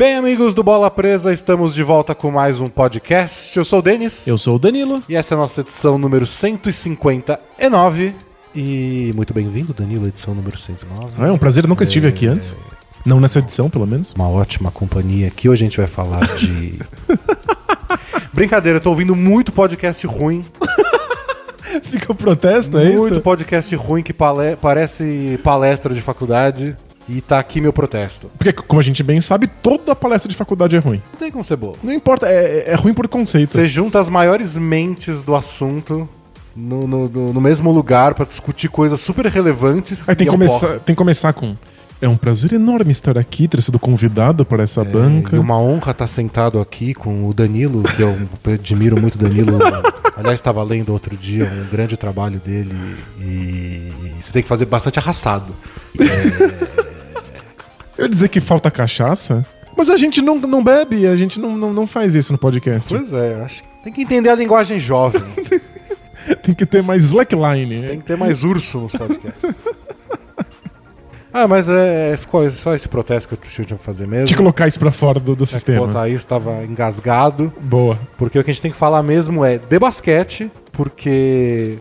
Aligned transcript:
Bem, 0.00 0.16
amigos 0.16 0.54
do 0.54 0.62
Bola 0.62 0.90
Presa, 0.90 1.30
estamos 1.30 1.74
de 1.74 1.82
volta 1.82 2.14
com 2.14 2.30
mais 2.30 2.58
um 2.58 2.68
podcast. 2.68 3.54
Eu 3.54 3.66
sou 3.66 3.80
o 3.80 3.82
Denis. 3.82 4.26
Eu 4.26 4.38
sou 4.38 4.56
o 4.56 4.58
Danilo. 4.58 5.02
E 5.06 5.14
essa 5.14 5.34
é 5.34 5.36
a 5.36 5.38
nossa 5.38 5.60
edição 5.60 5.98
número 5.98 6.26
159. 6.26 8.14
E 8.56 9.12
muito 9.14 9.34
bem-vindo, 9.34 9.74
Danilo, 9.74 10.08
edição 10.08 10.34
número 10.34 10.56
109. 10.56 11.16
Ah, 11.18 11.26
é 11.26 11.30
um 11.30 11.36
prazer, 11.36 11.64
eu 11.64 11.68
nunca 11.68 11.84
estive 11.84 12.08
aqui 12.08 12.26
antes. 12.26 12.56
Não 13.04 13.20
nessa 13.20 13.40
edição, 13.40 13.68
pelo 13.68 13.86
menos. 13.86 14.14
Uma 14.14 14.26
ótima 14.26 14.70
companhia 14.70 15.26
aqui. 15.28 15.50
Hoje 15.50 15.64
a 15.64 15.68
gente 15.68 15.76
vai 15.76 15.86
falar 15.86 16.26
de. 16.38 16.78
Brincadeira, 18.32 18.78
eu 18.78 18.82
tô 18.82 18.88
ouvindo 18.88 19.14
muito 19.14 19.52
podcast 19.52 20.06
ruim. 20.06 20.42
Fica 21.84 22.10
o 22.10 22.14
protesto, 22.14 22.78
é 22.78 22.90
muito 22.90 23.16
isso? 23.16 23.20
podcast 23.20 23.76
ruim 23.76 24.02
que 24.02 24.14
pale- 24.14 24.56
parece 24.56 25.38
palestra 25.44 25.92
de 25.92 26.00
faculdade. 26.00 26.74
E 27.08 27.20
tá 27.20 27.38
aqui 27.40 27.60
meu 27.60 27.72
protesto. 27.72 28.30
Porque, 28.38 28.52
como 28.52 28.78
a 28.80 28.84
gente 28.84 29.02
bem 29.02 29.20
sabe, 29.20 29.48
toda 29.48 29.96
palestra 29.96 30.28
de 30.30 30.36
faculdade 30.36 30.76
é 30.76 30.78
ruim. 30.78 31.02
Não 31.12 31.18
tem 31.18 31.30
como 31.30 31.42
ser 31.44 31.56
boa. 31.56 31.74
Não 31.82 31.92
importa, 31.92 32.28
é, 32.28 32.64
é 32.70 32.74
ruim 32.76 32.94
por 32.94 33.08
conceito. 33.08 33.48
Você 33.50 33.66
junta 33.66 33.98
as 33.98 34.08
maiores 34.08 34.56
mentes 34.56 35.22
do 35.22 35.34
assunto 35.34 36.08
no, 36.54 36.86
no- 36.86 37.08
no- 37.08 37.32
no 37.32 37.40
mesmo 37.40 37.72
lugar 37.72 38.14
pra 38.14 38.24
discutir 38.24 38.68
coisas 38.68 39.00
super 39.00 39.26
relevantes. 39.26 40.08
Aí 40.08 40.14
tem 40.14 40.26
que, 40.26 40.28
é 40.28 40.32
começar, 40.32 40.78
tem 40.80 40.94
que 40.94 40.98
começar 40.98 41.32
com. 41.32 41.56
É 42.02 42.08
um 42.08 42.16
prazer 42.16 42.52
enorme 42.54 42.92
estar 42.92 43.18
aqui, 43.18 43.46
ter 43.46 43.60
sido 43.60 43.78
convidado 43.78 44.44
para 44.44 44.62
essa 44.62 44.82
banca. 44.82 45.34
É, 45.34 45.38
E 45.38 45.40
uma 45.40 45.58
honra 45.60 45.90
estar 45.90 46.06
sentado 46.06 46.58
aqui 46.60 46.94
com 46.94 47.28
o 47.28 47.34
Danilo, 47.34 47.82
que 47.82 48.00
eu 48.02 48.16
admiro 48.54 48.98
muito 49.00 49.16
o 49.16 49.18
Danilo. 49.18 49.58
Aliás, 50.16 50.38
estava 50.38 50.62
lendo 50.62 50.92
outro 50.92 51.14
dia 51.16 51.44
um 51.44 51.70
grande 51.70 51.96
trabalho 51.96 52.38
dele 52.38 52.74
e, 53.20 53.24
e 53.24 54.14
você 54.20 54.32
tem 54.32 54.42
que 54.42 54.48
fazer 54.48 54.64
bastante 54.66 54.98
arrastado. 54.98 55.54
Eu 58.00 58.04
ia 58.06 58.08
dizer 58.08 58.28
que 58.28 58.40
falta 58.40 58.70
cachaça, 58.70 59.44
mas 59.76 59.90
a 59.90 59.96
gente 59.96 60.22
não, 60.22 60.36
não 60.36 60.64
bebe, 60.64 61.06
a 61.06 61.14
gente 61.14 61.38
não, 61.38 61.54
não, 61.54 61.70
não 61.70 61.86
faz 61.86 62.14
isso 62.14 62.32
no 62.32 62.38
podcast. 62.38 62.88
Pois 62.88 63.12
é, 63.12 63.42
acho 63.44 63.62
que 63.62 63.68
tem 63.84 63.92
que 63.92 64.00
entender 64.02 64.30
a 64.30 64.34
linguagem 64.34 64.80
jovem. 64.80 65.22
Tem 66.42 66.54
que 66.54 66.66
ter 66.66 66.82
mais 66.82 67.04
slackline. 67.04 67.80
Tem 67.86 67.98
que 67.98 68.04
ter 68.04 68.16
mais 68.16 68.44
urso 68.44 68.78
nos 68.78 68.92
podcasts. 68.92 69.54
Ah, 71.32 71.46
mas 71.46 71.68
é, 71.68 72.16
ficou 72.16 72.50
só 72.50 72.74
esse 72.74 72.88
protesto 72.88 73.28
que 73.28 73.60
eu 73.60 73.64
tinha 73.64 73.78
que 73.78 73.84
fazer 73.84 74.04
mesmo. 74.04 74.26
De 74.26 74.34
colocar 74.34 74.66
isso 74.66 74.80
pra 74.80 74.90
fora 74.90 75.20
do, 75.20 75.36
do 75.36 75.44
Já 75.44 75.52
que 75.52 75.56
sistema. 75.58 75.86
botar 75.86 76.08
isso, 76.08 76.24
estava 76.24 76.64
engasgado. 76.64 77.52
Boa. 77.60 77.96
Porque 78.18 78.36
o 78.36 78.42
que 78.42 78.50
a 78.50 78.52
gente 78.52 78.60
tem 78.60 78.72
que 78.72 78.76
falar 78.76 79.00
mesmo 79.04 79.44
é 79.44 79.56
de 79.56 79.78
basquete, 79.78 80.50
porque 80.72 81.78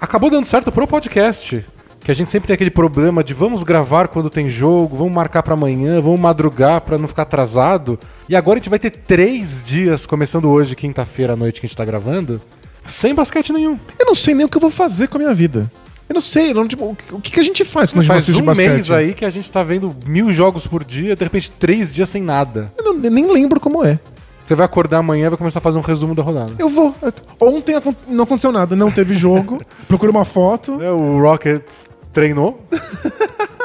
acabou 0.00 0.30
dando 0.30 0.46
certo 0.46 0.72
pro 0.72 0.86
podcast. 0.86 1.62
Que 2.06 2.12
a 2.12 2.14
gente 2.14 2.30
sempre 2.30 2.46
tem 2.46 2.54
aquele 2.54 2.70
problema 2.70 3.24
de 3.24 3.34
vamos 3.34 3.64
gravar 3.64 4.06
quando 4.06 4.30
tem 4.30 4.48
jogo, 4.48 4.96
vamos 4.96 5.12
marcar 5.12 5.42
pra 5.42 5.54
amanhã, 5.54 6.00
vamos 6.00 6.20
madrugar 6.20 6.80
pra 6.80 6.96
não 6.96 7.08
ficar 7.08 7.22
atrasado. 7.22 7.98
E 8.28 8.36
agora 8.36 8.58
a 8.58 8.60
gente 8.60 8.70
vai 8.70 8.78
ter 8.78 8.92
três 8.92 9.64
dias, 9.66 10.06
começando 10.06 10.48
hoje, 10.48 10.76
quinta-feira 10.76 11.32
à 11.32 11.36
noite 11.36 11.60
que 11.60 11.66
a 11.66 11.68
gente 11.68 11.76
tá 11.76 11.84
gravando, 11.84 12.40
sem 12.84 13.12
basquete 13.12 13.52
nenhum. 13.52 13.76
Eu 13.98 14.06
não 14.06 14.14
sei 14.14 14.36
nem 14.36 14.46
o 14.46 14.48
que 14.48 14.56
eu 14.56 14.60
vou 14.60 14.70
fazer 14.70 15.08
com 15.08 15.16
a 15.16 15.20
minha 15.20 15.34
vida. 15.34 15.68
Eu 16.08 16.14
não 16.14 16.20
sei, 16.20 16.54
não, 16.54 16.68
tipo, 16.68 16.84
o 17.10 17.20
que- 17.20 17.32
que, 17.32 17.40
a 17.40 17.42
gente 17.42 17.64
faz 17.64 17.90
quando 17.90 17.98
a 17.98 18.02
gente 18.20 18.24
Faz 18.26 18.28
um 18.28 18.54
mês 18.54 18.88
aí 18.92 19.12
que 19.12 19.24
a 19.24 19.30
gente 19.30 19.50
tá 19.50 19.64
vendo 19.64 19.92
mil 20.06 20.32
jogos 20.32 20.64
por 20.64 20.84
dia, 20.84 21.16
de 21.16 21.24
repente 21.24 21.50
três 21.50 21.92
dias 21.92 22.08
sem 22.08 22.22
nada. 22.22 22.72
Eu, 22.78 22.84
não- 22.84 23.02
eu 23.04 23.10
nem 23.10 23.26
lembro 23.28 23.58
como 23.58 23.84
é. 23.84 23.98
Você 24.46 24.54
vai 24.54 24.64
acordar 24.64 24.98
amanhã 24.98 25.26
e 25.26 25.30
vai 25.30 25.38
começar 25.38 25.58
a 25.58 25.62
fazer 25.62 25.76
um 25.76 25.80
resumo 25.80 26.14
da 26.14 26.22
rodada. 26.22 26.52
Eu 26.56 26.68
vou. 26.68 26.94
Ontem 27.40 27.74
não 28.06 28.22
aconteceu 28.22 28.52
nada, 28.52 28.76
não 28.76 28.92
teve 28.92 29.12
jogo. 29.12 29.60
Procura 29.88 30.12
uma 30.12 30.24
foto. 30.24 30.80
É, 30.80 30.88
O 30.88 31.20
Rockets 31.20 31.90
treinou. 32.16 32.58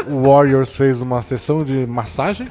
o 0.05 0.23
Warriors 0.23 0.75
fez 0.75 1.01
uma 1.01 1.21
sessão 1.21 1.63
de 1.63 1.87
massagem. 1.87 2.49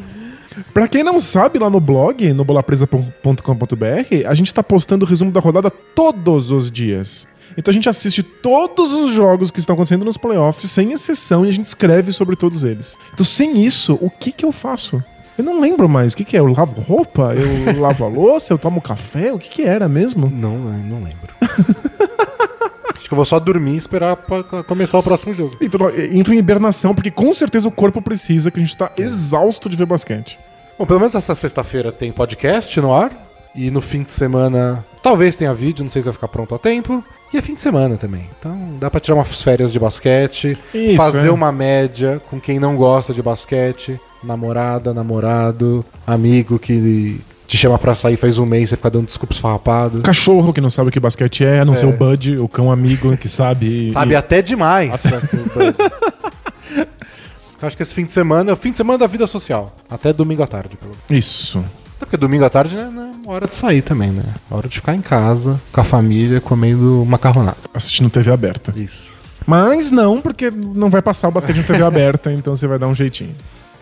Pra 0.72 0.88
quem 0.88 1.04
não 1.04 1.20
sabe, 1.20 1.58
lá 1.58 1.69
no 1.69 1.78
blog, 1.78 2.32
no 2.32 2.42
bolapresa.com.br, 2.42 4.26
a 4.26 4.34
gente 4.34 4.54
tá 4.54 4.62
postando 4.62 5.04
o 5.04 5.08
resumo 5.08 5.30
da 5.30 5.41
rodada 5.41 5.70
todos 5.70 6.50
os 6.50 6.72
dias. 6.72 7.28
Então 7.54 7.70
a 7.70 7.74
gente 7.74 7.88
assiste 7.88 8.22
todos 8.22 8.94
os 8.94 9.10
jogos 9.10 9.50
que 9.50 9.60
estão 9.60 9.74
acontecendo 9.74 10.04
nos 10.04 10.16
playoffs, 10.16 10.70
sem 10.70 10.92
exceção, 10.92 11.44
e 11.44 11.50
a 11.50 11.52
gente 11.52 11.66
escreve 11.66 12.12
sobre 12.12 12.34
todos 12.34 12.64
eles. 12.64 12.97
Então, 13.12 13.24
sem 13.24 13.62
isso, 13.62 13.98
o 14.00 14.08
que 14.08 14.32
que 14.32 14.44
eu 14.44 14.53
faço? 14.53 15.04
Eu 15.36 15.44
não 15.44 15.60
lembro 15.60 15.86
mais. 15.86 16.14
O 16.14 16.16
que 16.16 16.24
que 16.24 16.36
é? 16.36 16.41
Eu 16.41 16.47
lavo 16.47 16.80
roupa? 16.80 17.34
Eu 17.34 17.76
lavo 17.78 18.04
a 18.04 18.08
louça? 18.08 18.54
Eu 18.54 18.58
tomo 18.58 18.80
café? 18.80 19.32
O 19.32 19.38
que 19.38 19.50
que 19.50 19.62
era 19.62 19.86
mesmo? 19.86 20.30
Não, 20.30 20.56
não 20.56 21.03
lembro. 21.04 21.30
Que 23.10 23.15
eu 23.15 23.16
vou 23.16 23.25
só 23.25 23.41
dormir 23.41 23.75
e 23.75 23.76
esperar 23.76 24.15
pra 24.16 24.44
co- 24.44 24.62
começar 24.62 24.97
o 24.97 25.03
próximo 25.03 25.34
jogo. 25.34 25.56
Então, 25.60 25.81
entro 26.12 26.32
em 26.32 26.38
hibernação, 26.38 26.94
porque 26.94 27.10
com 27.10 27.34
certeza 27.34 27.66
o 27.66 27.72
corpo 27.72 28.00
precisa, 28.00 28.53
que 28.53 28.60
a 28.60 28.62
gente 28.62 28.76
tá 28.76 28.93
exausto 28.97 29.69
de 29.69 29.76
ver 29.76 29.84
basquete. 29.84 30.38
Bom, 30.78 30.87
pelo 30.87 31.00
menos 31.00 31.16
essa 31.16 31.34
sexta-feira 31.34 31.91
tem 31.91 32.12
podcast 32.12 32.81
no 32.81 32.94
ar. 32.94 33.10
E 33.53 33.69
no 33.69 33.81
fim 33.81 34.04
de 34.04 34.12
semana, 34.12 34.84
talvez 35.03 35.34
tenha 35.34 35.53
vídeo, 35.53 35.82
não 35.82 35.91
sei 35.91 36.00
se 36.03 36.06
vai 36.06 36.12
ficar 36.15 36.28
pronto 36.28 36.54
a 36.54 36.59
tempo. 36.59 37.03
E 37.34 37.37
é 37.37 37.41
fim 37.43 37.54
de 37.54 37.60
semana 37.60 37.97
também. 37.97 38.26
Então 38.38 38.56
dá 38.78 38.88
pra 38.88 39.00
tirar 39.00 39.16
umas 39.16 39.42
férias 39.42 39.72
de 39.72 39.78
basquete, 39.81 40.56
Isso, 40.72 40.97
fazer 40.97 41.28
é. 41.28 41.32
uma 41.32 41.50
média 41.50 42.22
com 42.31 42.41
quem 42.41 42.60
não 42.60 42.77
gosta 42.77 43.12
de 43.12 43.21
basquete, 43.21 43.98
namorada, 44.22 44.94
namorado, 44.94 45.84
amigo 46.06 46.60
que 46.60 47.21
te 47.50 47.56
chama 47.56 47.76
pra 47.76 47.96
sair 47.96 48.16
faz 48.16 48.38
um 48.38 48.46
mês, 48.46 48.68
você 48.70 48.76
fica 48.76 48.88
dando 48.88 49.06
desculpas 49.06 49.36
farrapado. 49.38 50.02
Cachorro 50.02 50.52
que 50.52 50.60
não 50.60 50.70
sabe 50.70 50.88
o 50.88 50.92
que 50.92 51.00
basquete 51.00 51.44
é, 51.44 51.58
a 51.58 51.64
não 51.64 51.72
É. 51.72 51.76
ser 51.76 51.86
o 51.86 51.92
Bud, 51.92 52.38
o 52.38 52.46
cão 52.46 52.70
amigo 52.70 53.16
que 53.16 53.28
sabe. 53.28 53.88
Sabe 53.90 54.12
e- 54.12 54.16
até 54.16 54.40
demais. 54.40 55.02
Eu 57.60 57.66
acho 57.66 57.76
que 57.76 57.82
esse 57.82 57.92
fim 57.92 58.04
de 58.04 58.12
semana 58.12 58.50
é 58.50 58.52
o 58.52 58.56
fim 58.56 58.70
de 58.70 58.76
semana 58.76 58.98
da 59.00 59.06
vida 59.08 59.26
social. 59.26 59.74
Até 59.90 60.12
domingo 60.12 60.42
à 60.42 60.46
tarde, 60.46 60.76
pelo 60.76 60.92
menos. 60.92 61.26
Isso. 61.26 61.58
Até 61.96 62.06
porque 62.06 62.16
domingo 62.16 62.44
à 62.44 62.50
tarde 62.50 62.76
né, 62.76 62.88
não 62.94 63.32
é 63.32 63.34
hora 63.34 63.46
de 63.48 63.56
sair 63.56 63.82
também, 63.82 64.10
né? 64.10 64.22
É 64.48 64.54
hora 64.54 64.68
de 64.68 64.76
ficar 64.76 64.94
em 64.94 65.02
casa, 65.02 65.60
com 65.72 65.80
a 65.80 65.84
família, 65.84 66.40
comendo 66.40 67.04
macarronada. 67.04 67.56
Assistindo 67.74 68.08
TV 68.08 68.30
aberta. 68.32 68.72
Isso. 68.76 69.10
Mas 69.44 69.90
não, 69.90 70.20
porque 70.20 70.50
não 70.50 70.88
vai 70.88 71.02
passar 71.02 71.26
o 71.28 71.32
basquete 71.32 71.56
na 71.56 71.62
TV 71.64 71.82
aberta, 71.82 72.32
então 72.32 72.54
você 72.54 72.66
vai 72.68 72.78
dar 72.78 72.86
um 72.86 72.94
jeitinho. 72.94 73.34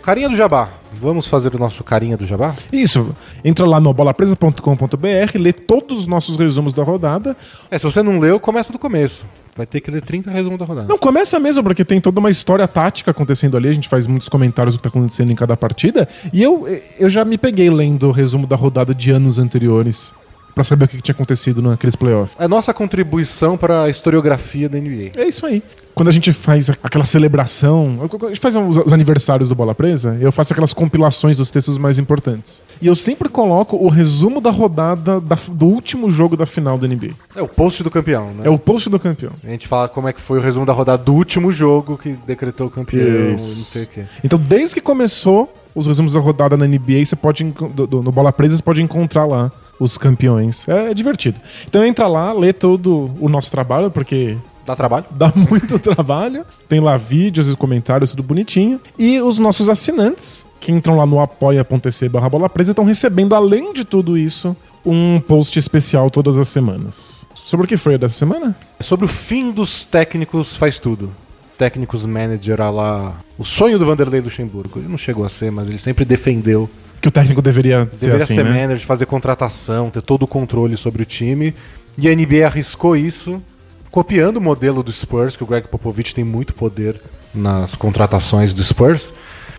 Carinha 0.08 0.30
do 0.30 0.36
Jabá. 0.36 0.70
Vamos 0.94 1.26
fazer 1.26 1.54
o 1.54 1.58
nosso 1.58 1.84
carinha 1.84 2.16
do 2.16 2.24
Jabá? 2.24 2.56
Isso. 2.72 3.14
Entra 3.44 3.66
lá 3.66 3.78
no 3.78 3.92
bolapresa.com.br, 3.92 5.38
lê 5.38 5.52
todos 5.52 5.98
os 5.98 6.06
nossos 6.06 6.38
resumos 6.38 6.72
da 6.72 6.82
rodada. 6.82 7.36
É, 7.70 7.78
se 7.78 7.84
você 7.84 8.02
não 8.02 8.18
leu, 8.18 8.40
começa 8.40 8.72
do 8.72 8.78
começo. 8.78 9.26
Vai 9.54 9.66
ter 9.66 9.82
que 9.82 9.90
ler 9.90 10.00
30 10.00 10.30
resumos 10.30 10.58
da 10.58 10.64
rodada. 10.64 10.88
Não, 10.88 10.96
começa 10.96 11.38
mesmo, 11.38 11.62
porque 11.62 11.84
tem 11.84 12.00
toda 12.00 12.20
uma 12.20 12.30
história 12.30 12.66
tática 12.66 13.10
acontecendo 13.10 13.54
ali. 13.54 13.68
A 13.68 13.72
gente 13.74 13.86
faz 13.86 14.06
muitos 14.06 14.30
comentários 14.30 14.76
do 14.76 14.78
que 14.78 14.84
tá 14.84 14.88
acontecendo 14.88 15.30
em 15.30 15.36
cada 15.36 15.54
partida. 15.58 16.08
E 16.32 16.42
eu, 16.42 16.66
eu 16.98 17.10
já 17.10 17.22
me 17.22 17.36
peguei 17.36 17.68
lendo 17.68 18.08
o 18.08 18.10
resumo 18.10 18.46
da 18.46 18.56
rodada 18.56 18.94
de 18.94 19.10
anos 19.10 19.38
anteriores. 19.38 20.14
Pra 20.58 20.64
saber 20.64 20.86
o 20.86 20.88
que 20.88 21.00
tinha 21.00 21.12
acontecido 21.14 21.62
naqueles 21.62 21.94
playoffs. 21.94 22.34
É 22.36 22.48
nossa 22.48 22.74
contribuição 22.74 23.56
para 23.56 23.84
a 23.84 23.88
historiografia 23.88 24.68
da 24.68 24.76
NBA. 24.76 25.12
É 25.16 25.28
isso 25.28 25.46
aí. 25.46 25.62
Quando 25.94 26.08
a 26.08 26.10
gente 26.10 26.32
faz 26.32 26.68
aquela 26.82 27.04
celebração, 27.04 27.96
a 28.24 28.26
gente 28.28 28.40
faz 28.40 28.56
os 28.56 28.76
os 28.76 28.92
aniversários 28.92 29.48
do 29.48 29.54
Bola 29.54 29.72
Presa, 29.72 30.16
eu 30.20 30.32
faço 30.32 30.52
aquelas 30.52 30.72
compilações 30.72 31.36
dos 31.36 31.48
textos 31.52 31.78
mais 31.78 31.96
importantes. 31.96 32.60
E 32.82 32.88
eu 32.88 32.96
sempre 32.96 33.28
coloco 33.28 33.76
o 33.76 33.88
resumo 33.88 34.40
da 34.40 34.50
rodada 34.50 35.20
da- 35.20 35.38
do 35.52 35.66
último 35.66 36.10
jogo 36.10 36.36
da 36.36 36.44
final 36.44 36.76
da 36.76 36.88
NBA. 36.88 37.12
É 37.36 37.42
o 37.42 37.46
post 37.46 37.84
do 37.84 37.90
campeão, 37.90 38.26
né? 38.34 38.42
É 38.44 38.50
o 38.50 38.58
post 38.58 38.90
do 38.90 38.98
campeão. 38.98 39.30
A 39.44 39.50
gente 39.50 39.68
fala 39.68 39.88
como 39.88 40.08
é 40.08 40.12
que 40.12 40.20
foi 40.20 40.38
o 40.38 40.42
resumo 40.42 40.66
da 40.66 40.72
rodada 40.72 41.00
do 41.04 41.14
último 41.14 41.52
jogo 41.52 41.96
que 41.96 42.16
decretou 42.26 42.66
o 42.66 42.70
campeão 42.70 43.06
e 43.06 43.28
não 43.28 43.34
Isso. 43.36 43.64
sei 43.70 43.84
o 43.84 43.86
quê. 43.86 44.02
Então, 44.24 44.38
desde 44.40 44.74
que 44.74 44.80
começou 44.80 45.52
os 45.72 45.86
resumos 45.86 46.14
da 46.14 46.20
rodada 46.20 46.56
na 46.56 46.66
NBA, 46.66 47.04
você 47.04 47.14
pode 47.14 47.44
do- 47.44 47.86
do- 47.86 48.02
no 48.02 48.10
Bola 48.10 48.32
Presa 48.32 48.56
você 48.56 48.62
pode 48.62 48.82
encontrar 48.82 49.24
lá 49.26 49.52
os 49.78 49.98
campeões. 49.98 50.66
É, 50.68 50.92
divertido. 50.94 51.40
Então 51.66 51.84
entra 51.84 52.06
lá, 52.06 52.32
lê 52.32 52.52
todo 52.52 53.10
o 53.20 53.28
nosso 53.28 53.50
trabalho, 53.50 53.90
porque 53.90 54.36
Dá 54.68 54.76
trabalho? 54.76 55.06
dá 55.12 55.32
muito 55.34 55.78
trabalho. 55.78 56.44
Tem 56.68 56.78
lá 56.78 56.98
vídeos 56.98 57.50
e 57.50 57.56
comentários, 57.56 58.10
tudo 58.10 58.22
bonitinho. 58.22 58.78
E 58.98 59.18
os 59.20 59.38
nossos 59.38 59.68
assinantes, 59.68 60.44
que 60.60 60.70
entram 60.70 60.96
lá 60.96 61.06
no 61.06 61.20
apoia.se 61.20 62.08
barra 62.08 62.28
bola 62.28 62.50
presa, 62.50 62.72
estão 62.72 62.84
recebendo, 62.84 63.34
além 63.34 63.72
de 63.72 63.84
tudo 63.84 64.18
isso, 64.18 64.54
um 64.84 65.20
post 65.20 65.58
especial 65.58 66.10
todas 66.10 66.36
as 66.36 66.48
semanas. 66.48 67.26
Sobre 67.46 67.64
o 67.64 67.68
que 67.68 67.78
foi 67.78 67.96
dessa 67.96 68.12
semana? 68.12 68.54
Sobre 68.78 69.06
o 69.06 69.08
fim 69.08 69.50
dos 69.50 69.86
técnicos 69.86 70.54
faz 70.54 70.78
tudo. 70.78 71.10
Técnicos 71.56 72.04
manager 72.04 72.60
a 72.60 72.70
lá. 72.70 73.14
O 73.38 73.44
sonho 73.44 73.78
do 73.78 73.86
Vanderlei 73.86 74.20
Luxemburgo. 74.20 74.78
Ele 74.78 74.88
não 74.88 74.98
chegou 74.98 75.24
a 75.24 75.30
ser, 75.30 75.50
mas 75.50 75.66
ele 75.66 75.78
sempre 75.78 76.04
defendeu. 76.04 76.68
Que 77.00 77.08
o 77.08 77.10
técnico 77.10 77.40
deveria, 77.40 77.88
ser 77.92 78.06
Deveria 78.06 78.24
assim, 78.24 78.34
ser 78.34 78.44
né? 78.44 78.50
manager, 78.50 78.86
fazer 78.86 79.06
contratação, 79.06 79.90
ter 79.90 80.02
todo 80.02 80.22
o 80.22 80.26
controle 80.26 80.76
sobre 80.76 81.02
o 81.02 81.06
time. 81.06 81.54
E 81.96 82.08
a 82.08 82.14
NBA 82.14 82.46
arriscou 82.46 82.96
isso, 82.96 83.42
copiando 83.90 84.36
o 84.36 84.40
modelo 84.40 84.82
do 84.82 84.92
Spurs, 84.92 85.36
que 85.36 85.42
o 85.42 85.46
Greg 85.46 85.68
Popovich 85.68 86.14
tem 86.14 86.24
muito 86.24 86.54
poder 86.54 87.00
nas 87.34 87.74
contratações 87.74 88.52
do 88.52 88.62
Spurs. 88.62 89.12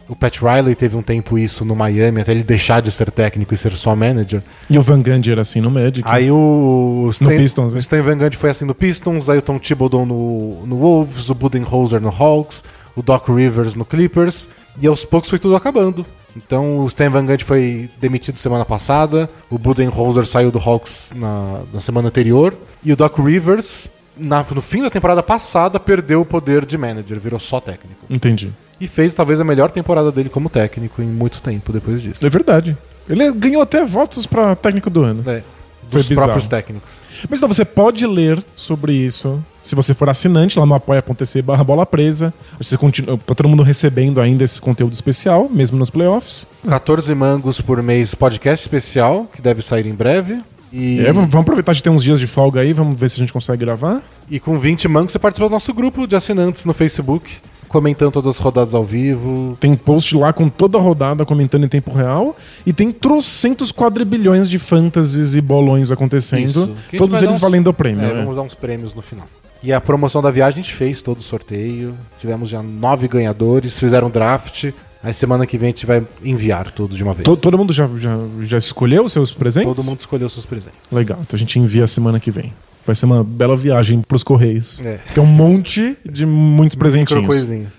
O 0.10 0.16
Pat 0.16 0.40
Riley 0.40 0.74
teve 0.74 0.98
um 0.98 1.04
tempo 1.04 1.38
isso 1.38 1.64
no 1.64 1.76
Miami, 1.76 2.22
até 2.22 2.32
ele 2.32 2.44
deixar 2.44 2.82
de 2.82 2.92
ser 2.92 3.12
técnico 3.12 3.54
e 3.54 3.58
ser 3.58 3.78
só 3.78 3.96
manager. 3.96 4.42
E 4.68 4.76
o 4.76 4.82
Van 4.82 5.04
Gundy 5.04 5.32
era 5.32 5.42
assim 5.42 5.62
no 5.62 5.70
Magic. 5.70 6.02
Aí 6.04 6.32
o 6.32 7.10
Stan, 7.12 7.28
Pistons, 7.28 7.74
o 7.74 7.76
né? 7.76 7.80
Stan 7.80 8.02
Van 8.02 8.18
Gundy 8.18 8.36
foi 8.36 8.50
assim 8.50 8.66
no 8.66 8.74
Pistons, 8.74 9.30
aí 9.30 9.38
o 9.38 9.42
Tom 9.42 9.60
Thibodeau 9.60 10.08
no, 10.08 10.66
no 10.66 10.78
Wolves, 10.78 11.30
o 11.30 11.36
Budenholzer 11.36 12.02
no 12.02 12.10
Hawks, 12.10 12.64
o 12.96 13.04
Doc 13.04 13.30
Rivers 13.30 13.76
no 13.76 13.86
Clippers, 13.86 14.48
e 14.82 14.88
aos 14.88 15.06
poucos 15.06 15.30
foi 15.30 15.38
tudo 15.38 15.56
acabando. 15.56 16.04
Então 16.36 16.80
o 16.80 16.88
Stan 16.88 17.10
Van 17.10 17.26
Gundy 17.26 17.44
foi 17.44 17.90
demitido 18.00 18.38
semana 18.38 18.64
passada, 18.66 19.30
o 19.50 19.58
Budenholzer 19.58 20.26
saiu 20.26 20.52
do 20.52 20.60
Hawks 20.60 21.12
na, 21.16 21.62
na 21.74 21.82
semana 21.82 22.08
anterior, 22.08 22.54
e 22.84 22.94
o 22.94 22.96
Doc 22.96 23.18
Rivers, 23.20 23.88
na- 24.18 24.46
no 24.54 24.62
fim 24.62 24.82
da 24.82 24.90
temporada 24.90 25.24
passada, 25.24 25.80
perdeu 25.80 26.22
o 26.22 26.26
poder 26.26 26.66
de 26.66 26.78
manager, 26.78 27.20
virou 27.20 27.40
só 27.40 27.60
técnico. 27.60 28.06
Entendi. 28.10 28.52
E 28.80 28.88
fez 28.88 29.14
talvez 29.14 29.42
a 29.42 29.44
melhor 29.44 29.72
temporada 29.72 30.12
dele 30.12 30.30
como 30.30 30.50
técnico 30.50 31.02
em 31.02 31.06
muito 31.08 31.42
tempo 31.42 31.74
depois 31.74 32.02
disso. 32.02 32.26
É 32.26 32.30
verdade. 32.30 32.78
Ele 33.10 33.30
ganhou 33.32 33.62
até 33.62 33.84
votos 33.84 34.26
pra 34.26 34.56
técnico 34.56 34.90
do 34.90 35.04
ano. 35.04 35.22
É, 35.30 35.42
Foi 35.90 36.00
dos 36.00 36.08
bizarro. 36.08 36.28
próprios 36.28 36.48
técnicos. 36.48 36.90
Mas 37.30 37.40
então 37.40 37.50
você 37.50 37.66
pode 37.66 38.06
ler 38.08 38.42
sobre 38.56 38.94
isso 38.94 39.44
se 39.62 39.76
você 39.76 39.94
for 39.94 40.10
assinante 40.10 40.58
lá 40.58 40.66
no 40.66 40.74
apoia.se 40.74 41.42
barra 41.42 41.64
bola 41.64 41.86
presa. 41.86 42.34
Você 42.58 42.78
continua, 42.78 43.18
tá 43.18 43.36
todo 43.36 43.48
mundo 43.48 43.62
recebendo 43.64 44.20
ainda 44.22 44.44
esse 44.44 44.60
conteúdo 44.60 44.94
especial, 44.94 45.48
mesmo 45.50 45.78
nos 45.78 45.90
playoffs. 45.90 46.48
14 46.68 47.14
mangos 47.14 47.62
por 47.62 47.82
mês 47.84 48.16
podcast 48.16 48.64
especial, 48.66 49.28
que 49.34 49.42
deve 49.42 49.62
sair 49.62 49.86
em 49.86 49.94
breve. 49.94 50.42
E, 50.72 51.00
É, 51.00 51.12
vamos, 51.12 51.34
aproveitar 51.36 51.74
de 51.74 51.82
ter 51.82 51.90
uns 51.90 52.04
dias 52.04 52.20
de 52.20 52.28
folga 52.28 52.62
aí, 52.62 52.74
vamos 52.74 52.96
ver 53.00 53.10
se 53.10 53.16
a 53.16 53.20
gente 53.20 53.34
consegue 53.34 53.60
gravar. 53.66 54.02
e 54.30 54.40
com 54.40 54.58
20 54.60 54.88
mangos 54.88 55.12
você 55.12 55.20
participa 55.20 55.48
do 55.50 55.52
nosso 55.52 55.74
grupo 55.74 56.06
de 56.08 56.16
assinantes 56.16 56.64
no 56.66 56.74
Facebook, 56.76 57.38
comentando 57.68 58.12
todas 58.12 58.36
as 58.36 58.40
rodadas 58.40 58.74
ao 58.76 58.84
vivo. 58.84 59.58
Tem 59.60 59.76
post 59.76 60.16
lá 60.16 60.32
com 60.32 60.48
toda 60.50 60.78
a 60.78 60.82
rodada 60.82 61.26
comentando 61.26 61.64
em 61.66 61.68
tempo 61.68 61.92
real. 61.92 62.36
E 62.66 62.72
tem 62.74 62.92
trocentos 62.92 63.72
quadrilhões 63.72 64.48
de 64.50 64.58
fantasies 64.60 65.34
e 65.36 65.42
bolões 65.42 65.92
acontecendo. 65.92 66.76
Todos 66.98 67.20
eles 67.22 67.36
uns- 67.36 67.40
valendo 67.40 67.68
o 67.68 67.74
prêmio. 67.74 68.06
É, 68.06 68.14
né? 68.14 68.22
vamos 68.22 68.36
dar 68.36 68.44
uns 68.44 68.54
prêmios 68.56 68.94
no 68.94 69.02
final. 69.02 69.26
E 69.62 69.74
a 69.74 69.82
promoção 69.82 70.22
da 70.22 70.32
viagem 70.32 70.62
a 70.62 70.64
gente 70.64 70.74
fez 70.74 71.02
todo 71.02 71.18
o 71.18 71.22
sorteio. 71.22 71.94
Tivemos 72.20 72.50
já 72.50 72.62
nove 72.64 73.08
ganhadores, 73.08 73.78
fizeram 73.78 74.10
draft. 74.10 74.72
Aí 75.04 75.14
semana 75.14 75.46
que 75.48 75.58
vem 75.58 75.68
a 75.70 75.72
gente 75.72 75.86
vai 75.86 76.04
enviar 76.24 76.72
tudo 76.72 76.96
de 76.96 77.04
uma 77.04 77.14
vez. 77.14 77.24
To- 77.26 77.38
todo 77.38 77.58
mundo 77.58 77.72
já, 77.74 77.88
já, 77.98 78.18
já 78.42 78.58
escolheu 78.58 79.06
os 79.06 79.12
seus 79.14 79.32
presentes? 79.32 79.74
Todo 79.76 79.86
mundo 79.86 80.00
escolheu 80.00 80.28
seus 80.30 80.46
presentes. 80.46 80.80
Legal, 80.92 81.20
então 81.22 81.36
a 81.36 81.40
gente 81.40 81.58
envia 81.60 81.86
semana 81.88 82.20
que 82.20 82.32
vem. 82.32 82.54
Vai 82.86 82.96
ser 82.96 83.06
uma 83.06 83.24
bela 83.24 83.56
viagem 83.56 84.02
pros 84.02 84.24
Correios. 84.24 84.80
É. 84.84 85.00
Que 85.14 85.20
é 85.20 85.22
um 85.22 85.26
monte 85.26 85.98
de 86.06 86.26
muitos 86.26 86.76
presentinhos. 86.76 87.26
coisinhas. 87.26 87.72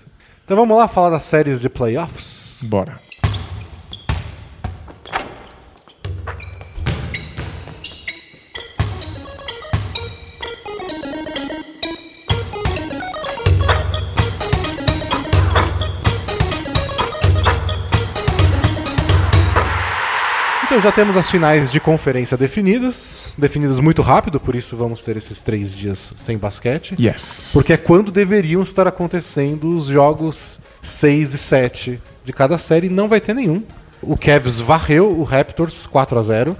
Então 0.45 0.55
vamos 0.57 0.77
lá 0.77 0.87
falar 0.87 1.09
das 1.11 1.23
séries 1.23 1.61
de 1.61 1.69
playoffs. 1.69 2.57
Bora. 2.61 2.99
Então 20.71 20.79
já 20.79 20.89
temos 20.89 21.17
as 21.17 21.29
finais 21.29 21.69
de 21.69 21.81
conferência 21.81 22.37
definidas. 22.37 23.33
Definidas 23.37 23.77
muito 23.77 24.01
rápido, 24.01 24.39
por 24.39 24.55
isso 24.55 24.77
vamos 24.77 25.03
ter 25.03 25.17
esses 25.17 25.43
três 25.43 25.75
dias 25.75 26.13
sem 26.15 26.37
basquete. 26.37 26.95
Yes. 26.97 27.49
Porque 27.51 27.73
é 27.73 27.77
quando 27.77 28.09
deveriam 28.09 28.63
estar 28.63 28.87
acontecendo 28.87 29.67
os 29.75 29.87
jogos 29.87 30.61
6 30.81 31.33
e 31.33 31.37
7 31.37 32.01
de 32.23 32.31
cada 32.31 32.57
série, 32.57 32.87
não 32.87 33.09
vai 33.09 33.19
ter 33.19 33.35
nenhum. 33.35 33.61
O 34.01 34.15
Cavs 34.15 34.59
varreu 34.59 35.09
o 35.09 35.23
Raptors 35.23 35.85
4 35.85 36.17
a 36.17 36.21
0 36.21 36.57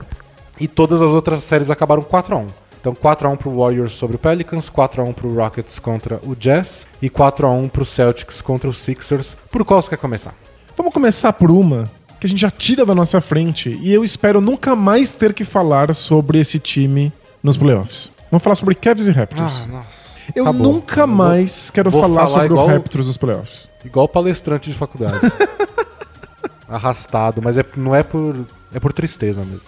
e 0.60 0.68
todas 0.68 1.02
as 1.02 1.10
outras 1.10 1.42
séries 1.44 1.70
acabaram 1.70 2.04
4 2.04 2.36
a 2.36 2.38
1. 2.40 2.48
Então 2.82 2.94
4 2.94 3.30
a 3.30 3.32
1 3.32 3.38
pro 3.38 3.54
Warriors 3.54 3.94
sobre 3.94 4.18
o 4.18 4.20
Pelicans, 4.20 4.68
4 4.68 5.04
a 5.04 5.06
1 5.06 5.14
pro 5.14 5.34
Rockets 5.34 5.80
contra 5.80 6.20
o 6.26 6.36
Jazz 6.36 6.86
e 7.02 7.10
4 7.10 7.48
a 7.48 7.50
1 7.50 7.70
pro 7.70 7.86
Celtics 7.86 8.42
contra 8.42 8.70
os 8.70 8.78
Sixers. 8.80 9.38
Por 9.50 9.64
qual 9.64 9.82
você 9.82 9.92
quer 9.92 10.00
começar? 10.00 10.36
Vamos 10.76 10.94
começar 10.94 11.32
por 11.32 11.50
uma 11.50 11.90
que 12.22 12.28
a 12.28 12.30
gente 12.30 12.40
já 12.40 12.52
tira 12.52 12.86
da 12.86 12.94
nossa 12.96 13.20
frente 13.20 13.78
e 13.82 13.92
eu 13.92 14.04
espero 14.04 14.40
nunca 14.40 14.76
mais 14.76 15.14
ter 15.16 15.34
que 15.34 15.44
falar 15.44 15.94
sobre 15.96 16.40
esse 16.40 16.60
time 16.60 17.12
nos 17.44 17.58
playoffs. 17.58 18.12
Vamos 18.30 18.44
falar 18.44 18.56
sobre 18.56 18.76
Cavs 18.76 19.08
e 19.08 19.12
Raptors. 19.12 19.66
nossa. 19.68 19.88
eu 20.36 20.44
acabou. 20.44 20.74
nunca 20.74 21.02
Eu 21.02 21.08
vou- 21.08 21.16
mais 21.16 21.70
quero 21.72 21.90
vou 21.90 22.00
falar, 22.02 22.28
falar 22.28 22.28
sobre 22.28 22.54
o 22.54 22.66
Raptors 22.66 23.08
nos 23.08 23.18
playoffs. 23.18 23.68
Igual 23.84 24.08
palestrante 24.08 24.70
de 24.70 24.78
faculdade. 24.78 25.20
Arrastado, 26.70 27.42
mas 27.44 27.58
é, 27.58 27.66
não 27.76 27.94
é 27.96 28.04
por. 28.04 28.36
É 28.74 28.80
por 28.80 28.94
tristeza 28.94 29.44
mesmo. 29.44 29.62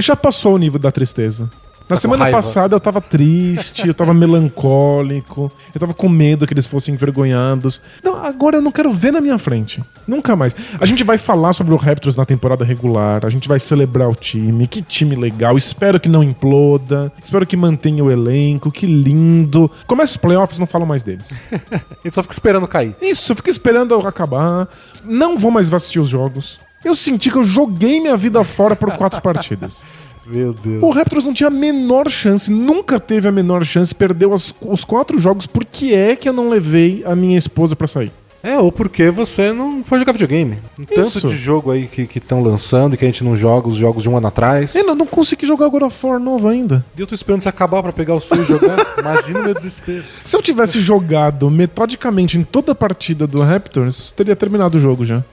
Já 0.00 0.14
passou 0.14 0.54
o 0.54 0.58
nível 0.58 0.78
da 0.78 0.92
tristeza. 0.92 1.50
Na 1.88 1.94
com 1.94 2.00
semana 2.00 2.24
raiva. 2.24 2.38
passada 2.38 2.74
eu 2.74 2.80
tava 2.80 3.00
triste, 3.00 3.86
eu 3.86 3.94
tava 3.94 4.12
melancólico, 4.12 5.52
eu 5.72 5.80
tava 5.80 5.94
com 5.94 6.08
medo 6.08 6.46
que 6.46 6.52
eles 6.52 6.66
fossem 6.66 6.94
envergonhados. 6.94 7.80
Não, 8.02 8.24
agora 8.24 8.56
eu 8.56 8.62
não 8.62 8.72
quero 8.72 8.92
ver 8.92 9.12
na 9.12 9.20
minha 9.20 9.38
frente. 9.38 9.82
Nunca 10.06 10.34
mais. 10.34 10.54
A 10.80 10.86
gente 10.86 11.04
vai 11.04 11.16
falar 11.16 11.52
sobre 11.52 11.72
o 11.72 11.76
Raptors 11.76 12.16
na 12.16 12.24
temporada 12.24 12.64
regular, 12.64 13.24
a 13.24 13.30
gente 13.30 13.46
vai 13.46 13.60
celebrar 13.60 14.08
o 14.08 14.14
time. 14.14 14.66
Que 14.66 14.82
time 14.82 15.14
legal. 15.14 15.56
Espero 15.56 16.00
que 16.00 16.08
não 16.08 16.24
imploda. 16.24 17.12
Espero 17.22 17.46
que 17.46 17.56
mantenha 17.56 18.02
o 18.02 18.10
elenco. 18.10 18.70
Que 18.72 18.86
lindo. 18.86 19.70
Começa 19.86 20.12
os 20.12 20.16
playoffs, 20.16 20.58
não 20.58 20.66
falo 20.66 20.86
mais 20.86 21.02
deles. 21.04 21.32
A 21.70 22.02
gente 22.02 22.14
só 22.14 22.22
fica 22.22 22.34
esperando 22.34 22.66
cair. 22.66 22.94
Isso, 23.00 23.30
eu 23.30 23.36
fico 23.36 23.50
esperando 23.50 23.94
acabar. 24.06 24.68
Não 25.04 25.36
vou 25.36 25.50
mais 25.50 25.72
assistir 25.72 26.00
os 26.00 26.08
jogos. 26.08 26.58
Eu 26.84 26.94
senti 26.94 27.30
que 27.30 27.36
eu 27.36 27.44
joguei 27.44 28.00
minha 28.00 28.16
vida 28.16 28.42
fora 28.44 28.76
por 28.76 28.92
quatro 28.96 29.20
partidas. 29.22 29.84
Meu 30.26 30.52
Deus. 30.52 30.82
O 30.82 30.90
Raptors 30.90 31.24
não 31.24 31.32
tinha 31.34 31.48
a 31.48 31.50
menor 31.50 32.10
chance, 32.10 32.50
nunca 32.50 32.98
teve 32.98 33.28
a 33.28 33.32
menor 33.32 33.64
chance, 33.64 33.94
perdeu 33.94 34.32
as- 34.34 34.54
os 34.60 34.84
quatro 34.84 35.18
jogos. 35.18 35.46
Por 35.46 35.64
que 35.64 35.94
é 35.94 36.16
que 36.16 36.28
eu 36.28 36.32
não 36.32 36.48
levei 36.48 37.02
a 37.06 37.14
minha 37.14 37.38
esposa 37.38 37.76
pra 37.76 37.86
sair? 37.86 38.10
É, 38.42 38.56
ou 38.58 38.70
porque 38.70 39.10
você 39.10 39.52
não 39.52 39.82
foi 39.82 39.98
jogar 39.98 40.12
videogame. 40.12 40.58
Tanto 40.94 41.00
Isso. 41.00 41.26
de 41.26 41.36
jogo 41.36 41.72
aí 41.72 41.86
que 41.88 42.08
estão 42.16 42.40
lançando 42.42 42.94
e 42.94 42.96
que 42.96 43.04
a 43.04 43.08
gente 43.08 43.24
não 43.24 43.36
joga, 43.36 43.66
os 43.66 43.76
jogos 43.76 44.04
de 44.04 44.08
um 44.08 44.16
ano 44.16 44.28
atrás. 44.28 44.72
Eu 44.76 44.86
não, 44.86 44.94
não 44.94 45.06
consegui 45.06 45.44
jogar 45.44 45.66
God 45.68 45.82
of 45.82 46.06
War 46.06 46.20
novo 46.20 46.46
ainda. 46.46 46.84
E 46.96 47.00
eu 47.00 47.08
tô 47.08 47.14
esperando 47.14 47.40
você 47.42 47.48
acabar 47.48 47.82
pra 47.82 47.92
pegar 47.92 48.14
o 48.14 48.20
seu 48.20 48.40
e 48.40 48.46
jogar. 48.46 48.76
Imagina 49.00 49.40
o 49.40 49.44
meu 49.44 49.54
desespero. 49.54 50.04
Se 50.22 50.36
eu 50.36 50.42
tivesse 50.42 50.78
jogado 50.78 51.50
metodicamente 51.50 52.38
em 52.38 52.44
toda 52.44 52.70
a 52.70 52.74
partida 52.74 53.26
do 53.26 53.42
Raptors, 53.42 54.12
teria 54.12 54.36
terminado 54.36 54.78
o 54.78 54.80
jogo 54.80 55.04
já. 55.04 55.24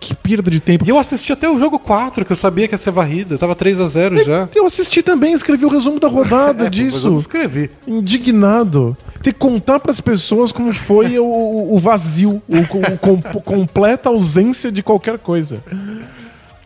Que 0.00 0.14
perda 0.14 0.50
de 0.50 0.60
tempo. 0.60 0.84
E 0.86 0.90
eu 0.90 0.98
assisti 0.98 1.32
até 1.32 1.48
o 1.50 1.58
jogo 1.58 1.78
4, 1.78 2.24
que 2.24 2.30
eu 2.32 2.36
sabia 2.36 2.68
que 2.68 2.74
ia 2.74 2.78
ser 2.78 2.92
varrida. 2.92 3.34
Eu 3.34 3.38
tava 3.38 3.56
3 3.56 3.80
a 3.80 3.86
0 3.88 4.24
já. 4.24 4.48
Eu 4.54 4.64
assisti 4.66 5.02
também, 5.02 5.32
escrevi 5.32 5.64
o 5.64 5.68
resumo 5.68 5.98
da 5.98 6.06
rodada 6.08 6.62
É, 6.64 6.66
eu 6.66 6.70
disso. 6.70 7.10
não 7.10 7.18
escrevi. 7.18 7.68
Indignado. 7.86 8.96
Ter 9.22 9.32
que 9.32 9.38
contar 9.38 9.80
pras 9.80 10.00
pessoas 10.00 10.52
como 10.52 10.72
foi 10.72 11.18
o, 11.18 11.24
o- 11.74 11.78
vazio, 11.78 12.40
o, 12.48 12.58
o 12.58 12.98
com- 12.98 13.20
completa 13.42 14.08
ausência 14.08 14.70
de 14.70 14.82
qualquer 14.82 15.18
coisa. 15.18 15.60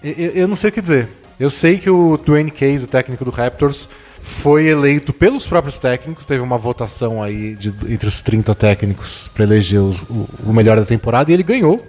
Eu, 0.04 0.12
eu- 0.12 0.30
eu 0.32 0.48
não 0.48 0.56
sei 0.56 0.68
o 0.68 0.72
que 0.72 0.80
dizer. 0.82 1.08
Eu 1.40 1.48
sei 1.48 1.78
que 1.78 1.88
o 1.88 2.18
Dwayne 2.18 2.50
Case, 2.50 2.86
técnico 2.86 3.24
do 3.24 3.30
Raptors, 3.30 3.88
foi 4.20 4.66
eleito 4.66 5.12
pelos 5.12 5.46
próprios 5.46 5.78
técnicos. 5.78 6.26
Teve 6.26 6.42
uma 6.42 6.58
votação 6.58 7.22
aí 7.22 7.54
de- 7.54 7.72
entre 7.88 8.06
os 8.08 8.20
30 8.20 8.54
técnicos 8.54 9.30
pra 9.34 9.44
eleger 9.44 9.80
os- 9.80 10.02
o, 10.02 10.28
o 10.46 10.52
melhor 10.52 10.76
da 10.76 10.84
temporada 10.84 11.30
e 11.30 11.34
ele 11.34 11.42
ganhou. 11.42 11.82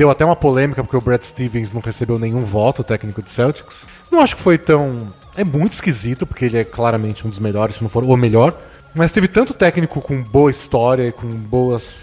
Deu 0.00 0.10
até 0.10 0.24
uma 0.24 0.34
polêmica 0.34 0.82
porque 0.82 0.96
o 0.96 1.00
Brad 1.02 1.20
Stevens 1.22 1.74
não 1.74 1.80
recebeu 1.82 2.18
nenhum 2.18 2.40
voto, 2.40 2.82
técnico 2.82 3.20
do 3.20 3.28
Celtics. 3.28 3.84
Não 4.10 4.20
acho 4.22 4.34
que 4.34 4.40
foi 4.40 4.56
tão. 4.56 5.12
É 5.36 5.44
muito 5.44 5.74
esquisito, 5.74 6.24
porque 6.24 6.46
ele 6.46 6.56
é 6.56 6.64
claramente 6.64 7.26
um 7.26 7.28
dos 7.28 7.38
melhores, 7.38 7.76
se 7.76 7.82
não 7.82 7.90
for 7.90 8.02
o 8.02 8.16
melhor. 8.16 8.58
Mas 8.94 9.12
teve 9.12 9.28
tanto 9.28 9.52
técnico 9.52 10.00
com 10.00 10.22
boa 10.22 10.50
história 10.50 11.06
e 11.08 11.12
com 11.12 11.26
boas 11.28 11.96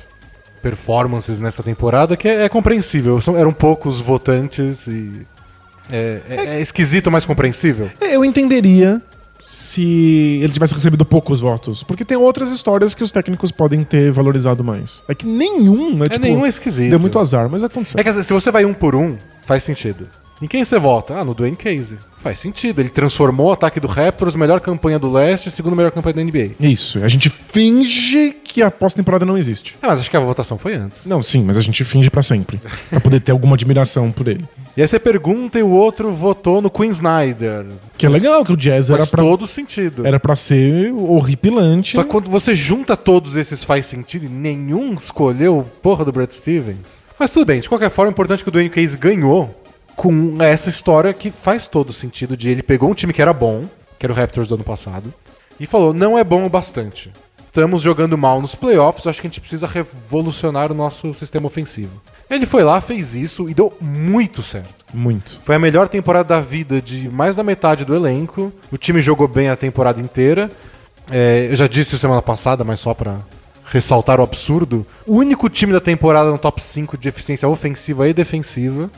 performances 0.62 1.42
nessa 1.42 1.64
temporada 1.64 2.16
que 2.16 2.28
é, 2.28 2.44
é 2.46 2.50
compreensível. 2.50 3.20
São- 3.20 3.36
eram 3.36 3.52
poucos 3.52 4.00
votantes 4.00 4.86
e. 4.86 5.26
É, 5.92 6.22
é- 6.30 6.46
é 6.58 6.62
esquisito, 6.62 7.10
mas 7.10 7.26
compreensível. 7.26 7.90
Eu 8.00 8.24
entenderia 8.24 9.02
se 9.50 10.42
ele 10.44 10.52
tivesse 10.52 10.74
recebido 10.74 11.06
poucos 11.06 11.40
votos. 11.40 11.82
Porque 11.82 12.04
tem 12.04 12.18
outras 12.18 12.52
histórias 12.52 12.94
que 12.94 13.02
os 13.02 13.14
técnicos 13.14 13.50
podem 13.50 13.82
ter 13.82 14.12
valorizado 14.12 14.62
mais. 14.62 15.02
É 15.08 15.16
que 15.16 15.26
nenhum, 15.26 16.04
é, 16.04 16.08
É 16.08 16.10
tipo, 16.10 16.26
nenhum 16.26 16.46
é 16.46 16.50
esquisito. 16.50 16.90
Deu 16.90 17.00
muito 17.00 17.18
azar, 17.18 17.48
mas 17.50 17.64
aconteceu. 17.64 17.98
É 17.98 18.04
que 18.04 18.12
se 18.12 18.34
você 18.34 18.52
vai 18.52 18.66
um 18.66 18.74
por 18.74 18.94
um, 18.94 19.16
faz 19.46 19.64
sentido. 19.64 20.06
Em 20.42 20.48
quem 20.48 20.66
você 20.66 20.78
vota? 20.78 21.16
Ah, 21.16 21.24
no 21.24 21.34
Dwayne 21.34 21.56
Casey. 21.56 21.98
Faz 22.28 22.40
sentido. 22.40 22.82
Ele 22.82 22.90
transformou 22.90 23.48
o 23.48 23.52
ataque 23.54 23.80
do 23.80 23.88
Raptors, 23.88 24.36
melhor 24.36 24.60
campanha 24.60 25.00
do 25.00 25.10
leste, 25.10 25.50
segunda 25.50 25.78
melhor 25.78 25.92
campanha 25.94 26.16
da 26.16 26.24
NBA. 26.26 26.50
Isso, 26.60 27.02
a 27.02 27.08
gente 27.08 27.30
finge 27.30 28.36
que 28.44 28.62
a 28.62 28.70
pós-temporada 28.70 29.26
não 29.26 29.38
existe. 29.38 29.78
Ah, 29.82 29.88
mas 29.88 30.02
acho 30.02 30.12
que 30.12 30.18
a 30.18 30.20
votação 30.20 30.58
foi 30.58 30.76
antes. 30.76 31.06
Não, 31.06 31.24
sim, 31.24 31.42
mas 31.42 31.56
a 31.56 31.62
gente 31.62 31.86
finge 31.86 32.10
pra 32.10 32.22
sempre. 32.22 32.60
pra 32.90 33.00
poder 33.00 33.22
ter 33.22 33.32
alguma 33.32 33.56
admiração 33.56 34.12
por 34.12 34.28
ele. 34.28 34.44
E 34.76 34.82
aí 34.82 34.88
você 34.88 35.00
pergunta 35.00 35.58
e 35.58 35.64
o 35.64 35.70
outro 35.70 36.12
votou 36.12 36.62
no 36.62 36.70
Queen 36.70 36.90
Snyder. 36.90 37.66
Que 37.98 38.06
é 38.06 38.10
legal, 38.10 38.44
que 38.44 38.52
o 38.52 38.58
Jazz 38.58 38.90
era 38.90 38.98
Faz 39.00 39.10
pra, 39.10 39.24
todo 39.24 39.48
sentido. 39.48 40.06
era 40.06 40.20
pra 40.20 40.36
ser 40.36 40.92
horripilante. 40.92 41.96
Só 41.96 42.04
que 42.04 42.10
quando 42.10 42.30
você 42.30 42.54
junta 42.54 42.98
todos 42.98 43.38
esses 43.38 43.64
faz 43.64 43.86
sentido 43.86 44.26
e 44.26 44.30
nenhum 44.30 44.96
escolheu 44.96 45.66
porra 45.82 46.04
do 46.04 46.12
Brad 46.12 46.32
Stevens. 46.32 46.98
Mas 47.18 47.32
tudo 47.32 47.46
bem, 47.46 47.62
de 47.62 47.70
qualquer 47.70 47.90
forma, 47.90 48.10
é 48.10 48.12
importante 48.12 48.44
que 48.44 48.50
o 48.50 48.52
Dwayne 48.52 48.70
Case 48.70 48.98
ganhou 48.98 49.56
com 49.98 50.38
essa 50.40 50.70
história 50.70 51.12
que 51.12 51.32
faz 51.32 51.68
todo 51.68 51.92
sentido 51.92 52.38
de 52.38 52.52
ele 52.52 52.62
pegou 52.62 52.90
um 52.90 52.94
time 52.94 53.12
que 53.12 53.22
era 53.22 53.34
bom, 53.34 53.66
que 53.98 54.06
era 54.06 54.14
o 54.14 54.16
Raptors 54.16 54.48
do 54.48 54.54
ano 54.54 54.64
passado, 54.64 55.12
e 55.60 55.66
falou, 55.66 55.92
não 55.92 56.16
é 56.18 56.24
bom 56.24 56.46
o 56.46 56.50
bastante. 56.50 57.12
Estamos 57.48 57.82
jogando 57.82 58.16
mal 58.16 58.40
nos 58.40 58.54
playoffs, 58.54 59.08
acho 59.08 59.20
que 59.20 59.26
a 59.26 59.30
gente 59.30 59.42
precisa 59.42 59.66
revolucionar 59.66 60.72
o 60.72 60.76
nosso 60.76 61.12
sistema 61.16 61.48
ofensivo. 61.48 62.00
Ele 62.30 62.46
foi 62.46 62.64
lá, 62.64 62.80
fez 62.80 63.16
isso 63.16 63.50
e 63.50 63.56
deu 63.56 63.74
muito 63.82 64.44
certo. 64.44 64.70
Muito. 64.94 65.42
Foi 65.44 65.56
a 65.56 65.60
melhor 65.60 65.90
temporada 65.90 66.36
da 66.36 66.40
vida 66.40 66.80
de 66.80 67.10
mais 67.10 67.36
da 67.36 67.44
metade 67.44 67.84
do 67.84 67.96
elenco. 67.96 68.54
O 68.72 68.78
time 68.78 69.02
jogou 69.02 69.28
bem 69.28 69.50
a 69.50 69.56
temporada 69.56 70.00
inteira. 70.00 70.52
É, 71.10 71.48
eu 71.50 71.56
já 71.56 71.68
disse 71.68 71.98
semana 71.98 72.22
passada, 72.22 72.64
mas 72.64 72.80
só 72.80 72.94
pra 72.94 73.16
ressaltar 73.66 74.20
o 74.20 74.24
absurdo. 74.24 74.86
O 75.08 75.16
único 75.16 75.50
time 75.50 75.74
da 75.74 75.82
temporada 75.82 76.30
no 76.30 76.38
top 76.38 76.64
5 76.64 76.98
de 76.98 77.10
eficiência 77.10 77.50
ofensiva 77.50 78.08
e 78.08 78.14
defensiva. 78.14 78.92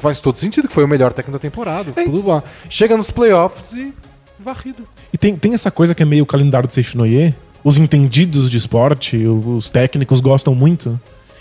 Faz 0.00 0.20
todo 0.20 0.38
sentido 0.38 0.68
que 0.68 0.74
foi 0.74 0.84
o 0.84 0.88
melhor 0.88 1.12
técnico 1.12 1.38
da 1.38 1.40
temporada. 1.40 1.92
É. 1.96 2.04
Tudo 2.04 2.26
lá. 2.26 2.42
Chega 2.68 2.96
nos 2.96 3.10
playoffs 3.10 3.72
e 3.72 3.92
varrido. 4.38 4.82
E 5.12 5.18
tem, 5.18 5.36
tem 5.36 5.54
essa 5.54 5.70
coisa 5.70 5.94
que 5.94 6.02
é 6.02 6.06
meio 6.06 6.24
o 6.24 6.26
calendário 6.26 6.66
de 6.66 6.74
Seishinoye. 6.74 7.34
Os 7.64 7.78
entendidos 7.78 8.50
de 8.50 8.56
esporte, 8.56 9.16
os 9.26 9.70
técnicos 9.70 10.20
gostam 10.20 10.54
muito. 10.54 10.98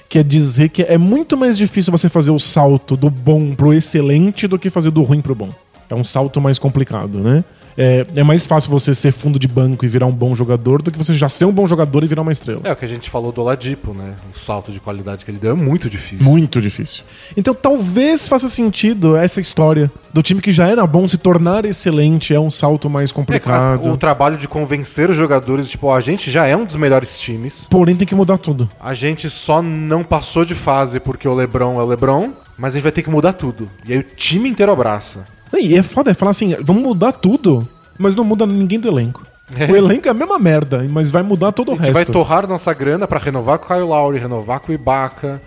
Que 0.10 0.20
é 0.20 0.24
dizer 0.24 0.70
que 0.70 0.84
é 0.84 0.98
muito 0.98 1.36
mais 1.36 1.58
difícil 1.58 1.92
você 1.92 2.08
fazer 2.08 2.32
o 2.32 2.40
salto 2.40 2.96
do 2.96 3.10
bom 3.10 3.54
pro 3.54 3.74
excelente 3.74 4.48
do 4.48 4.58
que 4.58 4.70
fazer 4.70 4.90
do 4.90 5.04
ruim 5.04 5.22
pro 5.22 5.36
bom. 5.36 5.50
É 5.90 5.96
um 5.96 6.04
salto 6.04 6.40
mais 6.40 6.58
complicado, 6.58 7.20
né? 7.20 7.44
É, 7.78 8.06
é 8.16 8.24
mais 8.24 8.46
fácil 8.46 8.72
você 8.72 8.96
ser 8.96 9.12
fundo 9.12 9.38
de 9.38 9.48
banco 9.48 9.86
e 9.86 9.88
virar 9.88 10.08
um 10.08 10.12
bom 10.12 10.34
jogador 10.34 10.82
do 10.82 10.90
que 10.92 10.98
você 10.98 11.14
já 11.14 11.30
ser 11.30 11.46
um 11.46 11.52
bom 11.52 11.68
jogador 11.68 12.04
e 12.04 12.08
virar 12.08 12.24
uma 12.24 12.32
estrela. 12.32 12.62
É 12.64 12.72
o 12.72 12.76
que 12.76 12.86
a 12.86 12.88
gente 12.88 13.10
falou 13.10 13.32
do 13.32 13.42
Oladipo, 13.42 13.94
né? 13.94 14.16
O 14.36 14.40
salto 14.40 14.72
de 14.72 14.80
qualidade 14.80 15.24
que 15.24 15.30
ele 15.32 15.38
deu 15.38 15.52
é 15.52 15.56
muito 15.56 15.90
difícil. 15.90 16.26
Muito 16.26 16.60
difícil. 16.60 17.04
Então 17.36 17.54
talvez 17.54 18.28
faça 18.28 18.50
sentido 18.50 19.16
essa 19.16 19.40
história 19.40 19.92
do 20.12 20.24
time 20.24 20.42
que 20.42 20.52
já 20.52 20.68
era 20.68 20.86
bom 20.88 21.08
se 21.08 21.18
tornar 21.18 21.66
excelente 21.66 22.34
é 22.34 22.40
um 22.40 22.50
salto 22.50 22.90
mais 22.90 23.12
É, 23.12 23.14
complicado. 23.14 23.92
o 23.92 23.98
trabalho 23.98 24.38
de 24.38 24.48
convencer 24.48 25.10
os 25.10 25.16
jogadores, 25.18 25.70
tipo, 25.70 25.92
a 25.92 26.02
gente 26.02 26.32
já 26.32 26.48
é 26.48 26.56
um 26.56 26.66
dos 26.66 26.76
melhores 26.76 27.20
times. 27.20 27.68
Porém 27.70 27.96
tem 27.96 28.08
que 28.08 28.16
mudar 28.16 28.38
tudo. 28.40 28.68
A 28.80 28.94
gente 28.96 29.30
só 29.30 29.62
não 29.62 30.04
passou 30.04 30.44
de 30.44 30.56
fase 30.56 31.00
porque 31.00 31.28
o 31.28 31.34
LeBron 31.36 31.80
é 31.80 31.84
o 31.84 31.86
LeBron, 31.86 32.32
mas 32.58 32.74
a 32.74 32.78
gente 32.78 32.84
vai 32.84 32.92
ter 32.92 33.04
que 33.04 33.10
mudar 33.10 33.34
tudo. 33.34 33.70
E 33.86 33.94
aí 33.94 34.00
o 34.00 34.04
time 34.04 34.50
inteiro 34.50 34.72
abraça. 34.72 35.26
E 35.54 35.76
é 35.78 35.84
foda, 35.84 36.12
é 36.12 36.14
falar 36.14 36.32
assim, 36.32 36.56
vamos 36.62 36.84
mudar 36.84 37.12
tudo, 37.14 37.68
mas 37.98 38.16
não 38.16 38.24
muda 38.24 38.46
ninguém 38.46 38.80
do 38.80 38.88
elenco. 38.88 39.24
É. 39.56 39.72
O 39.72 39.76
elenco 39.76 40.08
é 40.08 40.12
a 40.12 40.14
mesma 40.14 40.38
merda, 40.38 40.86
mas 40.92 41.10
vai 41.10 41.24
mudar 41.24 41.52
todo 41.54 41.72
A 41.72 41.74
o 41.74 41.78
gente 41.78 41.86
resto. 41.86 41.94
vai 41.96 42.06
torrar 42.06 42.48
nossa 42.48 42.74
grana 42.74 43.08
pra 43.08 43.18
renovar 43.20 43.60
com 43.60 43.66
o 43.66 43.68
Kyle 43.68 43.88
Lowry, 43.88 44.20
renovar 44.20 44.60
com 44.60 44.72
o 44.72 44.76
Ibaka. 44.76 45.42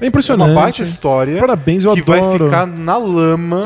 É 0.00 0.04
É 0.04 0.08
impressionante. 0.08 0.50
uma 0.50 0.60
baita 0.60 0.82
história 0.82 1.38
Parabéns, 1.38 1.84
eu 1.84 1.94
que 1.94 2.00
adoro. 2.00 2.20
vai 2.20 2.48
ficar 2.50 2.66
na 2.66 2.96
lama. 2.98 3.64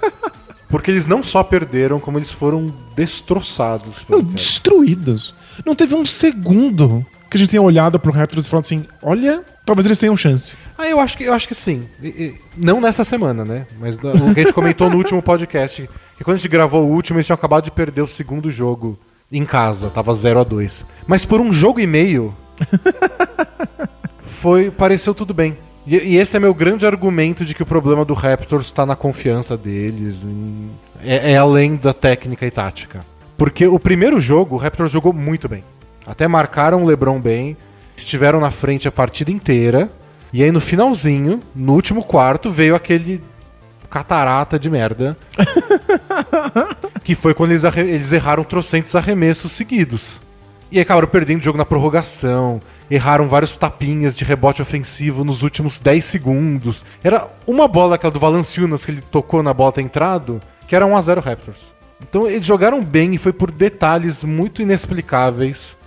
porque 0.68 0.90
eles 0.90 1.06
não 1.06 1.22
só 1.24 1.42
perderam, 1.42 1.98
como 1.98 2.18
eles 2.18 2.30
foram 2.30 2.66
destroçados. 2.94 4.04
Não, 4.08 4.22
destruídos. 4.22 5.34
Não 5.64 5.74
teve 5.74 5.94
um 5.94 6.04
segundo 6.04 7.04
que 7.30 7.36
a 7.36 7.40
gente 7.40 7.50
tenha 7.50 7.62
olhado 7.62 7.98
pro 7.98 8.12
Raptors 8.12 8.46
e 8.46 8.48
falado 8.48 8.64
assim, 8.64 8.84
olha, 9.02 9.42
talvez 9.66 9.84
eles 9.86 9.98
tenham 9.98 10.16
chance. 10.16 10.56
Ah, 10.76 10.86
eu 10.88 10.98
acho 11.00 11.16
que, 11.16 11.24
eu 11.24 11.32
acho 11.34 11.46
que 11.46 11.54
sim. 11.54 11.86
E- 12.02 12.06
e- 12.08 12.34
não 12.56 12.80
nessa 12.80 13.04
semana, 13.04 13.44
né? 13.44 13.66
Mas 13.78 13.96
da- 13.98 14.10
o 14.12 14.32
que 14.34 14.40
a 14.40 14.42
gente 14.44 14.52
comentou 14.54 14.88
no 14.88 14.96
último 14.96 15.22
podcast. 15.22 15.88
Que 16.16 16.24
quando 16.24 16.34
a 16.34 16.38
gente 16.38 16.48
gravou 16.48 16.84
o 16.84 16.90
último, 16.92 17.18
eles 17.18 17.26
tinham 17.26 17.34
acabado 17.36 17.64
de 17.64 17.70
perder 17.70 18.02
o 18.02 18.08
segundo 18.08 18.50
jogo 18.50 18.98
em 19.30 19.44
casa. 19.44 19.90
Tava 19.90 20.14
0 20.14 20.40
a 20.40 20.44
2 20.44 20.84
Mas 21.06 21.24
por 21.24 21.40
um 21.40 21.52
jogo 21.52 21.78
e 21.80 21.86
meio. 21.86 22.34
foi. 24.24 24.70
Pareceu 24.70 25.14
tudo 25.14 25.32
bem. 25.34 25.56
E, 25.86 25.96
e 25.96 26.16
esse 26.16 26.36
é 26.36 26.40
meu 26.40 26.52
grande 26.52 26.86
argumento 26.86 27.44
de 27.44 27.54
que 27.54 27.62
o 27.62 27.66
problema 27.66 28.04
do 28.04 28.14
Raptors 28.14 28.66
está 28.66 28.84
na 28.84 28.96
confiança 28.96 29.56
deles. 29.56 30.22
em- 30.22 30.70
é, 31.02 31.32
é 31.32 31.36
além 31.36 31.76
da 31.76 31.92
técnica 31.92 32.44
e 32.46 32.50
tática. 32.50 33.00
Porque 33.36 33.66
o 33.66 33.78
primeiro 33.78 34.18
jogo, 34.18 34.56
o 34.56 34.58
Raptors 34.58 34.90
jogou 34.90 35.12
muito 35.12 35.48
bem. 35.48 35.62
Até 36.08 36.26
marcaram 36.26 36.82
o 36.82 36.86
LeBron 36.86 37.20
bem. 37.20 37.54
Estiveram 37.94 38.40
na 38.40 38.50
frente 38.50 38.88
a 38.88 38.92
partida 38.92 39.30
inteira. 39.30 39.90
E 40.32 40.42
aí 40.42 40.50
no 40.50 40.60
finalzinho, 40.60 41.42
no 41.54 41.74
último 41.74 42.02
quarto, 42.02 42.50
veio 42.50 42.74
aquele 42.74 43.22
catarata 43.90 44.58
de 44.58 44.70
merda. 44.70 45.16
que 47.04 47.14
foi 47.14 47.34
quando 47.34 47.50
eles, 47.50 47.64
eles 47.76 48.12
erraram 48.12 48.42
trocentos 48.42 48.96
arremessos 48.96 49.52
seguidos. 49.52 50.18
E 50.70 50.76
aí 50.76 50.82
acabaram 50.82 51.08
perdendo 51.08 51.40
o 51.40 51.44
jogo 51.44 51.58
na 51.58 51.64
prorrogação. 51.64 52.60
Erraram 52.90 53.28
vários 53.28 53.56
tapinhas 53.58 54.16
de 54.16 54.24
rebote 54.24 54.62
ofensivo 54.62 55.24
nos 55.24 55.42
últimos 55.42 55.78
10 55.78 56.04
segundos. 56.04 56.84
Era 57.04 57.28
uma 57.46 57.68
bola, 57.68 57.96
aquela 57.96 58.10
do 58.10 58.18
Valanciunas, 58.18 58.82
que 58.82 58.90
ele 58.90 59.02
tocou 59.10 59.42
na 59.42 59.52
bola 59.52 59.74
entrado, 59.78 60.40
que 60.66 60.74
era 60.74 60.86
1x0 60.86 61.22
Raptors. 61.22 61.78
Então 62.02 62.26
eles 62.26 62.46
jogaram 62.46 62.82
bem 62.82 63.14
e 63.14 63.18
foi 63.18 63.32
por 63.32 63.50
detalhes 63.50 64.22
muito 64.22 64.62
inexplicáveis 64.62 65.77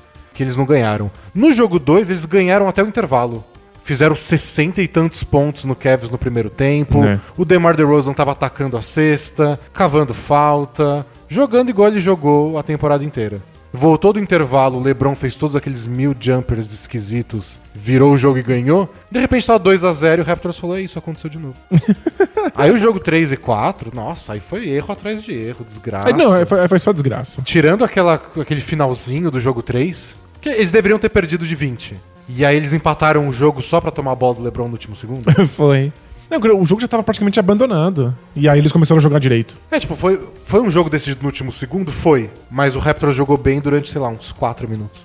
que 0.42 0.44
eles 0.44 0.58
não 0.58 0.66
ganharam. 0.66 1.12
No 1.36 1.54
jogo 1.54 1.78
2, 1.78 2.10
eles 2.10 2.26
ganharam 2.26 2.68
até 2.68 2.82
o 2.82 2.88
intervalo. 2.88 3.44
Fizeram 3.84 4.16
60 4.16 4.82
e 4.82 4.88
tantos 4.88 5.24
pontos 5.24 5.66
no 5.66 5.76
Cavs 5.76 6.10
no 6.10 6.18
primeiro 6.18 6.50
tempo. 6.50 7.04
É. 7.04 7.20
O 7.38 7.46
DeMar 7.46 7.76
DeRozan 7.76 8.12
tava 8.14 8.32
atacando 8.32 8.76
a 8.76 8.82
cesta, 8.82 9.60
cavando 9.72 10.16
falta, 10.16 11.06
jogando 11.30 11.70
igual 11.70 11.90
ele 11.90 12.00
jogou 12.00 12.58
a 12.58 12.64
temporada 12.64 13.06
inteira. 13.06 13.40
Voltou 13.74 14.12
do 14.12 14.20
intervalo, 14.20 14.80
o 14.80 14.84
LeBron 14.84 15.16
fez 15.16 15.36
todos 15.36 15.56
aqueles 15.56 15.86
mil 15.86 16.14
jumpers 16.20 16.74
esquisitos, 16.74 17.58
virou 17.74 18.12
o 18.12 18.18
jogo 18.18 18.38
e 18.38 18.42
ganhou. 18.42 18.94
De 19.10 19.18
repente 19.18 19.48
tava 19.48 19.60
2 19.60 19.86
a 19.86 19.94
0 19.94 20.22
e 20.22 20.24
o 20.24 20.26
Raptors 20.28 20.58
falou: 20.58 20.76
"É 20.76 20.82
isso, 20.82 21.00
aconteceu 21.00 21.30
de 21.30 21.38
novo". 21.38 21.56
aí 22.54 22.70
o 22.70 22.78
jogo 22.78 23.00
3 23.00 23.32
e 23.32 23.38
4, 23.38 23.92
nossa, 23.96 24.34
aí 24.34 24.42
foi 24.42 24.68
erro 24.68 24.92
atrás 24.92 25.24
de 25.24 25.34
erro, 25.34 25.64
desgraça. 25.66 26.08
Aí, 26.08 26.14
não, 26.14 26.36
é, 26.36 26.44
foi, 26.44 26.68
foi 26.68 26.80
só 26.80 26.92
desgraça. 26.92 27.42
Tirando 27.44 27.86
aquela, 27.86 28.16
aquele 28.16 28.60
finalzinho 28.60 29.32
do 29.32 29.40
jogo 29.40 29.62
3, 29.62 30.16
que 30.42 30.50
eles 30.50 30.72
deveriam 30.72 31.00
ter 31.00 31.10
perdido 31.10 31.46
de 31.46 31.56
20. 31.56 31.96
E 32.28 32.46
aí 32.46 32.56
eles 32.56 32.74
empataram 32.74 33.28
o 33.28 33.32
jogo 33.32 33.62
só 33.62 33.80
pra 33.80 33.92
tomar 33.92 34.14
a 34.14 34.16
bola 34.16 34.36
do 34.36 34.44
LeBron 34.44 34.66
no 34.66 34.74
último 34.74 34.96
segundo. 34.96 35.24
foi. 35.48 35.92
Não, 36.30 36.40
o 36.58 36.64
jogo 36.64 36.80
já 36.80 36.88
tava 36.88 37.04
praticamente 37.04 37.42
abandonado. 37.42 38.16
E 38.34 38.48
aí 38.48 38.58
eles 38.58 38.72
começaram 38.72 39.00
a 39.00 39.02
jogar 39.02 39.20
direito. 39.20 39.58
É, 39.70 39.78
tipo, 39.78 39.98
foi, 39.98 40.18
foi 40.46 40.62
um 40.62 40.70
jogo 40.70 40.90
decidido 40.90 41.20
no 41.22 41.28
último 41.28 41.52
segundo? 41.52 41.92
Foi. 41.92 42.30
Mas 42.50 42.74
o 42.74 42.80
Raptors 42.80 43.14
jogou 43.14 43.38
bem 43.38 43.60
durante, 43.60 43.92
sei 43.92 44.00
lá, 44.00 44.08
uns 44.08 44.32
4 44.32 44.66
minutos. 44.66 45.02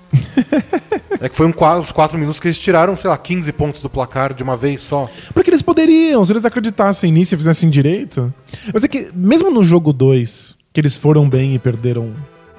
é 1.20 1.28
que 1.28 1.34
foi 1.34 1.46
um, 1.46 1.54
uns 1.80 1.90
4 1.90 2.16
minutos 2.16 2.38
que 2.38 2.46
eles 2.46 2.60
tiraram, 2.60 2.96
sei 2.96 3.10
lá, 3.10 3.18
15 3.18 3.50
pontos 3.52 3.82
do 3.82 3.90
placar 3.90 4.32
de 4.32 4.44
uma 4.44 4.56
vez 4.56 4.82
só. 4.82 5.10
Porque 5.34 5.50
eles 5.50 5.62
poderiam, 5.62 6.24
se 6.24 6.32
eles 6.32 6.44
acreditassem 6.44 7.10
nisso 7.10 7.34
e 7.34 7.36
fizessem 7.36 7.68
direito. 7.68 8.32
Mas 8.72 8.84
é 8.84 8.88
que, 8.88 9.08
mesmo 9.12 9.50
no 9.50 9.64
jogo 9.64 9.92
2, 9.92 10.56
que 10.72 10.80
eles 10.80 10.94
foram 10.94 11.28
bem 11.28 11.56
e 11.56 11.58
perderam 11.58 12.12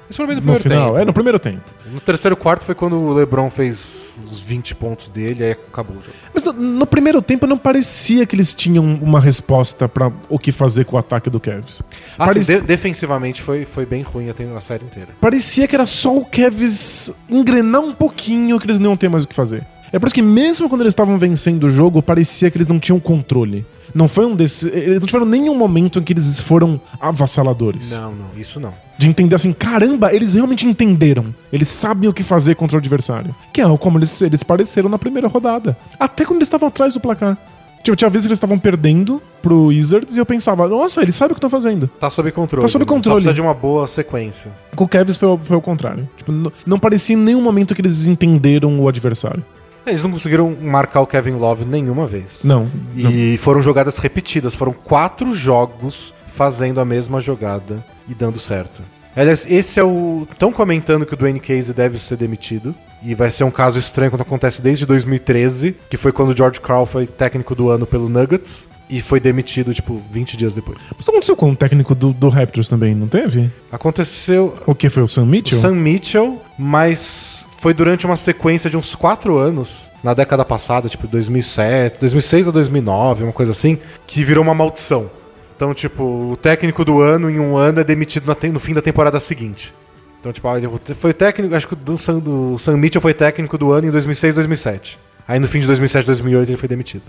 Eles 0.08 0.16
foram 0.16 0.28
bem 0.28 0.36
no 0.36 0.40
no 0.42 0.52
primeiro 0.52 0.62
final. 0.62 0.86
tempo. 0.88 0.98
É, 0.98 1.04
no 1.04 1.12
primeiro 1.12 1.38
tempo. 1.38 1.60
No 1.92 2.00
terceiro 2.00 2.36
quarto 2.36 2.64
foi 2.64 2.74
quando 2.74 2.96
o 2.96 3.12
LeBron 3.12 3.50
fez 3.50 4.08
os 4.30 4.40
20 4.40 4.74
pontos 4.74 5.08
dele, 5.08 5.44
aí 5.44 5.52
acabou 5.52 5.96
o 5.96 6.00
jogo. 6.00 6.12
Mas 6.34 6.42
no, 6.42 6.52
no 6.52 6.86
primeiro 6.86 7.22
tempo 7.22 7.46
não 7.46 7.56
parecia 7.58 8.26
que 8.26 8.34
eles 8.34 8.52
tinham 8.54 8.84
uma 9.00 9.20
resposta 9.20 9.88
pra 9.88 10.10
o 10.28 10.38
que 10.38 10.50
fazer 10.50 10.84
com 10.86 10.96
o 10.96 10.98
ataque 10.98 11.30
do 11.30 11.38
Cavs. 11.38 11.82
Ah, 12.18 12.32
sim, 12.32 12.40
de- 12.40 12.60
defensivamente 12.62 13.42
foi, 13.42 13.64
foi 13.64 13.86
bem 13.86 14.02
ruim 14.02 14.28
até 14.28 14.44
a 14.44 14.60
série 14.60 14.84
inteira. 14.84 15.10
Parecia 15.20 15.68
que 15.68 15.74
era 15.76 15.86
só 15.86 16.16
o 16.16 16.24
Cavs 16.24 17.12
engrenar 17.30 17.80
um 17.82 17.92
pouquinho 17.94 18.58
que 18.58 18.66
eles 18.66 18.78
não 18.80 18.90
iam 18.90 18.96
ter 18.96 19.08
mais 19.08 19.24
o 19.24 19.28
que 19.28 19.34
fazer. 19.34 19.64
É 19.92 19.98
por 19.98 20.06
isso 20.06 20.14
que 20.14 20.22
mesmo 20.22 20.68
quando 20.68 20.80
eles 20.82 20.92
estavam 20.92 21.16
vencendo 21.16 21.64
o 21.64 21.70
jogo, 21.70 22.02
parecia 22.02 22.50
que 22.50 22.56
eles 22.58 22.68
não 22.68 22.78
tinham 22.80 22.98
controle. 22.98 23.64
Não 23.98 24.06
foi 24.06 24.24
um 24.26 24.36
desses. 24.36 24.62
Eles 24.72 25.00
não 25.00 25.06
tiveram 25.06 25.26
nenhum 25.26 25.56
momento 25.56 25.98
em 25.98 26.02
que 26.02 26.12
eles 26.12 26.38
foram 26.38 26.80
avassaladores. 27.00 27.90
Não, 27.90 28.12
não, 28.12 28.26
isso 28.40 28.60
não. 28.60 28.72
De 28.96 29.08
entender 29.08 29.34
assim, 29.34 29.52
caramba, 29.52 30.14
eles 30.14 30.34
realmente 30.34 30.64
entenderam. 30.64 31.34
Eles 31.52 31.66
sabem 31.66 32.08
o 32.08 32.12
que 32.12 32.22
fazer 32.22 32.54
contra 32.54 32.76
o 32.76 32.78
adversário. 32.78 33.34
Que 33.52 33.60
é 33.60 33.76
como 33.76 33.98
eles, 33.98 34.22
eles 34.22 34.44
pareceram 34.44 34.88
na 34.88 34.98
primeira 34.98 35.26
rodada. 35.26 35.76
Até 35.98 36.24
quando 36.24 36.36
eles 36.38 36.46
estavam 36.46 36.68
atrás 36.68 36.94
do 36.94 37.00
placar. 37.00 37.36
Tipo, 37.82 37.96
tinha 37.96 38.08
vezes 38.10 38.26
que 38.26 38.30
eles 38.30 38.36
estavam 38.38 38.58
perdendo 38.58 39.20
pro 39.42 39.66
Wizards 39.66 40.14
e 40.16 40.18
eu 40.18 40.26
pensava, 40.26 40.66
nossa, 40.68 41.00
eles 41.02 41.14
sabem 41.16 41.32
o 41.32 41.34
que 41.34 41.38
estão 41.38 41.50
fazendo. 41.50 41.88
Tá 42.00 42.08
sob 42.10 42.30
controle. 42.32 42.62
Tá 42.62 42.68
sob 42.68 42.84
né? 42.84 42.88
controle. 42.88 43.22
Só 43.22 43.30
precisa 43.30 43.34
de 43.34 43.40
uma 43.40 43.54
boa 43.54 43.86
sequência. 43.86 44.50
Com 44.76 44.84
o 44.84 44.88
Cavs 44.88 45.16
foi, 45.16 45.28
o- 45.28 45.38
foi 45.38 45.56
o 45.56 45.60
contrário. 45.60 46.08
Tipo, 46.16 46.32
n- 46.32 46.52
não 46.66 46.78
parecia 46.78 47.14
em 47.16 47.18
nenhum 47.18 47.40
momento 47.42 47.74
que 47.74 47.80
eles 47.80 48.06
entenderam 48.06 48.80
o 48.80 48.88
adversário. 48.88 49.44
Eles 49.88 50.02
não 50.02 50.10
conseguiram 50.10 50.56
marcar 50.60 51.00
o 51.00 51.06
Kevin 51.06 51.32
Love 51.32 51.64
nenhuma 51.64 52.06
vez. 52.06 52.40
Não. 52.42 52.70
não. 52.94 53.10
E 53.10 53.36
foram 53.38 53.62
jogadas 53.62 53.98
repetidas. 53.98 54.54
Foram 54.54 54.72
quatro 54.72 55.32
jogos 55.34 56.12
fazendo 56.28 56.80
a 56.80 56.84
mesma 56.84 57.20
jogada 57.20 57.84
e 58.08 58.14
dando 58.14 58.38
certo. 58.38 58.82
Aliás, 59.16 59.44
esse 59.48 59.80
é 59.80 59.84
o. 59.84 60.26
Estão 60.30 60.52
comentando 60.52 61.04
que 61.04 61.14
o 61.14 61.16
Dwayne 61.16 61.40
Casey 61.40 61.74
deve 61.74 61.98
ser 61.98 62.16
demitido. 62.16 62.74
E 63.02 63.14
vai 63.14 63.30
ser 63.30 63.44
um 63.44 63.50
caso 63.50 63.78
estranho 63.78 64.10
quando 64.10 64.22
acontece 64.22 64.60
desde 64.60 64.84
2013, 64.84 65.74
que 65.88 65.96
foi 65.96 66.10
quando 66.10 66.30
o 66.30 66.36
George 66.36 66.60
Crow 66.60 66.84
foi 66.84 67.06
técnico 67.06 67.54
do 67.54 67.68
ano 67.68 67.86
pelo 67.86 68.08
Nuggets. 68.08 68.68
E 68.90 69.02
foi 69.02 69.20
demitido, 69.20 69.74
tipo, 69.74 70.00
20 70.10 70.36
dias 70.36 70.54
depois. 70.54 70.78
Isso 70.98 71.10
aconteceu 71.10 71.36
com 71.36 71.50
o 71.50 71.56
técnico 71.56 71.94
do, 71.94 72.10
do 72.10 72.30
Raptors 72.30 72.70
também, 72.70 72.94
não 72.94 73.06
teve? 73.06 73.50
Aconteceu. 73.70 74.56
O 74.64 74.74
que 74.74 74.88
foi 74.88 75.02
o 75.02 75.08
Sam 75.08 75.24
O 75.24 75.26
Mitchell? 75.26 75.60
Sam 75.60 75.74
Mitchell, 75.74 76.40
mas 76.58 77.37
foi 77.58 77.74
durante 77.74 78.06
uma 78.06 78.16
sequência 78.16 78.70
de 78.70 78.76
uns 78.76 78.94
quatro 78.94 79.36
anos, 79.36 79.88
na 80.02 80.14
década 80.14 80.44
passada, 80.44 80.88
tipo 80.88 81.06
2007, 81.06 81.98
2006 82.00 82.48
a 82.48 82.50
2009, 82.50 83.24
uma 83.24 83.32
coisa 83.32 83.52
assim, 83.52 83.78
que 84.06 84.24
virou 84.24 84.42
uma 84.42 84.54
maldição. 84.54 85.10
Então, 85.56 85.74
tipo, 85.74 86.04
o 86.04 86.36
técnico 86.36 86.84
do 86.84 87.00
ano 87.00 87.28
em 87.28 87.40
um 87.40 87.56
ano 87.56 87.80
é 87.80 87.84
demitido 87.84 88.34
no 88.52 88.60
fim 88.60 88.72
da 88.72 88.80
temporada 88.80 89.18
seguinte. 89.18 89.74
Então, 90.20 90.32
tipo, 90.32 90.48
ele 90.56 90.68
foi 90.94 91.12
técnico, 91.12 91.54
acho 91.54 91.66
que 91.66 91.74
o 91.74 91.76
do 91.76 91.98
Sam, 91.98 92.20
do 92.20 92.58
Sam 92.58 92.76
Mitchell 92.76 93.02
foi 93.02 93.12
técnico 93.12 93.58
do 93.58 93.72
ano 93.72 93.88
em 93.88 93.90
2006, 93.90 94.36
2007. 94.36 94.98
Aí 95.26 95.38
no 95.38 95.46
fim 95.46 95.60
de 95.60 95.66
2007, 95.66 96.06
2008 96.06 96.48
ele 96.48 96.56
foi 96.56 96.68
demitido. 96.68 97.02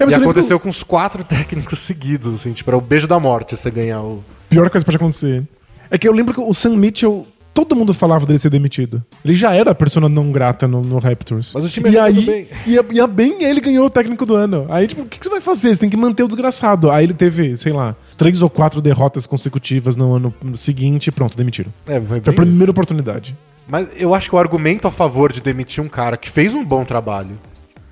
E 0.00 0.14
aconteceu 0.14 0.58
com 0.58 0.68
os 0.68 0.82
quatro 0.82 1.22
técnicos 1.24 1.80
seguidos, 1.80 2.34
assim, 2.36 2.52
tipo, 2.52 2.70
era 2.70 2.76
o 2.76 2.80
beijo 2.80 3.06
da 3.06 3.18
morte 3.20 3.56
você 3.56 3.70
ganhar 3.70 4.00
o. 4.00 4.24
Pior 4.48 4.70
coisa 4.70 4.84
que 4.84 4.86
pode 4.86 4.96
acontecer. 4.96 5.42
É 5.90 5.98
que 5.98 6.08
eu 6.08 6.12
lembro 6.12 6.32
que 6.32 6.40
o 6.40 6.54
Sam 6.54 6.76
Mitchell, 6.76 7.26
todo 7.56 7.74
mundo 7.74 7.94
falava 7.94 8.26
dele 8.26 8.38
ser 8.38 8.50
demitido. 8.50 9.02
Ele 9.24 9.34
já 9.34 9.54
era 9.54 9.70
a 9.70 9.74
persona 9.74 10.10
não 10.10 10.30
grata 10.30 10.68
no, 10.68 10.82
no 10.82 10.98
Raptors. 10.98 11.52
Mas 11.54 11.64
o 11.64 11.68
time 11.70 11.88
e 11.88 11.92
ia 11.94 12.06
tudo 12.06 12.18
aí, 12.20 12.26
bem. 12.26 12.48
Ia 12.92 13.06
bem 13.06 13.36
e 13.40 13.44
aí 13.46 13.50
ele 13.50 13.60
ganhou 13.62 13.86
o 13.86 13.90
técnico 13.90 14.26
do 14.26 14.34
ano. 14.34 14.66
Aí, 14.68 14.86
tipo, 14.86 15.00
o 15.00 15.06
que, 15.06 15.18
que 15.18 15.24
você 15.24 15.30
vai 15.30 15.40
fazer? 15.40 15.74
Você 15.74 15.80
tem 15.80 15.88
que 15.88 15.96
manter 15.96 16.22
o 16.22 16.28
desgraçado. 16.28 16.90
Aí 16.90 17.04
ele 17.04 17.14
teve, 17.14 17.56
sei 17.56 17.72
lá, 17.72 17.96
três 18.18 18.42
ou 18.42 18.50
quatro 18.50 18.82
derrotas 18.82 19.26
consecutivas 19.26 19.96
no 19.96 20.14
ano 20.14 20.34
seguinte 20.54 21.06
e 21.06 21.10
pronto, 21.10 21.34
demitiram. 21.34 21.72
É, 21.86 21.98
foi 21.98 22.06
Foi 22.08 22.16
a 22.18 22.20
bem 22.20 22.34
primeira 22.34 22.70
oportunidade. 22.70 23.30
isso. 23.30 23.38
Mas 23.66 23.88
eu 23.96 24.14
acho 24.14 24.28
que 24.28 24.36
o 24.36 24.38
argumento 24.38 24.86
a 24.86 24.90
favor 24.90 25.32
de 25.32 25.40
demitir 25.40 25.82
um 25.82 25.88
cara 25.88 26.18
que 26.18 26.28
fez 26.28 26.52
um 26.52 26.62
bom 26.64 26.84
trabalho, 26.84 27.32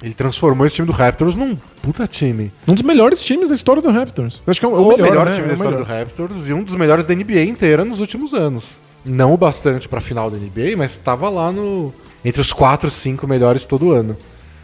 ele 0.03 0.13
transformou 0.15 0.67
esse 0.67 0.77
time 0.77 0.87
do 0.87 0.93
Raptors 0.93 1.35
num 1.35 1.57
puta 1.83 2.07
time. 2.07 2.53
Um 2.69 2.75
dos 2.75 2.83
melhores 2.83 3.23
times 3.23 3.49
da 3.49 3.55
história 3.55 3.81
do 3.81 3.91
Raptors. 3.91 4.43
Eu 4.47 4.51
acho 4.51 4.61
que 4.61 4.67
é 4.67 4.69
o, 4.69 4.73
O 4.75 4.97
melhor, 4.97 5.25
né? 5.27 5.33
time 5.33 5.45
É 5.45 5.47
da 5.47 5.51
o 5.51 5.55
história 5.55 5.79
melhor. 5.79 5.85
do 5.87 5.89
Raptors 5.89 6.49
e 6.49 6.53
um 6.53 6.63
dos 6.63 6.75
melhores 6.77 7.07
da 7.07 7.15
NBA 7.15 7.45
inteira 7.45 7.85
nos 7.85 7.99
últimos 7.99 8.35
anos. 8.35 8.65
Não 9.05 9.35
o 9.35 9.37
bastante 9.37 9.89
pra 9.89 10.01
final 10.01 10.31
da 10.31 10.39
NBA, 10.39 10.77
mas 10.77 10.93
estava 10.93 11.29
lá 11.29 11.53
no 11.53 11.93
entre 12.25 12.41
os 12.41 12.53
4, 12.53 12.91
5 12.91 13.27
melhores 13.27 13.67
todo 13.67 13.93
ano. 13.93 14.17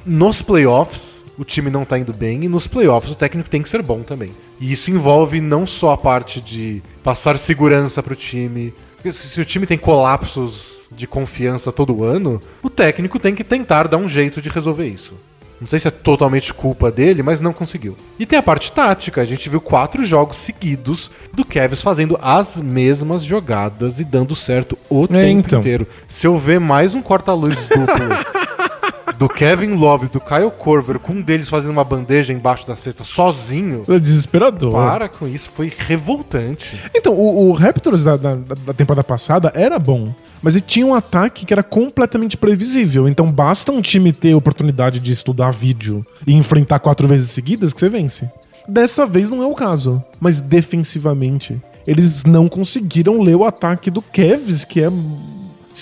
Nos 0.04 0.40
playoffs, 0.40 1.22
o 1.38 1.44
time 1.44 1.70
não 1.70 1.84
tá 1.84 1.98
indo 1.98 2.12
bem 2.12 2.44
e 2.44 2.48
nos 2.48 2.66
playoffs 2.66 3.12
o 3.12 3.14
técnico 3.14 3.50
tem 3.50 3.62
que 3.62 3.68
ser 3.68 3.82
bom 3.82 4.00
também. 4.02 4.30
E 4.58 4.72
isso 4.72 4.90
envolve 4.90 5.40
não 5.40 5.66
só 5.66 5.92
a 5.92 5.98
parte 5.98 6.40
de 6.40 6.82
passar 7.02 7.38
segurança 7.38 8.02
pro 8.02 8.16
time. 8.16 8.72
Porque 8.96 9.12
se, 9.12 9.28
se 9.28 9.40
o 9.40 9.44
time 9.44 9.66
tem 9.66 9.78
colapsos 9.78 10.86
de 10.90 11.06
confiança 11.06 11.70
todo 11.70 12.02
ano, 12.02 12.42
o 12.62 12.68
técnico 12.68 13.18
tem 13.18 13.34
que 13.34 13.44
tentar 13.44 13.88
dar 13.88 13.96
um 13.96 14.08
jeito 14.08 14.40
de 14.42 14.48
resolver 14.48 14.86
isso. 14.86 15.14
Não 15.60 15.68
sei 15.68 15.78
se 15.78 15.88
é 15.88 15.90
totalmente 15.90 16.54
culpa 16.54 16.90
dele, 16.90 17.22
mas 17.22 17.40
não 17.40 17.52
conseguiu. 17.52 17.96
E 18.18 18.24
tem 18.24 18.38
a 18.38 18.42
parte 18.42 18.72
tática. 18.72 19.20
A 19.20 19.24
gente 19.26 19.48
viu 19.48 19.60
quatro 19.60 20.04
jogos 20.04 20.38
seguidos 20.38 21.10
do 21.34 21.44
Kevs 21.44 21.82
fazendo 21.82 22.18
as 22.22 22.56
mesmas 22.56 23.22
jogadas 23.22 24.00
e 24.00 24.04
dando 24.04 24.34
certo 24.34 24.78
o 24.88 25.06
tempo 25.06 25.46
então. 25.46 25.60
inteiro. 25.60 25.86
Se 26.08 26.26
eu 26.26 26.38
ver 26.38 26.58
mais 26.58 26.94
um 26.94 27.02
corta-luz 27.02 27.56
duplo 27.68 28.08
do 29.18 29.28
Kevin 29.28 29.74
Love 29.74 30.06
e 30.06 30.08
do 30.08 30.20
Kyle 30.20 30.50
Corver, 30.50 30.98
com 30.98 31.12
um 31.14 31.20
deles 31.20 31.48
fazendo 31.48 31.70
uma 31.70 31.84
bandeja 31.84 32.32
embaixo 32.32 32.66
da 32.66 32.74
cesta 32.74 33.04
sozinho, 33.04 33.84
É 33.88 33.98
desesperador. 33.98 34.72
para 34.72 35.08
com 35.08 35.26
isso. 35.28 35.50
Foi 35.54 35.70
revoltante. 35.76 36.78
Então, 36.94 37.12
o, 37.14 37.48
o 37.48 37.52
Raptors 37.52 38.04
da, 38.04 38.16
da, 38.16 38.34
da 38.34 38.72
temporada 38.72 39.04
passada 39.04 39.52
era 39.54 39.78
bom, 39.78 40.14
mas 40.42 40.54
ele 40.54 40.64
tinha 40.66 40.86
um 40.86 40.94
ataque 40.94 41.44
que 41.44 41.52
era 41.52 41.62
completamente 41.62 42.36
previsível. 42.36 43.08
Então, 43.08 43.30
basta 43.30 43.70
um 43.72 43.80
time 43.82 44.12
ter 44.12 44.34
oportunidade 44.34 44.98
de 44.98 45.12
estudar 45.12 45.50
vídeo 45.50 46.04
e 46.26 46.34
enfrentar 46.34 46.78
quatro 46.78 47.06
vezes 47.06 47.30
seguidas 47.30 47.72
que 47.72 47.80
você 47.80 47.88
vence. 47.88 48.28
Dessa 48.68 49.04
vez 49.06 49.28
não 49.28 49.42
é 49.42 49.46
o 49.46 49.54
caso, 49.54 50.02
mas 50.20 50.40
defensivamente, 50.40 51.60
eles 51.86 52.24
não 52.24 52.48
conseguiram 52.48 53.20
ler 53.20 53.34
o 53.34 53.44
ataque 53.44 53.90
do 53.90 54.00
Kevs, 54.00 54.64
que 54.64 54.80
é 54.80 54.88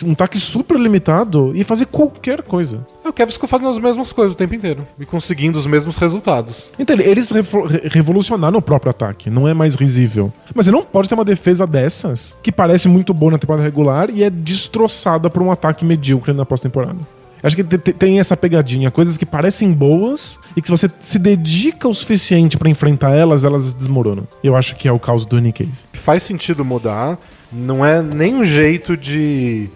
um 0.04 0.12
ataque 0.12 0.38
super 0.38 0.78
limitado, 0.78 1.52
e 1.54 1.64
fazer 1.64 1.86
qualquer 1.86 2.42
coisa. 2.42 2.86
É, 3.04 3.08
O 3.08 3.12
Kevs 3.12 3.34
ficou 3.34 3.48
fazendo 3.48 3.70
as 3.70 3.78
mesmas 3.78 4.12
coisas 4.12 4.34
o 4.34 4.36
tempo 4.36 4.54
inteiro 4.54 4.86
e 4.98 5.04
conseguindo 5.06 5.58
os 5.58 5.66
mesmos 5.66 5.96
resultados. 5.96 6.56
Então, 6.78 6.98
eles 6.98 7.30
refo- 7.30 7.64
re- 7.66 7.82
revolucionaram 7.84 8.58
o 8.58 8.62
próprio 8.62 8.90
ataque, 8.90 9.30
não 9.30 9.46
é 9.48 9.54
mais 9.54 9.74
risível. 9.74 10.32
Mas 10.54 10.66
você 10.66 10.70
não 10.72 10.82
pode 10.82 11.08
ter 11.08 11.14
uma 11.14 11.24
defesa 11.24 11.66
dessas, 11.66 12.34
que 12.42 12.50
parece 12.52 12.88
muito 12.88 13.12
boa 13.14 13.32
na 13.32 13.38
temporada 13.38 13.62
regular 13.64 14.08
e 14.10 14.22
é 14.22 14.30
destroçada 14.30 15.30
por 15.30 15.42
um 15.42 15.50
ataque 15.50 15.84
medíocre 15.84 16.32
na 16.32 16.44
pós-temporada. 16.44 16.98
Acho 17.42 17.54
que 17.54 17.62
te- 17.62 17.78
te- 17.78 17.92
tem 17.92 18.18
essa 18.18 18.36
pegadinha, 18.36 18.90
coisas 18.90 19.16
que 19.16 19.24
parecem 19.24 19.72
boas 19.72 20.38
e 20.56 20.60
que 20.60 20.66
se 20.66 20.72
você 20.72 20.90
se 21.00 21.18
dedica 21.20 21.86
o 21.88 21.94
suficiente 21.94 22.58
pra 22.58 22.68
enfrentar 22.68 23.10
elas, 23.14 23.44
elas 23.44 23.72
desmoronam. 23.72 24.26
Eu 24.42 24.56
acho 24.56 24.74
que 24.74 24.88
é 24.88 24.92
o 24.92 24.98
caso 24.98 25.26
do 25.26 25.38
N-Case. 25.38 25.84
faz 25.92 26.22
sentido 26.24 26.64
mudar. 26.64 27.16
Não 27.52 27.84
é 27.84 28.02
nem 28.02 28.34
um 28.34 28.44
jeito 28.44 28.96
de 28.96 29.68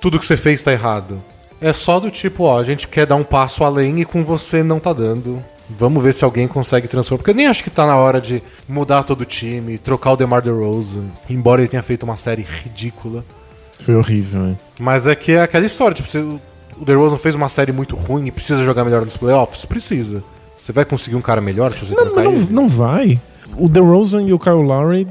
tudo 0.00 0.18
que 0.18 0.26
você 0.26 0.36
fez 0.36 0.62
tá 0.62 0.72
errado. 0.72 1.20
É 1.60 1.72
só 1.72 1.98
do 1.98 2.10
tipo, 2.10 2.44
ó, 2.44 2.58
a 2.58 2.64
gente 2.64 2.86
quer 2.86 3.06
dar 3.06 3.16
um 3.16 3.24
passo 3.24 3.64
além 3.64 4.00
e 4.00 4.04
com 4.04 4.22
você 4.24 4.62
não 4.62 4.78
tá 4.78 4.92
dando. 4.92 5.42
Vamos 5.68 6.02
ver 6.02 6.14
se 6.14 6.24
alguém 6.24 6.46
consegue 6.48 6.88
transformar. 6.88 7.18
Porque 7.18 7.30
eu 7.32 7.34
nem 7.34 7.46
acho 7.46 7.62
que 7.64 7.68
tá 7.70 7.86
na 7.86 7.96
hora 7.96 8.20
de 8.20 8.42
mudar 8.68 9.02
todo 9.02 9.20
o 9.22 9.24
time, 9.26 9.76
trocar 9.76 10.12
o 10.12 10.16
DeMar 10.16 10.40
DeRozan, 10.40 11.04
embora 11.28 11.60
ele 11.60 11.68
tenha 11.68 11.82
feito 11.82 12.04
uma 12.04 12.16
série 12.16 12.42
ridícula. 12.42 13.24
Foi 13.80 13.94
horrível, 13.96 14.40
né? 14.40 14.56
Mas 14.78 15.06
é 15.06 15.14
que 15.14 15.32
é 15.32 15.42
aquela 15.42 15.66
história, 15.66 15.94
tipo, 15.94 16.08
você- 16.08 16.20
o 16.20 16.84
DeRozan 16.86 17.16
fez 17.18 17.34
uma 17.34 17.48
série 17.48 17.72
muito 17.72 17.96
ruim 17.96 18.26
e 18.26 18.30
precisa 18.30 18.64
jogar 18.64 18.84
melhor 18.84 19.04
nos 19.04 19.16
playoffs? 19.16 19.64
Precisa. 19.64 20.22
Você 20.58 20.72
vai 20.72 20.84
conseguir 20.84 21.16
um 21.16 21.20
cara 21.20 21.40
melhor 21.40 21.72
se 21.72 21.80
você 21.80 21.94
Não, 21.94 22.04
trocar 22.04 22.22
não, 22.24 22.32
ele? 22.32 22.46
não 22.50 22.68
vai. 22.68 23.20
O 23.56 23.68
DeRozan 23.68 24.22
e 24.22 24.32
o 24.32 24.38
Kyle 24.38 24.54
Lowry 24.62 25.06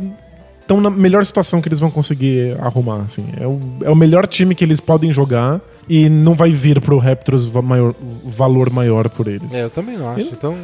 estão 0.68 0.82
na 0.82 0.90
melhor 0.90 1.26
situação 1.26 1.62
que 1.62 1.70
eles 1.70 1.80
vão 1.80 1.90
conseguir 1.90 2.58
arrumar. 2.60 3.04
Assim. 3.08 3.26
É, 3.40 3.48
o, 3.48 3.60
é 3.84 3.90
o 3.90 3.96
melhor 3.96 4.28
time 4.28 4.54
que 4.54 4.64
eles 4.64 4.82
podem 4.82 5.12
jogar 5.14 5.62
e 5.88 6.10
não 6.10 6.34
vai 6.34 6.52
vir 6.52 6.82
pro 6.82 6.98
Raptors 6.98 7.48
maior, 7.48 7.96
valor 8.26 8.70
maior 8.70 9.08
por 9.10 9.28
eles. 9.28 9.54
É, 9.54 9.64
eu 9.64 9.70
também 9.70 9.98
não 9.98 10.10
acho. 10.10 10.20
Ele- 10.20 10.30
Então, 10.34 10.58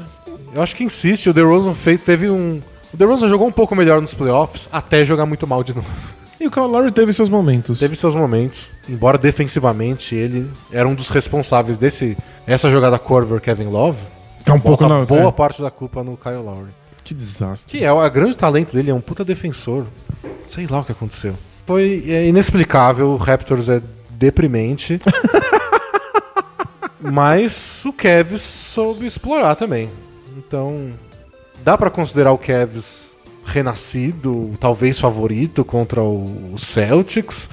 eu 0.54 0.62
acho 0.62 0.76
que 0.76 0.84
insiste. 0.84 1.30
O 1.30 1.34
DeRozan 1.34 1.74
fez, 1.74 2.02
teve 2.02 2.30
um... 2.30 2.62
O 2.94 2.98
DeRozan 2.98 3.30
jogou 3.30 3.48
um 3.48 3.52
pouco 3.52 3.74
melhor 3.76 4.02
nos 4.02 4.14
playoffs 4.14 4.68
até 4.72 5.06
jogar 5.06 5.26
muito 5.26 5.48
mal 5.48 5.64
de 5.64 5.74
novo. 5.74 5.88
E 6.42 6.48
o 6.48 6.52
Kyle 6.52 6.66
Lowry 6.66 6.92
teve 6.92 7.14
seus 7.14 7.30
momentos. 7.30 7.80
Teve 7.80 7.96
seus 7.96 8.14
momentos. 8.14 8.70
Embora 8.90 9.18
defensivamente 9.18 10.14
ele 10.14 10.52
era 10.74 10.86
um 10.86 10.94
dos 10.94 11.10
responsáveis 11.10 11.78
desse... 11.78 12.18
Essa 12.46 12.70
jogada 12.70 13.00
Corver 13.00 13.40
Kevin 13.40 13.68
Love. 13.68 14.00
Tá 14.44 14.54
um 14.54 14.60
pouco 14.60 14.86
na. 14.86 15.06
boa 15.06 15.30
é. 15.30 15.32
parte 15.32 15.62
da 15.62 15.72
culpa 15.72 16.04
no 16.04 16.18
Kyle 16.18 16.44
Lowry. 16.44 16.72
Que 17.04 17.14
desastre. 17.14 17.78
Que 17.80 17.84
é 17.84 17.92
o 17.92 18.10
grande 18.10 18.38
talento 18.38 18.74
dele, 18.74 18.92
é 18.92 18.94
um 18.94 19.02
puta 19.02 19.26
defensor. 19.26 19.86
Sei 20.50 20.68
lá 20.68 20.80
o 20.80 20.86
que 20.86 20.92
aconteceu. 20.92 21.36
Foi 21.66 22.04
é, 22.08 22.28
inexplicável, 22.28 23.10
o 23.10 23.18
Raptors 23.18 23.70
é 23.70 23.82
deprimente. 24.10 25.00
mas 27.00 27.84
o 27.86 27.92
Cavs 27.92 28.42
soube 28.42 29.06
explorar 29.06 29.56
também. 29.56 29.90
Então, 30.38 30.92
dá 31.64 31.78
pra 31.78 31.90
considerar 31.90 32.32
o 32.32 32.38
Cavs 32.38 33.12
renascido, 33.46 34.52
talvez 34.60 34.98
favorito 34.98 35.66
contra 35.66 36.02
o 36.02 36.56
Celtics. 36.58 37.50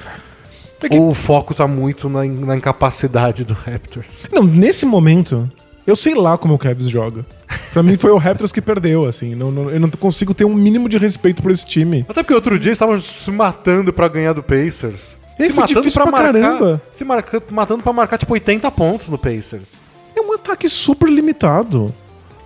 É 0.83 0.89
que- 0.89 0.99
o 0.99 1.13
foco 1.13 1.55
tá 1.55 1.67
muito 1.67 2.09
na, 2.09 2.25
na 2.25 2.57
incapacidade 2.57 3.45
do 3.45 3.53
Raptors? 3.53 4.07
Não, 4.33 4.43
nesse 4.43 4.87
momento, 4.87 5.51
eu 5.91 5.97
sei 5.97 6.15
lá 6.15 6.39
como 6.39 6.55
o 6.55 6.59
Cavs 6.59 6.89
joga. 6.89 7.25
Pra 7.73 7.83
mim 7.83 7.97
foi 7.97 8.11
o 8.11 8.17
Raptors 8.17 8.53
que 8.53 8.61
perdeu, 8.61 9.07
assim. 9.07 9.35
Não, 9.35 9.51
não- 9.51 9.71
eu 9.71 9.79
não 9.81 9.89
consigo 9.91 10.33
ter 10.35 10.45
um 10.45 10.55
mínimo 10.55 10.89
de 10.89 10.97
respeito 10.99 11.43
por 11.43 11.51
esse 11.51 11.65
time. 11.65 12.05
Até 12.09 12.23
porque 12.23 12.35
outro 12.35 12.59
dia 12.59 12.71
eles 12.71 12.77
estavam 12.77 13.01
se 13.01 13.31
matando 13.31 13.93
pra 13.93 14.09
ganhar 14.09 14.33
do 14.33 14.43
Pacers. 14.43 15.17
É, 15.39 15.47
se 15.47 15.53
matando 15.53 15.83
pra 15.93 16.03
pra 16.03 16.11
marcar, 16.13 16.33
caramba. 16.41 16.83
Se 16.91 17.05
marca, 17.05 17.43
matando 17.51 17.83
pra 17.83 17.93
marcar 17.93 18.19
tipo 18.19 18.33
80 18.33 18.71
pontos 18.71 19.09
no 19.09 19.17
Pacers. 19.19 19.63
É 20.17 20.21
um 20.21 20.33
ataque 20.35 20.69
super 20.69 21.09
limitado. 21.09 21.95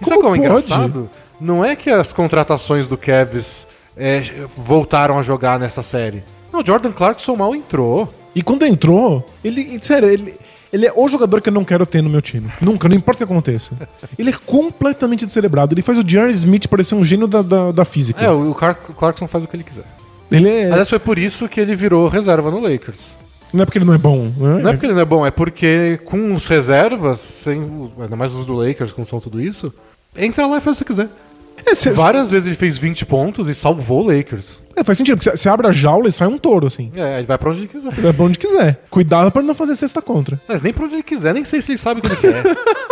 E 0.01 0.05
sabe 0.05 0.17
Como 0.17 0.23
qual 0.23 0.35
é 0.35 0.39
engraçado? 0.39 1.11
Não 1.41 1.65
é 1.65 1.75
que 1.75 1.91
as 1.91 2.13
contratações 2.13 2.87
do 2.87 2.97
Cavs 2.97 3.67
é, 3.97 4.23
voltaram 4.57 5.19
a 5.19 5.23
jogar 5.23 5.59
nessa 5.59 5.83
série. 5.83 6.23
Não, 6.53 6.61
o 6.61 6.67
Jordan 6.67 6.93
Clarkson 6.93 7.35
mal 7.37 7.55
entrou. 7.55 8.13
E 8.35 8.43
quando 8.43 8.65
entrou, 8.65 9.25
ele. 9.45 9.79
Sério, 9.83 10.09
ele. 10.09 10.35
Ele 10.75 10.87
é 10.87 10.93
o 10.95 11.07
jogador 11.09 11.41
que 11.41 11.49
eu 11.49 11.53
não 11.53 11.65
quero 11.65 11.87
ter 11.87 12.03
no 12.03 12.11
meu 12.11 12.21
time. 12.21 12.51
Nunca, 12.61 12.89
não 12.89 12.97
importa 12.97 13.23
o 13.23 13.27
que 13.27 13.33
aconteça. 13.33 13.71
Ele 14.19 14.31
é 14.31 14.33
completamente 14.45 15.25
descerebrado. 15.25 15.73
Ele 15.73 15.83
faz 15.83 15.99
o 15.99 16.03
J.R. 16.03 16.33
Smith 16.33 16.67
parecer 16.67 16.97
um 16.97 17.05
gênio 17.05 17.29
da, 17.29 17.43
da, 17.43 17.71
da 17.71 17.85
física. 17.85 18.25
É, 18.25 18.29
o 18.31 18.53
Clark- 18.55 18.93
Clarkson 18.95 19.29
faz 19.29 19.45
o 19.45 19.47
que 19.47 19.55
ele 19.55 19.63
quiser. 19.63 19.85
Ele 20.33 20.49
é. 20.49 20.71
Aliás, 20.71 20.89
foi 20.91 20.99
por 20.99 21.17
isso 21.17 21.49
que 21.49 21.61
ele 21.61 21.77
virou 21.77 22.09
reserva 22.09 22.51
no 22.51 22.59
Lakers. 22.59 22.99
Não 23.53 23.63
é 23.63 23.65
porque 23.65 23.79
ele 23.79 23.85
não 23.85 23.95
é 23.95 23.99
bom. 23.99 24.33
né? 24.37 24.61
Não 24.63 24.71
é 24.71 24.73
porque 24.73 24.87
ele 24.87 24.95
não 24.95 25.01
é 25.01 25.05
bom, 25.05 25.25
é 25.25 25.31
porque 25.31 26.01
com 26.05 26.35
os 26.35 26.49
reservas, 26.49 27.21
sem, 27.21 27.63
ainda 28.01 28.17
mais 28.17 28.35
os 28.35 28.45
do 28.45 28.55
Lakers, 28.55 28.91
como 28.91 29.07
são 29.07 29.21
tudo 29.21 29.41
isso, 29.41 29.73
entra 30.17 30.45
lá 30.45 30.57
e 30.57 30.61
faz 30.61 30.81
o 30.81 30.85
que 30.85 30.93
você 30.93 31.03
quiser. 31.03 31.15
É, 31.67 31.75
cê- 31.75 31.91
Várias 31.91 32.31
vezes 32.31 32.47
ele 32.47 32.57
fez 32.57 32.77
20 32.79 33.05
pontos 33.07 33.49
e 33.49 33.55
salvou 33.55 34.03
o 34.05 34.07
Lakers. 34.17 34.63
é, 34.77 34.85
faz 34.85 34.99
sentido, 34.99 35.17
porque 35.19 35.37
você 35.37 35.49
abre 35.49 35.67
a 35.67 35.71
jaula 35.73 36.09
e 36.09 36.13
sai 36.13 36.29
um 36.29 36.39
touro, 36.39 36.67
assim. 36.67 36.91
É, 36.95 37.19
ele 37.19 37.27
vai 37.27 37.39
pra 37.39 37.51
onde 37.51 37.61
ele 37.61 37.69
quiser. 37.69 37.93
É 38.07 38.13
bom 38.13 38.25
onde 38.27 38.39
quiser. 38.39 38.81
Cuidado 38.91 39.31
pra 39.31 39.43
não 39.43 39.55
fazer 39.55 39.77
cesta 39.77 40.03
contra. 40.03 40.39
Mas 40.49 40.61
nem 40.63 40.73
pra 40.73 40.85
onde 40.85 40.95
ele 40.95 41.03
quiser, 41.03 41.33
nem 41.35 41.45
sei 41.45 41.63
se 41.63 41.71
ele 41.73 41.79
sabe 41.79 42.01
o 42.01 42.03
que 42.03 42.09
ele 42.09 42.17
quer. 42.17 42.43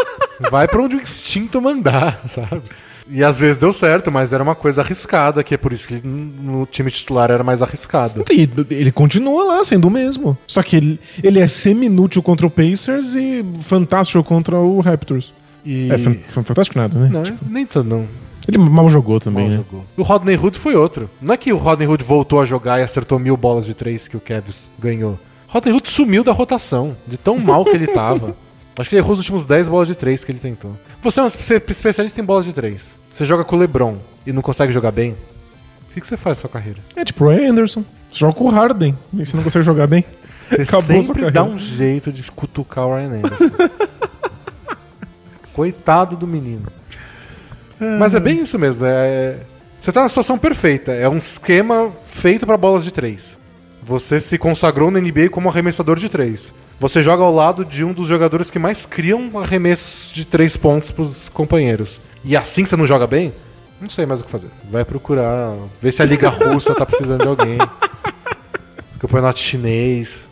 vai 0.50 0.66
pra 0.66 0.82
onde 0.82 0.96
o 0.96 1.00
instinto 1.00 1.60
mandar, 1.60 2.20
sabe? 2.26 2.62
E 3.10 3.22
às 3.22 3.38
vezes 3.38 3.58
deu 3.58 3.72
certo, 3.72 4.10
mas 4.12 4.32
era 4.32 4.42
uma 4.42 4.54
coisa 4.54 4.80
arriscada, 4.80 5.42
que 5.42 5.52
é 5.54 5.58
por 5.58 5.72
isso 5.72 5.86
que 5.88 5.94
ele, 5.94 6.02
no 6.06 6.64
time 6.66 6.90
titular 6.90 7.30
era 7.30 7.42
mais 7.44 7.60
arriscado. 7.60 8.24
E 8.30 8.48
ele 8.70 8.92
continua 8.92 9.44
lá 9.44 9.64
sendo 9.64 9.88
o 9.88 9.90
mesmo. 9.90 10.38
Só 10.46 10.62
que 10.62 10.76
ele, 10.76 11.00
ele 11.22 11.40
é 11.40 11.48
semi-inútil 11.48 12.22
contra 12.22 12.46
o 12.46 12.50
Pacers 12.50 13.14
e 13.16 13.44
fantástico 13.60 14.22
contra 14.22 14.56
o 14.56 14.80
Raptors. 14.80 15.32
E... 15.66 15.90
É, 15.90 15.98
fan- 15.98 16.16
fan- 16.28 16.42
fantástico 16.44 16.78
nada, 16.78 16.96
né? 16.98 17.08
Não, 17.12 17.24
nem 17.50 17.66
tanto 17.66 17.88
não. 17.88 18.06
Ele 18.48 18.58
mal 18.58 18.88
jogou 18.90 19.20
também, 19.20 19.44
Mal 19.48 19.50
né? 19.58 19.64
jogou. 19.64 19.84
O 19.96 20.02
Rodney 20.02 20.36
Hood 20.36 20.58
foi 20.58 20.74
outro. 20.74 21.08
Não 21.20 21.34
é 21.34 21.36
que 21.36 21.52
o 21.52 21.56
Rodney 21.56 21.86
Hood 21.88 22.02
voltou 22.02 22.40
a 22.40 22.44
jogar 22.44 22.80
e 22.80 22.82
acertou 22.82 23.18
mil 23.18 23.36
bolas 23.36 23.66
de 23.66 23.74
três 23.74 24.08
que 24.08 24.16
o 24.16 24.20
Cavs 24.20 24.68
ganhou. 24.78 25.18
Rodney 25.48 25.72
Hood 25.74 25.88
sumiu 25.88 26.24
da 26.24 26.32
rotação, 26.32 26.96
de 27.06 27.16
tão 27.16 27.38
mal 27.38 27.64
que 27.64 27.70
ele 27.70 27.86
tava. 27.86 28.34
Acho 28.76 28.88
que 28.88 28.94
ele 28.96 29.00
errou 29.02 29.12
os 29.12 29.18
últimos 29.18 29.44
10 29.44 29.68
bolas 29.68 29.86
de 29.86 29.94
3 29.94 30.24
que 30.24 30.32
ele 30.32 30.38
tentou. 30.38 30.72
Você 31.02 31.20
é 31.20 31.22
um 31.22 31.26
espe- 31.26 31.62
especialista 31.68 32.20
em 32.20 32.24
bolas 32.24 32.46
de 32.46 32.54
3. 32.54 32.80
Você 33.14 33.26
joga 33.26 33.44
com 33.44 33.54
o 33.54 33.58
LeBron 33.58 33.96
e 34.26 34.32
não 34.32 34.40
consegue 34.40 34.72
jogar 34.72 34.90
bem. 34.90 35.10
O 35.12 35.92
que, 35.92 36.00
que 36.00 36.06
você 36.06 36.16
faz 36.16 36.38
na 36.38 36.40
sua 36.40 36.50
carreira? 36.50 36.78
É 36.96 37.04
tipo 37.04 37.26
o 37.26 37.28
Anderson. 37.28 37.84
Você 38.10 38.18
joga 38.20 38.32
com 38.32 38.44
o 38.46 38.48
Harden. 38.48 38.96
E 39.12 39.26
você 39.26 39.36
não 39.36 39.44
consegue 39.44 39.64
jogar 39.64 39.86
bem. 39.86 40.02
Você 40.48 40.62
Acabou 40.62 40.82
sua 41.02 41.02
sempre 41.14 41.22
carreira. 41.22 41.30
dá 41.30 41.44
um 41.44 41.58
jeito 41.58 42.12
de 42.12 42.22
cutucar 42.30 42.86
o 42.86 42.94
Ryan 42.96 43.08
Anderson. 43.22 43.44
Coitado 45.52 46.16
do 46.16 46.26
menino. 46.26 46.66
Mas 47.98 48.14
é 48.14 48.20
bem 48.20 48.42
isso 48.42 48.58
mesmo. 48.58 48.84
É... 48.86 49.36
Você 49.80 49.90
tá 49.92 50.02
na 50.02 50.08
situação 50.08 50.38
perfeita. 50.38 50.92
É 50.92 51.08
um 51.08 51.18
esquema 51.18 51.90
feito 52.06 52.46
para 52.46 52.56
bolas 52.56 52.84
de 52.84 52.90
três. 52.90 53.36
Você 53.82 54.20
se 54.20 54.38
consagrou 54.38 54.90
na 54.90 55.00
NBA 55.00 55.28
como 55.30 55.48
arremessador 55.48 55.98
de 55.98 56.08
três. 56.08 56.52
Você 56.78 57.02
joga 57.02 57.22
ao 57.24 57.34
lado 57.34 57.64
de 57.64 57.82
um 57.84 57.92
dos 57.92 58.06
jogadores 58.08 58.50
que 58.50 58.58
mais 58.58 58.86
criam 58.86 59.30
arremessos 59.40 60.12
de 60.12 60.24
três 60.24 60.56
pontos 60.56 60.90
pros 60.90 61.28
companheiros. 61.28 61.98
E 62.24 62.36
assim 62.36 62.64
você 62.64 62.76
não 62.76 62.86
joga 62.86 63.06
bem? 63.06 63.32
Não 63.80 63.90
sei 63.90 64.06
mais 64.06 64.20
o 64.20 64.24
que 64.24 64.30
fazer. 64.30 64.46
Vai 64.70 64.84
procurar, 64.84 65.52
ver 65.80 65.92
se 65.92 66.00
a 66.02 66.04
Liga 66.04 66.28
Russa 66.28 66.72
tá 66.74 66.86
precisando 66.86 67.22
de 67.22 67.28
alguém. 67.28 67.58
Campeonato 69.00 69.40
chinês. 69.40 70.24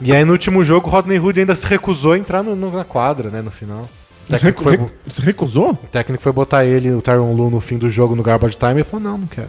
E 0.00 0.12
aí 0.14 0.24
no 0.24 0.32
último 0.32 0.62
jogo 0.62 0.88
Rodney 0.88 1.18
Hood 1.18 1.40
ainda 1.40 1.56
se 1.56 1.66
recusou 1.66 2.12
a 2.12 2.18
entrar 2.18 2.42
no- 2.44 2.54
no- 2.54 2.70
na 2.70 2.84
quadra, 2.84 3.30
né, 3.30 3.42
no 3.42 3.50
final. 3.50 3.88
Você, 4.28 4.44
recu- 4.46 4.62
foi, 4.62 4.78
você 5.06 5.22
recusou? 5.22 5.70
o 5.70 5.76
técnico 5.90 6.22
foi 6.22 6.32
botar 6.32 6.64
ele, 6.64 6.90
o 6.92 7.00
Tyron 7.00 7.32
Lu, 7.32 7.48
no 7.50 7.60
fim 7.60 7.78
do 7.78 7.90
jogo 7.90 8.14
no 8.14 8.22
Garbage 8.22 8.56
Time 8.56 8.80
e 8.80 8.84
falou, 8.84 9.04
não, 9.10 9.18
não 9.18 9.26
quero. 9.26 9.48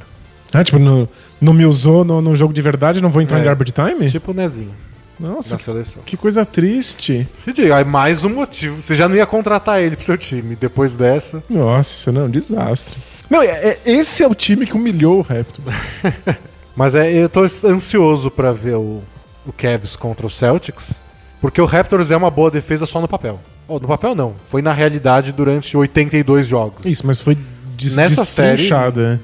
Ah, 0.53 0.63
tipo, 0.63 0.79
não, 0.79 1.07
não 1.39 1.53
me 1.53 1.65
usou 1.65 2.03
no, 2.03 2.21
no 2.21 2.35
jogo 2.35 2.53
de 2.53 2.61
verdade, 2.61 3.01
não 3.01 3.09
vou 3.09 3.21
entrar 3.21 3.37
É. 3.37 3.41
em 3.41 3.43
garbage 3.43 3.71
time? 3.71 4.09
Tipo 4.09 4.31
o 4.31 4.33
Nezinho, 4.33 4.73
Nossa, 5.19 5.57
que, 6.05 6.17
coisa 6.17 6.43
triste. 6.45 7.27
Aí 7.75 7.83
mais 7.83 8.23
um 8.23 8.29
motivo. 8.29 8.81
Você 8.81 8.95
já 8.95 9.07
não 9.07 9.15
ia 9.15 9.25
contratar 9.27 9.79
ele 9.79 9.95
pro 9.95 10.05
seu 10.05 10.17
time. 10.17 10.55
Depois 10.55 10.97
dessa. 10.97 11.43
Nossa, 11.49 12.11
não, 12.11 12.27
desastre. 12.29 12.97
Não, 13.29 13.43
é, 13.43 13.47
é- 13.47 13.79
esse 13.85 14.23
é 14.23 14.27
o 14.27 14.33
time 14.33 14.65
que 14.65 14.73
humilhou 14.73 15.19
o 15.19 15.21
Raptors. 15.21 15.67
Mas 16.75 16.95
é, 16.95 17.11
eu 17.11 17.29
tô 17.29 17.41
ansioso 17.41 18.31
pra 18.31 18.51
ver 18.51 18.75
o, 18.75 19.03
o 19.45 19.51
Cavs 19.55 19.95
contra 19.95 20.25
o 20.25 20.29
Celtics. 20.31 20.99
Porque 21.41 21.61
o 21.61 21.65
Raptors 21.65 22.09
é 22.09 22.17
uma 22.17 22.31
boa 22.31 22.49
defesa 22.49 22.85
só 22.87 22.99
no 22.99 23.07
papel. 23.07 23.39
Oh, 23.69 23.79
no 23.79 23.87
papel 23.87 24.15
não. 24.15 24.33
Foi 24.49 24.61
na 24.61 24.73
realidade 24.73 25.31
durante 25.31 25.77
82 25.77 26.47
jogos. 26.47 26.83
Isso, 26.85 27.05
mas 27.05 27.21
foi 27.21 27.37
des 27.77 27.95
Nessa 27.95 28.25
série- 28.25 28.57
destrinchada. 28.57 29.21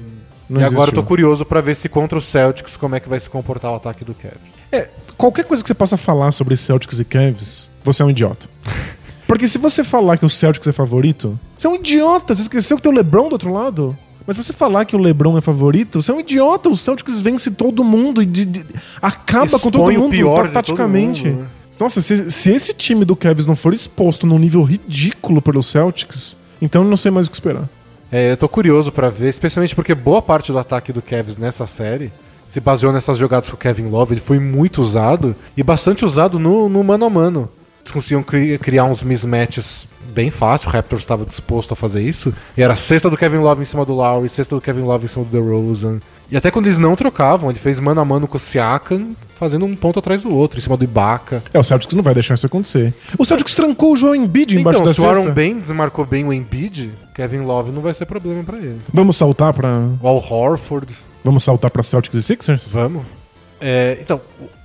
Não 0.48 0.60
e 0.60 0.64
agora 0.64 0.90
eu 0.90 0.94
tô 0.94 1.00
existiu. 1.00 1.02
curioso 1.02 1.44
pra 1.44 1.60
ver 1.60 1.74
se 1.74 1.88
contra 1.88 2.16
o 2.16 2.22
Celtics 2.22 2.76
como 2.76 2.94
é 2.94 3.00
que 3.00 3.08
vai 3.08 3.18
se 3.18 3.28
comportar 3.28 3.72
o 3.72 3.74
ataque 3.74 4.04
do 4.04 4.14
Cavs. 4.14 4.38
É, 4.70 4.86
qualquer 5.18 5.44
coisa 5.44 5.60
que 5.62 5.66
você 5.66 5.74
possa 5.74 5.96
falar 5.96 6.30
sobre 6.30 6.56
Celtics 6.56 7.00
e 7.00 7.04
Cavs, 7.04 7.68
você 7.84 8.00
é 8.02 8.04
um 8.06 8.10
idiota. 8.10 8.46
Porque 9.26 9.48
se 9.48 9.58
você 9.58 9.82
falar 9.82 10.16
que 10.16 10.24
o 10.24 10.30
Celtics 10.30 10.68
é 10.68 10.72
favorito, 10.72 11.36
você 11.58 11.66
é 11.66 11.70
um 11.70 11.74
idiota. 11.74 12.32
Você 12.32 12.42
esqueceu 12.42 12.76
que 12.76 12.82
tem 12.84 12.92
o 12.92 12.94
LeBron 12.94 13.28
do 13.28 13.32
outro 13.32 13.52
lado? 13.52 13.96
Mas 14.24 14.36
você 14.36 14.52
falar 14.52 14.84
que 14.84 14.94
o 14.94 14.98
LeBron 15.00 15.36
é 15.36 15.40
favorito, 15.40 16.00
você 16.00 16.12
é 16.12 16.14
um 16.14 16.20
idiota. 16.20 16.68
O 16.68 16.76
Celtics 16.76 17.18
vence 17.18 17.50
todo 17.50 17.82
mundo 17.82 18.22
e 18.22 18.26
de- 18.26 18.44
de- 18.44 18.64
acaba 19.02 19.58
com 19.58 19.68
todo 19.70 19.82
Expõe 19.82 19.96
o 19.96 20.00
mundo 20.02 20.12
de 20.12 20.18
todo 20.22 20.28
mundo, 21.32 21.40
né? 21.42 21.46
Nossa, 21.78 22.00
se, 22.00 22.30
se 22.30 22.50
esse 22.50 22.72
time 22.72 23.04
do 23.04 23.16
Cavs 23.16 23.46
não 23.46 23.56
for 23.56 23.74
exposto 23.74 24.26
num 24.26 24.38
nível 24.38 24.62
ridículo 24.62 25.42
pelo 25.42 25.62
Celtics, 25.62 26.36
então 26.60 26.82
eu 26.82 26.88
não 26.88 26.96
sei 26.96 27.10
mais 27.10 27.26
o 27.26 27.30
que 27.30 27.36
esperar. 27.36 27.68
É, 28.10 28.32
eu 28.32 28.36
tô 28.36 28.48
curioso 28.48 28.92
pra 28.92 29.10
ver, 29.10 29.28
especialmente 29.28 29.74
porque 29.74 29.94
boa 29.94 30.22
parte 30.22 30.52
do 30.52 30.58
ataque 30.58 30.92
do 30.92 31.02
Cavs 31.02 31.36
nessa 31.36 31.66
série 31.66 32.10
se 32.46 32.60
baseou 32.60 32.92
nessas 32.92 33.18
jogadas 33.18 33.50
com 33.50 33.56
o 33.56 33.58
Kevin 33.58 33.88
Love. 33.88 34.14
Ele 34.14 34.20
foi 34.20 34.38
muito 34.38 34.80
usado 34.80 35.34
e 35.56 35.62
bastante 35.62 36.04
usado 36.04 36.38
no, 36.38 36.68
no 36.68 36.82
mano 36.84 37.04
a 37.04 37.10
mano. 37.10 37.48
Eles 37.86 37.92
conseguiam 37.92 38.22
cri- 38.22 38.58
criar 38.58 38.84
uns 38.84 39.00
mismatches 39.02 39.86
bem 40.12 40.28
fácil. 40.28 40.68
O 40.68 40.72
Raptors 40.72 41.02
estava 41.02 41.24
disposto 41.24 41.72
a 41.72 41.76
fazer 41.76 42.02
isso. 42.02 42.34
E 42.56 42.62
era 42.62 42.74
cesta 42.74 43.08
do 43.08 43.16
Kevin 43.16 43.36
Love 43.38 43.62
em 43.62 43.64
cima 43.64 43.84
do 43.84 43.94
Lowry, 43.94 44.28
cesta 44.28 44.56
do 44.56 44.60
Kevin 44.60 44.80
Love 44.80 45.04
em 45.04 45.08
cima 45.08 45.24
do 45.24 45.30
DeRozan. 45.30 46.00
E 46.28 46.36
até 46.36 46.50
quando 46.50 46.66
eles 46.66 46.78
não 46.78 46.96
trocavam, 46.96 47.48
ele 47.48 47.60
fez 47.60 47.78
mano 47.78 48.00
a 48.00 48.04
mano 48.04 48.26
com 48.26 48.36
o 48.36 48.40
Siakam, 48.40 49.14
fazendo 49.38 49.64
um 49.64 49.76
ponto 49.76 50.00
atrás 50.00 50.22
do 50.22 50.34
outro, 50.34 50.58
em 50.58 50.60
cima 50.62 50.76
do 50.76 50.82
Ibaka. 50.82 51.44
É, 51.54 51.58
o 51.60 51.62
Celtics 51.62 51.94
não 51.94 52.02
vai 52.02 52.12
deixar 52.12 52.34
isso 52.34 52.44
acontecer. 52.46 52.92
O 53.16 53.24
Celtics 53.24 53.54
trancou 53.54 53.92
o 53.92 53.96
Joel 53.96 54.16
Embiid 54.16 54.58
embaixo 54.58 54.80
Então, 54.80 54.86
da 54.88 54.94
se 54.94 55.00
o 55.00 55.04
Aaron 55.06 55.18
cesta. 55.18 55.32
Baines 55.32 55.68
marcou 55.68 56.04
bem 56.04 56.24
o 56.24 56.32
Embiid, 56.32 56.90
Kevin 57.14 57.42
Love 57.42 57.70
não 57.70 57.80
vai 57.82 57.94
ser 57.94 58.06
problema 58.06 58.42
pra 58.42 58.56
ele. 58.58 58.78
Vamos 58.92 59.16
saltar 59.16 59.52
pra 59.52 59.68
O 60.02 60.08
Al 60.08 60.16
Horford, 60.16 60.92
vamos 61.24 61.44
saltar 61.44 61.70
para 61.70 61.84
Celtics 61.84 62.16
e 62.18 62.22
Sixers? 62.22 62.72
Vamos. 62.72 63.04
É, 63.60 63.96
então, 64.00 64.20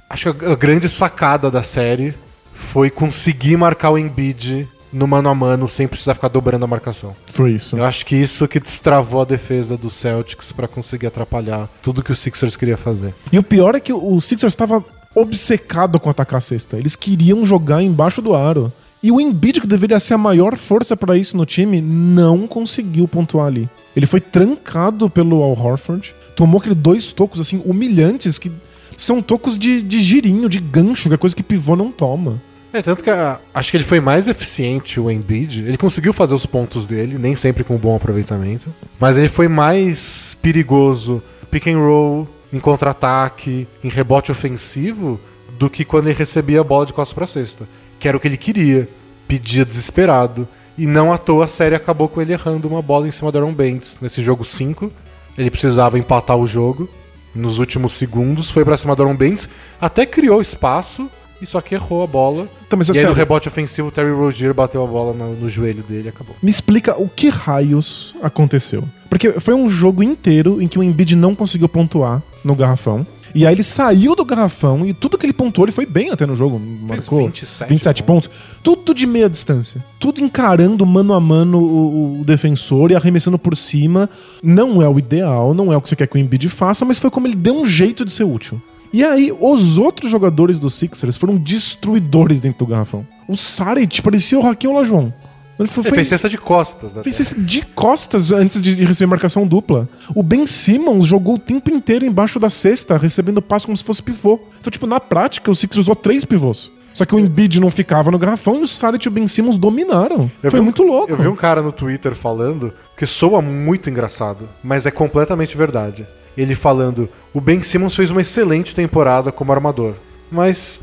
acho 0.09 0.33
que 0.33 0.45
a 0.47 0.55
grande 0.55 0.89
sacada 0.89 1.51
da 1.51 1.61
série 1.61 2.15
foi 2.61 2.89
conseguir 2.89 3.57
marcar 3.57 3.91
o 3.91 3.97
Embiid 3.97 4.67
no 4.93 5.07
mano 5.07 5.29
a 5.29 5.35
mano 5.35 5.67
sem 5.67 5.87
precisar 5.87 6.13
ficar 6.13 6.27
dobrando 6.27 6.65
a 6.65 6.67
marcação. 6.67 7.13
Foi 7.27 7.51
isso. 7.51 7.77
Eu 7.77 7.85
acho 7.85 8.05
que 8.05 8.15
isso 8.15 8.47
que 8.47 8.59
destravou 8.59 9.21
a 9.21 9.25
defesa 9.25 9.77
do 9.77 9.89
Celtics 9.89 10.51
pra 10.51 10.67
conseguir 10.67 11.07
atrapalhar 11.07 11.67
tudo 11.81 12.03
que 12.03 12.11
o 12.11 12.15
Sixers 12.15 12.55
queria 12.55 12.77
fazer. 12.77 13.13
E 13.31 13.39
o 13.39 13.43
pior 13.43 13.75
é 13.75 13.79
que 13.79 13.93
o 13.93 14.19
Sixers 14.21 14.53
estava 14.53 14.83
obcecado 15.15 15.99
com 15.99 16.09
atacar 16.09 16.37
a 16.37 16.41
cesta. 16.41 16.77
Eles 16.77 16.95
queriam 16.95 17.45
jogar 17.45 17.81
embaixo 17.81 18.21
do 18.21 18.35
aro. 18.35 18.71
E 19.03 19.11
o 19.11 19.19
Embiid, 19.19 19.61
que 19.61 19.67
deveria 19.67 19.99
ser 19.99 20.13
a 20.13 20.17
maior 20.17 20.55
força 20.55 20.95
pra 20.95 21.17
isso 21.17 21.35
no 21.35 21.45
time, 21.45 21.81
não 21.81 22.47
conseguiu 22.47 23.07
pontuar 23.07 23.47
ali. 23.47 23.67
Ele 23.95 24.05
foi 24.05 24.21
trancado 24.21 25.09
pelo 25.09 25.41
Al 25.41 25.57
Horford, 25.57 26.13
tomou 26.35 26.59
aqueles 26.59 26.77
dois 26.77 27.11
tocos 27.11 27.41
assim 27.41 27.61
humilhantes 27.65 28.37
que 28.37 28.51
são 28.95 29.21
tocos 29.21 29.57
de, 29.57 29.81
de 29.81 30.01
girinho, 30.01 30.47
de 30.47 30.59
gancho, 30.59 31.09
que 31.09 31.15
é 31.15 31.17
coisa 31.17 31.35
que 31.35 31.41
pivô 31.41 31.75
não 31.75 31.91
toma. 31.91 32.39
É, 32.73 32.81
tanto 32.81 33.03
que 33.03 33.09
a- 33.09 33.37
acho 33.53 33.69
que 33.71 33.77
ele 33.77 33.83
foi 33.83 33.99
mais 33.99 34.27
eficiente, 34.27 34.99
o 34.99 35.11
Embiid. 35.11 35.59
Ele 35.67 35.77
conseguiu 35.77 36.13
fazer 36.13 36.33
os 36.33 36.45
pontos 36.45 36.87
dele, 36.87 37.17
nem 37.17 37.35
sempre 37.35 37.63
com 37.63 37.75
bom 37.75 37.95
aproveitamento. 37.95 38.73
Mas 38.99 39.17
ele 39.17 39.27
foi 39.27 39.47
mais 39.47 40.37
perigoso 40.41 41.21
pick 41.49 41.67
and 41.67 41.77
roll, 41.79 42.27
em 42.53 42.59
contra-ataque, 42.59 43.67
em 43.83 43.89
rebote 43.89 44.31
ofensivo, 44.31 45.19
do 45.59 45.69
que 45.69 45.83
quando 45.83 46.07
ele 46.07 46.17
recebia 46.17 46.61
a 46.61 46.63
bola 46.63 46.85
de 46.85 46.93
costas 46.93 47.13
pra 47.13 47.27
cesta. 47.27 47.67
Que 47.99 48.07
era 48.07 48.15
o 48.15 48.19
que 48.19 48.27
ele 48.27 48.37
queria, 48.37 48.87
pedia 49.27 49.65
desesperado. 49.65 50.47
E 50.77 50.85
não 50.87 51.11
à 51.11 51.17
toa 51.17 51.45
a 51.45 51.47
série 51.49 51.75
acabou 51.75 52.07
com 52.07 52.21
ele 52.21 52.31
errando 52.33 52.67
uma 52.69 52.81
bola 52.81 53.07
em 53.07 53.11
cima 53.11 53.31
do 53.31 53.37
Aaron 53.37 53.53
Baines. 53.53 53.97
Nesse 54.01 54.23
jogo 54.23 54.45
5, 54.45 54.91
ele 55.37 55.51
precisava 55.51 55.99
empatar 55.99 56.37
o 56.37 56.47
jogo. 56.47 56.89
Nos 57.35 57.59
últimos 57.59 57.93
segundos, 57.93 58.49
foi 58.49 58.63
pra 58.65 58.77
cima 58.77 58.95
do 58.95 59.03
Aaron 59.03 59.15
Baines, 59.15 59.47
até 59.79 60.05
criou 60.05 60.41
espaço, 60.41 61.09
e 61.41 61.45
só 61.45 61.59
que 61.59 61.75
errou 61.75 62.03
a 62.03 62.07
bola. 62.07 62.47
Então, 62.65 62.77
mas 62.77 62.87
E 62.89 62.97
aí 62.97 63.05
no 63.05 63.13
rebote 63.13 63.47
ofensivo, 63.47 63.87
o 63.87 63.91
Terry 63.91 64.11
Rozier 64.11 64.53
bateu 64.53 64.83
a 64.83 64.87
bola 64.87 65.13
no, 65.13 65.35
no 65.35 65.49
joelho 65.49 65.83
dele 65.83 66.05
e 66.05 66.09
acabou. 66.09 66.35
Me 66.41 66.49
explica 66.49 66.95
o 67.01 67.09
que 67.09 67.29
raios 67.29 68.15
aconteceu. 68.21 68.83
Porque 69.09 69.39
foi 69.39 69.53
um 69.53 69.67
jogo 69.67 70.03
inteiro 70.03 70.61
em 70.61 70.67
que 70.67 70.79
o 70.79 70.83
Embiid 70.83 71.15
não 71.15 71.35
conseguiu 71.35 71.67
pontuar 71.67 72.21
no 72.43 72.55
garrafão. 72.55 73.05
E 73.33 73.45
aí 73.45 73.53
ele 73.53 73.63
saiu 73.63 74.15
do 74.15 74.25
garrafão 74.25 74.85
e 74.85 74.93
tudo 74.93 75.17
que 75.17 75.25
ele 75.25 75.33
pontuou, 75.33 75.65
ele 75.65 75.71
foi 75.71 75.85
bem 75.85 76.09
até 76.09 76.25
no 76.25 76.35
jogo. 76.35 76.59
Marcou 76.59 77.25
27 77.25 77.69
27, 77.69 78.03
pontos. 78.03 78.29
Tudo 78.61 78.93
de 78.93 79.05
meia 79.05 79.29
distância. 79.29 79.83
Tudo 79.99 80.21
encarando 80.21 80.85
mano 80.85 81.13
a 81.13 81.19
mano 81.19 81.59
o, 81.59 82.21
o 82.21 82.25
defensor 82.25 82.91
e 82.91 82.95
arremessando 82.95 83.39
por 83.39 83.55
cima. 83.55 84.09
Não 84.43 84.81
é 84.81 84.87
o 84.87 84.99
ideal, 84.99 85.53
não 85.53 85.71
é 85.71 85.77
o 85.77 85.81
que 85.81 85.89
você 85.89 85.95
quer 85.95 86.07
que 86.07 86.17
o 86.17 86.19
Embiid 86.19 86.49
faça, 86.49 86.83
mas 86.83 86.99
foi 86.99 87.09
como 87.09 87.27
ele 87.27 87.35
deu 87.35 87.55
um 87.55 87.65
jeito 87.65 88.03
de 88.03 88.11
ser 88.11 88.25
útil. 88.25 88.61
E 88.93 89.03
aí, 89.03 89.31
os 89.39 89.77
outros 89.77 90.11
jogadores 90.11 90.59
do 90.59 90.69
Sixers 90.69 91.17
foram 91.17 91.37
destruidores 91.37 92.41
dentro 92.41 92.59
do 92.65 92.69
garrafão. 92.69 93.05
O 93.27 93.37
Saric 93.37 94.01
parecia 94.01 94.37
o 94.37 94.41
Raquel 94.41 94.71
Olajuwon. 94.71 95.11
Ele 95.59 95.67
foi, 95.67 95.83
fez 95.83 96.07
cesta 96.07 96.27
de 96.27 96.37
costas. 96.39 96.91
até. 96.91 97.03
Fez 97.03 97.15
cesta 97.15 97.35
de 97.39 97.61
costas 97.61 98.31
antes 98.31 98.59
de 98.61 98.73
receber 98.83 99.07
marcação 99.09 99.45
dupla. 99.45 99.87
O 100.15 100.23
Ben 100.23 100.45
Simmons 100.47 101.05
jogou 101.05 101.35
o 101.35 101.39
tempo 101.39 101.69
inteiro 101.69 102.03
embaixo 102.03 102.39
da 102.39 102.49
cesta, 102.49 102.97
recebendo 102.97 103.41
passo 103.41 103.67
como 103.67 103.77
se 103.77 103.83
fosse 103.83 104.01
pivô. 104.01 104.39
Então, 104.59 104.71
tipo, 104.71 104.87
na 104.87 104.99
prática, 104.99 105.51
o 105.51 105.55
Sixers 105.55 105.85
usou 105.85 105.95
três 105.95 106.25
pivôs. 106.25 106.71
Só 106.93 107.05
que 107.05 107.15
o 107.15 107.19
Embiid 107.19 107.59
não 107.61 107.69
ficava 107.69 108.11
no 108.11 108.17
garrafão 108.19 108.55
e 108.59 108.63
o 108.63 108.67
Saric 108.67 109.05
e 109.05 109.07
o 109.07 109.11
Ben 109.11 109.27
Simmons 109.27 109.57
dominaram. 109.57 110.29
Eu 110.43 110.51
Foi 110.51 110.59
um- 110.59 110.63
muito 110.63 110.83
louco. 110.83 111.11
Eu 111.11 111.15
vi 111.17 111.27
um 111.27 111.35
cara 111.35 111.61
no 111.61 111.71
Twitter 111.71 112.13
falando 112.15 112.73
que 112.97 113.05
soa 113.05 113.41
muito 113.41 113.89
engraçado, 113.89 114.49
mas 114.63 114.85
é 114.85 114.91
completamente 114.91 115.55
verdade. 115.55 116.05
Ele 116.37 116.55
falando: 116.55 117.09
o 117.33 117.41
Ben 117.41 117.61
Simmons 117.63 117.95
fez 117.95 118.09
uma 118.11 118.21
excelente 118.21 118.75
temporada 118.75 119.31
como 119.31 119.51
armador, 119.51 119.93
mas 120.31 120.81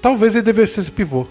talvez 0.00 0.34
ele 0.34 0.44
devesse 0.44 0.82
ser 0.82 0.90
pivô. 0.90 1.26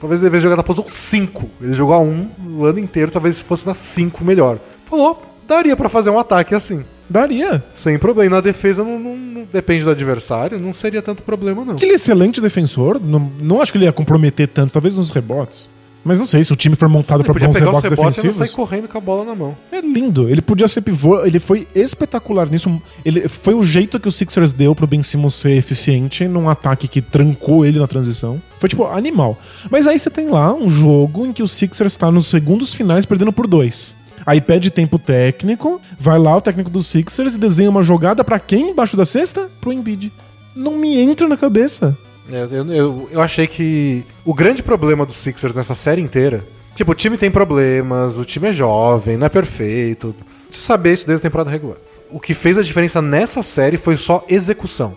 Talvez 0.00 0.20
ele 0.20 0.28
devesse 0.30 0.44
jogar 0.44 0.56
na 0.56 0.62
posição 0.62 0.88
5. 0.88 1.50
Ele 1.60 1.74
jogou 1.74 1.94
a 1.94 1.98
1 2.00 2.28
o 2.56 2.64
ano 2.64 2.78
inteiro, 2.78 3.10
talvez 3.10 3.36
se 3.36 3.44
fosse 3.44 3.66
na 3.66 3.74
5 3.74 4.24
melhor. 4.24 4.58
Falou, 4.86 5.22
daria 5.46 5.76
pra 5.76 5.88
fazer 5.90 6.08
um 6.10 6.18
ataque 6.18 6.54
assim. 6.54 6.84
Daria. 7.08 7.62
Sem 7.74 7.98
problema. 7.98 8.36
Na 8.36 8.40
defesa 8.40 8.82
não, 8.84 8.98
não- 8.98 9.16
não 9.16 9.46
depende 9.52 9.84
do 9.84 9.90
adversário, 9.90 10.58
não 10.60 10.72
seria 10.72 11.02
tanto 11.02 11.22
problema, 11.22 11.64
não. 11.64 11.74
Que 11.74 11.84
ele 11.84 11.92
é 11.92 11.96
excelente 11.96 12.40
defensor. 12.40 12.98
Não, 13.02 13.30
não 13.40 13.60
acho 13.60 13.72
que 13.72 13.78
ele 13.78 13.84
ia 13.84 13.92
comprometer 13.92 14.48
tanto, 14.48 14.72
talvez 14.72 14.96
nos 14.96 15.10
rebotes. 15.10 15.68
Mas 16.02 16.18
não 16.18 16.26
sei 16.26 16.42
se 16.42 16.52
o 16.52 16.56
time 16.56 16.74
for 16.74 16.88
montado 16.88 17.20
Ele 17.20 17.24
pra 17.24 17.34
podia 17.34 17.48
bons 17.48 17.54
rebotes 17.54 17.82
rebote 17.82 17.96
e 17.96 18.06
não 18.06 18.12
sair 18.12 18.22
defensivos. 18.22 18.54
correndo 18.54 18.88
com 18.88 18.96
a 18.98 19.00
bola 19.00 19.24
na 19.24 19.34
mão. 19.34 19.56
É 19.70 19.80
lindo. 19.80 20.28
Ele 20.28 20.40
podia 20.40 20.66
ser 20.66 20.80
pivô. 20.80 21.24
Ele 21.24 21.38
foi 21.38 21.68
espetacular 21.74 22.48
nisso. 22.50 22.80
Ele 23.04 23.28
foi 23.28 23.54
o 23.54 23.62
jeito 23.62 24.00
que 24.00 24.08
o 24.08 24.12
Sixers 24.12 24.52
deu 24.52 24.74
pro 24.74 24.86
Ben 24.86 25.02
Simmons 25.02 25.34
ser 25.34 25.52
eficiente 25.52 26.26
num 26.26 26.48
ataque 26.48 26.88
que 26.88 27.02
trancou 27.02 27.66
ele 27.66 27.78
na 27.78 27.86
transição. 27.86 28.40
Foi 28.58 28.68
tipo 28.68 28.86
animal. 28.86 29.38
Mas 29.70 29.86
aí 29.86 29.98
você 29.98 30.08
tem 30.08 30.28
lá 30.28 30.54
um 30.54 30.70
jogo 30.70 31.26
em 31.26 31.32
que 31.32 31.42
o 31.42 31.48
Sixers 31.48 31.96
tá 31.96 32.10
nos 32.10 32.28
segundos 32.28 32.72
finais 32.72 33.04
perdendo 33.04 33.32
por 33.32 33.46
dois. 33.46 33.94
Aí 34.24 34.40
pede 34.40 34.70
tempo 34.70 34.98
técnico, 34.98 35.80
vai 35.98 36.18
lá 36.18 36.36
o 36.36 36.40
técnico 36.40 36.70
dos 36.70 36.86
Sixers 36.86 37.34
e 37.34 37.38
desenha 37.38 37.70
uma 37.70 37.82
jogada 37.82 38.22
pra 38.22 38.38
quem 38.38 38.70
embaixo 38.70 38.96
da 38.96 39.04
cesta? 39.04 39.48
Pro 39.60 39.72
Embiid. 39.72 40.12
Não 40.54 40.76
me 40.76 40.98
entra 40.98 41.26
na 41.28 41.36
cabeça. 41.36 41.96
É, 42.28 42.46
Eu, 42.50 42.72
eu, 42.72 43.08
eu 43.12 43.20
achei 43.20 43.46
que 43.46 44.04
o 44.24 44.34
grande 44.34 44.62
problema 44.62 45.06
dos 45.06 45.16
Sixers 45.16 45.54
nessa 45.54 45.74
série 45.74 46.00
inteira. 46.00 46.44
Tipo, 46.74 46.92
o 46.92 46.94
time 46.94 47.16
tem 47.16 47.30
problemas, 47.30 48.16
o 48.18 48.24
time 48.24 48.48
é 48.48 48.52
jovem, 48.52 49.16
não 49.16 49.26
é 49.26 49.28
perfeito. 49.28 50.14
Precisa 50.46 50.66
saber 50.66 50.92
isso 50.92 51.06
desde 51.06 51.26
a 51.26 51.28
temporada 51.28 51.50
regular. 51.50 51.76
O 52.10 52.18
que 52.18 52.34
fez 52.34 52.58
a 52.58 52.62
diferença 52.62 53.00
nessa 53.00 53.42
série 53.42 53.76
foi 53.76 53.96
só 53.96 54.24
execução. 54.28 54.96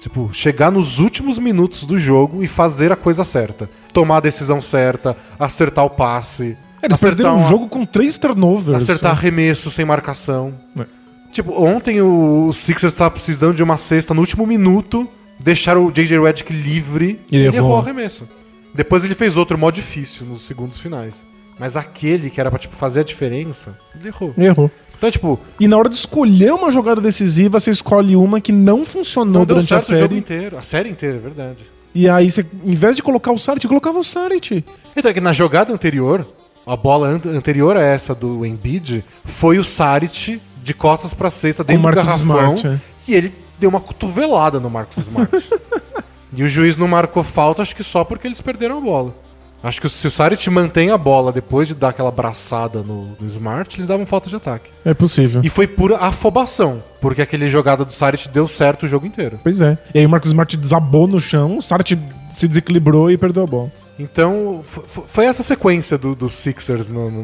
Tipo, 0.00 0.30
chegar 0.32 0.70
nos 0.70 0.98
últimos 0.98 1.38
minutos 1.38 1.84
do 1.84 1.98
jogo 1.98 2.42
e 2.42 2.48
fazer 2.48 2.90
a 2.90 2.96
coisa 2.96 3.24
certa. 3.24 3.68
Tomar 3.92 4.18
a 4.18 4.20
decisão 4.20 4.62
certa, 4.62 5.16
acertar 5.38 5.84
o 5.84 5.90
passe. 5.90 6.56
Eles 6.82 6.96
acertar 6.96 7.00
perderam 7.00 7.36
um 7.36 7.48
jogo 7.48 7.68
com 7.68 7.84
três 7.84 8.16
turnovers. 8.16 8.82
Acertar 8.82 9.12
arremesso 9.12 9.70
sem 9.70 9.84
marcação. 9.84 10.54
É. 10.78 10.84
Tipo, 11.30 11.62
ontem 11.62 12.00
o 12.00 12.50
Sixers 12.52 12.94
estava 12.94 13.10
precisando 13.10 13.54
de 13.54 13.62
uma 13.62 13.76
cesta 13.76 14.14
no 14.14 14.20
último 14.20 14.46
minuto, 14.46 15.06
deixaram 15.42 15.86
o 15.86 15.90
JJ 15.92 16.18
Redick 16.20 16.52
livre 16.52 17.18
e 17.30 17.36
ele 17.36 17.46
errou. 17.46 17.56
errou 17.58 17.76
o 17.76 17.78
arremesso. 17.80 18.28
Depois 18.74 19.04
ele 19.04 19.14
fez 19.14 19.36
outro 19.36 19.58
mó 19.58 19.70
difícil 19.70 20.24
nos 20.26 20.42
segundos 20.42 20.78
finais. 20.78 21.14
Mas 21.58 21.76
aquele 21.76 22.30
que 22.30 22.40
era 22.40 22.50
pra 22.50 22.58
tipo, 22.58 22.74
fazer 22.76 23.00
a 23.00 23.02
diferença, 23.04 23.76
ele 23.98 24.08
errou. 24.08 24.32
Errou. 24.38 24.70
Então, 24.96 25.10
tipo, 25.10 25.40
E 25.58 25.66
na 25.66 25.76
hora 25.76 25.88
de 25.88 25.94
escolher 25.96 26.52
uma 26.52 26.70
jogada 26.70 27.00
decisiva, 27.00 27.58
você 27.58 27.70
escolhe 27.70 28.14
uma 28.16 28.40
que 28.40 28.52
não 28.52 28.84
funcionou 28.84 29.40
não 29.40 29.44
deu 29.46 29.56
durante 29.56 29.74
a 29.74 29.78
certo 29.80 29.90
o 29.92 30.02
jogo 30.02 30.08
série. 30.08 30.18
inteiro. 30.20 30.58
A 30.58 30.62
série 30.62 30.88
inteira, 30.90 31.16
é 31.16 31.20
verdade. 31.20 31.58
E 31.94 32.08
aí, 32.08 32.30
você, 32.30 32.44
em 32.64 32.74
vez 32.74 32.96
de 32.96 33.02
colocar 33.02 33.32
o 33.32 33.38
Saric, 33.38 33.66
colocava 33.66 33.98
o 33.98 34.04
Saric. 34.04 34.64
Então, 34.96 35.10
é 35.10 35.14
que 35.14 35.20
na 35.20 35.32
jogada 35.32 35.72
anterior, 35.72 36.26
a 36.66 36.76
bola 36.76 37.08
an- 37.08 37.20
anterior 37.36 37.76
a 37.76 37.82
essa 37.82 38.14
do 38.14 38.46
Embiid, 38.46 39.02
foi 39.24 39.58
o 39.58 39.64
Saric 39.64 40.40
de 40.62 40.72
costas 40.74 41.12
pra 41.14 41.30
cesta 41.30 41.64
dentro 41.64 41.82
do 41.82 41.94
garrafão. 41.96 42.54
Smart, 42.54 42.66
é. 42.66 42.78
E 43.08 43.14
ele 43.14 43.32
deu 43.60 43.70
uma 43.70 43.80
cotovelada 43.80 44.58
no 44.58 44.70
Marcos 44.70 44.96
Smart. 44.98 45.30
e 46.34 46.42
o 46.42 46.48
juiz 46.48 46.76
não 46.76 46.88
marcou 46.88 47.22
falta, 47.22 47.62
acho 47.62 47.76
que 47.76 47.84
só 47.84 48.02
porque 48.04 48.26
eles 48.26 48.40
perderam 48.40 48.78
a 48.78 48.80
bola. 48.80 49.14
Acho 49.62 49.78
que 49.78 49.90
se 49.90 50.06
o 50.06 50.10
Saric 50.10 50.48
mantém 50.48 50.90
a 50.90 50.96
bola 50.96 51.30
depois 51.30 51.68
de 51.68 51.74
dar 51.74 51.90
aquela 51.90 52.10
braçada 52.10 52.78
no, 52.80 53.08
no 53.20 53.26
Smart, 53.28 53.76
eles 53.76 53.86
davam 53.86 54.06
falta 54.06 54.30
de 54.30 54.36
ataque. 54.36 54.70
É 54.86 54.94
possível. 54.94 55.42
E 55.44 55.50
foi 55.50 55.66
pura 55.66 55.98
afobação, 55.98 56.82
porque 56.98 57.20
aquele 57.20 57.46
jogada 57.50 57.84
do 57.84 57.92
Saric 57.92 58.26
deu 58.30 58.48
certo 58.48 58.84
o 58.84 58.88
jogo 58.88 59.04
inteiro. 59.06 59.38
Pois 59.42 59.60
é. 59.60 59.76
E 59.94 59.98
aí 59.98 60.06
o 60.06 60.08
Marcos 60.08 60.30
Smart 60.30 60.56
desabou 60.56 61.06
no 61.06 61.20
chão, 61.20 61.58
o 61.58 61.62
Saric 61.62 61.98
se 62.32 62.48
desequilibrou 62.48 63.10
e 63.10 63.18
perdeu 63.18 63.42
a 63.42 63.46
bola. 63.46 63.70
Então, 63.98 64.62
foi 64.64 65.26
essa 65.26 65.42
sequência 65.42 65.98
do- 65.98 66.14
dos 66.14 66.32
Sixers 66.32 66.88
no, 66.88 67.10
no- 67.10 67.22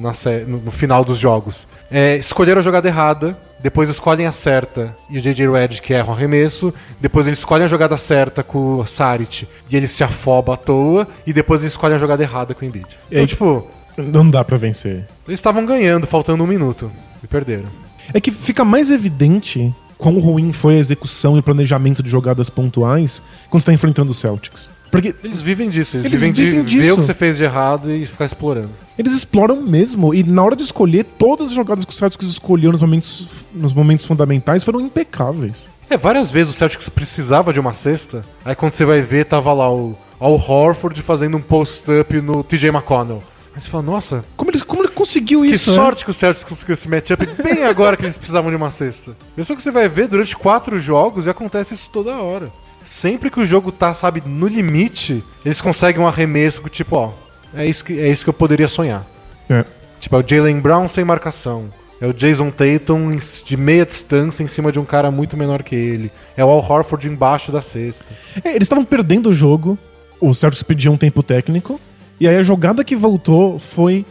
no 0.63 0.71
final 0.71 1.03
dos 1.07 1.17
jogos. 1.17 1.67
É, 1.91 2.19
escolheram 2.19 2.59
a 2.59 2.63
jogada 2.63 2.87
errada, 2.87 3.35
depois 3.61 3.89
escolhem 3.89 4.27
a 4.27 4.33
certa 4.33 4.95
e 5.11 5.19
o 5.19 5.21
J.J. 5.21 5.49
Redick 5.51 5.93
erra 5.93 6.09
o 6.09 6.13
arremesso, 6.13 6.73
depois 7.01 7.27
eles 7.27 7.39
escolhem 7.39 7.65
a 7.65 7.69
jogada 7.69 7.97
certa 7.97 8.43
com 8.43 8.79
o 8.79 8.87
Saric 8.87 9.47
e 9.71 9.77
ele 9.77 9.89
se 9.89 10.05
afoba 10.05 10.55
à 10.55 10.57
toa, 10.57 11.07
e 11.27 11.33
depois 11.33 11.63
eles 11.63 11.73
escolhem 11.73 11.97
a 11.97 11.99
jogada 11.99 12.23
errada 12.23 12.55
com 12.55 12.65
o 12.65 12.69
Embiid. 12.69 12.87
Então, 13.11 13.21
aí- 13.21 13.27
tipo, 13.27 13.67
Não 13.97 14.29
dá 14.29 14.45
pra 14.45 14.57
vencer. 14.57 15.07
eles 15.27 15.39
estavam 15.41 15.65
ganhando, 15.65 16.07
faltando 16.07 16.45
um 16.45 16.47
minuto, 16.47 16.91
e 17.23 17.27
perderam. 17.27 17.69
É 18.15 18.21
que 18.21 18.31
fica 18.31 18.65
mais 18.65 18.91
evidente 18.91 19.75
quão 19.99 20.19
ruim 20.21 20.53
foi 20.53 20.77
a 20.77 20.79
execução 20.79 21.37
e 21.39 21.43
planejamento 21.43 22.03
de 22.03 22.11
jogadas 22.11 22.51
pontuais 22.51 23.21
quando 23.49 23.63
você 23.63 23.67
tá 23.67 23.73
enfrentando 23.73 24.11
os 24.11 24.19
Celtics. 24.19 24.69
Porque 25.03 25.15
Eles 25.27 25.41
vivem 25.41 25.69
disso, 25.71 25.97
eles, 25.97 26.07
Eles 26.07 26.21
vivem, 26.21 26.33
vivem 26.33 26.65
de 26.65 26.77
ver 26.79 26.83
disso. 26.83 26.95
o 26.95 26.97
que 26.99 27.03
você 27.07 27.15
fez 27.15 27.37
de 27.37 27.45
errado 27.45 27.91
e 27.93 28.05
ficar 28.07 28.25
explorando. 28.27 28.71
eles 28.99 29.13
exploram 29.13 29.61
mesmo. 29.63 30.15
E 30.15 30.23
na 30.23 30.43
hora 30.43 30.57
de 30.57 30.63
escolher, 30.63 31.05
todas 31.19 31.49
as 31.49 31.53
jogadas 31.55 31.85
que 31.85 31.91
os 31.91 31.97
Celtics 31.97 32.27
escolheram 32.29 32.73
nos 32.73 32.81
momentos, 32.81 33.27
nos 33.55 33.73
momentos 33.73 34.05
fundamentais 34.05 34.63
foram 34.65 34.81
impecáveis. 34.81 35.67
É, 35.89 35.97
várias 35.97 36.31
vezes 36.31 36.53
o 36.55 36.57
Celtics 36.57 36.89
precisava 36.89 37.53
de 37.53 37.61
uma 37.61 37.73
cesta, 37.73 38.25
aí 38.45 38.55
quando 38.57 38.73
você 38.73 38.85
vai 38.85 39.01
ver, 39.01 39.25
tava 39.27 39.53
lá 39.53 39.73
o 39.73 39.97
Al 40.19 40.33
Horford 40.35 41.01
fazendo 41.03 41.37
um 41.37 41.41
post-up 41.41 42.21
no 42.21 42.43
TJ 42.43 42.71
McConnell. 42.71 43.23
Aí 43.55 43.63
você 43.63 43.69
fala, 43.71 43.85
nossa, 43.85 44.25
Como 44.37 44.51
ele, 44.51 44.61
como 44.63 44.83
ele 44.83 44.89
conseguiu 44.89 45.43
que 45.43 45.49
isso? 45.49 45.71
né? 45.71 45.77
sorte 45.77 46.05
que 46.05 46.11
o 46.11 46.15
Celtics 46.15 46.45
conseguiu 46.45 46.75
esse 46.75 46.89
matchup 46.89 47.25
bem 47.43 47.65
agora 47.65 47.97
que 47.97 48.05
eles 48.05 48.19
precisavam 48.19 48.51
de 48.51 48.57
uma 48.57 48.69
cesta. 48.69 49.17
Isso 49.39 49.57
que 49.57 49.63
você 49.63 49.71
vai 49.71 49.89
ver 49.89 50.09
durante 50.09 50.37
quatro 50.37 50.79
jogos 50.81 51.25
e 51.27 51.31
acontece 51.31 51.73
isso 51.73 51.89
toda 51.93 52.17
hora. 52.17 52.51
Sempre 52.87 53.31
que 53.31 53.41
o 53.41 53.45
jogo 53.45 53.73
tá, 53.73 53.93
sabe, 53.93 54.23
no 54.25 54.47
limite, 54.47 55.23
eles 55.45 55.61
conseguem 55.61 56.01
um 56.01 56.07
arremesso 56.07 56.63
que, 56.63 56.71
tipo, 56.71 56.97
ó, 56.97 57.11
é 57.53 57.67
isso 57.67 57.85
que, 57.85 57.99
é 58.01 58.09
isso 58.09 58.23
que 58.25 58.31
eu 58.31 58.35
poderia 58.35 58.69
sonhar. 58.69 59.05
É. 59.51 59.65
Tipo, 60.01 60.17
é 60.17 60.19
o 60.21 60.25
Jalen 60.27 60.61
Brown 60.61 60.89
sem 60.89 61.05
marcação. 61.05 61.65
É 62.01 62.07
o 62.07 62.13
Jason 62.15 62.51
Tatum 62.51 63.19
de 63.45 63.57
meia 63.57 63.85
distância 63.85 64.43
em 64.45 64.47
cima 64.47 64.71
de 64.71 64.79
um 64.79 64.85
cara 64.85 65.11
muito 65.11 65.37
menor 65.37 65.63
que 65.63 65.75
ele. 65.75 66.13
É 66.37 66.45
o 66.45 66.49
Al 66.51 66.59
Horford 66.59 67.09
embaixo 67.09 67.51
da 67.51 67.61
cesta. 67.61 68.05
É, 68.45 68.51
eles 68.51 68.63
estavam 68.67 68.85
perdendo 68.85 69.31
o 69.31 69.33
jogo, 69.33 69.77
o 70.21 70.33
Celtics 70.33 70.63
pediu 70.63 70.93
um 70.93 70.97
tempo 70.97 71.23
técnico, 71.23 71.81
e 72.21 72.29
aí 72.29 72.37
a 72.37 72.43
jogada 72.43 72.85
que 72.85 72.95
voltou 72.95 73.59
foi, 73.59 74.05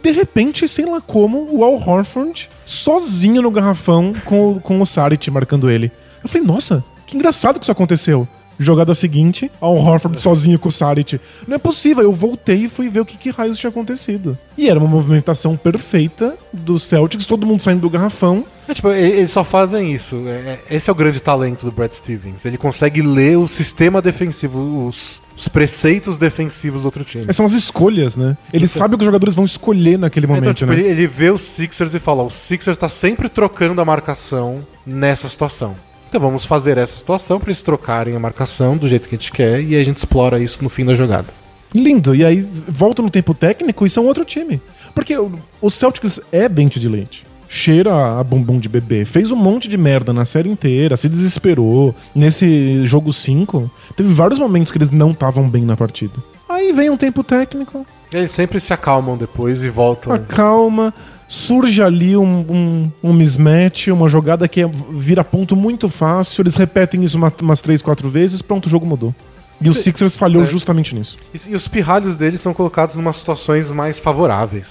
de 0.00 0.10
repente, 0.12 0.68
sei 0.68 0.84
lá 0.84 1.00
como, 1.00 1.48
o 1.50 1.64
Al 1.64 1.74
Horford 1.74 2.48
sozinho 2.66 3.42
no 3.42 3.50
garrafão 3.50 4.14
com, 4.26 4.52
o- 4.52 4.60
com 4.60 4.80
o 4.80 4.86
Saric 4.86 5.30
marcando 5.30 5.70
ele. 5.70 5.90
Eu 6.22 6.28
falei, 6.28 6.46
nossa, 6.46 6.84
que 7.12 7.16
engraçado 7.16 7.58
que 7.58 7.64
isso 7.64 7.72
aconteceu. 7.72 8.26
Jogada 8.58 8.94
seguinte, 8.94 9.50
Al 9.60 9.76
Horford 9.76 10.20
sozinho 10.20 10.58
com 10.58 10.68
o 10.68 10.72
Saric. 10.72 11.18
Não 11.48 11.56
é 11.56 11.58
possível, 11.58 12.02
eu 12.04 12.12
voltei 12.12 12.64
e 12.64 12.68
fui 12.68 12.88
ver 12.88 13.00
o 13.00 13.04
que, 13.04 13.16
que 13.16 13.30
raios 13.30 13.58
tinha 13.58 13.70
acontecido. 13.70 14.36
E 14.56 14.68
era 14.68 14.78
uma 14.78 14.86
movimentação 14.88 15.56
perfeita 15.56 16.34
do 16.52 16.78
Celtics, 16.78 17.26
todo 17.26 17.46
mundo 17.46 17.60
saindo 17.62 17.80
do 17.80 17.90
garrafão. 17.90 18.44
É, 18.68 18.74
tipo, 18.74 18.88
eles 18.92 19.32
só 19.32 19.42
fazem 19.42 19.92
isso. 19.92 20.16
É- 20.28 20.30
é- 20.70 20.76
esse 20.76 20.88
é 20.88 20.92
o 20.92 20.94
grande 20.94 21.18
talento 21.18 21.64
do 21.64 21.72
Brad 21.72 21.90
Stevens. 21.92 22.44
Ele 22.44 22.58
consegue 22.58 23.02
ler 23.02 23.36
o 23.38 23.48
sistema 23.48 24.00
defensivo, 24.02 24.86
os, 24.86 25.20
os 25.36 25.48
preceitos 25.48 26.16
defensivos 26.18 26.82
do 26.82 26.84
outro 26.84 27.02
time. 27.04 27.24
Essas 27.24 27.36
são 27.36 27.46
as 27.46 27.52
escolhas, 27.54 28.16
né? 28.16 28.36
Ele 28.52 28.66
Então- 28.66 28.78
sabe 28.80 28.94
o 28.94 28.98
que 28.98 29.02
os 29.02 29.06
jogadores 29.06 29.34
vão 29.34 29.46
escolher 29.46 29.98
naquele 29.98 30.26
momento, 30.26 30.42
então, 30.44 30.54
tipo, 30.54 30.70
né? 30.72 30.78
ele, 30.78 30.88
ele 30.88 31.06
vê 31.08 31.30
os 31.30 31.42
Sixers 31.42 31.94
e 31.94 31.98
fala: 31.98 32.22
o 32.22 32.30
Sixers 32.30 32.78
tá 32.78 32.88
sempre 32.88 33.28
trocando 33.28 33.80
a 33.80 33.84
marcação 33.84 34.60
nessa 34.86 35.28
situação. 35.28 35.74
Então 36.12 36.20
vamos 36.20 36.44
fazer 36.44 36.76
essa 36.76 36.94
situação 36.94 37.40
para 37.40 37.48
eles 37.48 37.62
trocarem 37.62 38.14
a 38.14 38.18
marcação 38.18 38.76
do 38.76 38.86
jeito 38.86 39.08
que 39.08 39.14
a 39.14 39.18
gente 39.18 39.32
quer 39.32 39.62
e 39.62 39.74
a 39.74 39.82
gente 39.82 39.96
explora 39.96 40.38
isso 40.38 40.62
no 40.62 40.68
fim 40.68 40.84
da 40.84 40.94
jogada. 40.94 41.28
Lindo. 41.74 42.14
E 42.14 42.22
aí 42.22 42.46
volta 42.68 43.00
no 43.00 43.08
tempo 43.08 43.32
técnico 43.32 43.86
e 43.86 43.88
são 43.88 44.04
outro 44.04 44.22
time. 44.22 44.60
Porque 44.94 45.16
o, 45.16 45.70
Celtics 45.70 46.20
é 46.30 46.50
dente 46.50 46.78
de 46.78 46.86
leite. 46.86 47.24
Cheira 47.48 48.20
a 48.20 48.22
bumbum 48.22 48.58
de 48.58 48.68
bebê. 48.68 49.06
Fez 49.06 49.32
um 49.32 49.36
monte 49.36 49.68
de 49.68 49.78
merda 49.78 50.12
na 50.12 50.26
série 50.26 50.50
inteira, 50.50 50.98
se 50.98 51.08
desesperou. 51.08 51.94
Nesse 52.14 52.84
jogo 52.84 53.10
5, 53.10 53.70
teve 53.96 54.12
vários 54.12 54.38
momentos 54.38 54.70
que 54.70 54.76
eles 54.76 54.90
não 54.90 55.12
estavam 55.12 55.48
bem 55.48 55.64
na 55.64 55.78
partida. 55.78 56.12
Aí 56.46 56.72
vem 56.72 56.90
um 56.90 56.96
tempo 56.98 57.24
técnico, 57.24 57.86
E 58.12 58.16
eles 58.16 58.32
sempre 58.32 58.60
se 58.60 58.74
acalmam 58.74 59.16
depois 59.16 59.64
e 59.64 59.70
voltam. 59.70 60.12
acalma, 60.12 60.92
surge 61.32 61.82
ali 61.82 62.14
um, 62.14 62.24
um, 62.24 62.92
um 63.02 63.12
mismatch, 63.14 63.88
uma 63.88 64.06
jogada 64.06 64.46
que 64.46 64.60
é- 64.60 64.70
vira 64.90 65.24
ponto 65.24 65.56
muito 65.56 65.88
fácil. 65.88 66.42
Eles 66.42 66.56
repetem 66.56 67.02
isso 67.02 67.16
uma- 67.16 67.32
umas 67.40 67.62
3, 67.62 67.80
4 67.80 68.06
vezes, 68.10 68.42
pronto, 68.42 68.66
o 68.66 68.68
jogo 68.68 68.84
mudou. 68.84 69.14
E 69.58 69.70
o. 69.70 69.74
Sixers 69.74 70.14
falhou 70.14 70.42
É. 70.42 70.46
justamente 70.46 70.94
nisso. 70.94 71.16
E, 71.32 71.52
e 71.52 71.54
os 71.56 71.66
pirralhos 71.68 72.16
deles 72.18 72.40
são 72.42 72.52
colocados 72.52 72.96
em 72.96 72.98
umas 72.98 73.16
situações 73.16 73.70
mais 73.70 73.98
favoráveis. 73.98 74.68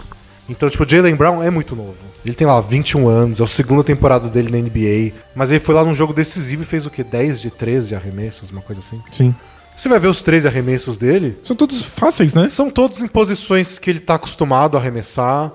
Então, 0.48 0.70
tipo, 0.70 0.84
o 0.84 0.88
Jalen 0.90 1.16
Brown 1.16 1.42
é 1.42 1.50
muito 1.50 1.76
novo. 1.76 1.96
Ele 2.24 2.36
tem 2.36 2.46
lá 2.46 2.62
21 2.62 3.08
anos, 3.08 3.40
é 3.40 3.44
a 3.44 3.48
segunda 3.48 3.84
temporada 3.84 4.28
dele 4.28 4.52
na 4.52 4.58
NBA. 4.60 5.14
Mas 5.34 5.50
ele 5.50 5.60
foi 5.62 5.74
lá 5.74 5.84
num 5.84 5.96
jogo 5.96 6.14
decisivo 6.14 6.62
e 6.62 6.66
fez 6.66 6.86
o 6.86 6.92
quê? 6.92 7.04
10 7.04 7.42
de 7.42 7.50
13 7.50 7.96
arremessos, 7.96 8.52
uma 8.52 8.62
coisa 8.62 8.82
assim. 8.86 9.02
Sim. 9.10 9.34
Você 9.76 9.90
vai 9.90 9.98
ver 9.98 10.10
os 10.10 10.22
13 10.22 10.48
arremessos 10.48 10.96
dele, 10.98 11.38
São 11.42 11.56
todos 11.56 11.82
fáceis, 11.84 12.36
né? 12.36 12.50
são 12.50 12.70
todos 12.70 13.02
em 13.02 13.08
posições 13.08 13.80
que 13.80 13.90
ele 13.90 14.00
tá 14.00 14.16
acostumado 14.16 14.78
a 14.78 14.80
arremessar, 14.80 15.52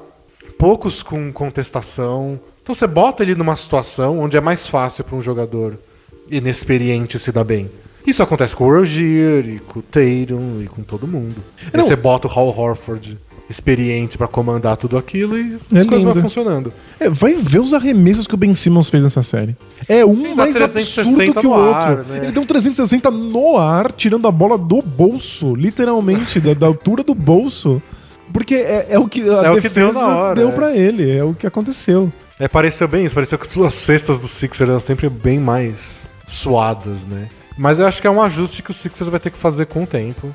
poucos 0.58 1.02
com 1.02 1.32
contestação. 1.32 2.38
Então 2.62 2.74
você 2.74 2.86
bota 2.86 3.22
ele 3.22 3.34
numa 3.34 3.56
situação 3.56 4.18
onde 4.20 4.36
é 4.36 4.40
mais 4.40 4.66
fácil 4.66 5.04
para 5.04 5.16
um 5.16 5.22
jogador 5.22 5.78
inexperiente 6.30 7.18
se 7.18 7.30
dar 7.32 7.44
bem. 7.44 7.70
Isso 8.06 8.22
acontece 8.22 8.54
com 8.54 8.64
o 8.64 8.70
Rogier 8.72 9.48
e 9.48 9.58
com 9.58 9.80
o 9.80 9.82
Tatum 9.82 10.62
e 10.62 10.66
com 10.66 10.82
todo 10.82 11.06
mundo. 11.06 11.36
Aí 11.64 11.70
Não. 11.74 11.82
você 11.82 11.96
bota 11.96 12.28
o 12.28 12.30
Hal 12.30 12.48
Horford 12.56 13.18
experiente 13.48 14.18
para 14.18 14.26
comandar 14.26 14.76
tudo 14.76 14.96
aquilo 14.98 15.38
e 15.38 15.56
É 15.72 15.80
as 15.80 15.86
coisas 15.86 16.04
vão 16.04 16.14
funcionando. 16.14 16.72
É, 16.98 17.08
vai 17.08 17.34
ver 17.34 17.60
os 17.60 17.72
arremessos 17.72 18.26
que 18.26 18.34
o 18.34 18.36
Ben 18.36 18.54
Simmons 18.54 18.90
fez 18.90 19.02
nessa 19.02 19.22
série. 19.22 19.56
É 19.88 20.04
um 20.04 20.18
Ele 20.24 20.34
mais 20.34 20.54
360 20.54 21.22
absurdo 21.22 21.40
que 21.40 21.46
o 21.46 21.50
outro. 21.50 21.72
ar, 21.72 21.96
né? 22.04 22.18
Ele 22.24 22.32
deu 22.32 22.42
um 22.42 22.46
360 22.46 23.10
no 23.10 23.56
ar, 23.56 23.92
tirando 23.92 24.26
a 24.26 24.32
bola 24.32 24.58
do 24.58 24.82
bolso, 24.82 25.54
literalmente, 25.54 26.40
da, 26.40 26.54
da 26.54 26.66
altura 26.66 27.02
do 27.04 27.14
bolso. 27.14 27.80
Porque 28.32 28.54
é, 28.54 28.86
é 28.90 28.98
o 28.98 29.08
que 29.08 29.22
a 29.22 29.44
É 29.44 29.50
o 29.50 29.54
que 29.56 29.62
defesa 29.62 29.92
deu 29.92 30.08
na 30.08 30.16
hora, 30.16 30.34
deu 30.34 30.48
é. 30.48 30.52
pra 30.52 30.76
ele, 30.76 31.16
é 31.16 31.24
o 31.24 31.34
que 31.34 31.46
aconteceu. 31.46 32.12
É, 32.38 32.46
pareceu 32.46 32.86
bem 32.86 33.04
isso, 33.04 33.14
pareceu 33.14 33.38
que 33.38 33.64
as 33.64 33.74
cestas 33.74 34.20
do 34.20 34.28
Sixers 34.28 34.68
eram 34.68 34.80
sempre 34.80 35.08
bem 35.08 35.38
mais 35.38 36.02
suadas, 36.26 37.04
né? 37.04 37.28
Mas 37.56 37.78
eu 37.78 37.86
acho 37.86 38.00
que 38.00 38.06
é 38.06 38.10
um 38.10 38.20
ajuste 38.20 38.62
que 38.62 38.70
o 38.70 38.74
Sixers 38.74 39.08
vai 39.08 39.18
ter 39.18 39.30
que 39.30 39.38
fazer 39.38 39.66
com 39.66 39.84
o 39.84 39.86
tempo. 39.86 40.34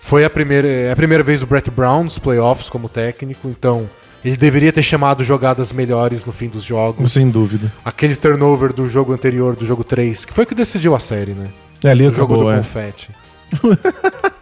Foi 0.00 0.24
a 0.24 0.30
primeira, 0.30 0.66
é 0.66 0.90
a 0.90 0.96
primeira 0.96 1.22
vez 1.22 1.38
do 1.40 1.46
Brett 1.46 1.70
Brown 1.70 2.04
nos 2.04 2.18
playoffs 2.18 2.68
como 2.68 2.88
técnico, 2.88 3.48
então 3.48 3.88
ele 4.24 4.36
deveria 4.36 4.72
ter 4.72 4.82
chamado 4.82 5.22
jogadas 5.22 5.72
melhores 5.72 6.26
no 6.26 6.32
fim 6.32 6.48
dos 6.48 6.64
jogos. 6.64 7.12
Sem 7.12 7.30
dúvida. 7.30 7.72
Aquele 7.84 8.16
turnover 8.16 8.72
do 8.72 8.88
jogo 8.88 9.12
anterior, 9.12 9.54
do 9.54 9.64
jogo 9.64 9.84
3, 9.84 10.24
que 10.24 10.32
foi 10.32 10.42
o 10.42 10.46
que 10.46 10.56
decidiu 10.56 10.96
a 10.96 11.00
série, 11.00 11.32
né? 11.32 11.48
É, 11.84 11.90
ali 11.90 12.06
O 12.06 12.12
jogo 12.12 12.34
acabou, 12.34 12.44
do 12.44 12.52
é. 12.52 12.56
confete. 12.56 13.10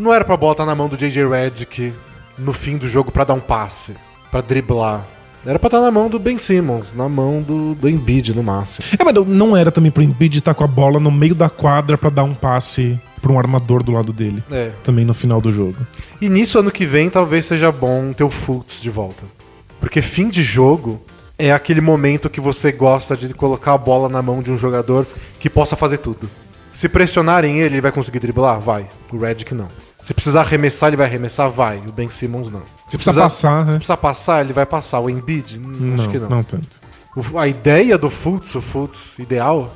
Não 0.00 0.14
era 0.14 0.24
pra 0.24 0.34
botar 0.34 0.64
na 0.64 0.74
mão 0.74 0.88
do 0.88 0.96
JJ 0.96 1.28
Redick 1.28 1.92
no 2.38 2.54
fim 2.54 2.78
do 2.78 2.88
jogo 2.88 3.12
pra 3.12 3.22
dar 3.22 3.34
um 3.34 3.40
passe, 3.40 3.92
pra 4.30 4.40
driblar. 4.40 5.04
Era 5.44 5.58
pra 5.58 5.66
estar 5.66 5.78
na 5.82 5.90
mão 5.90 6.08
do 6.08 6.18
Ben 6.18 6.38
Simmons, 6.38 6.94
na 6.94 7.06
mão 7.06 7.42
do, 7.42 7.74
do 7.74 7.86
Embiid 7.86 8.34
no 8.34 8.42
máximo. 8.42 8.86
É, 8.98 9.04
mas 9.04 9.14
não 9.26 9.54
era 9.54 9.70
também 9.70 9.90
pro 9.90 10.02
Embiid 10.02 10.38
estar 10.38 10.54
com 10.54 10.64
a 10.64 10.66
bola 10.66 10.98
no 10.98 11.10
meio 11.10 11.34
da 11.34 11.50
quadra 11.50 11.98
pra 11.98 12.08
dar 12.08 12.24
um 12.24 12.32
passe 12.32 12.98
pra 13.20 13.30
um 13.30 13.38
armador 13.38 13.82
do 13.82 13.92
lado 13.92 14.10
dele. 14.10 14.42
É. 14.50 14.70
Também 14.82 15.04
no 15.04 15.12
final 15.12 15.38
do 15.38 15.52
jogo. 15.52 15.76
E 16.18 16.30
nisso, 16.30 16.58
ano 16.58 16.70
que 16.70 16.86
vem, 16.86 17.10
talvez 17.10 17.44
seja 17.44 17.70
bom 17.70 18.14
ter 18.14 18.24
o 18.24 18.30
Fultz 18.30 18.80
de 18.80 18.88
volta. 18.88 19.22
Porque 19.80 20.00
fim 20.00 20.30
de 20.30 20.42
jogo 20.42 20.98
é 21.38 21.52
aquele 21.52 21.82
momento 21.82 22.30
que 22.30 22.40
você 22.40 22.72
gosta 22.72 23.14
de 23.18 23.34
colocar 23.34 23.74
a 23.74 23.78
bola 23.78 24.08
na 24.08 24.22
mão 24.22 24.40
de 24.40 24.50
um 24.50 24.56
jogador 24.56 25.06
que 25.38 25.50
possa 25.50 25.76
fazer 25.76 25.98
tudo. 25.98 26.26
Se 26.72 26.88
pressionarem 26.88 27.58
ele, 27.58 27.74
ele 27.74 27.80
vai 27.82 27.92
conseguir 27.92 28.20
driblar? 28.20 28.58
Vai. 28.60 28.86
O 29.12 29.18
Redick 29.18 29.54
não. 29.54 29.68
Se 30.00 30.14
precisar 30.14 30.40
arremessar, 30.40 30.88
ele 30.88 30.96
vai 30.96 31.06
arremessar? 31.06 31.50
Vai. 31.50 31.78
O 31.86 31.92
Ben 31.92 32.08
Simmons 32.10 32.50
não. 32.50 32.62
Se 32.86 32.96
precisa 32.96 33.20
passar, 33.20 33.64
Se 33.64 33.70
né? 33.72 33.76
precisar 33.76 33.96
passar, 33.98 34.44
ele 34.44 34.52
vai 34.52 34.66
passar. 34.66 35.00
O 35.00 35.10
Embiid? 35.10 35.58
Hum, 35.58 35.94
acho 35.98 36.08
que 36.08 36.18
não. 36.18 36.28
não 36.28 36.42
tanto. 36.42 36.80
O- 37.16 37.38
a 37.38 37.46
ideia 37.46 37.98
do 37.98 38.08
Fultz, 38.08 38.54
o 38.54 38.60
Fultz 38.60 39.18
ideal, 39.18 39.74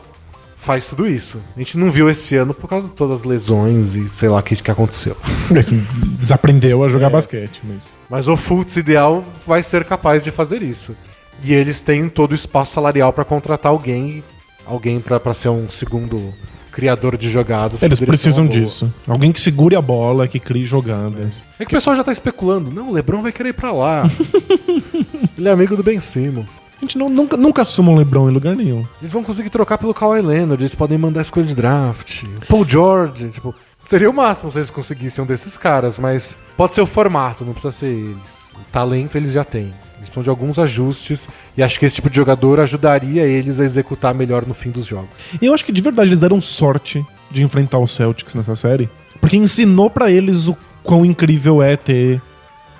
faz 0.57 0.87
tudo 0.87 1.07
isso. 1.07 1.39
A 1.55 1.59
gente 1.59 1.77
não 1.77 1.91
viu 1.91 2.09
esse 2.09 2.35
ano 2.37 2.55
por 2.55 2.69
causa 2.69 2.89
de 2.89 2.95
todas 2.95 3.19
as 3.21 3.25
lesões 3.25 3.95
e 3.95 4.09
sei 4.09 4.29
lá 4.29 4.39
o 4.39 4.43
que, 4.43 4.57
que 4.57 4.71
aconteceu. 4.71 5.17
Desaprendeu 6.19 6.83
a 6.83 6.87
É. 6.87 6.89
jogar 6.89 7.11
basquete, 7.11 7.61
mas. 7.65 7.87
Mas 8.09 8.29
o 8.29 8.37
Fultz 8.37 8.77
ideal 8.77 9.25
vai 9.47 9.63
ser 9.63 9.85
capaz 9.85 10.23
de 10.25 10.31
fazer 10.31 10.63
isso. 10.63 10.97
E 11.43 11.53
eles 11.53 11.83
têm 11.83 12.09
todo 12.09 12.33
o 12.33 12.35
espaço 12.35 12.73
salarial 12.75 13.13
para 13.13 13.25
contratar 13.25 13.71
alguém, 13.73 14.23
alguém 14.67 15.01
para 15.01 15.35
ser 15.35 15.49
um 15.49 15.69
segundo 15.69 16.33
criador 16.75 17.17
de 17.17 17.31
jogadas. 17.31 17.83
Eles 17.83 18.01
precisam 18.01 18.47
disso. 18.47 18.93
Alguém 19.07 19.31
que 19.33 19.41
segure 19.41 19.77
a 19.77 19.81
bola, 19.81 20.27
que 20.29 20.41
crie 20.41 20.65
jogadas. 20.65 21.43
É 21.59 21.65
que 21.65 21.73
o 21.73 21.77
pessoal 21.79 21.95
já 21.97 22.03
tá 22.05 22.11
especulando. 22.13 22.71
Não, 22.71 22.89
o 22.91 22.93
LeBron 22.93 23.23
vai 23.23 23.33
querer 23.33 23.51
ir 23.51 23.53
pra 23.55 23.73
lá. 23.73 24.11
Ele 25.39 25.49
é 25.49 25.53
amigo 25.53 25.77
do 25.77 25.83
Ben 25.83 26.01
Simmons. 26.01 26.47
A 26.77 26.81
gente 26.81 26.99
não- 26.99 27.09
nunca, 27.09 27.37
nunca 27.37 27.63
assuma 27.63 27.93
um 27.93 27.97
LeBron 27.97 28.29
em 28.29 28.33
lugar 28.33 28.55
nenhum. 28.57 28.85
Eles 29.01 29.13
vão 29.13 29.23
conseguir 29.23 29.51
trocar 29.51 29.79
pelo 29.79 29.95
Kawhi 29.95 30.21
Leonard, 30.21 30.61
eles 30.63 30.75
podem 30.75 30.99
mandar 30.99 31.23
escolha 31.23 31.47
de 31.47 31.55
draft. 31.55 32.25
Paul 32.49 32.65
George, 32.69 33.29
tipo, 33.31 33.55
seria 33.83 34.11
o 34.11 34.13
máximo 34.13 34.51
se 34.53 34.59
eles 34.59 34.71
conseguissem 34.71 35.23
um 35.23 35.27
desses 35.27 35.57
caras, 35.57 35.99
mas 35.99 36.37
pode 36.57 36.75
ser 36.75 36.81
o 36.83 36.87
formato, 36.87 37.45
não 37.45 37.53
precisa 37.53 37.73
ser 37.73 37.87
eles. 37.87 38.17
O 38.55 38.71
talento 38.71 39.17
eles 39.17 39.33
já 39.33 39.45
têm. 39.45 39.73
Precisam 40.15 40.23
de 40.23 40.31
alguns 40.31 40.59
ajustes 40.61 41.29
e 41.57 41.63
acho 41.63 41.79
que 41.79 41.85
esse 41.85 41.97
tipo 41.97 42.09
de 42.09 42.15
jogador 42.15 42.61
ajudaria 42.61 43.27
eles 43.27 43.59
a 43.59 43.65
executar 43.65 44.15
melhor 44.15 44.47
no 44.47 44.55
fim 44.55 44.71
dos 44.71 44.87
jogos. 44.87 45.11
E 45.43 45.47
eu 45.47 45.53
acho 45.53 45.65
que 45.65 45.73
de 45.73 45.81
verdade 45.81 46.09
eles 46.09 46.21
deram 46.21 46.41
sorte 46.41 47.05
de 47.31 47.43
enfrentar 47.43 47.79
o 47.79 47.89
Celtics 47.89 48.35
nessa 48.35 48.55
série. 48.55 48.89
Porque 49.21 49.37
ensinou 49.37 49.91
pra 49.91 50.11
eles 50.11 50.47
o 50.47 50.57
quão 50.85 51.05
incrível 51.05 51.61
é 51.61 51.77
ter 51.77 52.23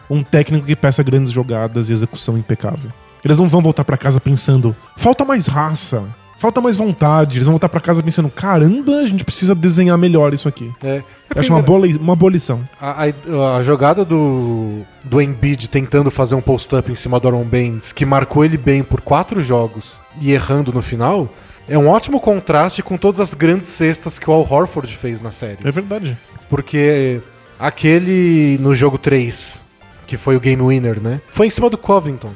um 0.09 0.23
técnico 0.23 0.67
que 0.67 0.77
peça 0.77 1.03
grandes 1.03 1.33
jogadas 1.33 1.91
e 1.91 1.93
execução 1.93 2.39
impecável. 2.39 2.91
Eles 3.25 3.39
não 3.39 3.49
vão 3.49 3.63
voltar 3.63 3.85
pra 3.85 3.97
casa 3.97 4.21
pensando, 4.21 4.77
falta 4.97 5.25
mais 5.25 5.47
raça, 5.47 6.05
falta 6.39 6.61
mais 6.61 6.77
vontade. 6.77 7.37
Eles 7.37 7.47
vão 7.47 7.55
voltar 7.55 7.69
pra 7.69 7.81
casa 7.81 8.03
pensando, 8.03 8.29
caramba, 8.29 8.99
a 8.99 9.07
gente 9.07 9.25
precisa 9.25 9.55
desenhar 9.55 9.97
melhor 9.99 10.33
isso 10.35 10.49
aqui. 10.49 10.71
É, 10.83 11.03
Eu 11.35 11.41
acho 11.41 11.53
uma 11.53 11.63
boa, 11.63 11.87
li- 11.87 11.97
uma 11.97 12.15
boa 12.17 12.31
lição. 12.33 12.61
A, 12.81 13.05
a- 13.05 13.57
a 13.57 13.63
jogada 13.63 14.05
do, 14.05 14.83
do 15.05 15.21
Embiid 15.21 15.69
tentando 15.69 16.11
fazer 16.11 16.35
um 16.35 16.41
post-up 16.41 16.91
em 16.91 16.95
cima 16.95 17.19
do 17.19 17.29
Aaron 17.29 17.45
Baines, 17.45 17.93
que 17.93 18.05
marcou 18.05 18.45
ele 18.45 18.57
bem 18.57 18.83
por 18.83 19.01
quatro 19.01 19.43
jogos 19.43 19.99
e 20.21 20.33
errando 20.33 20.73
no 20.73 20.83
final, 20.83 21.29
é 21.69 21.79
um 21.79 21.89
ótimo 21.89 22.21
contraste 22.21 22.83
com 22.83 22.97
todas 22.99 23.21
as 23.21 23.33
grandes 23.33 23.71
cestas 23.71 24.19
que 24.19 24.29
o 24.29 24.33
Al 24.33 24.47
Horford 24.49 24.95
fez 24.97 25.23
na 25.23 25.31
série. 25.33 25.59
É 25.65 25.71
verdade. 25.71 26.17
Porque 26.51 27.21
aquele 27.59 28.59
no 28.61 28.75
jogo 28.75 28.99
3, 28.99 29.63
que 30.07 30.17
foi 30.17 30.37
o 30.37 30.41
game 30.41 30.63
winner, 30.63 31.01
né? 31.01 31.21
Foi 31.31 31.47
em 31.47 31.51
cima 31.51 31.71
do 31.71 31.79
Covington. 31.79 32.31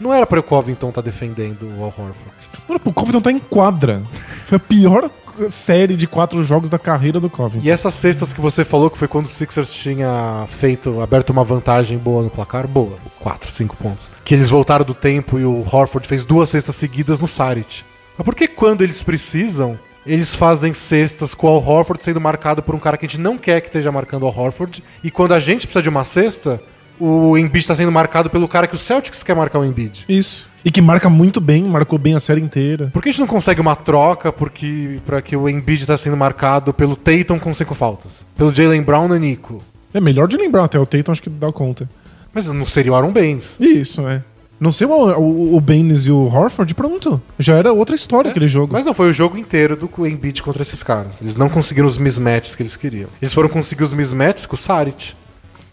Não 0.00 0.12
era 0.12 0.26
para 0.26 0.40
o 0.40 0.42
Covington 0.42 0.88
estar 0.88 1.00
defendendo 1.00 1.62
o 1.78 1.82
Al 1.84 1.94
Horford. 1.96 2.41
Mano, 2.72 2.80
o 2.84 2.92
Covington 2.92 3.20
tá 3.20 3.30
em 3.30 3.38
quadra. 3.38 4.02
Foi 4.46 4.56
a 4.56 4.60
pior 4.60 5.10
série 5.50 5.96
de 5.96 6.06
quatro 6.06 6.42
jogos 6.44 6.70
da 6.70 6.78
carreira 6.78 7.20
do 7.20 7.28
Covington. 7.28 7.66
E 7.66 7.70
essas 7.70 7.94
cestas 7.94 8.32
que 8.32 8.40
você 8.40 8.64
falou, 8.64 8.90
que 8.90 8.98
foi 8.98 9.08
quando 9.08 9.26
o 9.26 9.28
Sixers 9.28 9.72
tinha 9.72 10.46
feito, 10.48 11.00
aberto 11.00 11.30
uma 11.30 11.44
vantagem 11.44 11.98
boa 11.98 12.22
no 12.22 12.30
placar, 12.30 12.66
boa, 12.66 12.96
4, 13.20 13.50
5 13.50 13.76
pontos. 13.76 14.08
Que 14.24 14.34
eles 14.34 14.48
voltaram 14.48 14.84
do 14.84 14.94
tempo 14.94 15.38
e 15.38 15.44
o 15.44 15.66
Horford 15.70 16.06
fez 16.06 16.24
duas 16.24 16.50
cestas 16.50 16.76
seguidas 16.76 17.20
no 17.20 17.28
Saric. 17.28 17.82
Mas 18.16 18.24
por 18.24 18.34
que 18.34 18.46
quando 18.46 18.82
eles 18.82 19.02
precisam, 19.02 19.78
eles 20.06 20.34
fazem 20.34 20.74
cestas 20.74 21.34
com 21.34 21.48
o 21.48 21.56
Horford 21.56 22.02
sendo 22.02 22.20
marcado 22.20 22.62
por 22.62 22.74
um 22.74 22.78
cara 22.78 22.96
que 22.96 23.06
a 23.06 23.08
gente 23.08 23.20
não 23.20 23.38
quer 23.38 23.60
que 23.60 23.68
esteja 23.68 23.92
marcando 23.92 24.24
o 24.24 24.28
Horford, 24.28 24.82
e 25.02 25.10
quando 25.10 25.32
a 25.32 25.40
gente 25.40 25.66
precisa 25.66 25.82
de 25.82 25.88
uma 25.88 26.04
cesta, 26.04 26.60
o 27.02 27.36
Embiid 27.36 27.64
está 27.64 27.74
sendo 27.74 27.90
marcado 27.90 28.30
pelo 28.30 28.46
cara 28.46 28.66
que 28.66 28.74
o 28.74 28.78
Celtics 28.78 29.22
quer 29.22 29.34
marcar 29.34 29.58
o 29.58 29.64
Embiid? 29.64 30.04
Isso. 30.08 30.48
E 30.64 30.70
que 30.70 30.80
marca 30.80 31.08
muito 31.08 31.40
bem, 31.40 31.64
marcou 31.64 31.98
bem 31.98 32.14
a 32.14 32.20
série 32.20 32.40
inteira. 32.40 32.90
Por 32.92 33.02
que 33.02 33.08
a 33.08 33.12
gente 33.12 33.20
não 33.20 33.26
consegue 33.26 33.60
uma 33.60 33.74
troca 33.74 34.32
porque 34.32 35.00
para 35.04 35.20
que 35.20 35.36
o 35.36 35.48
Embiid 35.48 35.82
está 35.82 35.96
sendo 35.96 36.16
marcado 36.16 36.72
pelo 36.72 36.94
Tatum 36.94 37.38
com 37.38 37.52
cinco 37.52 37.74
faltas? 37.74 38.20
Pelo 38.36 38.54
Jalen 38.54 38.82
Brown 38.82 39.14
e 39.16 39.18
Nico? 39.18 39.60
É 39.92 40.00
melhor 40.00 40.28
de 40.28 40.36
lembrar 40.36 40.64
até 40.64 40.78
o 40.78 40.86
Tatum, 40.86 41.12
acho 41.12 41.22
que 41.22 41.30
dá 41.30 41.50
conta. 41.50 41.88
Mas 42.32 42.46
não 42.46 42.66
seria 42.66 42.92
o 42.92 42.94
Aaron 42.94 43.12
Baines. 43.12 43.56
Isso, 43.60 44.06
é. 44.08 44.22
Não 44.58 44.70
sei 44.70 44.86
o, 44.86 44.92
o, 44.92 45.56
o 45.56 45.60
Baines 45.60 46.06
e 46.06 46.12
o 46.12 46.26
Horford, 46.32 46.72
pronto. 46.74 47.20
Já 47.36 47.56
era 47.56 47.72
outra 47.72 47.96
história 47.96 48.30
aquele 48.30 48.46
jogo. 48.46 48.72
Mas 48.72 48.86
não, 48.86 48.94
foi 48.94 49.10
o 49.10 49.12
jogo 49.12 49.36
inteiro 49.36 49.76
do 49.76 50.06
Embiid 50.06 50.40
contra 50.40 50.62
esses 50.62 50.84
caras. 50.84 51.20
Eles 51.20 51.36
não 51.36 51.48
conseguiram 51.48 51.88
os 51.88 51.98
mismatches 51.98 52.54
que 52.54 52.62
eles 52.62 52.76
queriam. 52.76 53.08
Eles 53.20 53.34
foram 53.34 53.48
conseguir 53.48 53.82
os 53.82 53.92
mismatches 53.92 54.46
com 54.46 54.54
o 54.54 54.58
Saric 54.58 55.14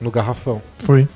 no 0.01 0.09
garrafão. 0.09 0.61
Foi. 0.79 1.07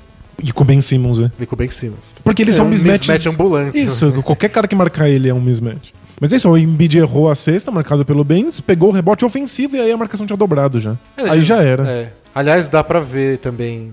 E 0.42 0.52
com 0.52 0.62
o 0.62 0.66
Ben 0.66 0.80
Simmons, 0.80 1.20
é. 1.20 1.30
E 1.40 1.46
com 1.46 1.54
o 1.54 1.58
Ben 1.58 1.70
Simmons. 1.70 1.98
Porque 2.22 2.42
eles 2.42 2.54
É 2.54 2.58
são 2.58 2.66
um 2.66 2.68
mismatches. 2.70 3.08
mismatch 3.08 3.26
ambulante. 3.34 3.80
Isso, 3.80 4.12
qualquer 4.22 4.48
cara 4.50 4.66
que 4.68 4.74
marcar 4.74 5.08
ele 5.08 5.28
é 5.28 5.34
um 5.34 5.40
mismatch. 5.40 5.90
Mas 6.20 6.32
é 6.32 6.36
isso, 6.36 6.48
o 6.48 6.56
Embiid 6.56 6.98
errou 6.98 7.30
a 7.30 7.34
sexta, 7.34 7.70
marcado 7.70 8.04
pelo 8.04 8.22
Baines, 8.22 8.60
pegou 8.60 8.88
o 8.90 8.92
rebote 8.92 9.24
ofensivo 9.24 9.76
e 9.76 9.80
aí 9.80 9.90
a 9.90 9.96
marcação 9.96 10.26
tinha 10.26 10.36
dobrado 10.36 10.78
já. 10.80 10.96
aí 11.16 11.42
já 11.42 11.62
era. 11.62 11.88
É. 11.88 12.12
Aliás, 12.34 12.68
dá 12.68 12.84
pra 12.84 13.00
ver 13.00 13.38
também 13.38 13.92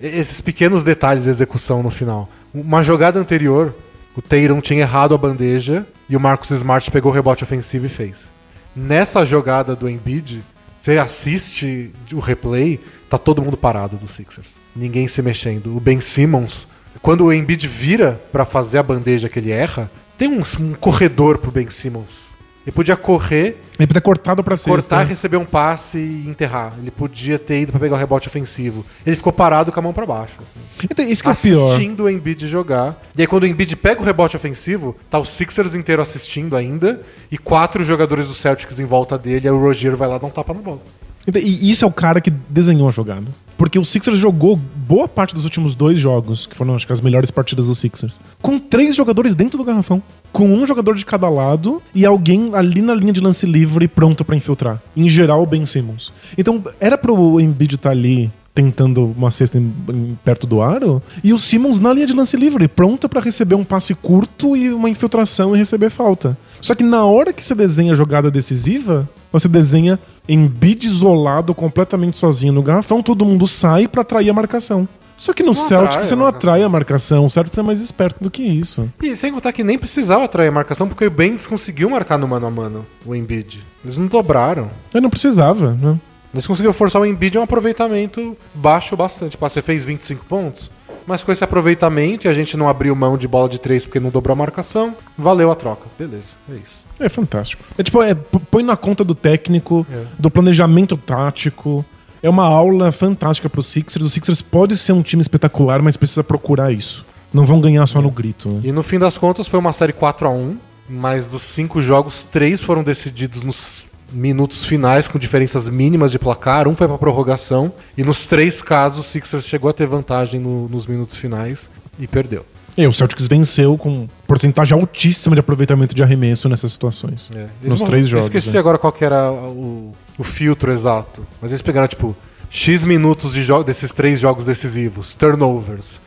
esses 0.00 0.40
pequenos 0.40 0.82
detalhes 0.82 1.24
de 1.24 1.30
execução 1.30 1.82
no 1.82 1.90
final. 1.90 2.28
Uma 2.54 2.82
jogada 2.82 3.18
anterior, 3.20 3.74
o 4.16 4.22
Tatum 4.22 4.60
tinha 4.60 4.80
errado 4.80 5.14
a 5.14 5.18
bandeja 5.18 5.86
e 6.08 6.16
o 6.16 6.20
Marcus 6.20 6.50
Smart 6.50 6.90
pegou 6.90 7.12
o 7.12 7.14
rebote 7.14 7.44
ofensivo 7.44 7.86
e 7.86 7.88
fez. 7.90 8.28
Nessa 8.74 9.24
jogada 9.26 9.76
do 9.76 9.88
Embiid, 9.88 10.42
você 10.80 10.96
assiste 10.98 11.90
o 12.12 12.18
replay, 12.18 12.80
tá 13.10 13.18
todo 13.18 13.42
mundo 13.42 13.56
parado 13.56 13.96
dos 13.96 14.12
Sixers. 14.12 14.57
Ninguém 14.78 15.08
se 15.08 15.20
mexendo. 15.20 15.76
O 15.76 15.80
Ben 15.80 16.00
Simmons, 16.00 16.68
quando 17.02 17.24
o 17.24 17.32
Embiid 17.32 17.66
vira 17.66 18.20
pra 18.30 18.44
fazer 18.44 18.78
a 18.78 18.82
bandeja 18.82 19.28
que 19.28 19.38
ele 19.38 19.50
erra, 19.50 19.90
tem 20.16 20.28
um, 20.28 20.42
um 20.60 20.72
corredor 20.74 21.38
pro 21.38 21.50
Ben 21.50 21.68
Simmons. 21.68 22.28
Ele 22.66 22.74
podia 22.74 22.96
correr 22.96 23.56
Ele 23.78 23.86
podia 23.86 23.94
ter 23.94 24.00
cortado 24.02 24.44
pra 24.44 24.54
sexta. 24.54 24.70
cortar, 24.70 25.02
receber 25.06 25.38
um 25.38 25.44
passe 25.44 25.96
e 25.96 26.28
enterrar. 26.28 26.74
Ele 26.78 26.90
podia 26.90 27.38
ter 27.38 27.62
ido 27.62 27.72
pra 27.72 27.80
pegar 27.80 27.94
o 27.96 27.98
rebote 27.98 28.28
ofensivo. 28.28 28.84
Ele 29.06 29.16
ficou 29.16 29.32
parado 29.32 29.72
com 29.72 29.80
a 29.80 29.82
mão 29.82 29.94
pra 29.94 30.04
baixo. 30.04 30.34
assim. 30.38 30.86
Então, 30.90 31.02
isso 31.08 31.22
que 31.22 31.28
é 31.28 31.30
o 31.30 31.32
assistindo 31.32 32.04
o 32.04 32.10
Embiid 32.10 32.46
jogar. 32.46 33.00
E 33.16 33.22
aí 33.22 33.26
quando 33.26 33.44
o 33.44 33.46
Embiid 33.46 33.74
pega 33.74 34.02
o 34.02 34.04
rebote 34.04 34.36
ofensivo, 34.36 34.94
tá 35.08 35.18
o 35.18 35.24
Sixers 35.24 35.74
inteiro 35.74 36.02
assistindo 36.02 36.54
ainda 36.54 37.00
e 37.32 37.38
quatro 37.38 37.82
jogadores 37.82 38.26
do 38.26 38.34
Celtics 38.34 38.78
em 38.78 38.84
volta 38.84 39.16
dele, 39.16 39.48
aí 39.48 39.54
o 39.54 39.58
Roger 39.58 39.96
vai 39.96 40.06
lá 40.08 40.18
dar 40.18 40.26
um 40.26 40.30
tapa 40.30 40.52
na 40.52 40.60
bola. 40.60 40.80
Então, 41.26 41.40
E 41.42 41.68
isso 41.70 41.84
é 41.84 41.88
o 41.88 41.92
cara 41.92 42.20
que 42.20 42.30
desenhou 42.30 42.88
a 42.88 42.90
jogada. 42.90 43.26
Porque 43.56 43.76
o 43.78 43.84
Sixers 43.84 44.18
jogou 44.18 44.54
boa 44.56 45.08
parte 45.08 45.34
dos 45.34 45.44
últimos 45.44 45.74
dois 45.74 45.98
jogos, 45.98 46.46
que 46.46 46.54
foram 46.54 46.76
acho 46.76 46.86
que 46.86 46.92
as 46.92 47.00
melhores 47.00 47.28
partidas 47.30 47.66
do 47.66 47.74
Sixers, 47.74 48.18
com 48.40 48.56
três 48.58 48.94
jogadores 48.94 49.34
dentro 49.34 49.58
do 49.58 49.64
garrafão. 49.64 50.00
Com 50.32 50.48
um 50.52 50.64
jogador 50.64 50.94
de 50.94 51.04
cada 51.04 51.28
lado 51.28 51.82
e 51.94 52.06
alguém 52.06 52.50
ali 52.54 52.80
na 52.80 52.94
linha 52.94 53.12
de 53.12 53.20
lance 53.20 53.44
livre 53.46 53.88
pronto 53.88 54.24
pra 54.24 54.36
infiltrar. 54.36 54.80
Em 54.96 55.08
geral, 55.08 55.42
o 55.42 55.46
Ben 55.46 55.66
Simmons. 55.66 56.12
Então, 56.36 56.62
era 56.78 56.96
pro 56.96 57.40
Embiid 57.40 57.74
estar 57.74 57.90
ali 57.90 58.30
tentando 58.54 59.14
uma 59.16 59.30
cesta 59.30 59.56
em- 59.58 59.72
em- 59.90 60.18
perto 60.24 60.44
do 60.46 60.60
aro 60.60 61.00
e 61.22 61.32
o 61.32 61.38
Simmons 61.38 61.78
na 61.78 61.92
linha 61.92 62.06
de 62.06 62.12
lance 62.12 62.36
livre, 62.36 62.66
pronto 62.66 63.08
pra 63.08 63.20
receber 63.20 63.54
um 63.54 63.62
passe 63.64 63.94
curto 63.94 64.56
e 64.56 64.72
uma 64.72 64.88
infiltração 64.90 65.54
e 65.54 65.58
receber 65.58 65.90
falta. 65.90 66.36
Só 66.60 66.74
que 66.74 66.82
na 66.82 67.04
hora 67.04 67.32
que 67.32 67.44
você 67.44 67.54
desenha 67.54 67.92
a 67.92 67.96
jogada 67.96 68.30
decisiva, 68.32 69.08
você 69.32 69.46
desenha 69.46 69.96
Embiid 70.28 70.86
isolado, 70.86 71.54
completamente 71.54 72.16
sozinho 72.16 72.52
no 72.52 72.62
garrafão, 72.62 73.02
todo 73.02 73.24
mundo 73.24 73.46
sai 73.46 73.88
pra 73.88 74.02
atrair 74.02 74.28
a 74.30 74.34
marcação. 74.34 74.86
Só 75.16 75.32
que 75.32 75.42
no 75.42 75.48
Não 75.48 75.54
Celtic 75.54 75.88
atrai 75.88 76.04
você 76.04 76.14
não 76.14 76.22
marcação. 76.24 76.38
atrai 76.50 76.62
a 76.62 76.68
marcação. 76.68 77.24
O 77.24 77.30
Celtics 77.30 77.58
é 77.58 77.62
mais 77.62 77.80
esperto 77.80 78.22
do 78.22 78.30
que 78.30 78.42
isso. 78.42 78.88
E 79.02 79.16
sem 79.16 79.32
contar 79.32 79.52
que 79.52 79.64
nem 79.64 79.76
precisava 79.76 80.24
atrair 80.24 80.46
a 80.48 80.52
marcação, 80.52 80.86
porque 80.86 81.04
o 81.06 81.10
Baines 81.10 81.44
conseguiu 81.44 81.90
marcar 81.90 82.16
no 82.18 82.28
mano 82.28 82.46
a 82.46 82.50
mano 82.50 82.86
o 83.04 83.14
Embiid. 83.16 83.64
Eles 83.84 83.98
não 83.98 84.06
dobraram. 84.06 84.70
Eu 84.94 85.00
não 85.00 85.10
precisava, 85.10 85.72
né? 85.74 85.98
Eles 86.32 86.46
conseguiram 86.46 86.72
forçar 86.72 87.02
o 87.02 87.06
Embiid 87.06 87.36
a 87.36 87.40
um 87.40 87.44
aproveitamento 87.44 88.36
baixo 88.54 88.96
bastante. 88.96 89.32
Tipo, 89.32 89.48
você 89.48 89.60
fez 89.60 89.82
25 89.84 90.24
pontos, 90.26 90.70
mas 91.04 91.24
com 91.24 91.32
esse 91.32 91.42
aproveitamento 91.42 92.28
e 92.28 92.30
a 92.30 92.34
gente 92.34 92.56
não 92.56 92.68
abriu 92.68 92.94
mão 92.94 93.16
de 93.18 93.26
bola 93.26 93.48
de 93.48 93.58
3 93.58 93.86
porque 93.86 93.98
não 93.98 94.10
dobrou 94.10 94.34
a 94.34 94.36
marcação, 94.36 94.94
valeu 95.16 95.50
a 95.50 95.56
troca. 95.56 95.86
Beleza, 95.98 96.28
é 96.48 96.54
isso. 96.54 96.77
É 97.00 97.08
fantástico. 97.08 97.62
É 97.76 97.82
tipo, 97.82 98.02
é, 98.02 98.14
põe 98.14 98.62
na 98.62 98.76
conta 98.76 99.04
do 99.04 99.14
técnico, 99.14 99.86
É. 99.90 100.02
do 100.18 100.30
planejamento 100.30 100.96
tático. 100.96 101.84
É 102.22 102.28
uma 102.28 102.44
aula 102.44 102.90
fantástica 102.90 103.48
pro 103.48 103.62
Sixers. 103.62 104.04
O 104.04 104.08
Sixers 104.08 104.42
pode 104.42 104.76
ser 104.76 104.92
um 104.92 105.02
time 105.02 105.22
espetacular, 105.22 105.80
mas 105.80 105.96
precisa 105.96 106.24
procurar 106.24 106.72
isso. 106.72 107.06
Não 107.32 107.44
vão 107.46 107.60
ganhar 107.60 107.86
só 107.86 108.00
no 108.02 108.10
grito. 108.10 108.48
né? 108.48 108.60
E 108.64 108.72
no 108.72 108.82
fim 108.82 108.98
das 108.98 109.16
contas 109.18 109.46
foi 109.46 109.58
uma 109.60 109.72
série 109.72 109.92
4 109.92 110.26
a 110.26 110.30
1 110.30 110.56
mas 110.90 111.26
dos 111.26 111.42
cinco 111.42 111.82
jogos, 111.82 112.24
três 112.24 112.62
foram 112.62 112.82
decididos 112.82 113.42
nos 113.42 113.82
minutos 114.10 114.64
finais 114.64 115.06
com 115.06 115.18
diferenças 115.18 115.68
mínimas 115.68 116.10
de 116.10 116.18
placar, 116.18 116.66
um 116.66 116.74
foi 116.74 116.88
pra 116.88 116.96
prorrogação, 116.96 117.70
e 117.94 118.02
nos 118.02 118.26
três 118.26 118.62
casos 118.62 119.00
o 119.00 119.02
Sixers 119.08 119.44
chegou 119.44 119.68
a 119.68 119.72
ter 119.74 119.86
vantagem 119.86 120.40
no- 120.40 120.66
nos 120.66 120.86
minutos 120.86 121.14
finais 121.14 121.68
e 122.00 122.06
perdeu. 122.06 122.42
E 122.78 122.86
o 122.86 122.92
Celtics 122.92 123.26
venceu 123.26 123.76
com 123.76 124.06
porcentagem 124.26 124.78
altíssima 124.78 125.34
de 125.34 125.40
aproveitamento 125.40 125.94
de 125.96 126.02
arremesso 126.02 126.48
nessas 126.48 126.70
situações. 126.72 127.28
É, 127.34 127.48
Nos 127.62 127.80
não- 127.80 127.86
três 127.88 128.04
eu 128.06 128.10
jogos. 128.12 128.26
Esqueci 128.26 128.52
né? 128.52 128.58
agora 128.60 128.78
qual 128.78 128.92
que 128.92 129.04
era 129.04 129.32
o, 129.32 129.92
o 130.16 130.22
filtro 130.22 130.70
exato. 130.72 131.26
Mas 131.42 131.50
eles 131.50 131.60
pegaram, 131.60 131.88
tipo, 131.88 132.16
X 132.48 132.84
minutos 132.84 133.32
de 133.32 133.44
desses 133.66 133.92
três 133.92 134.20
jogos 134.20 134.46
decisivos, 134.46 135.16
turnovers. 135.16 136.00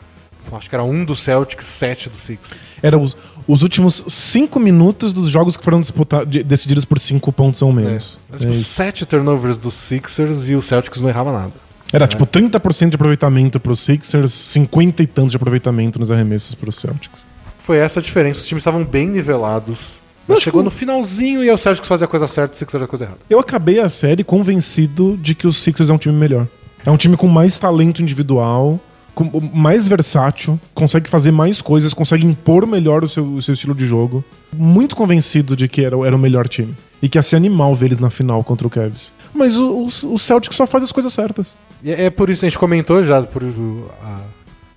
Acho 0.54 0.70
que 0.70 0.76
era 0.76 0.84
um 0.84 1.06
do 1.06 1.16
Celtics, 1.16 1.66
sete 1.66 2.10
do 2.10 2.16
Sixers. 2.16 2.60
Era 2.82 2.98
os, 2.98 3.16
os 3.48 3.62
últimos 3.64 4.04
cinco 4.08 4.60
minutos 4.60 5.14
dos 5.14 5.30
jogos 5.30 5.56
que 5.56 5.64
foram 5.64 5.80
disputados, 5.80 6.30
de- 6.30 6.42
decididos 6.44 6.84
por 6.86 7.00
cinco 7.00 7.32
pontos 7.34 7.62
ou 7.62 7.72
menos. 7.72 8.18
Era, 8.30 8.38
É 8.38 8.40
tipo, 8.40 8.52
isso. 8.54 8.64
sete 8.66 9.06
turnovers 9.06 9.58
dos 9.58 9.74
Sixers 9.74 10.50
e 10.50 10.56
o 10.56 10.62
Celtics 10.62 11.00
não 11.00 11.10
errava 11.10 11.32
nada. 11.32 11.52
Era 11.94 12.08
tipo 12.08 12.26
30% 12.26 12.90
de 12.90 12.96
aproveitamento 12.96 13.60
pro 13.60 13.76
Sixers, 13.76 14.32
50 14.32 15.04
e 15.04 15.08
tantos 15.08 15.32
de 15.32 15.38
aproveitamento 15.38 16.00
nos 16.00 16.10
arremessos 16.12 16.56
pro 16.56 16.72
Celtics. 16.72 17.26
Foi 17.64 17.78
essa 17.78 18.00
a 18.00 18.04
diferença. 18.04 18.40
Os 18.40 18.48
times 18.48 18.62
estavam 18.62 18.84
bem 18.84 19.08
nivelados. 19.08 20.00
Mas 20.28 20.38
acho 20.38 20.44
chegou 20.46 20.62
que- 20.62 20.66
no 20.66 20.72
finalzinho 20.72 21.44
e 21.44 21.50
aí 21.50 21.54
o 21.54 21.58
Celtics 21.58 21.88
fazia 21.88 22.06
a 22.06 22.08
coisa 22.08 22.28
certa 22.28 22.54
e 22.54 22.56
o 22.56 22.58
Sixers 22.58 22.72
fazia 22.72 22.86
a 22.86 22.88
coisa 22.88 23.06
errada. 23.06 23.20
Eu 23.30 23.40
acabei 23.40 23.80
a 23.80 23.90
série 23.90 24.24
convencido 24.24 25.18
de 25.22 25.36
que 25.36 25.48
o 25.48 25.52
Sixers 25.52 25.90
é 25.90 25.94
um 25.94 25.98
time 25.98 26.16
melhor. 26.16 26.48
É 26.86 26.90
um 26.92 26.98
time 26.98 27.18
com 27.18 27.28
mais 27.28 27.60
talento 27.60 28.02
individual, 28.02 28.80
com, 29.14 29.30
mais 29.54 29.88
versátil, 29.88 30.60
consegue 30.74 31.10
fazer 31.10 31.32
mais 31.32 31.62
coisas, 31.62 31.94
consegue 31.94 32.26
impor 32.26 32.66
melhor 32.66 33.04
o 33.04 33.08
seu, 33.08 33.26
o 33.26 33.42
seu 33.42 33.54
estilo 33.54 33.76
de 33.76 33.86
jogo. 33.86 34.24
Muito 34.54 34.96
convencido 34.96 35.56
de 35.56 35.68
que 35.68 35.84
era, 35.84 35.98
o- 35.98 36.06
era 36.06 36.16
o 36.16 36.20
melhor 36.20 36.48
time. 36.48 36.74
E 37.02 37.10
que 37.10 37.18
ia 37.18 37.22
ser 37.22 37.36
animal 37.36 37.76
ver 37.76 37.88
eles 37.88 38.00
na 38.00 38.10
final 38.10 38.44
contra 38.44 38.66
o 38.66 38.70
Cavs. 38.70 39.12
Mas 39.42 39.58
o, 39.58 39.72
o, 39.72 39.86
o 40.14 40.20
Celtic 40.20 40.54
só 40.54 40.68
faz 40.68 40.84
as 40.84 40.92
coisas 40.92 41.12
certas. 41.12 41.52
E 41.84 41.92
é 41.92 42.10
por 42.12 42.30
isso, 42.30 42.46
a 42.46 42.48
gente 42.48 42.60
comentou 42.60 43.04
já 43.04 43.22
por, 43.24 43.42
a- 43.44 44.20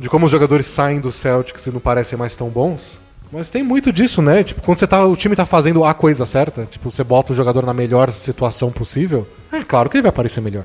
de 0.00 0.08
como 0.08 0.24
os 0.24 0.32
jogadores 0.32 0.64
saem 0.66 1.00
do 1.00 1.12
Celtics 1.12 1.66
e 1.66 1.70
não 1.70 1.78
parecem 1.80 2.18
mais 2.18 2.34
tão 2.34 2.48
bons. 2.48 2.98
Mas 3.30 3.50
tem 3.50 3.62
muito 3.62 3.92
disso, 3.92 4.22
né? 4.22 4.42
Tipo, 4.42 4.62
quando 4.62 4.78
você 4.78 4.86
tá, 4.86 5.04
o 5.04 5.14
time 5.16 5.36
tá 5.36 5.44
fazendo 5.44 5.84
a 5.84 5.92
coisa 5.92 6.24
certa, 6.24 6.66
tipo, 6.70 6.90
você 6.90 7.04
bota 7.04 7.32
o 7.32 7.36
jogador 7.36 7.66
na 7.66 7.74
melhor 7.74 8.10
situação 8.10 8.70
possível, 8.72 9.26
é 9.52 9.62
claro 9.62 9.90
que 9.90 9.96
ele 9.96 10.02
vai 10.02 10.12
parecer 10.12 10.40
melhor. 10.40 10.64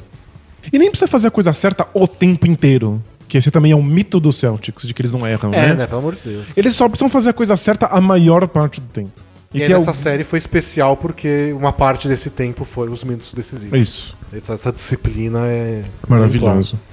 E 0.72 0.78
nem 0.80 0.90
precisa 0.90 1.08
fazer 1.10 1.28
a 1.28 1.32
coisa 1.32 1.52
certa 1.52 1.88
o 1.94 2.08
tempo 2.08 2.48
inteiro. 2.48 3.02
Que 3.28 3.38
esse 3.38 3.52
também 3.52 3.72
é 3.72 3.76
um 3.76 3.84
mito 3.84 4.20
do 4.20 4.32
Celtics, 4.32 4.88
de 4.88 4.94
que 4.94 5.02
eles 5.02 5.12
não 5.12 5.26
erram, 5.28 5.54
É, 5.54 5.68
né? 5.68 5.74
né? 5.76 5.88
Pelo 5.88 6.00
amor 6.00 6.16
de 6.16 6.22
Deus. 6.24 6.46
Eles 6.58 6.74
só 6.74 6.88
precisam 6.88 7.10
fazer 7.10 7.30
a 7.30 7.34
coisa 7.34 7.56
certa 7.58 7.86
a 7.88 8.00
maior 8.02 8.48
parte 8.48 8.80
do 8.82 8.88
tempo. 8.88 9.12
E, 9.54 9.62
aí 9.62 9.68
que 9.68 9.74
é 9.74 9.78
o- 9.78 9.94
série 9.94 10.24
foi 10.24 10.38
especial 10.40 10.96
porque 10.96 11.52
uma 11.58 11.74
parte 11.74 12.08
desse 12.08 12.30
tempo 12.30 12.64
foi 12.64 12.88
os 12.90 13.04
minutos 13.04 13.34
decisivos. 13.34 13.80
Isso. 13.80 14.18
Essa, 14.32 14.54
essa 14.54 14.72
disciplina 14.72 15.40
é 15.48 15.84
Maravilhoso. 16.08 16.76
exemplar. 16.76 16.90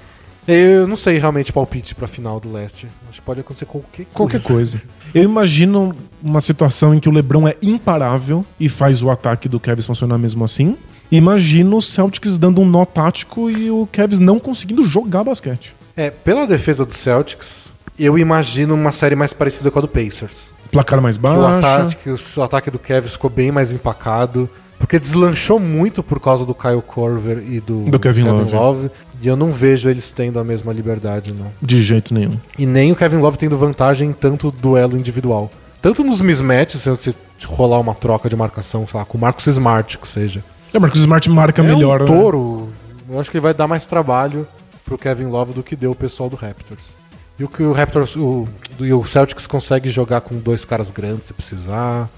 Eu 0.48 0.86
não 0.86 0.96
sei 0.96 1.18
realmente 1.18 1.52
palpite 1.52 1.94
pra 1.94 2.07
final 2.07 2.38
do 2.38 2.50
leste. 2.50 2.86
Acho 3.11 3.18
que 3.20 3.26
pode 3.26 3.40
acontecer 3.40 3.64
qualquer 3.66 4.04
coisa. 4.04 4.11
Qualquer 4.14 4.40
coisa. 4.42 4.80
Eu 5.12 5.24
imagino 5.24 5.94
uma 6.22 6.40
situação 6.40 6.94
em 6.94 7.00
que 7.00 7.09
o 7.09 7.12
LeBron 7.12 7.48
é 7.48 7.57
imparável 7.61 8.44
e 8.59 8.68
faz 8.68 9.02
o 9.02 9.11
ataque 9.11 9.48
do 9.48 9.59
Cavs 9.59 9.84
funcionar 9.84 10.16
mesmo 10.18 10.44
assim. 10.44 10.76
Imagino 11.11 11.76
o 11.76 11.82
Celtics 11.82 12.38
dando 12.38 12.61
um 12.61 12.64
nó 12.64 12.84
tático 12.84 13.50
e 13.50 13.70
o 13.70 13.88
Cavs 13.90 14.18
não 14.20 14.38
conseguindo 14.38 14.84
jogar 14.84 15.24
basquete. 15.24 15.74
É, 15.96 16.11
pela 16.11 16.46
defesa 16.46 16.84
do 16.84 16.92
Celtics, 16.92 17.68
eu 17.98 18.16
imagino 18.18 18.74
uma 18.74 18.92
série 18.92 19.16
mais 19.16 19.32
parecida 19.32 19.70
com 19.70 19.78
a 19.78 19.82
do 19.82 19.88
Pacers. 19.88 20.55
Placar 20.76 21.00
mais 21.00 21.16
Que 21.16 21.26
o, 21.26 21.42
baixo. 21.42 21.66
ataque, 21.66 22.10
o 22.10 22.42
ataque 22.42 22.70
do 22.70 22.78
Kevin 22.78 23.08
ficou 23.08 23.30
bem 23.30 23.50
mais 23.50 23.72
empacado. 23.72 24.48
Porque 24.78 24.98
deslanchou 24.98 25.58
muito 25.58 26.02
por 26.02 26.20
causa 26.20 26.44
do 26.44 26.54
Kyle 26.54 26.82
Korver 26.82 27.38
e 27.38 27.60
do, 27.60 27.84
Do 27.84 27.98
Kevin 27.98 28.24
Love. 28.24 28.90
E 29.22 29.26
eu 29.26 29.36
não 29.36 29.50
vejo 29.50 29.88
eles 29.88 30.12
tendo 30.12 30.38
a 30.38 30.44
mesma 30.44 30.72
liberdade, 30.72 31.32
não. 31.32 31.50
De 31.62 31.80
jeito 31.80 32.12
nenhum. 32.12 32.36
E 32.58 32.66
nem 32.66 32.92
o 32.92 32.96
Kevin 32.96 33.16
Love 33.16 33.38
tendo 33.38 33.56
vantagem 33.56 34.10
em 34.10 34.12
tanto 34.12 34.50
duelo 34.50 34.96
individual. 34.96 35.50
Tanto 35.80 36.04
nos 36.04 36.20
mismatches, 36.20 36.82
se 36.82 37.14
rolar 37.46 37.80
uma 37.80 37.94
troca 37.94 38.28
de 38.28 38.36
marcação, 38.36 38.86
sei 38.86 39.00
lá, 39.00 39.06
com 39.06 39.16
o 39.16 39.20
Marcus 39.20 39.46
Smart, 39.46 39.96
que 39.96 40.06
seja. 40.06 40.44
É, 40.72 40.78
Marcos 40.78 41.00
Smart 41.00 41.28
marca 41.30 41.62
melhor. 41.62 42.02
É 42.02 42.04
um 42.04 42.06
né? 42.06 42.12
touro. 42.12 42.68
Eu 43.08 43.20
acho 43.20 43.30
que 43.30 43.36
ele 43.38 43.42
vai 43.42 43.54
dar 43.54 43.66
mais 43.66 43.86
trabalho 43.86 44.46
pro 44.84 44.98
Kevin 44.98 45.26
Love 45.26 45.54
do 45.54 45.62
que 45.62 45.74
deu 45.74 45.92
o 45.92 45.94
pessoal 45.94 46.28
do 46.28 46.36
Raptors. 46.36 46.95
E 47.39 47.45
o 47.45 47.49
que 47.49 47.62
o 47.62 47.72
Raptors, 47.72 48.16
o, 48.16 48.49
e 48.80 48.93
o 48.93 49.05
Celtics 49.05 49.47
consegue 49.47 49.91
jogar 49.91 50.22
com 50.22 50.37
dois 50.37 50.64
caras 50.64 50.91
grandes 50.91 51.26
se 51.26 51.34
precisar, 51.34 52.09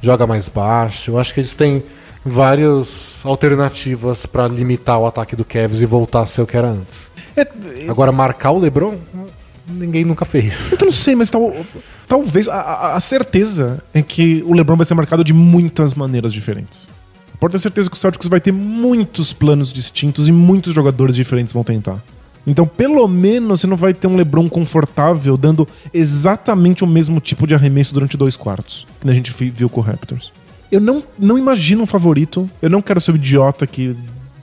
joga 0.00 0.26
mais 0.26 0.48
baixo. 0.48 1.10
Eu 1.10 1.18
acho 1.18 1.34
que 1.34 1.40
eles 1.40 1.54
têm 1.54 1.82
várias 2.24 3.20
alternativas 3.24 4.24
pra 4.26 4.48
limitar 4.48 4.98
o 4.98 5.06
ataque 5.06 5.36
do 5.36 5.44
Cavs 5.44 5.82
e 5.82 5.86
voltar 5.86 6.20
a 6.22 6.26
ser 6.26 6.42
o 6.42 6.46
que 6.46 6.56
era 6.56 6.68
antes. 6.68 6.96
É, 7.36 7.46
Agora 7.88 8.10
marcar 8.12 8.50
o 8.52 8.58
LeBron, 8.58 8.96
ninguém 9.68 10.04
nunca 10.04 10.24
fez. 10.24 10.72
eu 10.78 10.78
não 10.86 10.92
sei, 10.92 11.14
mas 11.14 11.30
tal, 11.30 11.54
talvez 12.08 12.48
a, 12.48 12.54
a- 12.54 12.94
a 12.96 13.00
certeza 13.00 13.82
é 13.92 14.00
que 14.02 14.42
o 14.46 14.54
LeBron 14.54 14.76
vai 14.76 14.86
ser 14.86 14.94
marcado 14.94 15.22
de 15.22 15.32
muitas 15.34 15.92
maneiras 15.94 16.32
diferentes. 16.32 16.88
Pode 17.38 17.52
ter 17.52 17.58
certeza 17.58 17.90
que 17.90 17.96
o 17.96 17.98
Celtics 17.98 18.28
vai 18.28 18.40
ter 18.40 18.52
muitos 18.52 19.32
planos 19.32 19.72
distintos 19.72 20.28
e 20.28 20.32
muitos 20.32 20.72
jogadores 20.72 21.14
diferentes 21.16 21.52
vão 21.52 21.64
tentar. 21.64 22.02
Então, 22.46 22.66
pelo 22.66 23.06
menos, 23.06 23.60
você 23.60 23.66
não 23.66 23.76
vai 23.76 23.94
ter 23.94 24.06
um 24.08 24.16
LeBron 24.16 24.48
confortável 24.48 25.36
dando 25.36 25.66
exatamente 25.92 26.82
o 26.82 26.86
mesmo 26.86 27.20
tipo 27.20 27.46
de 27.46 27.54
arremesso 27.54 27.94
durante 27.94 28.16
dois 28.16 28.36
quartos, 28.36 28.86
que 29.00 29.08
a 29.10 29.14
gente 29.14 29.32
viu 29.32 29.68
com 29.68 29.80
o 29.80 29.82
Raptors. 29.84 30.32
Eu 30.70 30.80
não, 30.80 31.02
não 31.18 31.38
imagino 31.38 31.82
um 31.82 31.86
favorito. 31.86 32.48
Eu 32.60 32.70
não 32.70 32.82
quero 32.82 33.00
ser 33.00 33.12
o 33.12 33.16
idiota 33.16 33.66
que 33.66 33.94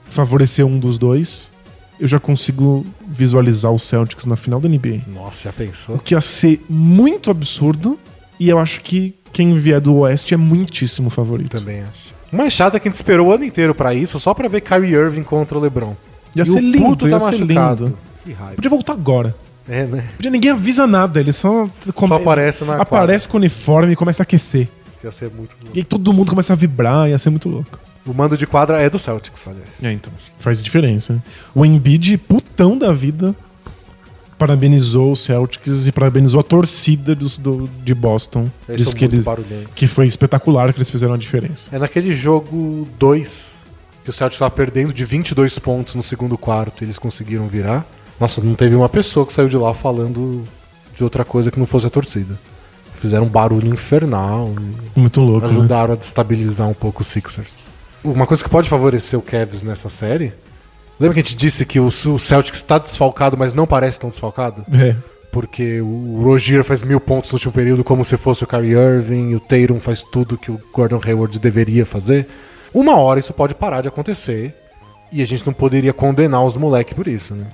favoreceu 0.04 0.66
um 0.66 0.78
dos 0.78 0.96
dois. 0.96 1.50
Eu 1.98 2.06
já 2.06 2.18
consigo 2.18 2.86
visualizar 3.06 3.70
o 3.72 3.78
Celtics 3.78 4.24
na 4.24 4.36
final 4.36 4.60
da 4.60 4.68
NBA. 4.68 5.00
Nossa, 5.12 5.44
já 5.44 5.50
O 5.50 5.52
pensou? 5.52 5.98
que 5.98 6.14
ia 6.14 6.20
ser 6.20 6.64
muito 6.70 7.30
absurdo. 7.30 7.98
E 8.38 8.48
eu 8.48 8.58
acho 8.58 8.80
que 8.80 9.14
quem 9.32 9.54
vier 9.56 9.80
do 9.80 9.94
Oeste 9.96 10.32
é 10.32 10.36
muitíssimo 10.36 11.10
favorito. 11.10 11.58
Também 11.58 11.82
acho. 11.82 12.10
O 12.32 12.36
mais 12.36 12.52
chato 12.52 12.76
é 12.76 12.80
que 12.80 12.88
a 12.88 12.90
gente 12.90 12.94
esperou 12.94 13.26
o 13.28 13.32
ano 13.32 13.44
inteiro 13.44 13.74
pra 13.74 13.92
isso, 13.92 14.18
só 14.20 14.32
pra 14.32 14.48
ver 14.48 14.60
Kyrie 14.62 14.94
Irving 14.94 15.24
contra 15.24 15.58
o 15.58 15.60
LeBron. 15.60 15.94
Ia 16.36 16.42
E 16.42 16.46
ser 16.46 16.58
o 16.58 16.60
lindo, 16.60 16.78
puto 16.78 17.08
ia 17.08 17.18
tá 17.18 17.30
ser 17.32 17.38
machucado. 17.44 17.84
lindo. 17.84 17.98
Que 18.24 18.32
raiva. 18.32 18.54
Podia 18.54 18.70
voltar 18.70 18.92
agora. 18.92 19.34
É, 19.68 19.84
né? 19.86 20.08
Podia 20.16 20.30
ninguém 20.30 20.50
avisa 20.50 20.86
nada, 20.86 21.20
ele 21.20 21.32
só, 21.32 21.68
come- 21.94 22.08
Só 22.08 22.14
aparece 22.16 22.64
na 22.64 22.76
aparece 22.76 23.28
com 23.28 23.36
o 23.36 23.40
uniforme 23.40 23.92
e 23.92 23.96
começa 23.96 24.22
a 24.22 24.24
aquecer. 24.24 24.68
Ia 25.04 25.12
ser 25.12 25.30
muito 25.30 25.54
louco. 25.60 25.76
E 25.76 25.78
aí 25.78 25.84
todo 25.84 26.12
mundo 26.12 26.28
começa 26.30 26.52
a 26.52 26.56
vibrar, 26.56 27.08
ia 27.08 27.18
ser 27.18 27.30
muito 27.30 27.48
louco. 27.48 27.78
O 28.06 28.12
mando 28.12 28.36
de 28.36 28.46
quadra 28.46 28.80
é 28.80 28.90
do 28.90 28.98
Celtics, 28.98 29.46
aliás. 29.46 29.68
É, 29.82 29.92
então. 29.92 30.12
Faz 30.38 30.62
diferença. 30.62 31.12
né? 31.14 31.20
O 31.54 31.64
Embiid, 31.64 32.16
putão 32.18 32.76
da 32.76 32.92
vida, 32.92 33.34
parabenizou 34.38 35.12
o 35.12 35.16
Celtics 35.16 35.86
e 35.86 35.92
parabenizou 35.92 36.40
a 36.40 36.42
torcida 36.42 37.14
dos- 37.14 37.36
do, 37.36 37.68
de 37.84 37.94
Boston. 37.94 38.48
Eles 38.68 38.78
Diz 38.82 38.88
são 38.90 38.98
que, 38.98 39.04
muito 39.04 39.14
eles, 39.16 39.24
barulhentos. 39.24 39.72
que 39.74 39.86
foi 39.86 40.06
espetacular 40.06 40.72
que 40.72 40.78
eles 40.78 40.90
fizeram 40.90 41.14
a 41.14 41.18
diferença. 41.18 41.68
É 41.74 41.78
naquele 41.78 42.12
jogo 42.14 42.88
2 42.98 43.49
que 44.10 44.14
o 44.14 44.18
Celtics 44.18 44.36
estava 44.36 44.50
perdendo 44.50 44.92
de 44.92 45.04
22 45.04 45.58
pontos 45.60 45.94
no 45.94 46.02
segundo 46.02 46.36
quarto 46.36 46.82
e 46.82 46.84
eles 46.84 46.98
conseguiram 46.98 47.46
virar. 47.46 47.86
Nossa, 48.18 48.40
não 48.40 48.54
teve 48.54 48.74
uma 48.74 48.88
pessoa 48.88 49.24
que 49.24 49.32
saiu 49.32 49.48
de 49.48 49.56
lá 49.56 49.72
falando 49.72 50.44
de 50.94 51.04
outra 51.04 51.24
coisa 51.24 51.50
que 51.50 51.58
não 51.58 51.66
fosse 51.66 51.86
a 51.86 51.90
torcida. 51.90 52.34
Fizeram 53.00 53.24
um 53.24 53.28
barulho 53.28 53.72
infernal 53.72 54.52
Muito 54.94 55.20
louco. 55.22 55.46
né? 55.46 55.52
ajudaram 55.52 55.94
a 55.94 55.96
destabilizar 55.96 56.68
um 56.68 56.74
pouco 56.74 57.00
os 57.00 57.06
Sixers. 57.06 57.52
Uma 58.04 58.26
coisa 58.26 58.42
que 58.42 58.50
pode 58.50 58.68
favorecer 58.68 59.18
o 59.18 59.22
Cavs 59.22 59.62
nessa 59.62 59.88
série. 59.88 60.32
Lembra 60.98 61.14
que 61.14 61.20
a 61.20 61.22
gente 61.22 61.36
disse 61.36 61.64
que 61.64 61.80
o 61.80 61.90
Celtics 61.90 62.58
está 62.58 62.76
desfalcado, 62.76 63.38
mas 63.38 63.54
não 63.54 63.66
parece 63.66 63.98
tão 64.00 64.10
desfalcado? 64.10 64.64
É. 64.72 64.96
Porque 65.32 65.80
o 65.80 66.20
Rogier 66.24 66.64
faz 66.64 66.82
mil 66.82 67.00
pontos 67.00 67.30
no 67.30 67.36
último 67.36 67.52
período, 67.52 67.84
como 67.84 68.04
se 68.04 68.16
fosse 68.16 68.42
o 68.44 68.46
Kyrie 68.46 68.72
Irving, 68.72 69.30
e 69.30 69.34
o 69.36 69.40
Tatum 69.40 69.80
faz 69.80 70.02
tudo 70.02 70.36
que 70.36 70.50
o 70.50 70.60
Gordon 70.72 71.00
Hayward 71.02 71.38
deveria 71.38 71.86
fazer. 71.86 72.26
Uma 72.72 72.96
hora 72.96 73.20
isso 73.20 73.32
pode 73.32 73.54
parar 73.54 73.80
de 73.80 73.88
acontecer 73.88 74.54
E 75.12 75.22
a 75.22 75.26
gente 75.26 75.44
não 75.46 75.52
poderia 75.52 75.92
condenar 75.92 76.44
os 76.44 76.56
moleques 76.56 76.94
por 76.94 77.06
isso, 77.08 77.34
né? 77.34 77.46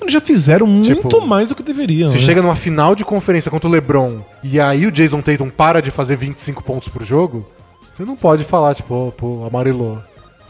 Eles 0.00 0.12
já 0.12 0.20
fizeram 0.20 0.66
Tipo, 0.82 1.02
muito 1.02 1.26
mais 1.26 1.48
do 1.48 1.54
que 1.54 1.62
deveriam. 1.62 2.08
Se 2.08 2.16
né? 2.16 2.20
chega 2.22 2.42
numa 2.42 2.56
final 2.56 2.94
de 2.94 3.04
conferência 3.04 3.50
contra 3.50 3.68
o 3.68 3.72
LeBron 3.72 4.20
e 4.42 4.60
aí 4.60 4.86
o 4.86 4.92
Jason 4.92 5.20
Tatum 5.20 5.50
para 5.50 5.80
de 5.82 5.90
fazer 5.90 6.16
25 6.16 6.62
pontos 6.62 6.88
por 6.88 7.04
jogo, 7.04 7.46
você 7.92 8.04
não 8.04 8.16
pode 8.16 8.44
falar, 8.44 8.74
tipo, 8.74 8.94
"Ô, 8.94 9.12
pô, 9.12 9.44
amarelou. 9.46 9.98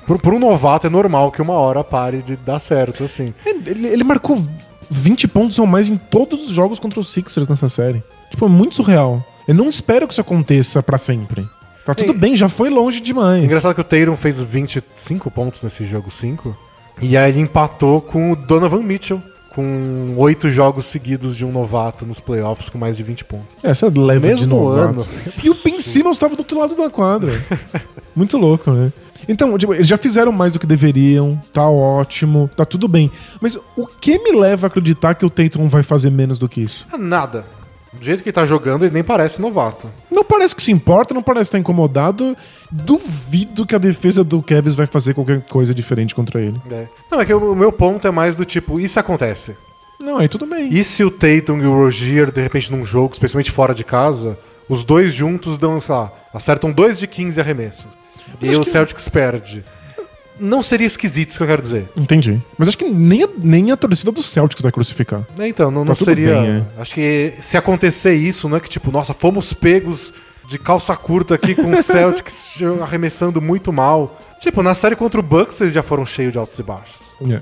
Por, 0.06 0.32
um 0.34 0.38
novato 0.38 0.86
é 0.86 0.90
normal 0.90 1.32
que 1.32 1.42
uma 1.42 1.54
hora 1.54 1.82
pare 1.82 2.18
de 2.22 2.36
dar 2.36 2.60
certo, 2.60 3.02
assim. 3.02 3.34
Ele, 3.44 3.88
ele 3.88 4.04
marcou 4.04 4.40
20 4.88 5.26
pontos 5.26 5.58
ou 5.58 5.66
mais 5.66 5.88
em 5.88 5.96
todos 5.96 6.44
os 6.46 6.50
jogos 6.52 6.78
contra 6.78 7.00
os 7.00 7.08
Sixers 7.08 7.48
nessa 7.48 7.68
série. 7.68 8.02
Tipo, 8.30 8.46
é 8.46 8.48
muito 8.48 8.76
surreal. 8.76 9.24
Eu 9.48 9.54
não 9.54 9.68
espero 9.68 10.06
que 10.06 10.12
isso 10.12 10.20
aconteça 10.20 10.80
pra 10.82 10.96
sempre. 10.98 11.44
Tá 11.86 11.94
tudo 11.94 12.12
É. 12.12 12.14
bem, 12.14 12.36
já 12.36 12.48
foi 12.48 12.68
longe 12.68 13.00
demais. 13.00 13.42
Engraçado 13.44 13.74
que 13.74 13.80
o 13.80 13.84
Tatum 13.84 14.16
fez 14.16 14.40
25 14.40 15.30
pontos 15.30 15.62
nesse 15.62 15.86
jogo 15.86 16.10
5. 16.10 16.54
E 17.00 17.16
aí 17.16 17.30
ele 17.30 17.40
empatou 17.40 18.00
com 18.02 18.32
o 18.32 18.36
Donovan 18.36 18.82
Mitchell, 18.82 19.22
com 19.54 20.14
oito 20.18 20.50
jogos 20.50 20.84
seguidos 20.86 21.36
de 21.36 21.44
um 21.44 21.52
novato 21.52 22.04
nos 22.04 22.20
playoffs 22.20 22.68
com 22.68 22.76
mais 22.76 22.96
de 22.96 23.02
20 23.02 23.24
pontos. 23.24 23.46
Essa 23.62 23.86
leva 23.86 24.20
de 24.20 24.34
Mesmo 24.34 24.46
novato. 24.48 25.00
ano. 25.00 25.06
E 25.42 25.48
o 25.48 25.54
Ben 25.64 25.80
Simmons 25.80 26.16
estava 26.16 26.34
do 26.34 26.40
outro 26.40 26.58
lado 26.58 26.74
da 26.76 26.90
quadra. 26.90 27.32
Muito 28.14 28.36
louco, 28.36 28.70
né? 28.70 28.92
Então, 29.28 29.56
tipo, 29.58 29.72
eles 29.74 29.88
já 29.88 29.96
fizeram 29.96 30.30
mais 30.32 30.52
do 30.52 30.58
que 30.58 30.66
deveriam, 30.66 31.40
tá 31.52 31.68
ótimo, 31.68 32.50
tá 32.56 32.64
tudo 32.64 32.86
bem. 32.86 33.10
Mas 33.40 33.56
o 33.76 33.86
que 33.86 34.18
me 34.18 34.32
leva 34.38 34.66
a 34.66 34.68
acreditar 34.68 35.14
que 35.14 35.24
o 35.24 35.30
Tatum 35.30 35.68
vai 35.68 35.82
fazer 35.82 36.10
menos 36.10 36.38
do 36.38 36.48
que 36.48 36.60
isso? 36.60 36.86
Nada. 36.98 37.44
Do 37.92 38.04
jeito 38.04 38.22
que 38.22 38.28
ele 38.28 38.34
tá 38.34 38.44
jogando, 38.44 38.84
ele 38.84 38.92
nem 38.92 39.02
parece 39.04 39.40
novato. 39.40 39.88
Não 40.10 40.22
parece 40.24 40.54
que 40.54 40.62
se 40.62 40.70
importa, 40.70 41.14
não 41.14 41.22
parece 41.22 41.48
estar 41.48 41.58
incomodado. 41.58 42.36
Duvido 42.70 43.64
que 43.66 43.74
a 43.74 43.78
defesa 43.78 44.22
do 44.22 44.42
Kevs 44.42 44.74
vai 44.74 44.86
fazer 44.86 45.14
qualquer 45.14 45.40
coisa 45.42 45.74
diferente 45.74 46.14
contra 46.14 46.40
ele. 46.40 46.60
É. 46.70 46.86
Não, 47.10 47.20
é 47.20 47.24
que 47.24 47.32
o 47.32 47.54
meu 47.54 47.72
ponto 47.72 48.06
é 48.06 48.10
mais 48.10 48.36
do 48.36 48.44
tipo, 48.44 48.86
se 48.86 48.98
acontece? 48.98 49.56
Não, 50.00 50.18
aí 50.18 50.28
tudo 50.28 50.46
bem. 50.46 50.68
E 50.72 50.84
se 50.84 51.02
o 51.02 51.10
Tatum 51.10 51.58
e 51.58 51.66
o 51.66 51.74
Rogier, 51.74 52.30
de 52.30 52.42
repente, 52.42 52.70
num 52.70 52.84
jogo, 52.84 53.12
especialmente 53.14 53.50
fora 53.50 53.74
de 53.74 53.82
casa, 53.82 54.38
os 54.68 54.84
dois 54.84 55.14
juntos 55.14 55.56
dão, 55.58 55.80
sei 55.80 55.94
lá, 55.94 56.12
acertam 56.34 56.70
2 56.70 56.98
de 56.98 57.06
15 57.06 57.40
arremessos. 57.40 57.86
Mas 58.40 58.50
e 58.50 58.56
o 58.56 58.60
que- 58.62 58.70
Celtics 58.70 59.08
perde. 59.08 59.64
Não 60.38 60.62
seria 60.62 60.86
esquisito 60.86 61.30
isso 61.30 61.38
que 61.38 61.42
eu 61.44 61.46
quero 61.48 61.62
dizer. 61.62 61.88
Entendi. 61.96 62.40
Mas 62.58 62.68
acho 62.68 62.76
que 62.78 62.84
nem 62.88 63.22
a, 63.24 63.28
nem 63.38 63.70
a 63.70 63.76
torcida 63.76 64.12
do 64.12 64.22
Celtics 64.22 64.60
vai 64.62 64.70
crucificar. 64.70 65.22
É, 65.38 65.48
Então, 65.48 65.70
não, 65.70 65.82
Tá 65.84 65.88
não 65.90 65.94
seria. 65.96 66.34
bem, 66.40 66.50
é. 66.50 66.62
Acho 66.80 66.94
que 66.94 67.32
se 67.40 67.56
acontecer 67.56 68.14
isso, 68.14 68.48
não 68.48 68.56
é 68.56 68.60
que 68.60 68.68
tipo, 68.68 68.90
nossa, 68.92 69.14
fomos 69.14 69.52
pegos 69.52 70.12
de 70.48 70.58
calça 70.58 70.94
curta 70.96 71.34
aqui 71.34 71.54
com 71.54 71.72
o 71.72 71.76
Celtics 71.82 72.54
arremessando 72.82 73.40
muito 73.40 73.72
mal. 73.72 74.20
Tipo, 74.40 74.62
na 74.62 74.74
série 74.74 74.94
contra 74.94 75.18
o 75.18 75.22
Bucks 75.22 75.60
eles 75.60 75.72
já 75.72 75.82
foram 75.82 76.04
cheios 76.06 76.32
de 76.32 76.38
altos 76.38 76.58
e 76.58 76.62
baixos. 76.62 77.00
É. 77.28 77.40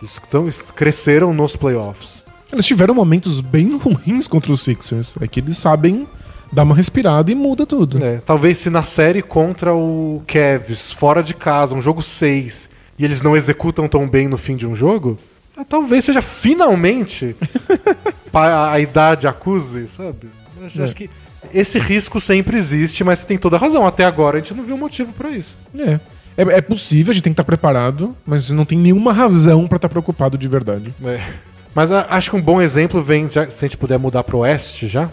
Eles, 0.00 0.20
tão, 0.30 0.42
eles 0.42 0.60
cresceram 0.74 1.32
nos 1.32 1.56
playoffs. 1.56 2.22
Eles 2.52 2.66
tiveram 2.66 2.94
momentos 2.94 3.40
bem 3.40 3.76
ruins 3.78 4.26
contra 4.28 4.52
os 4.52 4.62
Sixers. 4.62 5.14
É 5.20 5.26
que 5.26 5.40
eles 5.40 5.56
sabem 5.56 6.06
dar 6.54 6.62
uma 6.62 6.74
respirada 6.74 7.30
e 7.30 7.34
muda 7.34 7.66
tudo. 7.66 8.02
É, 8.02 8.20
talvez 8.24 8.58
se 8.58 8.70
na 8.70 8.82
série 8.82 9.20
contra 9.22 9.74
o 9.74 10.22
Cavs, 10.26 10.92
fora 10.92 11.22
de 11.22 11.34
casa, 11.34 11.74
um 11.74 11.82
jogo 11.82 12.02
6, 12.02 12.68
e 12.98 13.04
eles 13.04 13.20
não 13.20 13.36
executam 13.36 13.86
tão 13.88 14.08
bem 14.08 14.28
no 14.28 14.38
fim 14.38 14.56
de 14.56 14.66
um 14.66 14.74
jogo, 14.74 15.18
ah, 15.56 15.64
talvez 15.68 16.04
seja 16.04 16.22
finalmente 16.22 17.36
pa- 18.32 18.72
a 18.72 18.80
idade 18.80 19.26
acuse, 19.26 19.88
sabe? 19.88 20.28
Acho, 20.64 20.80
É. 20.80 20.84
acho 20.84 20.96
que 20.96 21.10
esse 21.52 21.78
risco 21.78 22.20
sempre 22.20 22.56
existe, 22.56 23.04
mas 23.04 23.18
você 23.18 23.26
tem 23.26 23.36
toda 23.38 23.56
a 23.56 23.58
razão. 23.58 23.86
Até 23.86 24.04
agora 24.04 24.38
a 24.38 24.40
gente 24.40 24.54
não 24.54 24.64
viu 24.64 24.76
motivo 24.78 25.12
pra 25.12 25.30
isso. 25.30 25.56
É. 25.78 26.00
É, 26.36 26.42
é 26.42 26.60
possível, 26.60 27.10
a 27.10 27.14
gente 27.14 27.22
tem 27.22 27.32
que 27.32 27.34
estar 27.34 27.44
preparado, 27.44 28.14
mas 28.26 28.50
não 28.50 28.64
tem 28.64 28.76
nenhuma 28.78 29.12
razão 29.12 29.68
pra 29.68 29.76
estar 29.76 29.88
preocupado 29.88 30.36
de 30.38 30.48
verdade. 30.48 30.92
É. 31.04 31.20
Mas 31.74 31.92
a- 31.92 32.06
acho 32.10 32.30
que 32.30 32.36
um 32.36 32.40
bom 32.42 32.60
exemplo 32.62 33.02
vem, 33.02 33.28
já- 33.28 33.46
se 33.48 33.64
a 33.64 33.68
gente 33.68 33.76
puder 33.76 33.98
mudar 33.98 34.24
pro 34.24 34.38
oeste 34.38 34.88
já. 34.88 35.08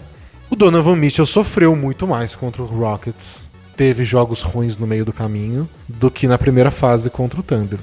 O 0.52 0.54
Donovan 0.54 0.96
Mitchell 0.96 1.24
sofreu 1.24 1.74
muito 1.74 2.06
mais 2.06 2.34
contra 2.34 2.62
o 2.62 2.66
Rockets. 2.66 3.40
Teve 3.74 4.04
jogos 4.04 4.42
ruins 4.42 4.76
no 4.76 4.86
meio 4.86 5.02
do 5.02 5.10
caminho 5.10 5.66
do 5.88 6.10
que 6.10 6.26
na 6.26 6.36
primeira 6.36 6.70
fase 6.70 7.08
contra 7.08 7.40
o 7.40 7.42
Thunder. 7.42 7.78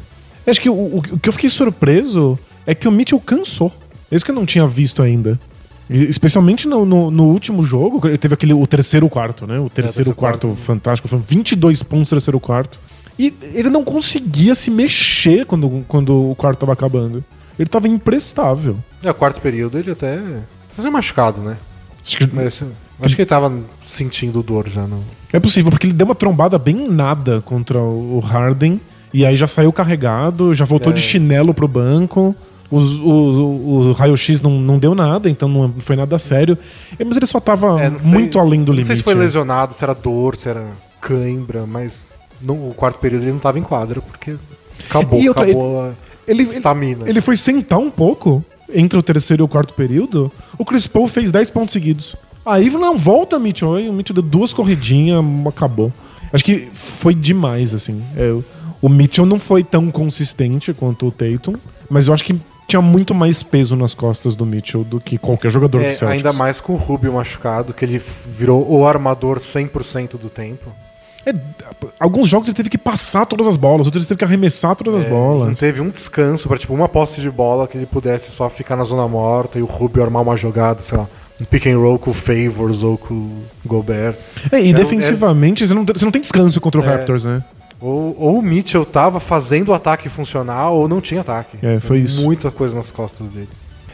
Acho 0.45 0.61
que 0.61 0.69
o, 0.69 0.73
o- 0.73 0.97
o 0.99 1.19
que 1.19 1.27
eu 1.29 1.33
fiquei 1.33 1.49
surpreso 1.49 2.37
é 2.67 2.75
que 2.75 2.87
o 2.87 2.91
Mitchell 2.91 3.19
cansou. 3.19 3.73
É 4.11 4.15
isso 4.15 4.23
que 4.23 4.29
eu 4.29 4.35
não 4.35 4.45
tinha 4.45 4.67
visto 4.67 5.01
ainda. 5.01 5.39
Especialmente 5.89 6.67
no, 6.67 6.85
no- 6.85 7.09
no 7.09 7.23
último 7.25 7.63
jogo, 7.63 8.07
ele 8.07 8.19
teve 8.19 8.35
aquele 8.35 8.53
o 8.53 8.67
terceiro 8.67 9.09
quarto, 9.09 9.47
né? 9.47 9.57
O 9.59 9.63
terceiro 9.67 9.71
terceiro 10.11 10.13
quarto, 10.13 10.47
quarto. 10.49 10.61
fantástico, 10.61 11.07
foi 11.07 11.17
22 11.27 11.81
pontos 11.81 12.11
no 12.11 12.17
terceiro 12.17 12.39
quarto. 12.39 12.77
E 13.17 13.33
ele 13.55 13.71
não 13.71 13.83
conseguia 13.83 14.53
se 14.53 14.69
mexer 14.69 15.43
quando, 15.47 15.83
quando 15.87 16.29
o 16.31 16.35
quarto 16.35 16.59
tava 16.59 16.73
acabando. 16.73 17.23
Ele 17.57 17.67
tava 17.67 17.87
imprestável. 17.87 18.77
É, 19.01 19.09
o 19.09 19.13
quarto 19.15 19.41
período 19.41 19.79
ele 19.79 19.89
até. 19.89 20.19
Tá 20.77 20.91
machucado, 20.91 21.41
né? 21.41 21.57
Acho 22.05 22.17
que- 22.17 22.29
Mas, 22.33 22.63
acho 23.01 23.15
que 23.15 23.21
ele 23.21 23.29
tava 23.29 23.51
sentindo 23.87 24.41
dor 24.43 24.67
já. 24.69 24.85
Não. 24.87 25.01
É 25.33 25.39
possível, 25.39 25.69
porque 25.71 25.87
ele 25.87 25.93
deu 25.93 26.05
uma 26.05 26.15
trombada 26.15 26.57
bem 26.57 26.87
nada 26.89 27.41
contra 27.45 27.79
o 27.79 28.19
Harden. 28.19 28.79
E 29.13 29.25
aí 29.25 29.35
já 29.35 29.47
saiu 29.47 29.73
carregado, 29.73 30.53
já 30.53 30.65
voltou 30.65 30.91
É. 30.91 30.95
de 30.95 31.01
chinelo 31.01 31.53
pro 31.53 31.67
banco. 31.67 32.35
Os- 32.71 32.99
o, 32.99 33.09
o, 33.09 33.79
o 33.87 33.91
raio-x 33.93 34.41
não, 34.41 34.51
não 34.51 34.77
deu 34.77 34.93
nada, 34.93 35.27
então 35.27 35.49
não 35.49 35.73
foi 35.79 35.95
nada 35.95 36.19
sério. 36.19 36.55
É, 36.99 37.03
Mas 37.03 37.17
ele 37.17 37.25
só 37.25 37.39
tava 37.39 37.81
É, 37.81 37.89
não 37.89 37.97
sei- 37.99 38.11
muito 38.11 38.37
além 38.39 38.61
do 38.63 38.67
Não 38.67 38.73
limite. 38.73 38.87
sei 38.87 38.95
se 38.97 39.01
foi 39.03 39.15
né? 39.15 39.21
lesionado, 39.21 39.73
se 39.73 39.83
era 39.83 39.95
dor, 39.95 40.35
se 40.35 40.47
era 40.49 40.63
cãibra, 41.01 41.65
mas 41.65 42.03
no 42.41 42.53
o 42.69 42.73
quarto 42.75 42.99
período 42.99 43.23
ele 43.23 43.31
não 43.31 43.39
tava 43.39 43.57
em 43.57 43.63
quadra, 43.63 43.99
porque 44.01 44.35
acabou, 44.87 45.19
outra, 45.27 45.43
acabou 45.45 45.81
a 45.81 45.85
Ele, 46.27 46.43
ele, 46.43 46.43
estamina. 46.43 47.09
ele 47.09 47.19
foi 47.21 47.35
sentar 47.35 47.79
um 47.79 47.89
pouco 47.89 48.45
entre 48.73 48.97
o 48.97 49.03
terceiro 49.03 49.43
e 49.43 49.45
o 49.45 49.47
quarto 49.47 49.73
período. 49.73 50.31
O 50.57 50.65
Chris 50.65 50.87
Paul 50.87 51.07
fez 51.07 51.31
10 51.31 51.49
pontos 51.49 51.73
seguidos. 51.73 52.15
Aí 52.45 52.69
não, 52.69 52.97
volta, 52.97 53.37
Mitchell. 53.37 53.75
Aí 53.75 53.89
o 53.89 53.93
Mitchell 53.93 54.13
deu 54.15 54.23
duas 54.23 54.53
corridinhas, 54.53 55.23
acabou. 55.47 55.91
Acho 56.31 56.43
que 56.43 56.67
foi 56.73 57.13
demais, 57.13 57.73
assim. 57.73 58.01
É, 58.15 58.33
o 58.81 58.89
Mitchell 58.89 59.25
não 59.25 59.39
foi 59.39 59.63
tão 59.63 59.91
consistente 59.91 60.73
quanto 60.73 61.07
o 61.07 61.11
Tatum, 61.11 61.55
mas 61.89 62.07
eu 62.07 62.13
acho 62.13 62.23
que 62.23 62.35
tinha 62.67 62.81
muito 62.81 63.15
mais 63.15 63.41
peso 63.41 63.75
nas 63.75 63.95
costas 63.95 64.35
do 64.35 64.45
Mitchell 64.45 64.83
do 64.83 64.99
que 64.99 65.17
qualquer 65.17 65.49
jogador 65.49 65.81
É, 65.81 65.87
do 65.87 65.91
Celtics. 65.91 66.25
ainda 66.25 66.37
mais 66.37 66.61
com 66.61 66.73
o 66.73 66.77
Rubio 66.77 67.13
machucado, 67.13 67.73
que 67.73 67.83
ele 67.83 67.99
virou 68.37 68.63
o 68.71 68.85
armador 68.85 69.39
100% 69.39 70.11
do 70.19 70.29
tempo. 70.29 70.71
É, 71.25 71.33
alguns 71.99 72.27
jogos 72.27 72.47
ele 72.47 72.55
teve 72.55 72.69
que 72.69 72.77
passar 72.77 73.25
todas 73.25 73.45
as 73.47 73.57
bolas, 73.57 73.85
outros 73.87 74.03
ele 74.03 74.07
teve 74.07 74.17
que 74.19 74.23
arremessar 74.23 74.75
todas 74.75 74.95
as 74.95 75.03
É, 75.05 75.09
Não 75.09 75.15
bolas. 75.15 75.59
teve 75.59 75.81
um 75.81 75.89
descanso 75.89 76.47
pra 76.47 76.57
tipo 76.57 76.73
uma 76.73 76.87
posse 76.87 77.19
de 77.21 77.29
bola 77.29 77.67
que 77.67 77.77
ele 77.77 77.85
pudesse 77.85 78.31
só 78.31 78.49
ficar 78.49 78.75
na 78.75 78.83
zona 78.85 79.07
morta 79.07 79.59
e 79.59 79.61
o 79.61 79.65
Rubio 79.65 80.01
armar 80.03 80.21
uma 80.23 80.37
jogada, 80.37 80.81
sei 80.81 80.97
lá, 80.97 81.07
um 81.39 81.45
pick 81.45 81.67
and 81.67 81.77
roll 81.77 81.99
com 81.99 82.11
o 82.11 82.13
Favors 82.13 82.83
ou 82.83 82.97
com 82.97 83.13
o 83.13 83.43
Gobert. 83.65 84.15
É, 84.51 84.61
e 84.61 84.69
Era 84.69 84.77
um- 84.77 84.81
defensivamente 84.81 85.67
você, 85.67 85.73
não, 85.73 85.85
você 85.85 86.05
não 86.05 86.11
tem 86.11 86.21
descanso 86.21 86.59
contra 86.61 86.79
o 86.81 86.83
É. 86.83 86.87
Raptors, 86.87 87.25
né? 87.25 87.43
Ou, 87.81 88.15
ou 88.19 88.39
o 88.39 88.41
Mitchell 88.41 88.85
tava 88.85 89.19
fazendo 89.21 89.69
o 89.69 89.73
ataque 89.73 90.09
funcionar 90.09 90.69
ou 90.69 90.87
não 90.87 90.99
tinha 90.99 91.21
ataque. 91.21 91.57
É, 91.61 91.79
foi 91.79 91.99
isso. 91.99 92.21
Muita 92.23 92.51
coisa 92.51 92.75
nas 92.75 92.91
costas 92.91 93.27
dele. 93.29 93.47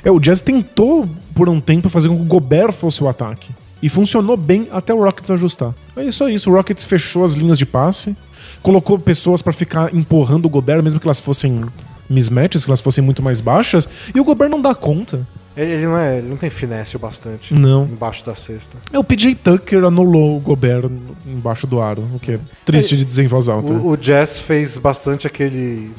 É, 0.03 0.09
o 0.11 0.19
Jazz 0.19 0.41
tentou 0.41 1.07
por 1.35 1.49
um 1.49 1.59
tempo 1.59 1.87
fazer 1.89 2.07
com 2.09 2.15
que 2.15 2.21
o 2.21 2.25
Gobert 2.25 2.71
fosse 2.71 3.03
o 3.03 3.07
ataque. 3.07 3.49
E 3.81 3.89
funcionou 3.89 4.37
bem 4.37 4.67
até 4.71 4.93
o 4.93 5.03
Rockets 5.03 5.29
ajustar. 5.31 5.73
É 5.95 6.11
só 6.11 6.29
isso. 6.29 6.49
O 6.49 6.53
Rockets 6.53 6.85
fechou 6.85 7.23
as 7.23 7.33
linhas 7.33 7.57
de 7.57 7.65
passe, 7.65 8.15
colocou 8.61 8.97
pessoas 8.97 9.41
pra 9.41 9.53
ficar 9.53 9.93
empurrando 9.93 10.45
o 10.45 10.49
Gobert, 10.49 10.81
mesmo 10.81 10.99
que 10.99 11.05
elas 11.05 11.19
fossem 11.19 11.65
mismatches, 12.09 12.63
que 12.63 12.69
elas 12.69 12.81
fossem 12.81 13.03
muito 13.03 13.21
mais 13.21 13.41
baixas, 13.41 13.87
e 14.13 14.19
o 14.19 14.23
Gobert 14.23 14.49
não 14.49 14.61
dá 14.61 14.73
conta. 14.73 15.27
Ele, 15.57 15.71
ele 15.71 15.85
não 15.85 15.97
é, 15.97 16.17
ele 16.17 16.27
não 16.27 16.37
tem 16.37 16.49
finesse 16.49 16.95
o 16.95 16.99
bastante 16.99 17.53
Não. 17.53 17.85
embaixo 17.85 18.25
da 18.25 18.35
cesta. 18.35 18.77
É, 18.91 18.99
o 18.99 19.03
PJ 19.03 19.35
Tucker 19.35 19.85
anulou 19.85 20.37
o 20.37 20.39
Gobert 20.39 20.89
embaixo 21.25 21.65
do 21.65 21.81
aro, 21.81 22.03
o 22.13 22.19
que 22.19 22.33
é 22.33 22.39
triste 22.65 22.97
de 22.97 23.05
dizer 23.05 23.23
em 23.23 23.27
voz 23.27 23.47
alta. 23.47 23.71
O, 23.71 23.91
o 23.91 23.97
Jazz 23.97 24.37
fez 24.37 24.77
bastante 24.77 25.25
aquele 25.25 25.91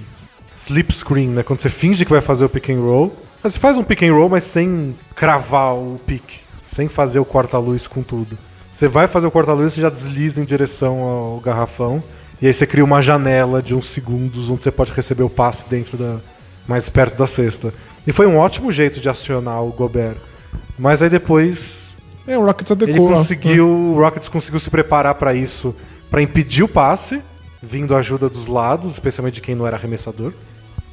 slip 0.55 0.93
screen, 0.93 1.29
né? 1.29 1.43
Quando 1.43 1.61
você 1.61 1.71
finge 1.71 2.05
que 2.05 2.11
vai 2.11 2.21
fazer 2.21 2.45
o 2.45 2.49
pick 2.49 2.69
and 2.69 2.81
roll, 2.81 3.17
mas 3.43 3.55
você 3.55 3.59
faz 3.59 3.79
um 3.79 3.83
pick 3.83 4.03
and 4.03 4.13
roll, 4.13 4.29
mas 4.29 4.45
sem 4.45 4.95
cravar 5.15 5.75
o 5.75 5.99
pick, 6.07 6.23
sem 6.77 6.89
fazer 6.89 7.19
o 7.19 7.25
corta-luz 7.25 7.87
com 7.87 8.03
tudo. 8.03 8.37
Você 8.71 8.87
vai 8.87 9.09
fazer 9.09 9.27
o 9.27 9.31
corta-luz, 9.31 9.73
você 9.73 9.81
já 9.81 9.89
desliza 9.89 10.43
em 10.43 10.45
direção 10.45 10.99
ao 11.01 11.41
garrafão, 11.41 12.03
e 12.41 12.47
aí 12.47 12.53
você 12.53 12.67
cria 12.67 12.85
uma 12.85 13.01
janela 13.01 13.63
de 13.63 13.75
uns 13.75 13.89
segundos 13.89 14.51
onde 14.51 14.61
você 14.61 14.71
pode 14.71 14.93
receber 14.93 15.23
o 15.23 15.31
passe 15.31 15.65
dentro 15.71 15.97
da 15.97 16.17
mais 16.69 16.89
perto 16.91 17.17
da 17.17 17.27
cesta. 17.27 17.73
E 18.07 18.13
foi 18.13 18.27
um 18.27 18.37
ótimo 18.37 18.71
jeito 18.71 19.01
de 19.01 19.09
acionar 19.09 19.63
o 19.65 19.73
Gobert. 19.73 20.17
Mas 20.79 21.01
aí 21.01 21.09
depois 21.09 21.87
É, 22.27 22.37
o 22.37 22.45
Rockets 22.45 22.71
ele 22.73 22.85
adequou. 22.85 23.09
lá. 23.11 23.17
conseguiu, 23.17 23.67
o 23.69 23.99
Rockets 24.01 24.29
conseguiu 24.29 24.61
se 24.61 24.69
preparar 24.69 25.15
pra 25.15 25.33
isso, 25.33 25.75
pra 26.11 26.21
impedir 26.21 26.63
o 26.65 26.69
passe, 26.69 27.23
vindo 27.63 27.95
a 27.95 28.01
ajuda 28.01 28.29
dos 28.29 28.47
lados, 28.49 28.93
especialmente 28.93 29.37
de 29.37 29.41
quem 29.41 29.55
não 29.55 29.67
era 29.67 29.77
arremessador, 29.77 30.33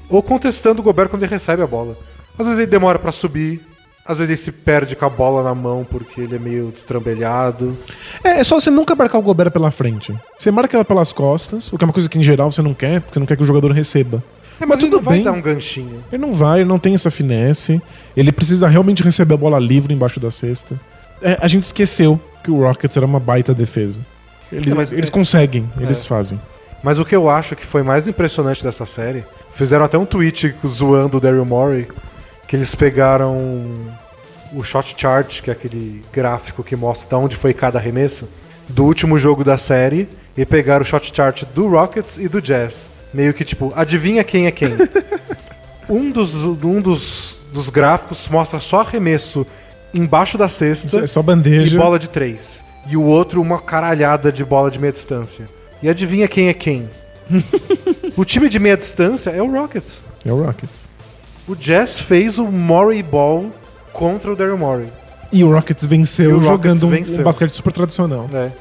ou 0.10 0.24
contestando 0.24 0.80
o 0.80 0.84
Gobert 0.84 1.10
quando 1.10 1.24
ele 1.24 1.32
recebe 1.32 1.62
a 1.62 1.68
bola. 1.68 1.98
Às 2.40 2.46
vezes 2.46 2.60
ele 2.62 2.72
demora 2.72 2.98
pra 3.00 3.12
subir, 3.12 3.62
às 4.06 4.18
vezes 4.18 4.30
ele 4.30 4.38
se 4.38 4.52
perde 4.64 4.96
com 4.96 5.06
a 5.06 5.10
bola 5.10 5.44
na 5.44 5.56
mão 5.56 5.86
porque 5.90 6.22
ele 6.22 6.36
é 6.36 6.40
meio 6.40 6.72
destrambelhado. 6.72 7.78
É, 8.24 8.40
é 8.40 8.44
só 8.44 8.60
você 8.60 8.70
nunca 8.70 8.96
marcar 8.96 9.18
o 9.18 9.22
Gobert 9.22 9.52
pela 9.52 9.72
frente. 9.72 10.14
Você 10.38 10.52
marca 10.52 10.76
ela 10.78 10.86
pelas 10.86 11.14
costas, 11.14 11.72
o 11.72 11.78
que 11.78 11.84
é 11.84 11.88
uma 11.88 11.94
coisa 11.94 12.10
que 12.10 12.18
em 12.20 12.24
geral 12.24 12.52
você 12.52 12.62
não 12.62 12.74
quer, 12.74 13.02
porque 13.02 13.14
você 13.14 13.20
não 13.20 13.26
quer 13.26 13.38
que 13.38 13.44
o 13.44 13.46
jogador 13.46 13.72
receba. 13.72 14.24
É, 14.60 14.66
Mas 14.66 14.80
ele 14.80 14.88
tudo 14.90 14.98
não 14.98 15.04
vai 15.04 15.16
bem. 15.16 15.24
dar 15.24 15.32
um 15.32 15.42
ganchinho. 15.42 16.04
Ele 16.12 16.22
não 16.22 16.34
vai, 16.34 16.60
ele 16.60 16.70
não 16.70 16.78
tem 16.80 16.94
essa 16.94 17.10
finesse. 17.10 17.82
Ele 18.16 18.32
precisa 18.32 18.68
realmente 18.68 19.02
receber 19.04 19.34
a 19.34 19.38
bola 19.38 19.60
livre 19.60 19.94
embaixo 19.94 20.20
da 20.20 20.30
cesta. 20.32 20.80
É, 21.22 21.38
a 21.42 21.48
gente 21.48 21.64
esqueceu 21.64 22.20
que 22.44 22.52
o 22.52 22.62
Rockets 22.62 22.96
era 22.96 23.06
uma 23.06 23.20
baita 23.20 23.54
defesa. 23.54 24.02
Eles, 24.52 24.72
É, 24.72 24.76
mas- 24.76 24.92
eles 24.92 25.10
é- 25.10 25.12
conseguem, 25.12 25.68
eles 25.80 26.04
É. 26.04 26.08
fazem. 26.08 26.40
Mas 26.84 27.00
o 27.00 27.06
que 27.06 27.16
eu 27.16 27.30
acho 27.30 27.56
que 27.56 27.66
foi 27.66 27.82
mais 27.82 28.08
impressionante 28.08 28.62
dessa 28.64 28.86
série, 28.86 29.24
fizeram 29.56 29.86
até 29.86 29.98
um 29.98 30.06
tweet 30.06 30.54
zoando 30.68 31.18
o 31.18 31.20
Daryl 31.20 31.46
Morey, 31.46 31.88
que 32.48 32.56
eles 32.56 32.74
pegaram 32.76 33.94
o 34.54 34.64
shot 34.64 34.96
chart, 34.98 35.42
que 35.42 35.50
é 35.50 35.54
aquele 35.54 36.04
gráfico 36.14 36.64
que 36.64 36.76
mostra 36.76 37.10
de 37.10 37.24
onde 37.24 37.36
foi 37.36 37.54
cada 37.54 37.80
arremesso, 37.80 38.30
do 38.70 38.84
último 38.86 39.18
jogo 39.18 39.44
da 39.44 39.58
série, 39.58 40.08
e 40.38 40.46
pegaram 40.46 40.84
o 40.84 40.86
shot 40.86 41.12
chart 41.14 41.44
do 41.54 41.68
Rockets 41.68 42.18
e 42.18 42.28
do 42.28 42.42
Jazz. 42.42 42.90
Meio 43.14 43.34
que 43.34 43.44
tipo, 43.44 43.72
adivinha 43.76 44.24
quem 44.24 44.48
é 44.48 44.52
quem? 44.52 44.72
um 45.90 46.10
dos, 46.12 46.34
um 46.44 46.82
dos, 46.82 47.42
dos 47.52 47.70
gráficos 47.70 48.28
mostra 48.28 48.60
só 48.60 48.82
arremesso 48.82 49.46
embaixo 49.94 50.38
da 50.38 50.50
cesta 50.50 51.02
É 51.02 51.08
só 51.08 51.20
e 51.20 51.24
bandeja. 51.24 51.78
bola 51.78 52.00
de 52.00 52.10
três. 52.10 52.64
E 52.88 52.98
o 52.98 53.04
outro 53.04 53.42
uma 53.42 53.60
caralhada 53.60 54.32
de 54.32 54.44
bola 54.44 54.70
de 54.72 54.80
meia 54.80 54.92
distância. 54.92 55.48
E 55.82 55.88
adivinha 55.88 56.28
quem 56.28 56.50
é 56.50 56.54
quem? 56.54 56.90
o 58.18 58.26
time 58.26 58.50
de 58.50 58.60
meia 58.60 58.76
distância 58.76 59.30
é 59.30 59.42
o 59.42 59.52
Rockets. 59.52 60.02
É 60.26 60.32
o 60.32 60.44
Rockets. 60.44 60.88
O 61.48 61.56
Jazz 61.56 62.00
fez 62.00 62.40
o 62.40 62.46
Murray 62.46 63.04
Ball 63.04 63.48
contra 63.92 64.32
o 64.32 64.36
Daryl 64.36 64.58
Morey. 64.58 64.88
E 65.32 65.44
o 65.44 65.52
Rockets 65.52 65.86
venceu 65.86 66.30
o 66.32 66.40
Rockets 66.40 66.48
jogando 66.80 66.88
um- 66.88 66.90
venceu. 66.90 67.22
um 67.22 67.24
basquete 67.24 67.52
super 67.54 67.74
tradicional. 67.74 68.28
né? 68.32 68.52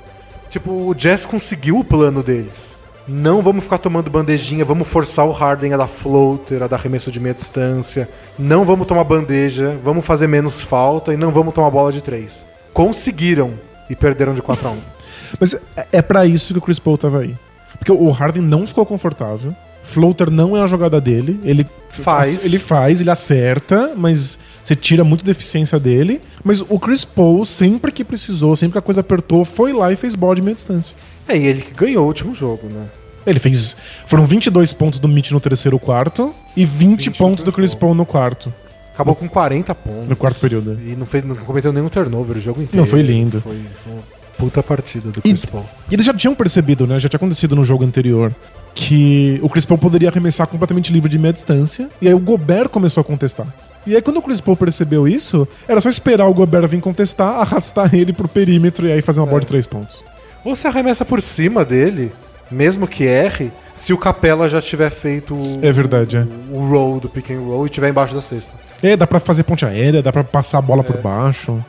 Tipo, 0.51 0.89
o 0.89 0.95
Jazz 0.95 1.25
conseguiu 1.25 1.79
o 1.79 1.85
plano 1.85 2.23
deles. 2.23 2.73
Não 3.07 3.43
vamos 3.43 3.65
ficar 3.65 3.79
tomando 3.79 4.09
bandejinha, 4.11 4.65
vamos 4.65 4.87
forçar 4.87 5.27
o 5.27 5.33
Harden 5.33 5.73
a 5.75 5.77
dar 5.77 5.89
floater, 5.89 6.63
a 6.63 6.67
dar 6.67 6.77
arremesso 6.77 7.11
de 7.11 7.19
meia 7.19 7.35
distância. 7.35 8.09
Não 8.39 8.65
vamos 8.65 8.87
tomar 8.87 9.03
bandeja, 9.05 9.77
vamos 9.83 10.05
fazer 10.07 10.27
menos 10.29 10.61
falta 10.61 11.13
e 11.13 11.17
não 11.17 11.31
vamos 11.31 11.53
tomar 11.55 11.71
bola 11.71 11.91
de 11.91 12.01
três. 12.01 12.45
Conseguiram 12.73 13.55
e 13.91 13.97
perderam 13.97 14.35
de 14.35 14.43
4 14.43 14.69
a 14.69 14.71
1 14.71 14.79
Mas 15.41 15.55
é- 15.77 15.87
é 15.93 16.03
pra 16.03 16.27
isso 16.27 16.53
que 16.53 16.59
o 16.59 16.63
Chris 16.63 16.79
Paul 16.79 16.97
tava 16.97 17.21
aí. 17.21 17.35
Porque 17.79 17.91
o 17.91 18.11
Harden 18.11 18.43
não 18.43 18.67
ficou 18.67 18.87
confortável. 18.87 19.55
Floater 19.83 20.31
não 20.31 20.57
é 20.57 20.63
a 20.63 20.67
jogada 20.67 21.01
dele. 21.01 21.39
Ele 21.45 21.67
Faz. 21.93 22.45
Ele 22.47 22.59
faz, 22.59 23.01
ele 23.03 23.11
acerta, 23.11 23.93
mas 23.95 24.39
você 24.65 24.75
tira 24.75 25.05
muito 25.05 25.23
da 25.23 25.31
eficiência 25.31 25.79
dele. 25.79 26.23
Mas 26.43 26.63
o 26.63 26.79
Chris 26.79 27.05
Paul, 27.05 27.45
sempre 27.45 27.93
que 27.93 28.03
precisou, 28.03 28.57
sempre 28.57 28.73
que 28.73 28.79
a 28.79 28.83
coisa 28.83 29.03
apertou, 29.03 29.45
foi 29.45 29.75
lá 29.75 29.93
e 29.93 29.97
fez 29.97 30.15
bola 30.15 30.35
de 30.35 30.41
meia 30.41 30.55
distância. 30.55 30.97
É, 31.29 31.37
e 31.37 31.45
ele 31.45 31.61
que 31.61 31.75
ganhou 31.75 32.05
o 32.05 32.07
último 32.07 32.35
jogo, 32.35 32.67
né? 32.67 32.87
Ele 33.27 33.39
fez. 33.39 33.77
Foram 34.07 34.25
22 34.25 34.73
pontos 34.73 34.99
do 34.99 35.07
Mitch 35.07 35.31
no 35.33 35.39
terceiro 35.39 35.79
quarto 35.79 36.35
e 36.57 36.65
20, 36.65 37.11
20 37.11 37.19
pontos 37.19 37.45
do 37.45 37.53
Chris 37.53 37.75
Paul 37.75 37.95
no 37.95 38.07
quarto. 38.07 38.53
Acabou 38.95 39.15
com 39.15 39.29
40 39.29 39.75
pontos. 39.75 40.09
No 40.09 40.17
quarto 40.17 40.41
período. 40.41 40.81
E 40.85 40.97
não, 40.97 41.05
fez, 41.05 41.23
não 41.25 41.37
cometeu 41.37 41.73
nenhum 41.75 41.91
turnover 41.91 42.39
o 42.39 42.41
jogo 42.41 42.63
inteiro. 42.63 42.79
Não, 42.79 42.87
foi 42.87 43.03
lindo. 43.03 43.43
Foi 43.43 43.55
uma 43.87 44.03
puta 44.45 44.63
partida 44.63 45.11
do 45.11 45.19
E- 45.21 45.23
Chris 45.23 45.45
Paul. 45.45 45.65
E 45.91 45.95
eles 45.95 46.05
já 46.07 46.13
tinham 46.15 46.35
percebido, 46.35 46.87
né? 46.87 46.99
Já 46.99 47.09
tinha 47.09 47.17
acontecido 47.19 47.55
no 47.57 47.65
jogo 47.65 47.85
anterior. 47.85 48.33
Que 48.75 49.39
o 49.43 49.49
Chris 49.51 49.67
Paul 49.67 49.77
poderia 49.79 50.09
arremessar 50.09 50.47
completamente 50.47 50.93
livre 50.93 51.09
de 51.11 51.19
meia 51.19 51.33
distância. 51.33 51.89
E 52.01 52.09
aí 52.09 52.15
o 52.15 52.19
Gobert 52.19 52.69
começou 52.71 53.01
a 53.03 53.05
contestar. 53.05 53.47
E 53.87 53.95
aí 53.95 54.01
quando 54.01 54.17
o 54.19 54.23
Chris 54.23 54.41
Paul 54.41 54.57
percebeu 54.57 55.07
isso, 55.07 55.47
era 55.69 55.81
só 55.81 55.89
esperar 55.89 56.27
o 56.27 56.33
Gobert 56.35 56.67
vir 56.69 56.81
contestar, 56.81 57.35
arrastar 57.41 57.95
ele 57.95 58.13
pro 58.13 58.27
perímetro 58.29 58.87
e 58.87 58.93
aí 58.93 59.03
fazer 59.03 59.21
uma 59.21 59.27
bola 59.27 59.41
de 59.41 59.47
três 59.47 59.67
pontos. 59.67 60.03
Ou 60.45 60.57
você 60.57 60.67
arremessa 60.69 61.05
por 61.05 61.21
cima 61.21 61.65
dele, 61.65 62.11
mesmo 62.51 62.87
que 62.89 63.05
erre, 63.05 63.51
se 63.75 63.93
o 63.93 63.99
Capela 63.99 64.49
já 64.49 64.61
tiver 64.63 64.91
feito 64.91 65.35
o, 65.35 65.59
É 65.63 65.71
verdade, 65.71 66.17
é. 66.17 66.27
o, 66.51 66.67
roll 66.69 66.99
do 66.99 67.09
pick 67.09 67.31
and 67.31 67.41
roll 67.41 67.67
e 67.67 67.69
tiver 67.69 67.89
embaixo 67.91 68.15
da 68.15 68.21
cesta. 68.23 68.53
É, 68.83 68.97
dá 68.97 69.07
pra 69.07 69.21
fazer 69.21 69.43
ponte 69.45 69.65
aérea, 69.65 70.03
dá 70.03 70.11
pra 70.13 70.25
passar 70.25 70.59
a 70.59 70.63
bola 70.63 70.83
por 70.83 70.97
baixo. 70.97 71.63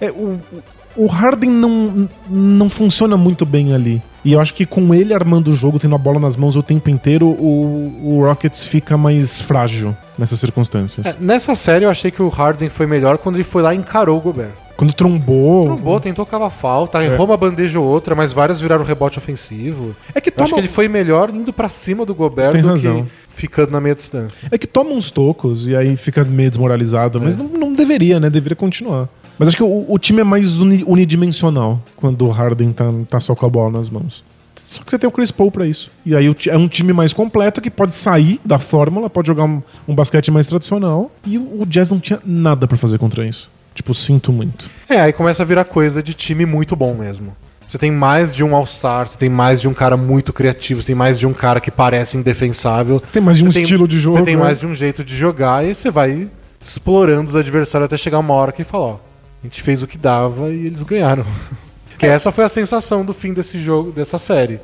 É, 0.00 0.10
o, 0.10 0.38
o 0.96 1.06
Harden 1.06 1.50
não, 1.50 2.08
não 2.28 2.68
funciona 2.68 3.16
muito 3.16 3.44
bem 3.46 3.74
ali. 3.74 4.02
E 4.24 4.32
eu 4.34 4.40
acho 4.40 4.52
que 4.52 4.66
com 4.66 4.94
ele 4.94 5.14
armando 5.14 5.48
o 5.50 5.54
jogo, 5.54 5.78
tendo 5.78 5.94
a 5.94 5.98
bola 5.98 6.20
nas 6.20 6.36
mãos 6.36 6.54
o 6.54 6.62
tempo 6.62 6.90
inteiro, 6.90 7.26
o, 7.26 8.00
o 8.02 8.24
Rockets 8.26 8.64
fica 8.64 8.96
mais 8.96 9.40
frágil 9.40 9.96
nessas 10.18 10.38
circunstâncias. 10.38 11.06
É, 11.06 11.16
nessa 11.18 11.54
série 11.54 11.84
eu 11.86 11.90
achei 11.90 12.10
que 12.10 12.20
o 12.22 12.28
Harden 12.28 12.68
foi 12.68 12.86
melhor 12.86 13.16
quando 13.16 13.36
ele 13.36 13.44
foi 13.44 13.62
lá 13.62 13.74
e 13.74 13.78
encarou 13.78 14.18
o 14.18 14.20
Gobert. 14.20 14.50
Quando 14.76 14.92
trombou. 14.94 15.64
Trombou, 15.64 16.00
tentou 16.00 16.24
cavar 16.26 16.50
falta, 16.50 17.02
errou 17.04 17.26
uma 17.26 17.36
bandeja 17.36 17.78
ou 17.78 17.86
outra, 17.86 18.14
mas 18.14 18.32
várias 18.32 18.60
viraram 18.60 18.82
rebote 18.84 19.18
ofensivo. 19.18 19.94
É 20.14 20.20
que 20.20 20.30
Eu 20.30 20.34
acho 20.36 20.50
toma, 20.50 20.54
que 20.54 20.60
ele 20.60 20.68
foi 20.72 20.88
melhor 20.88 21.30
indo 21.30 21.52
pra 21.52 21.68
cima 21.68 22.04
do 22.06 22.14
Gobert 22.14 22.50
tem 22.50 22.62
do 22.62 22.68
razão. 22.68 23.02
que 23.04 23.10
ficando 23.28 23.72
na 23.72 23.80
meia 23.80 23.94
distância. 23.94 24.48
é 24.50 24.56
que 24.58 24.66
toma 24.66 24.90
uns 24.90 25.10
tocos 25.10 25.66
e 25.66 25.74
aí 25.76 25.96
fica 25.96 26.24
meio 26.24 26.50
desmoralizado, 26.50 27.18
É. 27.18 27.22
mas 27.22 27.36
não, 27.36 27.46
não 27.46 27.72
deveria, 27.74 28.18
né? 28.20 28.28
Deveria 28.30 28.56
continuar. 28.56 29.08
Mas 29.40 29.48
acho 29.48 29.56
que 29.56 29.62
o, 29.62 29.86
o 29.88 29.98
time 29.98 30.20
é 30.20 30.24
mais 30.24 30.58
uni- 30.60 30.84
unidimensional 30.86 31.80
quando 31.96 32.26
o 32.26 32.30
Harden 32.30 32.72
tá, 32.74 32.84
tá 33.08 33.18
só 33.18 33.34
com 33.34 33.46
a 33.46 33.48
bola 33.48 33.78
nas 33.78 33.88
mãos. 33.88 34.22
Só 34.54 34.84
que 34.84 34.90
você 34.90 34.98
tem 34.98 35.08
o 35.08 35.10
Chris 35.10 35.30
Paul 35.30 35.50
pra 35.50 35.66
isso. 35.66 35.90
E 36.04 36.14
aí 36.14 36.26
é 36.48 36.56
um 36.58 36.68
time 36.68 36.92
mais 36.92 37.14
completo 37.14 37.58
que 37.62 37.70
pode 37.70 37.94
sair 37.94 38.38
da 38.44 38.58
fórmula, 38.58 39.08
pode 39.08 39.28
jogar 39.28 39.44
um, 39.44 39.62
um 39.88 39.94
basquete 39.94 40.30
mais 40.30 40.46
tradicional. 40.46 41.10
E 41.26 41.38
o, 41.38 41.62
o 41.62 41.66
Jazz 41.66 41.90
não 41.90 41.98
tinha 41.98 42.20
nada 42.22 42.68
pra 42.68 42.76
fazer 42.76 42.98
contra 42.98 43.26
isso. 43.26 43.48
Tipo, 43.74 43.94
sinto 43.94 44.30
muito. 44.30 44.68
É, 44.90 45.00
aí 45.00 45.12
começa 45.14 45.42
a 45.42 45.46
virar 45.46 45.64
coisa 45.64 46.02
de 46.02 46.12
time 46.12 46.44
muito 46.44 46.76
bom 46.76 46.92
mesmo. 46.92 47.34
Você 47.66 47.78
tem 47.78 47.90
mais 47.90 48.34
de 48.34 48.44
um 48.44 48.54
All-Star, 48.54 49.08
você 49.08 49.16
tem 49.16 49.30
mais 49.30 49.58
de 49.60 49.68
um 49.68 49.72
cara 49.72 49.96
muito 49.96 50.32
criativo, 50.34 50.82
você 50.82 50.88
tem 50.88 50.94
mais 50.94 51.18
de 51.18 51.26
um 51.26 51.32
cara 51.32 51.60
que 51.60 51.70
parece 51.70 52.18
indefensável. 52.18 52.98
Você 52.98 53.12
tem 53.14 53.22
mais 53.22 53.38
de 53.38 53.44
um 53.46 53.48
tem- 53.50 53.62
estilo 53.62 53.88
de 53.88 53.98
jogo. 53.98 54.18
Você 54.18 54.24
tem 54.24 54.36
né? 54.36 54.42
mais 54.42 54.60
de 54.60 54.66
um 54.66 54.74
jeito 54.74 55.02
de 55.02 55.16
jogar 55.16 55.64
e 55.64 55.74
você 55.74 55.90
vai 55.90 56.28
explorando 56.62 57.30
os 57.30 57.36
adversários 57.36 57.86
até 57.86 57.96
chegar 57.96 58.18
uma 58.18 58.34
hora 58.34 58.52
que 58.52 58.64
fala, 58.64 58.84
ó, 58.84 58.96
a 59.42 59.46
gente 59.46 59.62
fez 59.62 59.82
o 59.82 59.86
que 59.86 59.98
dava 59.98 60.50
e 60.50 60.66
eles 60.66 60.82
ganharam. 60.82 61.24
que 61.98 62.06
essa 62.06 62.32
foi 62.32 62.44
a 62.44 62.48
sensação 62.48 63.04
do 63.04 63.12
fim 63.12 63.32
desse 63.32 63.60
jogo, 63.60 63.92
dessa 63.92 64.18
série. 64.18 64.60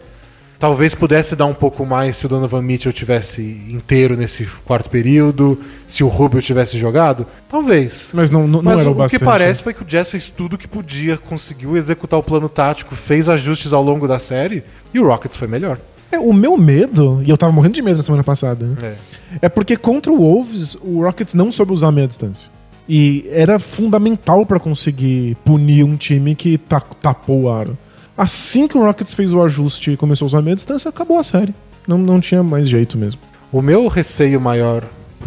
Talvez 0.58 0.94
pudesse 0.94 1.36
dar 1.36 1.44
um 1.44 1.52
pouco 1.52 1.84
mais 1.84 2.16
se 2.16 2.24
o 2.24 2.28
Donovan 2.30 2.62
Mitchell 2.62 2.92
tivesse 2.92 3.42
inteiro 3.68 4.16
nesse 4.16 4.46
quarto 4.64 4.88
período, 4.88 5.60
se 5.86 6.02
o 6.02 6.08
Rubio 6.08 6.40
tivesse 6.40 6.78
jogado, 6.78 7.26
talvez. 7.46 8.08
Mas 8.14 8.30
não, 8.30 8.48
não, 8.48 8.62
não 8.62 8.72
Mas 8.72 8.80
era 8.80 8.88
o, 8.88 8.92
o 8.92 8.94
o 8.94 8.98
bastante. 8.98 9.18
que 9.18 9.24
parece 9.24 9.62
foi 9.62 9.74
que 9.74 9.82
o 9.82 9.84
Jazz 9.84 10.10
fez 10.10 10.30
tudo 10.30 10.54
o 10.54 10.58
que 10.58 10.66
podia, 10.66 11.18
conseguiu 11.18 11.76
executar 11.76 12.18
o 12.18 12.22
plano 12.22 12.48
tático, 12.48 12.94
fez 12.94 13.28
ajustes 13.28 13.74
ao 13.74 13.82
longo 13.82 14.08
da 14.08 14.18
série 14.18 14.64
e 14.94 14.98
o 14.98 15.06
Rockets 15.06 15.36
foi 15.36 15.46
melhor. 15.46 15.78
É, 16.10 16.18
o 16.18 16.32
meu 16.32 16.56
medo, 16.56 17.20
e 17.22 17.28
eu 17.28 17.36
tava 17.36 17.52
morrendo 17.52 17.74
de 17.74 17.82
medo 17.82 17.98
na 17.98 18.02
semana 18.02 18.24
passada, 18.24 18.64
né? 18.64 18.76
É. 18.82 18.96
É 19.42 19.48
porque 19.50 19.76
contra 19.76 20.10
o 20.10 20.16
Wolves, 20.16 20.74
o 20.80 21.02
Rockets 21.02 21.34
não 21.34 21.52
soube 21.52 21.72
usar 21.72 21.88
a 21.88 21.92
meia 21.92 22.08
distância. 22.08 22.48
E 22.88 23.26
era 23.30 23.58
fundamental 23.58 24.46
pra 24.46 24.60
conseguir 24.60 25.36
punir 25.44 25.84
um 25.84 25.96
time 25.96 26.34
que 26.34 26.56
ta- 26.58 26.80
tapou 27.02 27.42
o 27.42 27.50
aro. 27.50 27.76
Assim 28.16 28.66
que 28.68 28.78
o 28.78 28.82
Rockets 28.84 29.12
fez 29.12 29.32
o 29.32 29.42
ajuste 29.42 29.90
e 29.92 29.96
começou 29.96 30.24
a 30.24 30.28
usar 30.28 30.38
a 30.38 30.42
meia 30.42 30.56
distância, 30.56 30.88
acabou 30.88 31.18
a 31.18 31.22
série. 31.22 31.54
Não, 31.86 31.98
não 31.98 32.20
tinha 32.20 32.42
mais 32.42 32.68
jeito 32.68 32.96
mesmo. 32.96 33.20
O 33.52 33.60
meu 33.60 33.88
receio 33.88 34.40
maior, 34.40 34.84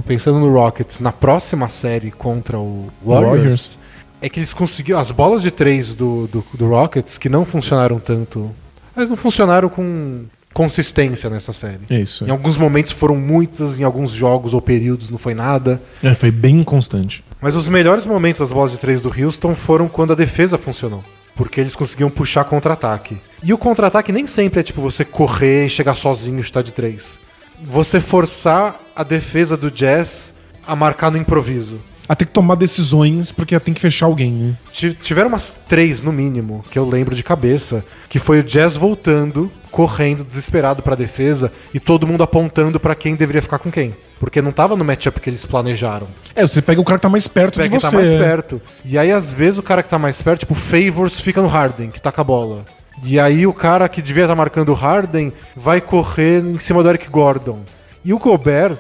pensando 0.08 0.40
no 0.40 0.52
Rockets, 0.54 1.00
na 1.00 1.12
próxima 1.12 1.70
série 1.70 2.12
contra 2.12 2.58
o 2.58 2.88
Warriors, 3.06 3.38
Warriors. 3.38 3.78
é 4.22 4.30
que 4.30 4.40
eles 4.40 4.54
conseguiram. 4.54 5.00
As 5.00 5.12
bolas 5.12 5.42
de 5.44 5.52
três 5.52 5.94
do, 5.94 6.28
do, 6.28 6.44
do 6.54 6.68
Rockets, 6.70 7.18
que 7.18 7.30
não 7.30 7.46
funcionaram 7.46 8.00
tanto. 8.00 8.50
Elas 8.96 9.10
não 9.10 9.18
funcionaram 9.18 9.70
com 9.70 10.24
consistência 10.54 11.30
nessa 11.30 11.54
série. 11.54 11.80
É 11.90 12.00
isso. 12.02 12.26
Em 12.26 12.32
alguns 12.32 12.58
momentos 12.58 12.92
foram 12.92 13.16
muitas, 13.16 13.80
em 13.80 13.84
alguns 13.84 14.12
jogos 14.12 14.54
ou 14.54 14.62
períodos 14.62 15.10
não 15.10 15.18
foi 15.18 15.34
nada. 15.34 15.82
É, 16.04 16.14
foi 16.16 16.32
bem 16.32 16.60
inconstante. 16.60 17.24
Mas 17.42 17.56
os 17.56 17.68
melhores 17.70 18.06
momentos 18.06 18.42
das 18.42 18.52
bolas 18.52 18.72
de 18.72 18.78
três 18.78 19.02
do 19.02 19.10
Houston 19.10 19.56
foram 19.56 19.88
quando 19.88 20.12
a 20.12 20.16
defesa 20.16 20.58
funcionou. 20.58 21.04
Porque 21.36 21.62
eles 21.62 21.76
conseguiam 21.76 22.10
puxar 22.10 22.44
contra-ataque. 22.44 23.18
E 23.42 23.54
o 23.54 23.58
contra-ataque 23.58 24.12
nem 24.12 24.28
sempre 24.28 24.60
é 24.60 24.64
tipo 24.64 24.82
você 24.82 25.06
correr 25.06 25.66
e 25.66 25.70
chegar 25.70 25.96
sozinho 25.96 26.40
e 26.40 26.44
chutar 26.44 26.64
de 26.64 26.74
três. 26.74 27.18
Você 27.64 28.02
forçar 28.02 28.78
a 28.94 29.04
defesa 29.04 29.56
do 29.56 29.72
Jazz 29.72 30.34
a 30.68 30.76
marcar 30.76 31.10
no 31.12 31.18
improviso. 31.18 31.80
Ah, 32.12 32.16
tem 32.16 32.28
que 32.28 32.34
tomar 32.34 32.56
decisões 32.56 33.32
porque 33.32 33.58
tem 33.60 33.72
que 33.72 33.80
fechar 33.80 34.08
alguém, 34.08 34.32
né? 34.32 34.54
Ti- 34.74 34.96
Tiveram 35.00 35.28
umas 35.30 35.56
três, 35.68 36.02
no 36.02 36.12
mínimo, 36.12 36.66
que 36.72 36.80
eu 36.80 36.90
lembro 36.90 37.14
de 37.16 37.22
cabeça, 37.24 37.86
que 38.10 38.18
foi 38.18 38.40
o 38.40 38.44
Jazz 38.44 38.76
voltando, 38.76 39.52
correndo, 39.70 40.24
desesperado 40.24 40.82
pra 40.82 40.96
defesa, 40.96 41.52
e 41.72 41.80
todo 41.80 42.08
mundo 42.08 42.24
apontando 42.24 42.80
pra 42.80 42.96
quem 42.96 43.16
deveria 43.16 43.44
ficar 43.44 43.60
com 43.60 43.72
quem. 43.72 43.96
Porque 44.20 44.42
não 44.42 44.52
tava 44.52 44.76
no 44.76 44.84
matchup 44.84 45.20
que 45.20 45.30
eles 45.30 45.46
planejaram. 45.46 46.08
É, 46.36 46.42
você 46.42 46.64
pega 46.64 46.82
o 46.82 46.84
cara 46.84 46.98
que 46.98 47.04
tá 47.04 47.10
mais 47.10 47.28
perto 47.28 47.58
Pega 47.58 47.66
de 47.66 47.70
quem 47.70 47.80
você. 47.80 47.88
tá 47.92 47.96
mais 47.96 48.10
é. 48.12 48.18
perto. 48.18 48.60
E 48.84 48.98
aí, 48.98 49.12
às 49.12 49.32
vezes, 49.32 49.60
o 49.60 49.64
cara 49.64 49.84
que 49.84 49.88
tá 49.90 50.00
mais 50.00 50.20
perto, 50.20 50.40
tipo, 50.40 50.56
Favors 50.56 51.20
fica 51.20 51.42
no 51.44 51.48
Harden, 51.48 51.92
que 51.92 52.02
tá 52.02 52.12
com 52.12 52.22
a 52.22 52.24
bola. 52.24 52.66
E 53.04 53.18
aí 53.20 53.46
o 53.48 53.54
cara 53.54 53.88
que 53.88 54.02
devia 54.02 54.24
estar 54.24 54.36
marcando 54.36 54.70
o 54.70 54.74
Harden 54.74 55.32
vai 55.56 55.80
correr 55.80 56.40
em 56.44 56.58
cima 56.60 56.82
do 56.84 56.90
Eric 56.90 57.08
Gordon. 57.08 57.60
E 58.04 58.12
o 58.14 58.18
Gobert, 58.20 58.78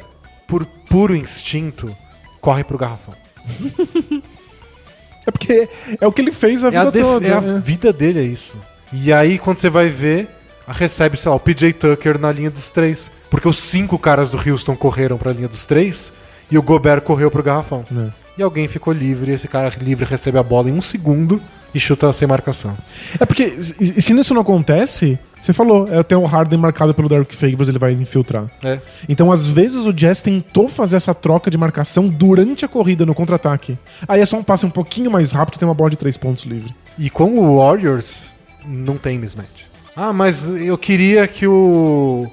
por 0.47 0.65
puro 0.89 1.15
instinto, 1.15 1.95
corre 2.49 2.63
pro 2.63 2.77
garrafão. 2.79 3.13
É 5.27 5.31
porque 5.31 5.69
é 6.01 6.07
o 6.07 6.11
que 6.11 6.21
ele 6.21 6.31
fez 6.31 6.63
a 6.63 6.69
É 6.69 6.77
a, 6.77 6.85
vida 6.85 6.91
def- 6.91 7.03
toda. 7.03 7.27
é 7.27 7.33
a 7.33 7.41
né? 7.41 7.61
vida 7.63 7.93
dele, 7.93 8.19
é 8.19 8.23
isso. 8.23 8.55
E 8.91 9.13
aí, 9.13 9.37
quando 9.37 9.57
você 9.57 9.69
vai 9.69 9.87
ver, 9.87 10.27
recebe, 10.67 11.17
sei 11.19 11.29
lá, 11.29 11.35
o 11.35 11.39
PJ 11.39 11.73
Tucker 11.73 12.17
na 12.17 12.31
linha 12.31 12.49
dos 12.49 12.71
três. 12.71 13.11
Porque 13.29 13.47
os 13.47 13.59
cinco 13.59 13.99
caras 13.99 14.31
do 14.31 14.37
Houston 14.49 14.75
correram 14.75 15.17
pra 15.19 15.31
linha 15.31 15.47
dos 15.47 15.67
três 15.67 16.11
e 16.49 16.57
o 16.57 16.63
Gobert 16.63 17.01
correu 17.01 17.29
pro 17.29 17.43
garrafão. 17.43 17.85
É. 17.95 18.09
E 18.39 18.41
alguém 18.41 18.67
ficou 18.67 18.91
livre, 18.91 19.29
e 19.29 19.35
esse 19.35 19.47
cara 19.47 19.71
livre 19.79 20.03
recebe 20.05 20.39
a 20.39 20.43
bola 20.43 20.67
em 20.69 20.73
um 20.73 20.81
segundo 20.81 21.39
e 21.75 21.79
chuta 21.79 22.11
sem 22.11 22.27
marcação. 22.27 22.75
É 23.19 23.25
porque 23.25 23.51
se 23.61 24.13
isso 24.17 24.33
não 24.33 24.41
acontece, 24.41 25.19
você 25.41 25.53
falou, 25.53 25.87
é 25.89 25.99
até 25.99 26.15
o 26.17 26.25
Harden 26.25 26.59
marcado 26.59 26.93
pelo 26.93 27.07
Derek 27.07 27.35
Favors, 27.35 27.69
ele 27.69 27.79
vai 27.79 27.93
infiltrar. 27.93 28.45
É. 28.63 28.79
Então, 29.07 29.31
às 29.31 29.47
vezes, 29.47 29.85
o 29.85 29.93
Jazz 29.93 30.21
tentou 30.21 30.67
fazer 30.67 30.97
essa 30.97 31.13
troca 31.13 31.49
de 31.49 31.57
marcação 31.57 32.07
durante 32.07 32.65
a 32.65 32.67
corrida, 32.67 33.05
no 33.05 33.15
contra-ataque. 33.15 33.77
Aí 34.07 34.21
é 34.21 34.25
só 34.25 34.37
um 34.37 34.43
passe 34.43 34.65
um 34.65 34.69
pouquinho 34.69 35.09
mais 35.09 35.31
rápido 35.31 35.55
e 35.55 35.59
tem 35.59 35.67
uma 35.67 35.73
bola 35.73 35.89
de 35.89 35.97
três 35.97 36.17
pontos 36.17 36.43
livre. 36.43 36.73
E 36.97 37.09
com 37.09 37.39
o 37.39 37.57
Warriors, 37.57 38.25
não 38.65 38.97
tem 38.97 39.17
mismatch. 39.17 39.65
Ah, 39.95 40.13
mas 40.13 40.47
eu 40.47 40.77
queria 40.77 41.27
que 41.27 41.47
o. 41.47 42.27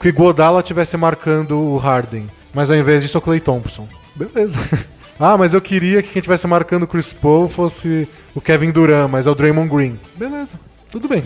que 0.00 0.08
o 0.08 0.10
Iguodala 0.10 0.60
estivesse 0.60 0.96
marcando 0.96 1.58
o 1.58 1.76
Harden. 1.76 2.26
Mas 2.52 2.70
ao 2.70 2.76
invés 2.76 3.02
disso 3.02 3.16
é 3.16 3.20
o 3.20 3.22
Clay 3.22 3.40
Thompson. 3.40 3.86
Beleza. 4.14 4.58
ah, 5.20 5.36
mas 5.36 5.54
eu 5.54 5.60
queria 5.60 6.02
que 6.02 6.10
quem 6.10 6.20
estivesse 6.20 6.46
marcando 6.46 6.84
o 6.84 6.86
Chris 6.86 7.12
Paul 7.12 7.48
fosse 7.48 8.08
o 8.34 8.40
Kevin 8.40 8.70
Durant, 8.70 9.10
mas 9.10 9.26
é 9.26 9.30
o 9.30 9.34
Draymond 9.34 9.68
Green. 9.68 10.00
Beleza. 10.16 10.58
Tudo 10.90 11.08
bem. 11.08 11.24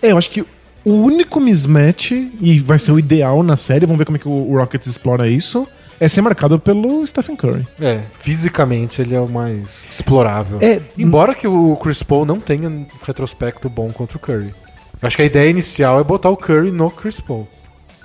É, 0.00 0.12
eu 0.12 0.18
acho 0.18 0.30
que 0.30 0.40
o 0.84 0.90
único 0.92 1.40
mismatch, 1.40 2.10
e 2.40 2.58
vai 2.60 2.78
ser 2.78 2.92
o 2.92 2.98
ideal 2.98 3.42
na 3.42 3.56
série, 3.56 3.86
vamos 3.86 3.98
ver 3.98 4.04
como 4.04 4.16
é 4.16 4.20
que 4.20 4.28
o 4.28 4.56
Rockets 4.58 4.86
explora 4.88 5.28
isso, 5.28 5.66
é 6.00 6.08
ser 6.08 6.20
marcado 6.22 6.58
pelo 6.58 7.06
Stephen 7.06 7.36
Curry. 7.36 7.66
É, 7.80 8.00
fisicamente 8.18 9.00
ele 9.00 9.14
é 9.14 9.20
o 9.20 9.28
mais 9.28 9.84
explorável. 9.90 10.58
É, 10.60 10.80
Embora 10.98 11.34
que 11.34 11.46
o 11.46 11.76
Chris 11.76 12.02
Paul 12.02 12.24
não 12.24 12.40
tenha 12.40 12.68
um 12.68 12.84
retrospecto 13.06 13.68
bom 13.68 13.90
contra 13.92 14.16
o 14.16 14.20
Curry. 14.20 14.48
Eu 15.00 15.06
acho 15.06 15.16
que 15.16 15.22
a 15.22 15.26
ideia 15.26 15.48
inicial 15.50 16.00
é 16.00 16.04
botar 16.04 16.30
o 16.30 16.36
Curry 16.36 16.72
no 16.72 16.90
Chris 16.90 17.20
Paul. 17.20 17.46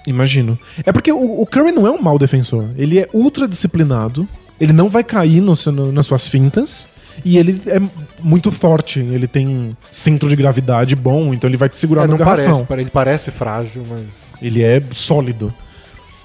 Imagino. 0.05 0.57
É 0.85 0.91
porque 0.91 1.11
o, 1.11 1.41
o 1.41 1.45
Curry 1.45 1.71
não 1.71 1.87
é 1.87 1.91
um 1.91 2.01
mau 2.01 2.17
defensor. 2.19 2.69
Ele 2.77 2.99
é 2.99 3.09
ultra 3.13 3.47
disciplinado. 3.47 4.27
Ele 4.59 4.73
não 4.73 4.89
vai 4.89 5.03
cair 5.03 5.41
no 5.41 5.53
no- 5.71 5.91
nas 5.91 6.05
suas 6.05 6.27
fintas. 6.27 6.87
E 7.25 7.37
ele 7.37 7.59
é 7.65 7.79
muito 8.21 8.51
forte. 8.51 8.99
Ele 8.99 9.27
tem 9.27 9.75
centro 9.91 10.27
de 10.29 10.35
gravidade 10.35 10.95
bom, 10.95 11.33
então 11.33 11.49
ele 11.49 11.57
vai 11.57 11.69
te 11.69 11.77
segurar 11.77 12.03
É, 12.03 12.07
no 12.07 12.11
não 12.11 12.17
garrafão. 12.17 12.45
parece, 12.45 12.63
pare- 12.63 12.81
ele 12.81 12.89
parece 12.89 13.31
frágil, 13.31 13.83
mas. 13.89 14.01
Ele 14.41 14.61
é 14.63 14.81
sólido. 14.91 15.53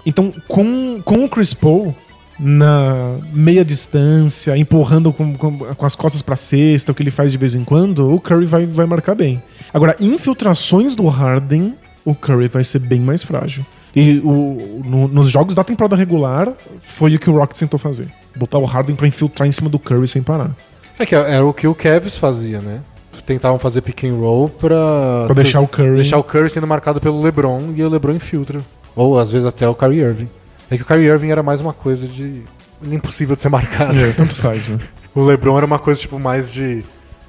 Então, 0.05 0.33
com, 0.49 1.01
com 1.05 1.25
o 1.25 1.29
Chris 1.29 1.55
Paul 1.55 1.95
na 2.39 3.19
meia 3.33 3.65
distância, 3.65 4.57
empurrando 4.57 5.13
com, 5.13 5.35
com, 5.35 5.59
com 5.59 5.87
as 5.87 5.95
costas 5.95 6.21
pra 6.23 6.35
cesta, 6.35 6.91
o 6.91 6.95
que 6.95 7.03
ele 7.03 7.11
faz 7.11 7.31
de 7.31 7.39
vez 7.39 7.55
em 7.55 7.63
quando, 7.65 8.13
o 8.13 8.19
Curry 8.21 8.47
vai, 8.47 8.67
vai 8.67 8.87
marcar 8.87 9.15
bem. 9.15 9.41
Agora, 9.73 9.95
infiltrações 10.01 10.97
do 10.97 11.07
Harden, 11.09 11.75
o 12.05 12.15
Curry 12.15 12.49
vai 12.49 12.65
ser 12.65 12.81
bem 12.81 13.01
mais 13.01 13.23
frágil. 13.23 13.65
E 13.95 14.19
o, 14.25 14.81
no- 14.85 15.09
nos 15.09 15.29
jogos 15.29 15.55
da 15.55 15.63
temporada 15.63 15.95
regular, 15.95 16.49
foi 16.81 17.15
o 17.15 17.19
que 17.19 17.31
o 17.31 17.35
Rockets 17.35 17.61
tentou 17.61 17.79
fazer. 17.79 18.09
Botar 18.35 18.59
o 18.59 18.65
Harden 18.65 18.97
pra 18.97 19.07
infiltrar 19.07 19.47
em 19.49 19.53
cima 19.53 19.69
do 19.71 19.79
Curry 19.79 20.09
sem 20.09 20.23
parar. 20.23 20.51
É 20.99 21.07
que 21.07 21.15
era 21.15 21.45
o 21.45 21.53
que 21.53 21.67
o 21.67 21.75
Kevs 21.75 22.17
fazia, 22.17 22.61
né? 22.61 22.81
Tentavam 23.25 23.59
fazer 23.59 23.83
pick 23.83 24.05
and 24.05 24.17
roll 24.17 24.49
pra. 24.49 25.27
Pra 25.27 25.35
deixar 25.35 25.61
o 25.61 25.69
Curry... 25.69 25.97
deixar 25.97 26.19
o 26.19 26.25
Curry 26.25 26.51
sendo 26.51 26.67
marcado 26.67 27.01
pelo 27.01 27.23
LeBron 27.23 27.73
e 27.77 27.83
o 27.83 27.89
LeBron 27.89 28.15
infiltra. 28.15 28.61
Ou 28.97 29.19
às 29.19 29.31
vezes 29.31 29.47
até 29.47 29.69
o 29.69 29.75
Kyrie 29.75 30.01
Irving. 30.01 30.29
É 30.71 30.77
que 30.77 30.83
o 30.83 30.87
Kyrie 30.87 31.07
Irving 31.07 31.31
era 31.31 31.43
mais 31.43 31.61
uma 31.61 31.73
coisa 31.73 32.07
de. 32.07 32.43
Impossível 32.83 33.37
de 33.37 33.43
ser 33.43 33.49
marcado. 33.49 33.97
É, 33.97 34.11
tanto 34.13 34.35
faz, 34.35 34.67
né? 34.67 34.79
O 35.15 35.23
LeBron 35.23 35.59
era 35.59 35.67
uma 35.67 35.79
coisa 35.79 36.01
tipo 36.01 36.19
mais 36.19 36.51
de. 36.51 36.83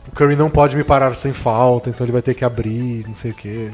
O 0.08 0.16
Curry 0.16 0.38
não 0.38 0.50
pode 0.50 0.76
me 0.76 0.84
parar 0.86 1.14
sem 1.16 1.34
falta, 1.34 1.90
então 1.90 2.06
ele 2.06 2.14
vai 2.14 2.22
ter 2.22 2.34
que 2.34 2.46
abrir, 2.46 3.04
não 3.06 3.14
sei 3.14 3.32
o 3.32 3.34
quê. 3.34 3.70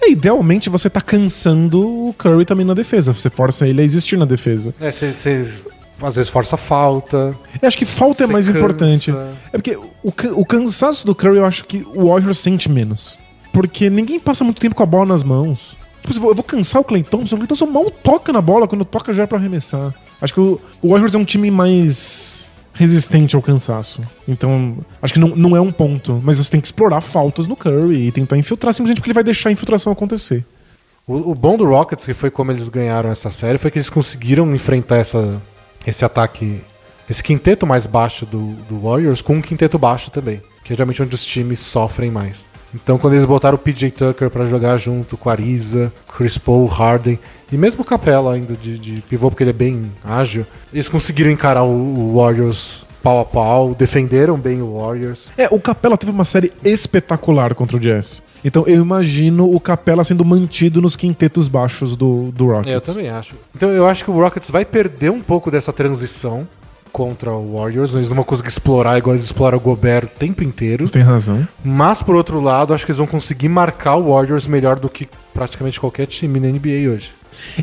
É, 0.00 0.10
idealmente 0.10 0.70
você 0.70 0.88
tá 0.88 1.00
cansando 1.00 2.08
o 2.08 2.14
Curry 2.14 2.44
também 2.44 2.64
na 2.64 2.74
defesa. 2.74 3.12
Você 3.12 3.28
força 3.28 3.66
ele 3.66 3.80
a 3.80 3.84
existir 3.84 4.16
na 4.16 4.24
defesa. 4.24 4.74
É, 4.80 4.90
você 4.90 5.46
às 6.02 6.16
vezes 6.16 6.30
força 6.30 6.56
falta. 6.56 7.34
Eu 7.60 7.66
acho 7.66 7.76
que 7.76 7.84
falta 7.84 8.24
é 8.24 8.26
mais 8.26 8.46
cansa. 8.46 8.58
importante. 8.58 9.14
É 9.52 9.58
porque 9.58 9.76
o, 9.76 10.12
o 10.40 10.44
cansaço 10.44 11.06
do 11.06 11.14
Curry 11.14 11.38
eu 11.38 11.46
acho 11.46 11.64
que 11.64 11.86
o 11.94 12.08
Warriors 12.08 12.38
sente 12.38 12.70
menos. 12.70 13.18
Porque 13.52 13.90
ninguém 13.90 14.20
passa 14.20 14.44
muito 14.44 14.60
tempo 14.60 14.74
com 14.74 14.82
a 14.82 14.86
bola 14.86 15.06
nas 15.06 15.22
mãos. 15.22 15.76
Tipo, 16.02 16.14
eu 16.14 16.20
vou, 16.20 16.30
eu 16.30 16.34
vou 16.34 16.44
cansar 16.44 16.80
o 16.80 16.84
Clay 16.84 17.02
Thompson. 17.02 17.34
O 17.34 17.38
Clay 17.38 17.48
Thompson 17.48 17.66
mal 17.66 17.90
toca 17.90 18.32
na 18.32 18.40
bola, 18.40 18.66
quando 18.66 18.84
toca 18.84 19.12
já 19.12 19.24
é 19.24 19.26
pra 19.26 19.38
arremessar. 19.38 19.94
Acho 20.20 20.34
que 20.34 20.40
o, 20.40 20.60
o 20.80 20.88
Warriors 20.90 21.14
é 21.14 21.18
um 21.18 21.24
time 21.24 21.50
mais 21.50 22.50
resistente 22.72 23.36
ao 23.36 23.42
cansaço. 23.42 24.02
Então, 24.26 24.78
acho 25.02 25.12
que 25.12 25.20
não, 25.20 25.28
não 25.28 25.56
é 25.56 25.60
um 25.60 25.72
ponto. 25.72 26.20
Mas 26.24 26.38
você 26.38 26.50
tem 26.50 26.60
que 26.60 26.66
explorar 26.66 27.00
faltas 27.00 27.46
no 27.46 27.56
Curry 27.56 28.06
e 28.06 28.12
tentar 28.12 28.38
infiltrar 28.38 28.72
simplesmente 28.72 28.98
porque 29.00 29.10
ele 29.10 29.14
vai 29.14 29.24
deixar 29.24 29.50
a 29.50 29.52
infiltração 29.52 29.92
acontecer. 29.92 30.44
O, 31.06 31.32
o 31.32 31.34
bom 31.34 31.56
do 31.56 31.64
Rockets, 31.64 32.06
que 32.06 32.14
foi 32.14 32.30
como 32.30 32.52
eles 32.52 32.68
ganharam 32.68 33.10
essa 33.10 33.30
série, 33.30 33.58
foi 33.58 33.70
que 33.70 33.78
eles 33.78 33.90
conseguiram 33.90 34.54
enfrentar 34.54 34.96
essa, 34.96 35.40
esse 35.86 36.04
ataque, 36.04 36.60
esse 37.08 37.22
quinteto 37.22 37.66
mais 37.66 37.86
baixo 37.86 38.26
do, 38.26 38.54
do 38.68 38.80
Warriors 38.80 39.22
com 39.22 39.34
um 39.34 39.42
quinteto 39.42 39.78
baixo 39.78 40.10
também, 40.10 40.40
que 40.64 40.72
é 40.72 40.76
geralmente 40.76 41.02
onde 41.02 41.14
os 41.14 41.24
times 41.24 41.60
sofrem 41.60 42.10
mais. 42.10 42.48
Então, 42.74 42.98
quando 42.98 43.14
eles 43.14 43.24
botaram 43.24 43.56
o 43.56 43.58
PJ 43.58 43.90
Tucker 43.90 44.30
pra 44.30 44.46
jogar 44.46 44.76
junto 44.76 45.16
com 45.16 45.28
a 45.28 45.32
Ariza, 45.32 45.92
Chris 46.16 46.38
Paul, 46.38 46.66
Harden 46.66 47.18
e 47.50 47.56
mesmo 47.56 47.82
o 47.82 47.84
Capella 47.84 48.34
ainda 48.34 48.54
de, 48.54 48.78
de 48.78 49.00
pivô, 49.02 49.28
porque 49.28 49.42
ele 49.42 49.50
é 49.50 49.54
bem 49.54 49.90
ágil, 50.04 50.46
eles 50.72 50.88
conseguiram 50.88 51.30
encarar 51.30 51.64
o, 51.64 51.68
o 51.68 52.16
Warriors 52.16 52.84
pau 53.02 53.18
a 53.18 53.24
pau, 53.24 53.74
defenderam 53.74 54.38
bem 54.38 54.62
o 54.62 54.78
Warriors. 54.78 55.30
É, 55.36 55.48
o 55.50 55.60
Capela 55.60 55.96
teve 55.96 56.12
uma 56.12 56.24
série 56.24 56.52
espetacular 56.62 57.54
contra 57.54 57.76
o 57.76 57.80
Jazz. 57.80 58.22
Então 58.44 58.64
eu 58.66 58.82
imagino 58.82 59.52
o 59.54 59.60
Capela 59.60 60.02
sendo 60.04 60.24
mantido 60.24 60.80
nos 60.80 60.96
quintetos 60.96 61.46
baixos 61.48 61.94
do, 61.96 62.30
do 62.32 62.46
Rockets. 62.46 62.72
É, 62.72 62.76
eu 62.76 62.80
também 62.80 63.08
acho. 63.10 63.34
Então 63.54 63.68
eu 63.70 63.86
acho 63.86 64.04
que 64.04 64.10
o 64.10 64.14
Rockets 64.14 64.50
vai 64.50 64.64
perder 64.64 65.10
um 65.10 65.20
pouco 65.20 65.50
dessa 65.50 65.72
transição 65.72 66.46
contra 66.92 67.30
o 67.32 67.56
Warriors. 67.56 67.94
Eles 67.94 68.08
não 68.08 68.16
vão 68.16 68.24
conseguir 68.24 68.48
explorar 68.48 68.98
igual 68.98 69.14
eles 69.14 69.26
exploram 69.26 69.58
o 69.58 69.60
Gobert 69.60 70.04
o 70.04 70.18
tempo 70.18 70.42
inteiro. 70.42 70.86
Você 70.86 70.94
tem 70.94 71.02
razão. 71.02 71.46
Mas, 71.64 72.02
por 72.02 72.16
outro 72.16 72.40
lado, 72.40 72.74
acho 72.74 72.84
que 72.84 72.90
eles 72.90 72.98
vão 72.98 73.06
conseguir 73.06 73.48
marcar 73.48 73.94
o 73.96 74.12
Warriors 74.12 74.46
melhor 74.46 74.78
do 74.78 74.88
que 74.88 75.08
praticamente 75.32 75.78
qualquer 75.78 76.06
time 76.06 76.40
na 76.40 76.48
NBA 76.48 76.90
hoje. 76.92 77.12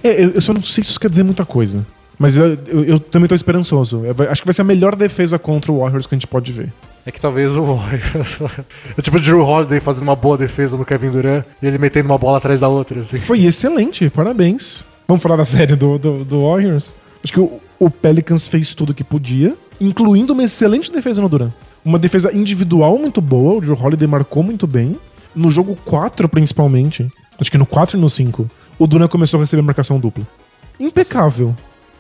É, 0.04 0.24
eu, 0.24 0.30
eu 0.32 0.42
só 0.42 0.54
não 0.54 0.62
sei 0.62 0.84
se 0.84 0.92
isso 0.92 1.00
quer 1.00 1.10
dizer 1.10 1.24
muita 1.24 1.46
coisa. 1.46 1.86
Mas 2.18 2.38
eu, 2.38 2.58
eu- 2.68 2.84
eu 2.86 3.00
também 3.00 3.28
tô 3.28 3.36
esperançoso. 3.36 4.02
Vai- 4.16 4.28
acho 4.28 4.42
que 4.42 4.48
vai 4.48 4.54
ser 4.54 4.62
a 4.62 4.66
melhor 4.66 4.96
defesa 4.96 5.38
contra 5.38 5.72
o 5.72 5.80
Warriors 5.80 6.08
que 6.08 6.16
a 6.16 6.18
gente 6.18 6.26
pode 6.28 6.52
ver. 6.52 6.72
É 7.08 7.12
que 7.12 7.22
talvez 7.22 7.56
o 7.56 7.64
Warriors. 7.64 8.38
é 8.98 9.02
tipo 9.02 9.16
o 9.16 9.20
Drew 9.22 9.40
Holiday 9.40 9.80
fazendo 9.80 10.04
uma 10.04 10.16
boa 10.16 10.38
defesa 10.38 10.76
no 10.76 10.84
Kevin 10.84 11.10
Durant 11.10 11.46
e 11.64 11.66
ele 11.66 11.78
metendo 11.78 12.10
uma 12.10 12.18
bola 12.18 12.38
atrás 12.38 12.60
da 12.60 12.68
outra. 12.68 13.00
Assim. 13.00 13.18
Foi 13.18 13.46
excelente, 13.46 14.10
parabéns. 14.10 14.84
Vamos 15.08 15.24
falar 15.24 15.38
da 15.38 15.46
série 15.46 15.74
do, 15.74 15.98
do, 15.98 16.26
do 16.26 16.42
Warriors? 16.42 16.94
Acho 17.24 17.32
que 17.32 17.40
o, 17.40 17.62
o 17.80 17.90
Pelicans 17.90 18.46
fez 18.46 18.74
tudo 18.76 18.94
que 18.94 19.06
podia, 19.06 19.56
incluindo 19.80 20.34
uma 20.34 20.44
excelente 20.44 20.92
defesa 20.92 21.22
no 21.22 21.30
Duran. 21.30 21.50
Uma 21.86 21.98
defesa 21.98 22.36
individual 22.36 22.98
muito 23.00 23.22
boa, 23.22 23.56
o 23.56 23.62
Drew 23.62 23.82
Holiday 23.82 24.06
marcou 24.06 24.44
muito 24.44 24.68
bem. 24.68 24.94
No 25.34 25.50
jogo 25.50 25.78
4, 25.86 26.28
principalmente, 26.28 27.10
acho 27.40 27.50
que 27.50 27.58
no 27.58 27.66
4 27.66 27.98
e 27.98 28.02
no 28.02 28.10
5, 28.10 28.52
o 28.78 28.86
Duran 28.86 29.08
começou 29.08 29.38
a 29.38 29.44
receber 29.44 29.62
marcação 29.62 29.98
dupla. 29.98 30.28
Impecável. 30.78 31.56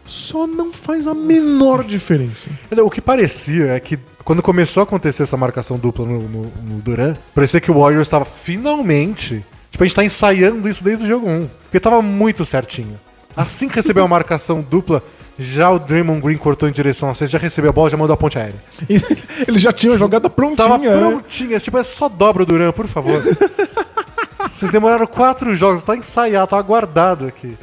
Só 0.07 0.47
não 0.47 0.71
faz 0.71 1.05
a 1.05 1.13
menor 1.13 1.83
diferença. 1.83 2.49
O 2.83 2.89
que 2.89 3.01
parecia 3.01 3.73
é 3.73 3.79
que 3.79 3.99
quando 4.23 4.41
começou 4.41 4.81
a 4.81 4.83
acontecer 4.83 5.23
essa 5.23 5.37
marcação 5.37 5.77
dupla 5.77 6.05
no, 6.05 6.19
no, 6.21 6.41
no 6.43 6.81
Durant, 6.81 7.17
parecia 7.35 7.61
que 7.61 7.71
o 7.71 7.79
Warriors 7.79 8.07
estava 8.07 8.25
finalmente. 8.25 9.45
Tipo, 9.69 9.83
a 9.83 9.87
gente 9.87 9.95
tá 9.95 10.03
ensaiando 10.03 10.67
isso 10.67 10.83
desde 10.83 11.05
o 11.05 11.07
jogo 11.07 11.29
1. 11.29 11.49
Porque 11.63 11.79
tava 11.79 12.01
muito 12.01 12.45
certinho. 12.45 12.99
Assim 13.35 13.69
que 13.69 13.75
recebeu 13.75 14.03
a 14.03 14.07
marcação 14.07 14.61
dupla, 14.61 15.03
já 15.37 15.69
o 15.69 15.77
Draymond 15.77 16.21
Green 16.21 16.37
cortou 16.37 16.67
em 16.67 16.71
direção 16.71 17.09
a 17.09 17.13
vocês, 17.13 17.29
já 17.29 17.37
recebeu 17.37 17.69
a 17.69 17.73
bola, 17.73 17.89
já 17.89 17.97
mandou 17.97 18.13
a 18.13 18.17
ponte 18.17 18.39
aérea. 18.39 18.55
Ele 19.47 19.57
já 19.57 19.71
tinha 19.71 19.93
a 19.93 19.97
jogada 19.97 20.29
prontinha. 20.29 20.67
Tava 20.67 20.77
né? 20.77 20.97
prontinha, 20.97 21.59
tipo, 21.59 21.77
é 21.77 21.83
só 21.83 22.09
dobra 22.09 22.43
o 22.43 22.45
Durant, 22.45 22.73
por 22.73 22.87
favor. 22.87 23.21
Vocês 24.57 24.71
demoraram 24.71 25.05
quatro 25.05 25.55
jogos, 25.55 25.83
tá 25.83 25.95
ensaiado, 25.95 26.47
tá 26.47 26.61
guardado 26.61 27.27
aqui. 27.27 27.55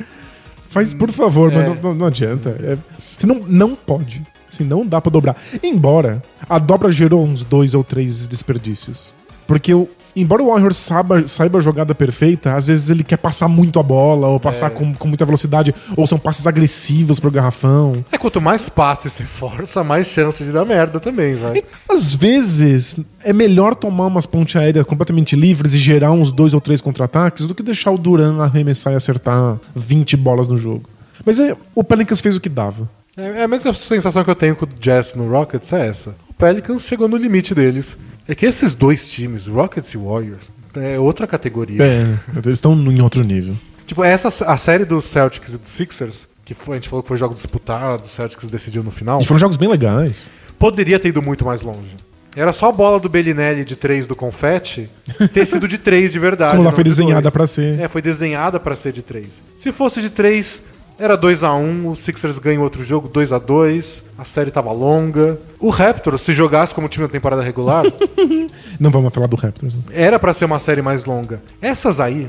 Faz, 0.75 0.93
por 0.93 1.13
favor, 1.13 1.53
É. 1.53 1.69
mas 1.69 1.81
não, 1.81 1.95
não- 1.95 2.07
adianta. 2.07 2.51
É, 2.61 2.77
você 3.17 3.27
não, 3.29 3.37
não 3.47 3.77
pode. 3.77 4.21
Assim, 4.53 4.65
não 4.65 4.85
dá 4.85 5.01
pra 5.01 5.09
dobrar. 5.09 5.37
Embora 5.63 6.21
a 6.49 6.59
dobra 6.59 6.91
gerou 6.91 7.25
uns 7.25 7.45
dois 7.45 7.75
ou 7.75 7.85
três 7.85 8.27
desperdícios. 8.27 9.15
Porque 9.47 9.73
o, 9.73 9.89
embora 10.17 10.43
o 10.43 10.51
Warriors 10.51 10.77
saiba, 10.77 11.27
saiba 11.29 11.59
a 11.59 11.61
jogada 11.61 11.95
perfeita, 11.95 12.55
às 12.55 12.67
vezes 12.67 12.91
ele 12.91 13.03
quer 13.05 13.17
passar 13.17 13.49
muito 13.49 13.79
a 13.79 13.83
bola, 13.83 14.29
ou 14.29 14.39
passar 14.41 14.67
É. 14.67 14.71
com, 14.71 14.95
com 14.95 15.09
muita 15.09 15.25
velocidade, 15.25 15.75
ou 15.97 16.07
são 16.07 16.19
passes 16.19 16.47
agressivos 16.47 17.19
pro 17.19 17.31
garrafão. 17.31 18.05
É, 18.13 18.19
quanto 18.19 18.41
mais 18.41 18.69
passe 18.69 19.09
você 19.11 19.25
força, 19.25 19.83
mais 19.85 20.07
chance 20.07 20.43
de 20.45 20.53
dar 20.53 20.65
merda 20.65 20.99
também, 21.01 21.35
vai. 21.35 21.59
E, 21.59 21.65
às 21.89 22.13
vezes 22.13 22.97
é 23.23 23.33
melhor 23.33 23.75
tomar 23.75 24.07
umas 24.07 24.27
pontes 24.27 24.57
aéreas 24.57 24.87
completamente 24.87 25.35
livres 25.37 25.73
e 25.75 25.79
gerar 25.79 26.13
uns 26.13 26.31
dois 26.33 26.55
ou 26.55 26.61
três 26.61 26.81
contra-ataques 26.81 27.47
do 27.47 27.55
que 27.55 27.63
deixar 27.63 27.91
o 27.91 27.99
Duran 27.99 28.43
arremessar 28.43 28.93
e 28.93 28.97
acertar 28.97 29.59
20 29.75 30.17
bolas 30.17 30.47
no 30.49 30.57
jogo. 30.59 30.89
Mas 31.25 31.39
é, 31.39 31.57
o 31.75 31.83
Pelicans 31.83 32.21
fez 32.21 32.37
o 32.37 32.41
que 32.41 32.49
dava. 32.49 32.89
É, 33.17 33.41
é 33.41 33.45
a 33.45 33.49
mesma 33.49 33.73
sensação 33.75 34.25
que 34.25 34.31
eu 34.31 34.35
tenho 34.35 34.57
com 34.57 34.65
o 34.65 34.69
Jazz 34.81 35.15
no 35.15 35.31
Rockets 35.31 35.73
é 35.73 35.87
essa. 35.89 36.15
O 36.29 36.35
Pelicans 36.35 36.83
chegou 36.83 37.07
no 37.09 37.17
limite 37.17 37.55
deles. 37.55 37.97
É 38.29 38.35
que 38.35 38.47
esses 38.47 38.75
dois 38.75 39.07
times, 39.07 39.47
Rockets 39.47 39.93
e 39.93 39.97
Warriors, 39.99 40.51
é 40.77 40.99
outra 40.99 41.27
categoria. 41.27 41.83
É, 41.83 42.19
eles 42.37 42.59
estão 42.59 42.75
em 42.75 43.01
outro 43.01 43.23
nível. 43.23 43.55
Tipo, 43.87 44.03
essa 44.03 44.29
a 44.47 44.57
série 44.57 44.85
dos 44.85 45.05
Celtics 45.05 45.53
e 45.53 45.59
dos 45.59 45.69
Sixers, 45.69 46.27
que 46.45 46.55
foi- 46.55 46.77
a 46.77 46.79
gente 46.79 46.89
falou 46.89 47.03
que 47.03 47.09
foi 47.09 47.17
jogo 47.19 47.35
disputado, 47.35 48.05
o 48.05 48.09
Celtics 48.09 48.49
decidiu 48.51 48.83
no 48.83 48.91
final, 48.91 49.21
E 49.21 49.25
foram 49.25 49.39
jogos 49.39 49.57
bem 49.59 49.69
legais. 49.69 50.31
poderia 50.59 50.99
ter 50.99 51.09
ido 51.09 51.21
muito 51.21 51.45
mais 51.45 51.61
longe. 51.63 51.95
Era 52.37 52.53
só 52.53 52.69
a 52.69 52.73
bola 52.73 52.99
do 52.99 53.09
Bellinelli 53.09 53.65
de 53.65 53.77
3 53.77 54.09
do 54.09 54.17
confete 54.17 54.91
ter 55.33 55.47
sido 55.47 55.69
de 55.69 55.79
3 55.79 56.11
de 56.11 56.19
verdade. 56.19 56.57
Como 56.57 56.63
ela 56.65 56.73
foi 56.73 56.83
de 56.83 56.91
desenhada 56.91 57.31
pra 57.31 57.47
ser. 57.47 57.79
É, 57.79 57.87
foi 57.87 58.03
desenhada 58.03 58.59
pra 58.59 58.75
ser 58.75 58.93
de 58.93 59.03
3. 59.03 59.41
Se 59.57 59.71
fosse 59.71 60.01
de 60.01 60.11
3, 60.11 60.61
era 60.99 61.17
2 61.17 61.43
a 61.43 61.55
1 61.55 61.89
o 61.89 61.97
Sixers 61.97 62.39
ganha 62.39 62.61
outro 62.61 62.85
jogo 62.85 63.09
2 63.09 63.33
a 63.33 63.39
2 63.39 64.03
a 64.17 64.25
série 64.25 64.51
tava 64.51 64.71
longa. 64.73 65.39
O 65.59 65.69
Raptors, 65.71 66.23
se 66.23 66.33
jogasse 66.33 66.73
como 66.75 66.89
time 66.89 67.05
na 67.05 67.11
temporada 67.11 67.43
regular, 67.43 67.85
Não 68.79 68.91
vamos 68.91 69.13
falar 69.13 69.27
do 69.27 69.37
Raptors. 69.37 69.75
né? 69.75 69.83
era 69.93 70.19
pra 70.19 70.33
ser 70.33 70.45
uma 70.45 70.59
série 70.59 70.83
mais 70.83 71.05
longa. 71.05 71.43
Essas 71.61 72.01
aí, 72.01 72.29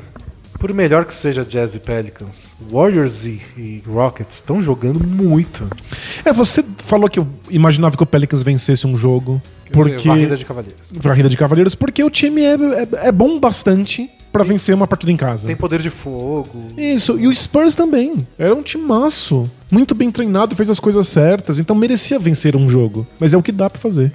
por 0.60 0.74
melhor 0.74 1.06
que 1.06 1.14
seja 1.14 1.44
Jazz 1.46 1.76
e 1.76 1.80
Pelicans, 1.80 2.48
Warriors 2.72 3.26
e, 3.26 3.42
e 3.56 3.84
Rockets 3.88 4.38
estão 4.38 4.62
jogando 4.62 5.00
muito. 5.06 5.68
É, 6.24 6.34
você 6.34 6.64
falou 6.80 7.08
que 7.10 7.20
eu 7.20 7.28
imaginava 7.50 7.96
que 7.96 8.04
o 8.04 8.06
Pelicans 8.06 8.42
vencesse 8.42 8.88
um 8.88 8.98
jogo. 8.98 9.42
Quer 9.66 9.78
dizer, 9.78 9.90
Porque. 9.92 10.08
varrida 10.08 10.38
de 10.38 10.46
cavaleiros. 10.46 10.82
Varrida 10.92 11.30
de 11.30 11.38
Cavaleiros, 11.38 11.76
porque 11.76 12.04
o 12.04 12.10
time 12.10 12.42
é, 12.42 12.54
é, 12.54 12.88
é 13.08 13.12
bom 13.12 13.40
bastante 13.40 14.10
pra 14.36 14.44
vencer 14.44 14.76
uma 14.76 14.86
partida 14.86 15.14
em 15.14 15.16
casa. 15.16 15.48
Tem 15.48 15.56
poder 15.56 15.82
de 15.82 15.90
fogo. 15.90 16.66
Isso, 16.78 17.18
e 17.18 17.26
o 17.26 17.34
Spurs 17.34 17.74
também. 17.74 18.28
Era 18.38 18.54
um 18.54 18.62
timaço. 18.62 19.50
Muito 19.72 19.96
bem 19.96 20.12
treinado, 20.12 20.58
fez 20.58 20.70
as 20.70 20.78
coisas 20.78 21.08
certas, 21.08 21.58
então 21.58 21.74
merecia 21.74 22.20
vencer 22.20 22.54
um 22.54 22.68
jogo. 22.68 23.08
Mas 23.18 23.34
é 23.34 23.38
o 23.38 23.42
que 23.42 23.54
dá 23.54 23.70
pra 23.70 23.80
fazer. 23.80 24.12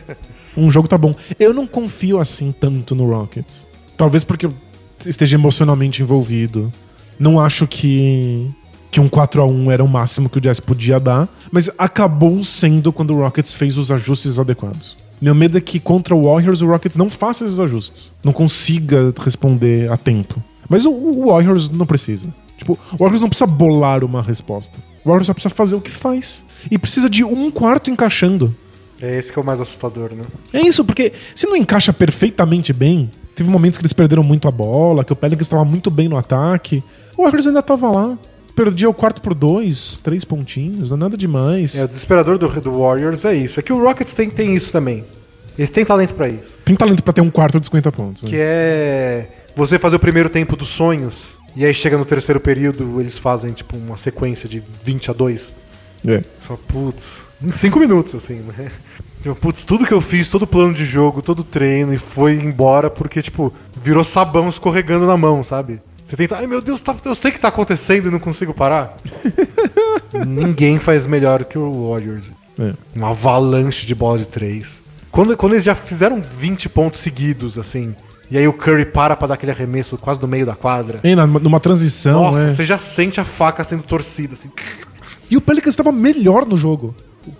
um 0.54 0.70
jogo 0.70 0.86
tá 0.86 0.98
bom. 0.98 1.14
Eu 1.40 1.54
não 1.54 1.66
confio 1.66 2.20
assim 2.20 2.52
tanto 2.52 2.94
no 2.94 3.08
Rockets. 3.08 3.66
Talvez 3.96 4.22
porque 4.22 4.44
eu 4.44 4.54
esteja 5.06 5.36
emocionalmente 5.36 6.02
envolvido. 6.02 6.70
Não 7.18 7.40
acho 7.40 7.66
que 7.66 8.46
que 8.90 9.00
um 9.00 9.08
4 9.08 9.42
a 9.42 9.46
1 9.46 9.72
era 9.72 9.82
o 9.82 9.88
máximo 9.88 10.28
que 10.28 10.38
o 10.38 10.40
Jazz 10.40 10.60
podia 10.60 11.00
dar, 11.00 11.28
mas 11.50 11.68
acabou 11.76 12.44
sendo 12.44 12.92
quando 12.92 13.12
o 13.12 13.16
Rockets 13.16 13.52
fez 13.52 13.76
os 13.76 13.90
ajustes 13.90 14.38
adequados. 14.38 14.96
Meu 15.20 15.34
medo 15.34 15.56
é 15.56 15.60
que 15.60 15.80
contra 15.80 16.14
o 16.14 16.24
Warriors 16.24 16.60
o 16.60 16.66
Rockets 16.66 16.96
não 16.96 17.08
faça 17.08 17.44
esses 17.44 17.60
ajustes. 17.60 18.12
Não 18.22 18.32
consiga 18.32 19.12
responder 19.18 19.90
a 19.90 19.96
tempo. 19.96 20.42
Mas 20.68 20.84
o, 20.84 20.90
o 20.90 21.26
Warriors 21.26 21.70
não 21.70 21.86
precisa. 21.86 22.26
Tipo, 22.58 22.78
o 22.92 22.96
Warriors 22.96 23.20
não 23.20 23.28
precisa 23.28 23.46
bolar 23.46 24.04
uma 24.04 24.22
resposta. 24.22 24.76
O 25.04 25.08
Warriors 25.08 25.26
só 25.26 25.34
precisa 25.34 25.54
fazer 25.54 25.76
o 25.76 25.80
que 25.80 25.90
faz. 25.90 26.44
E 26.70 26.78
precisa 26.78 27.08
de 27.08 27.24
um 27.24 27.50
quarto 27.50 27.90
encaixando. 27.90 28.54
É 29.00 29.18
esse 29.18 29.32
que 29.32 29.38
é 29.38 29.42
o 29.42 29.44
mais 29.44 29.60
assustador, 29.60 30.12
né? 30.14 30.24
É 30.52 30.60
isso, 30.60 30.84
porque 30.84 31.12
se 31.34 31.46
não 31.46 31.56
encaixa 31.56 31.92
perfeitamente 31.92 32.72
bem, 32.72 33.10
teve 33.34 33.50
momentos 33.50 33.76
que 33.76 33.82
eles 33.82 33.92
perderam 33.92 34.22
muito 34.22 34.48
a 34.48 34.50
bola, 34.50 35.04
que 35.04 35.12
o 35.12 35.16
Pelicans 35.16 35.46
estava 35.46 35.64
muito 35.64 35.90
bem 35.90 36.08
no 36.08 36.16
ataque, 36.16 36.82
o 37.16 37.22
Warriors 37.22 37.46
ainda 37.46 37.62
tava 37.62 37.90
lá. 37.90 38.16
Perdia 38.54 38.88
o 38.88 38.94
quarto 38.94 39.20
por 39.20 39.34
dois, 39.34 39.98
três 40.02 40.24
pontinhos, 40.24 40.90
não 40.90 40.96
é 40.96 41.00
nada 41.00 41.16
demais. 41.16 41.76
É, 41.76 41.84
o 41.84 41.88
desesperador 41.88 42.38
do, 42.38 42.48
do 42.60 42.78
Warriors 42.80 43.24
é 43.24 43.34
isso. 43.34 43.58
É 43.58 43.62
que 43.62 43.72
o 43.72 43.82
Rockets 43.82 44.14
tem, 44.14 44.30
tem 44.30 44.54
isso 44.54 44.70
também. 44.70 45.04
Eles 45.58 45.70
têm 45.70 45.84
talento 45.84 46.14
pra 46.14 46.28
isso. 46.28 46.56
Tem 46.64 46.74
talento 46.74 47.02
pra 47.02 47.12
ter 47.12 47.20
um 47.20 47.30
quarto 47.30 47.58
de 47.58 47.66
50 47.66 47.92
pontos. 47.92 48.22
né? 48.22 48.30
Que 48.30 48.36
é 48.38 49.28
você 49.56 49.78
fazer 49.78 49.96
o 49.96 50.00
primeiro 50.00 50.28
tempo 50.28 50.56
dos 50.56 50.68
sonhos, 50.68 51.38
e 51.56 51.64
aí 51.64 51.72
chega 51.74 51.96
no 51.96 52.04
terceiro 52.04 52.40
período, 52.40 53.00
eles 53.00 53.18
fazem 53.18 53.52
tipo 53.52 53.76
uma 53.76 53.96
sequência 53.96 54.48
de 54.48 54.62
20 54.84 55.10
a 55.10 55.14
2. 55.14 55.52
É. 56.06 56.22
Fala, 56.40 56.58
putz, 56.68 57.22
em 57.42 57.50
5 57.50 57.78
minutos, 57.78 58.14
assim, 58.14 58.34
né? 58.40 58.70
Tipo, 59.24 59.34
Putz, 59.36 59.64
tudo 59.64 59.86
que 59.86 59.94
eu 59.94 60.02
fiz, 60.02 60.28
todo 60.28 60.46
plano 60.46 60.74
de 60.74 60.84
jogo, 60.84 61.22
todo 61.22 61.42
treino, 61.42 61.94
e 61.94 61.96
foi 61.96 62.34
embora 62.34 62.90
porque, 62.90 63.22
tipo, 63.22 63.50
virou 63.82 64.04
sabão 64.04 64.50
escorregando 64.50 65.06
na 65.06 65.16
mão, 65.16 65.42
sabe? 65.42 65.80
Você 66.04 66.16
tenta, 66.16 66.36
ai 66.36 66.46
meu 66.46 66.60
Deus, 66.60 66.82
tá- 66.82 66.94
eu 67.04 67.14
sei 67.14 67.30
que 67.30 67.40
tá 67.40 67.48
acontecendo 67.48 68.08
e 68.08 68.10
não 68.10 68.18
consigo 68.20 68.52
parar. 68.52 68.96
Ninguém 70.26 70.78
faz 70.78 71.06
melhor 71.06 71.44
que 71.44 71.58
o 71.58 71.90
Warriors. 71.90 72.24
É. 72.58 72.72
Uma 72.94 73.10
avalanche 73.10 73.86
de 73.86 73.94
bola 73.94 74.18
de 74.18 74.26
três. 74.26 74.80
Quando, 75.10 75.36
quando 75.36 75.52
eles 75.52 75.64
já 75.64 75.74
fizeram 75.74 76.20
20 76.20 76.68
pontos 76.68 77.00
seguidos, 77.00 77.58
assim, 77.58 77.94
e 78.30 78.36
aí 78.36 78.46
o 78.46 78.52
Curry 78.52 78.84
para 78.84 79.16
pra 79.16 79.26
dar 79.28 79.34
aquele 79.34 79.52
arremesso 79.52 79.96
quase 79.96 80.20
no 80.20 80.28
meio 80.28 80.44
da 80.46 80.54
quadra. 80.54 81.00
E 81.02 81.14
na- 81.14 81.26
numa 81.26 81.58
transição, 81.60 82.24
Nossa, 82.24 82.40
é. 82.44 82.48
você 82.50 82.64
já 82.64 82.78
sente 82.78 83.20
a 83.20 83.24
faca 83.24 83.64
sendo 83.64 83.82
torcida, 83.82 84.34
assim. 84.34 84.50
E 85.30 85.36
o 85.36 85.40
Pelicans 85.40 85.72
estava 85.72 85.90
melhor 85.90 86.44
no 86.46 86.56
jogo. 86.56 86.94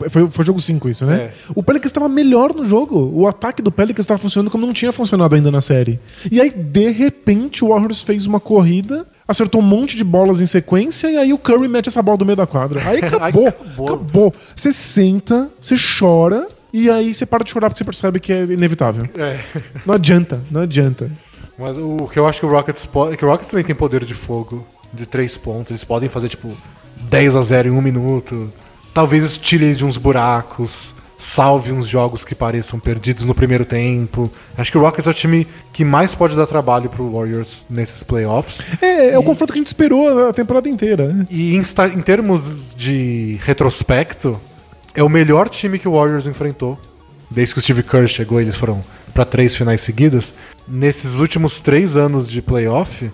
Foi, 0.09 0.28
foi 0.28 0.45
jogo 0.45 0.61
5 0.61 0.89
isso, 0.89 1.07
né? 1.07 1.16
É. 1.16 1.32
O 1.55 1.62
Pelicans 1.62 1.91
estava 1.91 2.09
melhor 2.09 2.55
no 2.55 2.64
jogo. 2.64 3.11
O 3.12 3.26
ataque 3.26 3.62
do 3.62 3.70
Pelicans 3.72 4.05
estava 4.05 4.18
funcionando 4.18 4.51
como 4.51 4.66
não 4.66 4.72
tinha 4.72 4.93
funcionado 4.93 5.35
ainda 5.35 5.51
na 5.51 5.61
série. 5.61 5.99
E 6.30 6.41
aí, 6.41 6.51
de 6.51 6.91
repente, 6.91 7.64
o 7.64 7.68
Warriors 7.68 8.03
fez 8.03 8.26
uma 8.26 8.41
corrida, 8.41 9.07
acertou 9.26 9.61
um 9.61 9.64
monte 9.64 9.97
de 9.97 10.05
bolas 10.05 10.41
em 10.41 10.47
sequência, 10.47 11.11
e 11.11 11.16
aí 11.16 11.32
o 11.32 11.39
Curry 11.39 11.68
mete 11.68 11.89
essa 11.89 12.03
bola 12.03 12.18
do 12.18 12.26
meio 12.26 12.37
da 12.37 12.47
quadra. 12.47 12.80
Aí 12.89 12.99
acabou. 13.05 13.49
acabou. 13.49 13.87
acabou. 13.87 14.35
Você 14.55 14.72
senta, 14.72 15.49
você 15.61 15.76
chora, 15.76 16.49
e 16.72 16.91
aí 16.91 17.14
você 17.14 17.24
para 17.24 17.45
de 17.45 17.51
chorar 17.51 17.70
porque 17.70 17.78
você 17.78 17.85
percebe 17.85 18.18
que 18.18 18.32
é 18.32 18.43
inevitável. 18.45 19.09
É. 19.16 19.39
Não 19.87 19.95
adianta, 19.95 20.41
não 20.51 20.62
adianta. 20.62 21.11
Mas 21.59 21.78
o 21.78 22.09
que 22.12 22.18
eu 22.18 22.26
acho 22.26 22.41
que 22.41 22.47
o 22.47 22.49
Rockets 22.51 22.85
pode. 22.85 23.16
Que 23.16 23.24
o 23.24 23.28
Rockets 23.28 23.51
também 23.51 23.64
tem 23.64 23.76
poder 23.76 24.05
de 24.05 24.14
fogo 24.14 24.66
de 24.93 25.07
três 25.07 25.37
pontos. 25.37 25.70
Eles 25.70 25.85
podem 25.85 26.09
fazer, 26.09 26.28
tipo, 26.28 26.53
10 27.03 27.37
a 27.37 27.43
0 27.43 27.68
em 27.68 27.70
um 27.70 27.80
minuto. 27.80 28.53
Talvez 28.95 29.24
isso 29.24 29.40
tire 29.40 29.64
ele 29.64 29.74
de 29.74 29.84
uns 29.84 29.97
buracos. 29.97 30.95
Salve 31.18 31.72
uns 31.72 31.88
jogos 31.88 32.24
que 32.24 32.34
pareçam 32.34 32.78
perdidos 32.78 33.24
no 33.24 33.34
primeiro 33.34 33.64
tempo. 33.64 34.30
Acho 34.57 34.70
que 34.70 34.76
o 34.78 34.80
Rockets 34.80 35.07
é 35.07 35.11
o 35.11 35.14
time 35.14 35.47
que 35.72 35.84
mais 35.84 36.14
pode 36.14 36.36
dar 36.36 36.47
trabalho 36.47 36.88
pro 36.90 37.11
Warriors 37.11 37.64
nesses 37.68 38.03
playoffs. 38.03 38.64
É, 38.80 39.11
é 39.12 39.18
o 39.18 39.22
confronto 39.22 39.53
que 39.53 39.59
a 39.59 39.61
gente 39.61 39.68
esperou 39.68 40.28
a 40.28 40.32
temporada 40.32 40.68
inteira. 40.68 41.09
né? 41.09 41.26
E 41.30 41.57
em, 41.57 41.61
em 41.61 42.03
termos 42.03 42.74
de 42.74 43.38
retrospecto, 43.42 44.38
é 44.95 45.03
o 45.03 45.09
melhor 45.09 45.49
time 45.49 45.78
que 45.78 45.88
o 45.88 45.92
Warriors 45.92 46.26
enfrentou. 46.26 46.78
Desde 47.30 47.55
que 47.55 47.59
o 47.61 47.62
Steve 47.62 47.82
Kerr 47.82 48.07
chegou, 48.07 48.40
eles 48.40 48.55
foram 48.55 48.84
para 49.12 49.24
três 49.24 49.57
finais 49.57 49.80
seguidas. 49.80 50.34
Nesses 50.68 51.14
últimos 51.14 51.61
três 51.61 51.97
anos 51.97 52.28
de 52.28 52.42
playoff, 52.42 53.11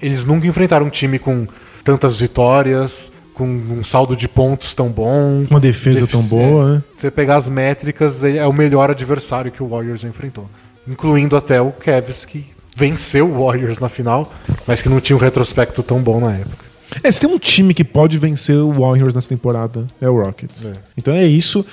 eles 0.00 0.24
nunca 0.24 0.46
enfrentaram 0.46 0.86
um 0.86 0.90
time 0.90 1.18
com 1.18 1.46
tantas 1.82 2.16
vitórias, 2.16 3.10
com 3.40 3.46
um 3.46 3.82
saldo 3.82 4.14
de 4.14 4.28
pontos 4.28 4.74
tão 4.74 4.88
bom. 4.88 5.46
Uma 5.48 5.58
defesa 5.58 6.06
tão 6.06 6.22
boa, 6.22 6.64
é. 6.64 6.72
né? 6.74 6.82
Você 6.94 7.10
pegar 7.10 7.36
as 7.36 7.48
métricas, 7.48 8.22
ele 8.22 8.36
é 8.36 8.46
o 8.46 8.52
melhor 8.52 8.90
adversário 8.90 9.50
que 9.50 9.62
o 9.62 9.68
Warriors 9.68 10.04
enfrentou. 10.04 10.48
Incluindo 10.86 11.36
até 11.36 11.60
o 11.60 11.72
Cavs, 11.72 12.26
que 12.26 12.44
venceu 12.76 13.26
o 13.26 13.46
Warriors 13.46 13.78
na 13.78 13.88
final, 13.88 14.30
mas 14.66 14.82
que 14.82 14.90
não 14.90 15.00
tinha 15.00 15.16
um 15.16 15.20
retrospecto 15.20 15.82
tão 15.82 16.02
bom 16.02 16.20
na 16.20 16.34
época. 16.34 16.69
É, 17.02 17.10
se 17.10 17.20
tem 17.20 17.30
um 17.30 17.38
time 17.38 17.72
que 17.72 17.84
pode 17.84 18.18
vencer 18.18 18.56
o 18.56 18.72
Warriors 18.72 19.14
nessa 19.14 19.28
temporada, 19.28 19.86
é 20.00 20.08
o 20.08 20.22
Rockets. 20.22 20.66
É. 20.66 20.72
Então 20.96 21.14
é 21.14 21.24
isso. 21.26 21.64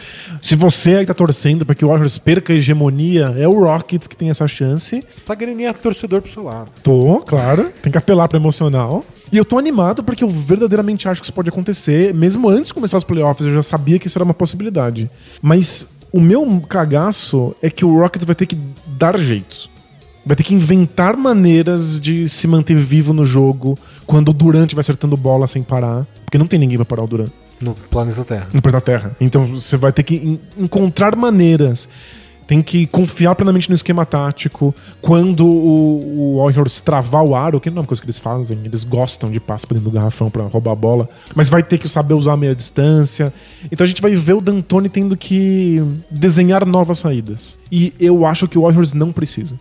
Se 0.41 0.55
você 0.55 0.95
aí 0.95 1.05
tá 1.05 1.13
torcendo 1.13 1.65
para 1.65 1.75
que 1.75 1.83
o 1.83 1.87
Warriors 1.87 2.17
perca 2.17 2.53
a 2.53 2.55
hegemonia, 2.55 3.33
é 3.37 3.47
o 3.47 3.59
Rockets 3.59 4.07
que 4.07 4.15
tem 4.15 4.29
essa 4.29 4.47
chance. 4.47 5.03
Você 5.15 5.25
tá 5.25 5.35
ganhar 5.35 5.73
torcedor 5.73 6.21
pro 6.21 6.31
seu 6.31 6.43
lado. 6.43 6.69
Tô, 6.83 7.19
claro. 7.19 7.71
Tem 7.81 7.91
que 7.91 7.97
apelar 7.97 8.27
pro 8.27 8.37
emocional. 8.37 9.03
E 9.31 9.37
eu 9.37 9.43
tô 9.43 9.57
animado 9.57 10.03
porque 10.03 10.23
eu 10.23 10.29
verdadeiramente 10.29 11.07
acho 11.07 11.21
que 11.21 11.25
isso 11.25 11.33
pode 11.33 11.49
acontecer. 11.49 12.13
Mesmo 12.13 12.49
antes 12.49 12.67
de 12.67 12.73
começar 12.73 12.97
os 12.97 13.03
playoffs, 13.03 13.45
eu 13.45 13.53
já 13.53 13.63
sabia 13.63 13.99
que 13.99 14.07
isso 14.07 14.17
era 14.17 14.23
uma 14.23 14.33
possibilidade. 14.33 15.09
Mas 15.41 15.87
o 16.11 16.19
meu 16.19 16.45
cagaço 16.67 17.55
é 17.61 17.69
que 17.69 17.83
o 17.83 17.99
Rockets 17.99 18.25
vai 18.25 18.35
ter 18.35 18.45
que 18.45 18.57
dar 18.87 19.17
jeitos. 19.19 19.69
Vai 20.27 20.35
ter 20.35 20.43
que 20.43 20.53
inventar 20.53 21.15
maneiras 21.15 21.99
de 22.01 22.27
se 22.27 22.47
manter 22.47 22.75
vivo 22.75 23.13
no 23.13 23.23
jogo 23.23 23.77
quando 24.05 24.29
o 24.29 24.33
Durant 24.33 24.73
vai 24.73 24.81
acertando 24.81 25.15
bola 25.15 25.47
sem 25.47 25.63
parar. 25.63 26.05
Porque 26.25 26.37
não 26.37 26.45
tem 26.47 26.59
ninguém 26.59 26.75
pra 26.77 26.85
parar 26.85 27.03
o 27.03 27.07
Durant 27.07 27.29
No 27.61 27.73
planeta 27.89 28.23
Terra. 28.25 28.47
no 28.53 28.61
planeta 28.61 28.81
Terra. 28.85 29.11
Então 29.21 29.45
você 29.47 29.77
vai 29.77 29.91
ter 29.93 30.03
que 30.03 30.15
en- 30.15 30.39
encontrar 30.57 31.15
maneiras. 31.15 31.87
Tem 32.45 32.61
que 32.61 32.87
confiar 32.87 33.35
plenamente 33.35 33.67
no 33.69 33.75
esquema 33.75 34.05
tático. 34.05 34.73
Quando 35.01 35.45
o, 35.45 36.35
o 36.35 36.37
Warriors 36.43 36.79
travar 36.79 37.21
o 37.23 37.35
aro, 37.35 37.59
que 37.59 37.69
não 37.69 37.77
é 37.77 37.79
uma 37.81 37.85
coisa 37.87 38.01
que 38.01 38.05
eles 38.05 38.19
fazem, 38.19 38.59
eles 38.63 38.85
gostam 38.85 39.29
de 39.29 39.37
passar 39.39 39.67
dentro 39.69 39.83
do 39.83 39.91
garrafão 39.91 40.29
pra 40.29 40.43
roubar 40.43 40.71
a 40.71 40.75
bola, 40.75 41.09
mas 41.35 41.49
vai 41.49 41.61
ter 41.61 41.77
que 41.77 41.89
saber 41.89 42.13
usar 42.13 42.33
a 42.33 42.37
meia 42.37 42.55
distância. 42.55 43.33
Então 43.69 43.83
a 43.83 43.87
gente 43.87 44.01
vai 44.01 44.15
ver 44.15 44.33
o 44.33 44.39
D'Antoni 44.41 44.87
tendo 44.87 45.17
que 45.17 45.81
desenhar 46.09 46.65
novas 46.65 46.99
saídas. 46.99 47.59
E 47.69 47.93
eu 47.99 48.25
acho 48.25 48.47
que 48.47 48.57
o 48.57 48.61
Warriors 48.61 48.93
não 48.93 49.11
precisa. 49.11 49.55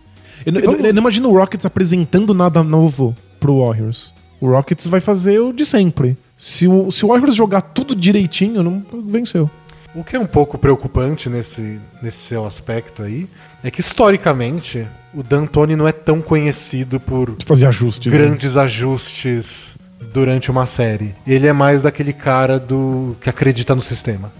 Eu, 0.47 0.53
não- 0.53 0.61
eu 0.61 0.85
eu 0.85 0.93
não 0.93 1.01
imagino 1.01 1.29
o 1.29 1.37
Rockets 1.37 1.65
apresentando 1.65 2.33
nada 2.33 2.63
novo 2.63 3.15
pro 3.39 3.59
Warriors. 3.65 4.13
O 4.39 4.47
Rockets 4.49 4.87
vai 4.87 4.99
fazer 5.01 5.39
o 5.39 5.51
de 5.51 5.65
sempre. 5.65 6.17
Se 6.37 6.67
o, 6.67 6.89
se 6.91 7.03
o 7.05 7.09
Warriors 7.09 7.35
jogar 7.35 7.61
tudo 7.61 7.95
direitinho, 7.95 8.63
não 8.63 8.83
venceu. 9.05 9.49
O 9.95 10.03
que 10.03 10.15
é 10.15 10.19
um 10.19 10.25
pouco 10.27 10.57
preocupante 10.57 11.27
nesse, 11.29 11.79
nesse 12.01 12.19
seu 12.19 12.45
aspecto 12.45 13.01
aí 13.03 13.27
é 13.63 13.69
que 13.71 13.81
historicamente 13.81 14.85
o 15.13 15.23
D'Antoni 15.23 15.75
não 15.75 15.87
é 15.87 15.91
tão 15.91 16.21
conhecido 16.21 16.99
por 16.99 17.35
fazer 17.45 17.65
ajustes. 17.67 18.11
né? 18.11 18.17
grandes 18.17 18.55
ajustes 18.55 19.75
durante 20.13 20.49
uma 20.51 20.65
série. 20.67 21.13
Ele 21.25 21.47
é 21.47 21.53
mais 21.53 21.81
daquele 21.81 22.13
cara 22.13 22.59
do 22.59 23.15
que 23.19 23.29
acredita 23.29 23.73
no 23.75 23.81
sistema. 23.81 24.31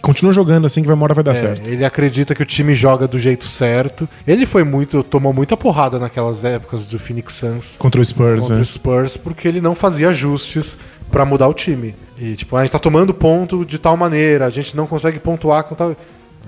Continua 0.00 0.32
jogando 0.32 0.66
assim 0.66 0.82
que 0.82 0.86
vai 0.86 0.94
uma 0.94 1.04
hora 1.04 1.14
vai 1.14 1.24
dar 1.24 1.32
É, 1.32 1.40
certo. 1.40 1.68
Ele 1.68 1.84
acredita 1.84 2.34
que 2.34 2.42
o 2.42 2.46
time 2.46 2.74
joga 2.74 3.08
do 3.08 3.18
jeito 3.18 3.48
certo. 3.48 4.08
Ele 4.26 4.46
foi 4.46 4.62
muito. 4.62 5.02
tomou 5.02 5.32
muita 5.32 5.56
porrada 5.56 5.98
naquelas 5.98 6.44
épocas 6.44 6.86
do 6.86 6.98
Phoenix 6.98 7.34
Suns 7.34 7.74
Contra 7.78 8.00
o 8.00 8.04
Spurs, 8.04 8.40
contra 8.42 8.56
né? 8.56 8.62
o 8.62 8.66
Spurs, 8.66 9.16
porque 9.16 9.48
ele 9.48 9.60
não 9.60 9.74
fazia 9.74 10.10
ajustes 10.10 10.76
pra 11.10 11.24
mudar 11.24 11.48
o 11.48 11.54
time. 11.54 11.94
E 12.18 12.34
tipo, 12.36 12.56
a 12.56 12.62
gente 12.62 12.72
tá 12.72 12.78
tomando 12.78 13.12
ponto 13.12 13.64
de 13.64 13.78
tal 13.78 13.96
maneira, 13.96 14.46
a 14.46 14.50
gente 14.50 14.76
não 14.76 14.86
consegue 14.86 15.18
pontuar 15.18 15.64
com 15.64 15.74
tal. 15.74 15.96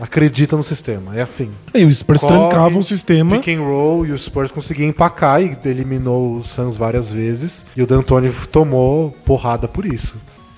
Acredita 0.01 0.57
no 0.57 0.62
sistema, 0.62 1.16
é 1.16 1.22
assim. 1.22 1.51
E 1.74 1.84
o 1.84 1.92
Spurs 1.92 2.20
Corre, 2.20 2.38
trancava 2.38 2.78
o 2.78 2.82
sistema. 2.84 3.36
Pick 3.36 3.49
and 3.49 3.61
roll 3.61 4.07
e 4.07 4.12
o 4.12 4.18
Spurs 4.18 4.53
conseguia 4.53 4.86
empacar 4.86 5.42
e 5.42 5.57
eliminou 5.64 6.36
o 6.36 6.44
Suns 6.44 6.76
várias 6.76 7.11
vezes. 7.11 7.64
E 7.76 7.82
o 7.82 7.86
D'Antoni 7.86 8.30
tomou 8.53 9.11
porrada 9.24 9.66
por 9.66 9.84
isso. 9.84 10.14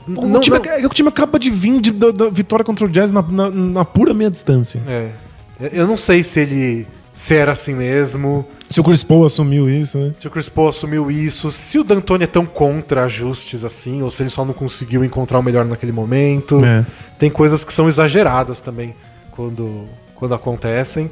O, 0.09 0.27
Não- 0.27 0.41
time, 0.41 0.59
não- 0.59 0.87
o 0.87 0.89
time 0.95 1.09
acaba 1.09 1.39
de 1.39 1.51
vir 1.51 1.81
de- 1.81 1.91
da, 1.93 2.11
da 2.11 2.29
vitória 2.31 2.65
contra 2.65 2.85
o 2.85 2.89
Jazz 2.89 3.13
na, 3.13 3.23
na- 3.23 3.51
na 3.51 3.85
pura 3.85 4.13
meia 4.15 4.31
distância. 4.31 4.81
É. 4.89 5.11
Eu 5.73 5.87
não 5.87 5.97
sei 5.97 6.23
se 6.23 6.41
ele 6.41 6.87
se 7.13 7.35
era 7.35 7.53
assim 7.53 7.75
mesmo, 7.75 8.47
Se 8.71 8.81
o 8.81 8.85
Chris 8.85 9.05
Paul 9.05 9.27
assumiu 9.27 9.69
isso, 9.69 9.99
né? 9.99 10.13
se 10.19 10.27
o 10.27 10.31
Chris 10.31 10.49
Paul 10.49 10.69
assumiu 10.71 11.11
isso, 11.11 11.53
se 11.53 11.79
o 11.79 11.85
D'Antoni 11.85 12.25
é 12.25 12.27
tão 12.27 12.47
contra 12.47 13.05
ajustes 13.05 13.63
assim, 13.63 14.01
ou 14.01 14.11
se 14.11 14.23
ele 14.23 14.31
só 14.31 14.43
não 14.45 14.55
conseguiu 14.55 15.05
encontrar 15.05 15.39
o 15.39 15.43
melhor 15.43 15.65
naquele 15.67 15.93
momento. 15.93 16.65
É. 16.65 16.85
Tem 17.19 17.29
coisas 17.29 17.63
que 17.63 17.75
são 17.75 17.89
exageradas 17.89 18.63
também 18.63 18.95
quando, 19.33 19.85
quando 20.15 20.35
acontecem. 20.35 21.11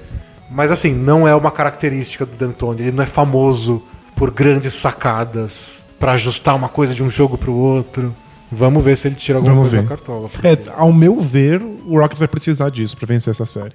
Mas 0.50 0.72
assim, 0.72 0.94
não 0.94 1.28
é 1.28 1.34
uma 1.34 1.50
característica 1.50 2.24
do 2.24 2.32
D'Antoni. 2.36 2.80
Ele 2.82 2.92
não 2.92 3.02
é 3.02 3.06
famoso 3.06 3.82
por 4.16 4.30
grandes 4.30 4.72
sacadas 4.74 5.82
pra 5.98 6.12
ajustar 6.12 6.54
uma 6.56 6.68
coisa 6.70 6.94
de 6.94 7.02
um 7.02 7.10
jogo 7.10 7.36
pro 7.36 7.52
outro. 7.52 8.14
Vamos 8.50 8.82
ver 8.84 8.96
se 8.96 9.08
ele 9.08 9.14
tira 9.14 9.38
alguma 9.38 9.54
Vamos 9.56 9.70
coisa 9.70 9.82
ver. 9.82 9.88
da 9.88 9.96
cartola. 9.96 10.28
porque- 10.28 10.46
É, 10.48 10.58
ao 10.76 10.92
meu 10.92 11.20
ver, 11.20 11.60
o 11.62 11.98
Rockets 11.98 12.18
vai 12.20 12.28
precisar 12.28 12.70
disso 12.70 12.96
pra 12.96 13.06
vencer 13.06 13.30
essa 13.30 13.44
série. 13.46 13.72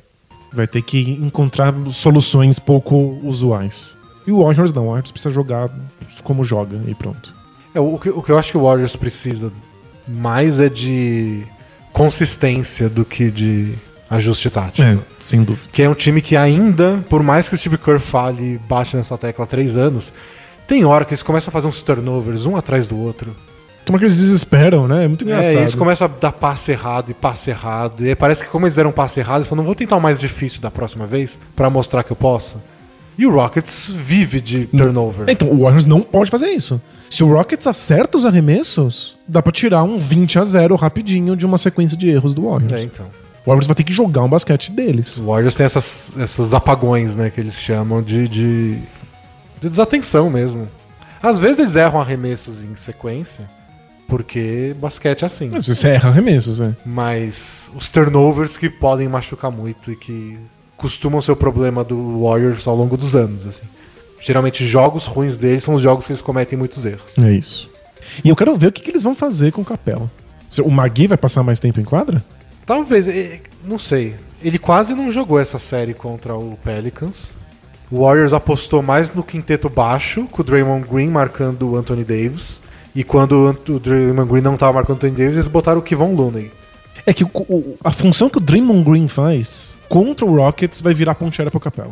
Vai 0.52 0.68
ter 0.68 0.82
que 0.82 1.00
encontrar 1.22 1.74
soluções 1.92 2.60
pouco 2.60 3.20
usuais. 3.24 3.96
E 4.26 4.32
o 4.32 4.44
Warriors 4.44 4.72
não, 4.72 4.84
o 4.86 4.88
Warriors 4.90 5.12
precisa 5.12 5.34
jogar 5.34 5.70
como 6.24 6.44
joga 6.44 6.80
e 6.88 6.94
pronto. 6.96 7.34
É, 7.76 7.80
o, 7.80 7.98
que, 7.98 8.10
o 8.10 8.22
que 8.22 8.32
eu 8.32 8.38
acho 8.38 8.52
que 8.52 8.58
o 8.58 8.64
Warriors 8.64 8.96
precisa 8.96 9.52
mais 10.08 10.60
é 10.60 10.70
de 10.70 11.44
consistência 11.92 12.90
do 12.90 13.06
que 13.06 13.30
de 13.30 13.74
ajuste 14.10 14.50
tático. 14.50 14.82
É, 14.88 14.94
sem 15.20 15.44
dúvida. 15.44 15.68
Que 15.72 15.82
é 15.84 15.90
um 15.90 15.94
time 15.94 16.22
que 16.22 16.36
ainda, 16.36 17.00
por 17.10 17.22
mais 17.24 17.48
que 17.48 17.56
o 17.56 17.58
Steve 17.58 17.78
Kerr 17.78 18.00
fale 18.00 18.54
e 18.56 18.58
bate 18.58 18.96
nessa 18.98 19.18
tecla 19.18 19.46
há 19.46 19.48
três 19.48 19.76
anos, 19.78 20.12
tem 20.68 20.84
hora 20.86 21.06
que 21.06 21.14
eles 21.14 21.24
começam 21.24 21.50
a 21.50 21.52
fazer 21.52 21.68
uns 21.68 21.82
turnovers 21.82 22.46
um 22.46 22.56
atrás 22.56 22.88
do 22.88 22.98
outro. 23.00 23.36
Tomara 23.86 24.00
que 24.00 24.06
eles 24.06 24.18
desesperam, 24.18 24.88
né? 24.88 25.06
É 25.06 25.08
muito 25.08 25.24
engraçado. 25.24 25.58
É, 25.58 25.62
eles 25.62 25.76
começam 25.76 26.06
a 26.06 26.10
dar 26.20 26.32
passe 26.32 26.72
errado 26.72 27.10
e 27.10 27.14
passe 27.14 27.50
errado. 27.50 28.06
E 28.06 28.10
aí 28.10 28.16
parece 28.16 28.44
que 28.44 28.50
como 28.50 28.66
eles 28.66 28.76
deram 28.76 28.92
passe 28.92 29.20
errado, 29.20 29.38
eles 29.40 29.48
falam, 29.48 29.64
não 29.64 29.66
vou 29.66 29.76
tentar 29.76 29.98
o 29.98 30.02
mais 30.02 30.20
difícil 30.20 30.62
da 30.62 30.72
próxima 30.72 31.06
vez 31.06 31.38
pra 31.56 31.70
mostrar 31.70 32.04
que 32.04 32.12
eu 32.12 32.16
posso. 32.16 32.56
E 33.18 33.28
o 33.28 33.32
Rockets 33.32 33.90
vive 33.90 34.42
de 34.42 34.66
turnover. 34.68 35.30
Então, 35.30 35.50
o 35.50 35.60
Warriors 35.62 35.86
não 35.86 36.02
pode 36.02 36.32
fazer 36.32 36.48
isso. 36.48 36.82
Se 37.10 37.24
o 37.24 37.32
Rockets 37.32 37.68
acerta 37.68 38.18
os 38.18 38.26
arremessos, 38.26 39.18
dá 39.28 39.42
pra 39.42 39.52
tirar 39.52 39.84
um 39.84 39.98
20 39.98 40.40
a 40.40 40.46
0 40.46 40.76
rapidinho 40.76 41.36
de 41.36 41.46
uma 41.46 41.60
sequência 41.60 41.96
de 41.96 42.10
erros 42.10 42.34
do 42.34 42.50
Warriors. 42.50 42.74
É, 42.74 42.84
então. 42.84 43.06
O 43.46 43.50
Warriors 43.50 43.68
vai 43.68 43.76
ter 43.76 43.84
que 43.84 43.94
jogar 43.94 44.24
um 44.24 44.30
basquete 44.30 44.72
deles. 44.72 45.18
Os 45.18 45.26
Warriors 45.26 45.54
tem 45.54 45.66
essas, 45.66 46.16
essas 46.18 46.54
apagões, 46.54 47.16
né, 47.16 47.30
que 47.30 47.40
eles 47.40 47.56
chamam 47.56 48.02
de, 48.02 48.28
de, 48.28 48.76
de 49.62 49.70
desatenção 49.70 50.30
mesmo. 50.30 50.68
Às 51.22 51.38
vezes 51.38 51.60
eles 51.60 51.76
erram 51.76 52.02
arremessos 52.02 52.64
em 52.64 52.76
sequência, 52.76 53.48
porque 54.08 54.76
basquete 54.80 55.24
é 55.24 55.26
assim. 55.26 55.49
Mas 55.49 55.68
você 55.68 55.89
erra 55.89 56.10
arremessos, 56.10 56.62
é. 56.62 56.74
Mas 56.86 57.70
os 57.76 57.89
turnovers 57.91 58.58
que 58.58 58.70
podem 58.70 59.08
machucar 59.08 59.51
muito 59.51 59.91
e 59.91 59.95
que 59.95 60.38
costumam 60.78 61.22
ser 61.22 61.32
o 61.32 61.36
problema 61.36 61.84
do 61.84 62.24
Warriors 62.24 62.68
ao 62.68 62.76
longo 62.76 62.97
dos 62.97 63.16
anos, 63.16 63.45
assim. 63.45 63.64
Geralmente 64.22 64.66
jogos 64.66 65.06
ruins 65.06 65.36
deles 65.38 65.64
são 65.64 65.74
os 65.74 65.82
jogos 65.82 66.06
que 66.06 66.14
eles 66.14 66.22
cometem 66.22 66.58
muitos 66.58 66.86
erros. 66.86 67.12
É 67.22 67.32
isso. 67.32 67.70
E 68.24 68.30
eu 68.30 68.36
quero 68.36 68.56
ver 68.56 68.68
o 68.68 68.72
que, 68.72 68.82
que 68.82 68.91
eles 68.91 69.04
vão 69.04 69.16
fazer 69.16 69.51
com 69.51 69.62
o 69.62 69.66
Capela. 69.66 70.10
O 70.64 70.70
Magui 70.70 71.08
vai 71.08 71.18
passar 71.18 71.43
mais 71.43 71.60
tempo 71.60 71.80
em 71.80 71.84
quadra? 71.84 72.24
Talvez, 72.66 73.08
não 73.66 73.80
sei. 73.80 74.16
Ele 74.41 74.60
quase 74.60 74.93
não 74.93 75.12
jogou 75.12 75.39
essa 75.39 75.58
série 75.58 75.93
contra 75.93 76.36
o 76.36 76.58
Pelicans. 76.64 77.30
O 77.91 78.04
Warriors 78.04 78.34
apostou 78.34 78.82
mais 78.82 79.14
no 79.14 79.24
quinteto 79.24 79.70
baixo, 79.70 80.26
com 80.32 80.41
o 80.41 80.45
Draymond 80.45 80.88
Green 80.88 81.10
marcando 81.10 81.70
o 81.70 81.76
Anthony 81.76 82.04
Davis. 82.04 82.62
E 82.96 83.04
quando 83.04 83.56
o 83.70 83.80
Draymond 83.80 84.30
Green 84.30 84.41
não 84.41 84.54
estava 84.54 84.74
marcando 84.74 84.96
o 84.96 84.98
Anthony 84.98 85.14
Davis, 85.14 85.34
eles 85.34 85.48
botaram 85.48 85.80
o 85.80 85.82
Kevon 85.84 86.14
Looney. 86.16 86.52
É 87.06 87.14
que 87.14 87.24
o- 87.24 87.30
o- 87.34 87.78
a 87.84 87.91
função 87.91 88.30
que 88.30 88.38
o 88.38 88.41
Draymond 88.41 88.84
Green 88.89 89.08
faz 89.08 89.76
contra 89.89 90.26
o 90.26 90.36
Rockets 90.36 90.80
vai 90.80 90.94
virar 90.94 91.16
ponte 91.16 91.41
aérea 91.41 91.52
pro 91.52 91.60
Capela. 91.60 91.91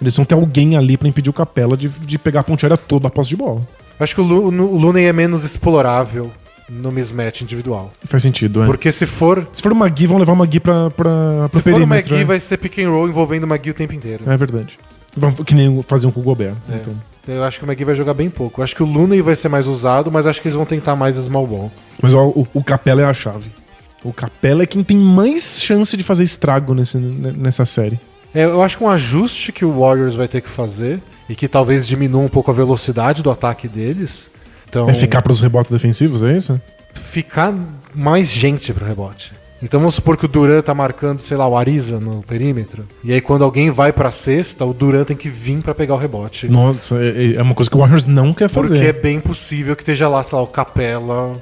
Eles 0.00 0.16
vão 0.16 0.24
ter 0.24 0.34
alguém 0.34 0.76
ali 0.76 0.96
pra 0.96 1.06
impedir 1.06 1.30
o 1.30 1.32
Capela 1.32 1.76
de, 1.76 1.88
de 1.88 2.18
pegar 2.18 2.40
a 2.40 2.42
ponte 2.42 2.64
aérea 2.64 2.76
toda 2.76 3.06
a 3.06 3.10
posse 3.10 3.28
de 3.30 3.36
bola. 3.36 3.60
Acho 4.00 4.14
que 4.16 4.20
o, 4.20 4.24
Lu- 4.24 4.46
o 4.48 4.78
Looney 4.78 5.04
é 5.04 5.12
menos 5.12 5.44
explorável 5.44 6.30
no 6.68 6.90
mismatch 6.90 7.42
individual. 7.42 7.92
Faz 8.04 8.22
sentido, 8.22 8.62
é. 8.62 8.66
Porque 8.66 8.90
se 8.90 9.06
for, 9.06 9.46
Se 9.52 9.62
for 9.62 9.70
o 9.70 9.76
Magui, 9.76 10.06
vão 10.06 10.18
levar 10.18 10.32
o 10.32 10.36
Magui 10.36 10.58
pra, 10.58 10.90
pra, 10.90 11.48
pro 11.50 11.58
se 11.58 11.62
for 11.62 11.70
o 11.70 11.74
perímetro. 11.74 12.14
McGee, 12.14 12.22
é. 12.22 12.24
vai 12.24 12.40
ser 12.40 12.56
pick 12.56 12.78
and 12.78 12.88
roll 12.90 13.08
envolvendo 13.08 13.44
o 13.44 13.46
McGee 13.46 13.70
o 13.70 13.74
tempo 13.74 13.92
inteiro. 13.92 14.24
É 14.26 14.36
verdade. 14.36 14.78
Que 15.44 15.54
nem 15.54 15.82
faziam 15.82 16.10
com 16.10 16.20
o 16.20 16.22
Gobert. 16.22 16.54
É. 16.70 16.76
Então. 16.76 16.94
Eu 17.28 17.44
acho 17.44 17.58
que 17.60 17.64
o 17.64 17.68
McGee 17.68 17.84
vai 17.84 17.94
jogar 17.94 18.14
bem 18.14 18.28
pouco. 18.28 18.60
Eu 18.60 18.64
acho 18.64 18.74
que 18.74 18.82
o 18.82 18.86
Looney 18.86 19.20
vai 19.22 19.36
ser 19.36 19.48
mais 19.48 19.66
usado, 19.66 20.10
mas 20.10 20.26
acho 20.26 20.40
que 20.42 20.48
eles 20.48 20.56
vão 20.56 20.64
tentar 20.64 20.96
mais 20.96 21.14
small 21.16 21.46
ball. 21.46 21.72
Mas 22.02 22.12
ó, 22.12 22.26
o, 22.26 22.46
o 22.52 22.64
Capela 22.64 23.02
é 23.02 23.04
a 23.04 23.14
chave. 23.14 23.50
O 24.02 24.12
Capela 24.12 24.64
é 24.64 24.66
quem 24.66 24.82
tem 24.82 24.96
mais 24.96 25.62
chance 25.62 25.96
de 25.96 26.02
fazer 26.02 26.24
estrago 26.24 26.74
nesse, 26.74 26.96
nessa 26.96 27.64
série. 27.64 28.00
É, 28.34 28.44
eu 28.44 28.60
acho 28.62 28.76
que 28.78 28.82
um 28.82 28.88
ajuste 28.88 29.52
que 29.52 29.64
o 29.64 29.80
Warriors 29.80 30.14
vai 30.16 30.26
ter 30.26 30.40
que 30.40 30.48
fazer 30.48 31.00
e 31.28 31.36
que 31.36 31.46
talvez 31.46 31.86
diminua 31.86 32.22
um 32.22 32.28
pouco 32.28 32.50
a 32.50 32.54
velocidade 32.54 33.22
do 33.22 33.30
ataque 33.30 33.68
deles. 33.68 34.28
Então, 34.68 34.88
É 34.90 34.94
ficar 34.94 35.22
pros 35.22 35.40
rebotes 35.40 35.70
defensivos, 35.70 36.22
é 36.22 36.34
isso? 36.36 36.60
ficar 36.94 37.54
mais 37.94 38.30
gente 38.32 38.72
pro 38.72 38.84
rebote. 38.84 39.32
Então 39.62 39.78
vamos 39.78 39.94
supor 39.94 40.16
que 40.16 40.24
o 40.24 40.28
Duran 40.28 40.60
tá 40.60 40.74
marcando, 40.74 41.20
sei 41.20 41.36
lá, 41.36 41.46
o 41.46 41.56
Ariza 41.56 42.00
no 42.00 42.22
perímetro. 42.22 42.84
E 43.04 43.12
aí 43.12 43.20
quando 43.20 43.44
alguém 43.44 43.70
vai 43.70 43.92
pra 43.92 44.10
cesta, 44.10 44.64
o 44.64 44.72
Duran 44.74 45.04
tem 45.04 45.16
que 45.16 45.28
vir 45.28 45.62
pra 45.62 45.74
pegar 45.74 45.94
o 45.94 45.98
rebote. 45.98 46.48
Nossa, 46.48 46.96
é, 46.96 47.34
é 47.34 47.42
uma 47.42 47.54
coisa 47.54 47.70
que 47.70 47.76
o 47.76 47.80
Warriors 47.80 48.04
não 48.04 48.34
quer 48.34 48.48
fazer. 48.48 48.74
Porque 48.74 48.86
é 48.86 48.92
bem 48.92 49.20
possível 49.20 49.76
que 49.76 49.82
esteja 49.82 50.08
lá, 50.08 50.22
sei 50.22 50.36
lá, 50.36 50.42
o 50.42 50.46
Capela 50.46 51.36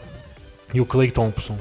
e 0.74 0.80
o 0.80 0.86
Clay 0.86 1.10
Thompson. 1.10 1.56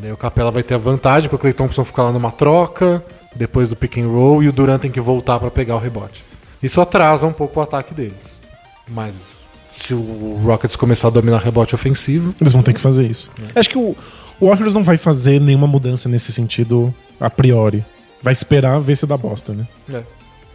Daí 0.00 0.12
o 0.12 0.16
Capela 0.16 0.50
vai 0.50 0.62
ter 0.62 0.74
a 0.74 0.78
vantagem, 0.78 1.28
porque 1.30 1.36
o 1.36 1.38
Clay 1.40 1.52
Thompson 1.52 1.84
fica 1.84 2.02
lá 2.02 2.12
numa 2.12 2.30
troca, 2.30 3.02
depois 3.34 3.70
do 3.70 3.76
pick 3.76 3.98
and 3.98 4.08
roll, 4.08 4.42
e 4.42 4.48
o 4.48 4.52
Durant 4.52 4.80
tem 4.80 4.90
que 4.90 5.00
voltar 5.00 5.38
pra 5.38 5.50
pegar 5.50 5.76
o 5.76 5.78
rebote. 5.78 6.22
Isso 6.62 6.80
atrasa 6.80 7.26
um 7.26 7.32
pouco 7.32 7.60
o 7.60 7.62
ataque 7.62 7.94
deles. 7.94 8.34
Mas 8.88 9.14
se 9.72 9.94
o 9.94 10.40
Rockets 10.44 10.76
começar 10.76 11.08
a 11.08 11.10
dominar 11.10 11.38
rebote 11.38 11.74
ofensivo, 11.74 12.34
Eles 12.40 12.52
vão 12.52 12.62
ter 12.62 12.72
que 12.72 12.80
fazer 12.80 13.06
isso. 13.06 13.30
Acho 13.54 13.68
que 13.68 13.78
o, 13.78 13.96
o 14.40 14.48
Warriors 14.48 14.74
não 14.74 14.82
vai 14.82 14.96
fazer 14.96 15.40
nenhuma 15.40 15.66
mudança 15.66 16.08
nesse 16.08 16.32
sentido 16.32 16.94
a 17.20 17.28
priori. 17.30 17.84
Vai 18.22 18.32
esperar 18.32 18.78
ver 18.80 18.96
se 18.96 19.06
dá 19.06 19.16
bosta, 19.16 19.52
né? 19.52 19.66
é. 19.92 20.02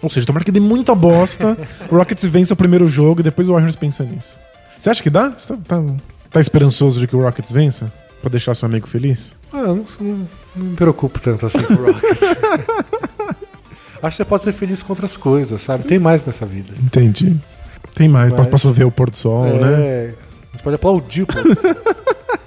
Ou 0.01 0.09
seja, 0.09 0.25
tomara 0.25 0.45
que 0.45 0.51
dê 0.51 0.61
muita 0.61 0.95
bosta, 0.95 1.57
o 1.91 1.95
Rockets 1.97 2.23
vence 2.25 2.53
o 2.53 2.55
primeiro 2.55 2.87
jogo 2.87 3.19
e 3.19 3.23
depois 3.23 3.49
o 3.49 3.53
Warriors 3.53 3.75
pensa 3.75 4.01
nisso. 4.03 4.39
Você 4.77 4.89
acha 4.89 5.03
que 5.03 5.09
dá? 5.09 5.29
Você 5.29 5.47
tá, 5.53 5.57
tá- 5.67 5.83
tá 6.31 6.39
esperançoso 6.39 6.99
de 7.01 7.05
que 7.07 7.15
o 7.17 7.21
Rockets 7.21 7.51
vença? 7.51 7.91
Pra 8.21 8.29
deixar 8.29 8.55
seu 8.55 8.65
amigo 8.65 8.87
feliz? 8.87 9.35
Ah, 9.51 9.57
eu 9.59 9.67
não, 9.75 9.85
não- 9.99 10.27
não 10.55 10.65
me 10.67 10.75
preocupo 10.77 11.19
tanto 11.19 11.45
assim 11.45 11.61
com 11.61 11.73
o 11.73 11.85
Rockets. 11.91 12.17
Acho 14.01 14.11
que 14.11 14.23
você 14.23 14.25
pode 14.25 14.43
ser 14.43 14.53
feliz 14.53 14.81
com 14.81 14.93
outras 14.93 15.17
coisas, 15.17 15.61
sabe? 15.61 15.83
Tem 15.83 15.99
mais 15.99 16.25
nessa 16.25 16.45
vida. 16.45 16.73
Entendi. 16.81 17.35
Tem 17.93 18.07
mais, 18.07 18.31
Mas- 18.31 18.47
posso 18.47 18.71
ver 18.71 18.85
o 18.85 18.91
pôr 18.91 19.09
do 19.09 19.17
sol, 19.17 19.45
é, 19.45 19.59
né? 19.59 20.13
A 20.53 20.55
gente 20.55 20.63
pode 20.63 20.75
aplaudir, 20.75 21.25
pô. 21.25 21.33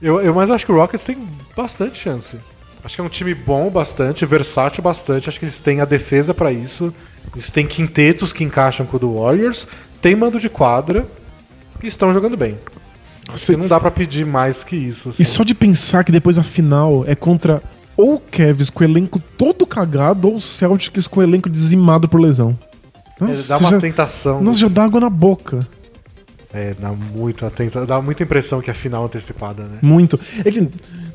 eu, 0.00 0.20
eu, 0.20 0.34
mas 0.34 0.50
acho 0.50 0.64
que 0.64 0.72
o 0.72 0.76
Rockets 0.76 1.04
tem 1.04 1.18
bastante 1.56 1.98
chance. 1.98 2.36
Acho 2.84 2.94
que 2.94 3.00
é 3.00 3.04
um 3.04 3.08
time 3.08 3.34
bom 3.34 3.68
bastante, 3.70 4.24
versátil 4.24 4.82
bastante. 4.82 5.28
Acho 5.28 5.38
que 5.38 5.44
eles 5.44 5.58
têm 5.58 5.80
a 5.80 5.84
defesa 5.84 6.32
pra 6.32 6.52
isso. 6.52 6.94
Eles 7.34 7.50
têm 7.50 7.66
quintetos 7.66 8.32
que 8.32 8.44
encaixam 8.44 8.86
com 8.86 8.96
o 8.96 9.00
do 9.00 9.14
Warriors. 9.18 9.66
Tem 10.00 10.14
mando 10.14 10.38
de 10.38 10.48
quadra. 10.48 11.04
E 11.82 11.86
estão 11.86 12.12
jogando 12.12 12.36
bem. 12.36 12.56
Você- 13.30 13.52
E 13.52 13.56
não 13.56 13.66
dá 13.68 13.78
pra 13.78 13.90
pedir 13.90 14.24
mais 14.24 14.62
que 14.64 14.74
isso. 14.76 15.10
assim. 15.10 15.22
E 15.22 15.24
só 15.24 15.42
de 15.44 15.54
pensar 15.54 16.02
que 16.04 16.12
depois 16.12 16.38
a 16.38 16.42
final 16.42 17.04
é 17.06 17.14
contra 17.14 17.62
ou 17.96 18.14
o 18.14 18.20
Cavs 18.20 18.70
com 18.70 18.82
o 18.82 18.86
elenco 18.86 19.20
todo 19.36 19.66
cagado 19.66 20.28
ou 20.28 20.36
o 20.36 20.40
Celtics 20.40 21.06
com 21.08 21.20
o 21.20 21.22
elenco 21.22 21.50
dizimado 21.50 22.08
por 22.08 22.20
lesão. 22.20 22.56
Nossa, 23.20 23.48
dá 23.48 23.58
uma 23.58 23.70
já, 23.70 23.80
tentação. 23.80 24.40
nossa, 24.40 24.60
já 24.60 24.68
dá 24.68 24.84
água 24.84 25.00
na 25.00 25.10
boca. 25.10 25.66
É, 26.52 26.74
dá 26.78 26.90
muito 26.90 27.44
a 27.44 27.50
tenta... 27.50 27.84
dá 27.84 28.00
muita 28.00 28.22
impressão 28.22 28.60
que 28.62 28.70
é 28.70 28.74
final 28.74 29.04
antecipada, 29.04 29.62
né? 29.64 29.78
Muito. 29.82 30.18
É 30.44 30.50
que, 30.50 30.66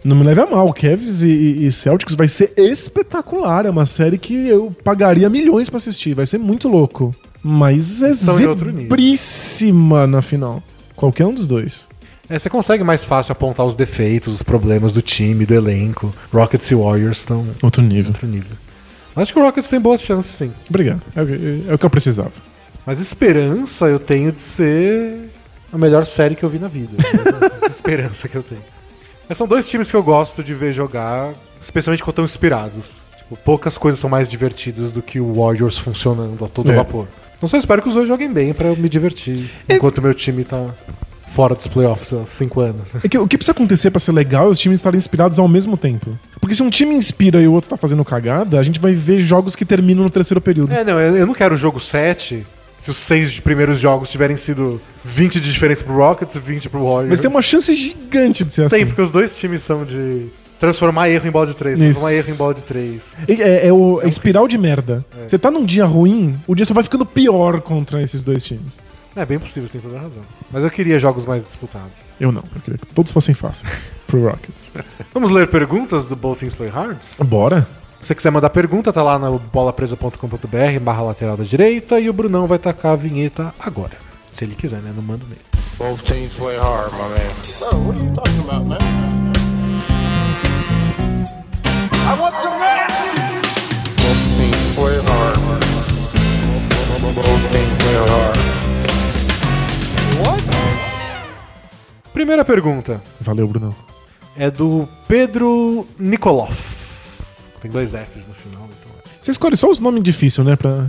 não 0.03 0.15
me 0.15 0.23
leve 0.23 0.41
a 0.41 0.45
mal, 0.45 0.71
Cavs 0.73 1.23
e, 1.23 1.65
e 1.65 1.71
Celtics 1.71 2.15
vai 2.15 2.27
ser 2.27 2.53
espetacular. 2.55 3.65
É 3.65 3.69
uma 3.71 3.85
série 3.87 4.17
que 4.19 4.47
eu 4.47 4.71
pagaria 4.83 5.27
milhões 5.29 5.69
pra 5.69 5.77
assistir. 5.77 6.13
Vai 6.13 6.27
ser 6.27 6.37
muito 6.37 6.67
louco. 6.67 7.15
Mas 7.41 8.01
é 8.01 8.09
outro 8.47 8.67
nível. 8.67 8.83
zebríssima 8.83 10.05
na 10.07 10.21
final. 10.21 10.61
Qualquer 10.95 11.25
um 11.25 11.33
dos 11.33 11.47
dois. 11.47 11.87
É, 12.29 12.37
você 12.39 12.49
consegue 12.49 12.83
mais 12.83 13.03
fácil 13.03 13.31
apontar 13.33 13.65
os 13.65 13.75
defeitos, 13.75 14.33
os 14.33 14.41
problemas 14.43 14.93
do 14.93 15.01
time, 15.01 15.45
do 15.45 15.53
elenco. 15.53 16.13
Rockets 16.31 16.69
e 16.71 16.75
Warriors 16.75 17.17
estão 17.19 17.45
Outro 17.61 17.81
nível. 17.81 18.11
outro 18.11 18.27
nível. 18.27 18.55
Acho 19.15 19.33
que 19.33 19.39
o 19.39 19.43
Rockets 19.43 19.69
tem 19.69 19.79
boas 19.79 20.01
chances, 20.01 20.31
sim. 20.33 20.51
Obrigado. 20.69 21.01
É, 21.15 21.21
o 21.21 21.25
que- 21.27 21.63
é 21.69 21.73
o 21.73 21.77
que 21.77 21.85
eu 21.85 21.89
precisava. 21.89 22.31
Mas 22.85 22.99
esperança 22.99 23.85
eu 23.85 23.99
tenho 23.99 24.31
de 24.31 24.41
ser 24.41 25.29
a 25.71 25.77
melhor 25.77 26.05
série 26.05 26.35
que 26.35 26.43
eu 26.43 26.49
vi 26.49 26.59
na 26.59 26.67
vida. 26.67 26.91
Essa 27.63 27.71
esperança 27.71 28.27
que 28.27 28.35
eu 28.35 28.43
tenho. 28.43 28.61
Mas 29.27 29.37
são 29.37 29.47
dois 29.47 29.67
times 29.69 29.89
que 29.89 29.95
eu 29.95 30.03
gosto 30.03 30.43
de 30.43 30.53
ver 30.53 30.73
jogar, 30.73 31.31
especialmente 31.61 32.03
quando 32.03 32.11
estão 32.13 32.25
inspirados. 32.25 32.85
Tipo, 33.17 33.37
poucas 33.37 33.77
coisas 33.77 33.99
são 33.99 34.09
mais 34.09 34.27
divertidas 34.27 34.91
do 34.91 35.01
que 35.01 35.19
o 35.19 35.33
Warriors 35.41 35.77
funcionando 35.77 36.43
a 36.43 36.47
todo 36.49 36.71
É. 36.71 36.75
vapor. 36.75 37.07
Então 37.37 37.47
só 37.49 37.57
espero 37.57 37.81
que 37.81 37.87
os 37.87 37.93
dois 37.93 38.07
joguem 38.07 38.31
bem 38.31 38.53
pra 38.53 38.67
eu 38.67 38.75
me 38.77 38.87
divertir, 38.89 39.49
enquanto 39.67 39.97
o 39.97 40.01
meu 40.01 40.13
time 40.13 40.43
tá 40.45 40.65
fora 41.29 41.55
dos 41.55 41.67
playoffs 41.67 42.13
há 42.13 42.25
cinco 42.25 42.61
anos. 42.61 42.93
É 43.03 43.07
que 43.07 43.17
o 43.17 43.27
que 43.27 43.37
precisa 43.37 43.51
acontecer 43.53 43.89
pra 43.91 43.99
ser 43.99 44.11
legal 44.11 44.45
é 44.45 44.49
os 44.49 44.59
times 44.59 44.79
estarem 44.79 44.97
inspirados 44.97 45.39
ao 45.39 45.47
mesmo 45.47 45.75
tempo. 45.75 46.17
Porque 46.39 46.53
se 46.55 46.61
um 46.63 46.69
time 46.69 46.93
inspira 46.93 47.41
e 47.41 47.47
o 47.47 47.53
outro 47.53 47.69
tá 47.69 47.75
fazendo 47.77 48.05
cagada, 48.05 48.59
a 48.59 48.63
gente 48.63 48.79
vai 48.79 48.93
ver 48.93 49.19
jogos 49.19 49.55
que 49.55 49.65
terminam 49.65 50.03
no 50.03 50.09
terceiro 50.09 50.39
período. 50.39 50.71
É, 50.71 50.83
não, 50.83 50.99
eu 50.99 51.17
eu 51.17 51.25
não 51.25 51.33
quero 51.33 51.55
o 51.55 51.57
jogo 51.57 51.79
7 51.79 52.45
se 52.83 52.91
os 52.91 52.97
seis 52.97 53.39
primeiros 53.39 53.79
jogos 53.79 54.09
tiverem 54.09 54.35
sido 54.35 54.81
20 55.05 55.39
de 55.39 55.53
diferença 55.53 55.85
pro 55.85 55.95
Rockets 55.95 56.35
e 56.35 56.39
20 56.39 56.67
pro 56.67 56.83
Warriors. 56.83 57.11
Mas 57.11 57.21
tem 57.21 57.29
uma 57.29 57.41
chance 57.41 57.73
gigante 57.73 58.43
de 58.43 58.51
ser 58.51 58.63
assim. 58.63 58.75
Tem, 58.75 58.85
porque 58.85 59.01
os 59.01 59.09
dois 59.09 59.33
times 59.33 59.63
são 59.63 59.85
de 59.85 60.27
transformar 60.59 61.09
erro 61.09 61.25
em 61.25 61.31
bola 61.31 61.47
de 61.47 61.53
3, 61.53 61.75
Isso. 61.77 61.85
transformar 61.85 62.13
erro 62.13 62.29
em 62.29 62.35
bola 62.35 62.53
de 62.53 62.63
3. 62.63 63.01
É, 63.25 63.33
é- 63.33 63.67
é 63.67 63.71
o 63.71 64.01
é 64.01 64.07
espiral 64.09 64.49
de 64.49 64.57
merda. 64.57 65.05
Você 65.25 65.39
tá 65.39 65.49
num 65.49 65.63
dia 65.63 65.85
ruim, 65.85 66.37
o 66.45 66.53
dia 66.53 66.65
só 66.65 66.73
vai 66.73 66.83
ficando 66.83 67.05
pior 67.05 67.61
contra 67.61 68.03
esses 68.03 68.21
dois 68.21 68.43
times. 68.43 68.77
É 69.15 69.25
bem 69.25 69.39
possível, 69.39 69.69
você 69.69 69.77
tem 69.77 69.81
toda 69.89 69.97
a 69.97 70.01
razão. 70.01 70.23
Mas 70.51 70.61
eu 70.65 70.69
queria 70.69 70.99
jogos 70.99 71.23
mais 71.23 71.45
disputados. 71.45 71.93
Eu 72.19 72.33
não, 72.33 72.43
eu 72.53 72.61
queria 72.61 72.77
que 72.77 72.87
todos 72.87 73.13
fossem 73.13 73.33
fáceis 73.33 73.93
pro 74.07 74.23
Rockets. 74.23 74.69
Vamos 75.13 75.31
ler 75.31 75.47
perguntas 75.47 76.07
do 76.07 76.17
Both 76.17 76.39
Things 76.39 76.53
Play 76.53 76.69
Hard? 76.69 76.97
Bora? 77.23 77.65
Se 78.03 78.07
você 78.07 78.15
quiser 78.15 78.31
mandar 78.31 78.49
pergunta, 78.49 78.91
tá 78.91 79.01
lá 79.01 79.17
no 79.17 79.39
bolapresa.com.br 79.39 80.79
barra 80.81 81.01
lateral 81.03 81.37
da 81.37 81.45
direita 81.45 82.01
e 82.01 82.09
o 82.09 82.13
Brunão 82.13 82.45
vai 82.45 82.59
tacar 82.59 82.91
a 82.91 82.95
vinheta 82.97 83.55
agora. 83.57 83.93
Se 84.33 84.43
ele 84.43 84.55
quiser, 84.55 84.81
né? 84.81 84.91
Não 84.93 85.01
manda 85.01 85.23
nele. 85.23 85.39
Both 85.77 86.03
teams 86.03 86.33
play 86.33 86.57
hard, 86.57 86.91
my 86.91 86.99
man. 86.99 87.31
Bro, 87.59 87.79
what 87.87 87.97
are 87.97 88.05
you 88.05 88.13
talking 88.13 88.39
about, 88.41 88.65
man? 88.67 88.81
I 92.05 92.19
want 92.19 92.35
some 92.43 92.61
action! 92.61 93.41
Both 93.95 94.37
teams 94.37 94.75
play 94.75 94.97
hard. 94.99 95.39
Both 97.15 97.51
teams 97.53 97.77
play 97.77 97.95
hard. 97.95 98.37
What? 100.27 100.43
Primeira 102.11 102.43
pergunta 102.43 103.01
Valeu, 103.21 103.47
Bruno. 103.47 103.73
é 104.37 104.51
do 104.51 104.87
Pedro 105.07 105.87
Nikolov. 105.97 106.82
Tem 107.63 107.71
dois 107.71 107.91
Fs 107.91 108.27
no 108.27 108.33
final. 108.33 108.63
Então... 108.65 108.91
Você 109.21 109.31
escolhe 109.31 109.55
só 109.55 109.69
os 109.69 109.79
nomes 109.79 110.03
difíceis, 110.03 110.45
né? 110.45 110.57
Pra, 110.57 110.85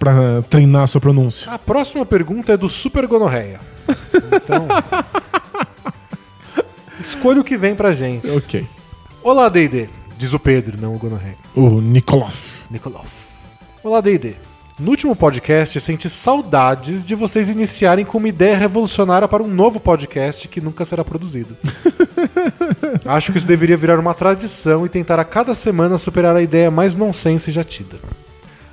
pra 0.00 0.42
treinar 0.50 0.82
a 0.82 0.86
sua 0.88 1.00
pronúncia. 1.00 1.50
A 1.50 1.58
próxima 1.58 2.04
pergunta 2.04 2.52
é 2.52 2.56
do 2.56 2.68
Super 2.68 3.06
Gonorreia. 3.06 3.60
Então. 4.34 4.66
escolha 7.00 7.40
o 7.40 7.44
que 7.44 7.56
vem 7.56 7.76
pra 7.76 7.92
gente. 7.92 8.28
Ok. 8.30 8.66
Olá, 9.22 9.48
D&D. 9.48 9.88
Diz 10.18 10.34
o 10.34 10.40
Pedro, 10.40 10.76
não 10.80 10.96
o 10.96 10.98
Gonorreia. 10.98 11.36
O 11.54 11.80
Nikolov. 11.80 12.34
Nikolov. 12.68 13.06
Olá, 13.84 14.00
D&D. 14.00 14.34
No 14.82 14.90
último 14.90 15.14
podcast, 15.14 15.80
senti 15.80 16.10
saudades 16.10 17.04
de 17.04 17.14
vocês 17.14 17.48
iniciarem 17.48 18.04
com 18.04 18.18
uma 18.18 18.28
ideia 18.28 18.56
revolucionária 18.58 19.28
para 19.28 19.40
um 19.40 19.46
novo 19.46 19.78
podcast 19.78 20.48
que 20.48 20.60
nunca 20.60 20.84
será 20.84 21.04
produzido. 21.04 21.56
Acho 23.06 23.30
que 23.30 23.38
isso 23.38 23.46
deveria 23.46 23.76
virar 23.76 24.00
uma 24.00 24.12
tradição 24.12 24.84
e 24.84 24.88
tentar 24.88 25.20
a 25.20 25.24
cada 25.24 25.54
semana 25.54 25.98
superar 25.98 26.34
a 26.34 26.42
ideia 26.42 26.68
mais 26.68 26.96
nonsense 26.96 27.52
já 27.52 27.62
tida. 27.62 27.96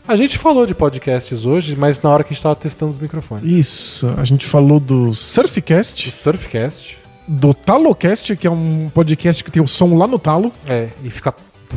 A 0.08 0.16
gente 0.16 0.40
falou 0.40 0.66
de 0.66 0.74
podcasts 0.74 1.46
hoje, 1.46 1.76
mas 1.76 2.02
na 2.02 2.10
hora 2.10 2.24
que 2.24 2.30
a 2.30 2.34
gente 2.34 2.40
estava 2.40 2.56
testando 2.56 2.92
os 2.92 3.00
microfones. 3.00 3.44
Isso, 3.46 4.12
a 4.18 4.26
gente 4.26 4.48
falou 4.48 4.80
do 4.80 5.14
Surfcast, 5.14 6.12
Surfcast, 6.12 6.98
do 7.28 7.54
Talocast, 7.54 8.36
que 8.36 8.48
é 8.48 8.52
um 8.52 8.90
podcast 8.92 9.44
que 9.44 9.52
tem 9.52 9.62
o 9.62 9.68
som 9.68 9.96
lá 9.96 10.08
no 10.08 10.18
talo. 10.18 10.52
é, 10.68 10.90
e 11.04 11.10
fica 11.12 11.32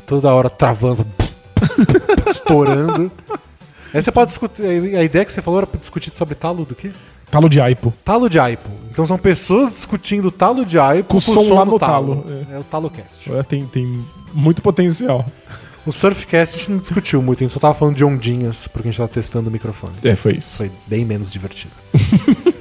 toda 0.06 0.32
hora 0.32 0.48
travando, 0.48 1.06
estourando. 2.30 3.12
Aí 3.92 4.02
você 4.02 4.10
pode 4.10 4.30
discutir. 4.30 4.64
A 4.64 5.02
ideia 5.02 5.24
que 5.24 5.32
você 5.32 5.42
falou 5.42 5.58
era 5.60 5.66
pra 5.66 5.78
discutir 5.78 6.10
sobre 6.10 6.34
talo 6.34 6.64
do 6.64 6.74
quê? 6.74 6.90
Talo 7.30 7.48
de 7.48 7.60
Aipo. 7.60 7.92
Talo 8.04 8.28
de 8.28 8.38
Aipo. 8.38 8.68
Então 8.90 9.06
são 9.06 9.16
pessoas 9.16 9.70
discutindo 9.70 10.30
talo 10.30 10.66
de 10.66 10.78
Aipo 10.78 11.14
Com 11.14 11.20
som 11.20 11.54
lá 11.54 11.64
no 11.64 11.78
talo. 11.78 12.24
É. 12.52 12.58
o 12.58 12.64
Talocast. 12.64 13.32
É, 13.32 13.42
tem, 13.42 13.66
tem 13.66 14.04
muito 14.34 14.60
potencial. 14.60 15.24
O 15.86 15.92
Surfcast 15.92 16.54
a 16.54 16.58
gente 16.58 16.70
não 16.70 16.78
discutiu 16.78 17.20
muito, 17.20 17.42
a 17.42 17.44
gente 17.44 17.52
só 17.52 17.58
tava 17.58 17.74
falando 17.74 17.96
de 17.96 18.04
ondinhas, 18.04 18.68
porque 18.68 18.88
a 18.88 18.90
gente 18.90 18.98
tava 18.98 19.08
testando 19.08 19.48
o 19.48 19.52
microfone. 19.52 19.94
É, 20.04 20.14
foi 20.14 20.34
isso. 20.34 20.58
Foi 20.58 20.70
bem 20.86 21.04
menos 21.04 21.32
divertido. 21.32 21.72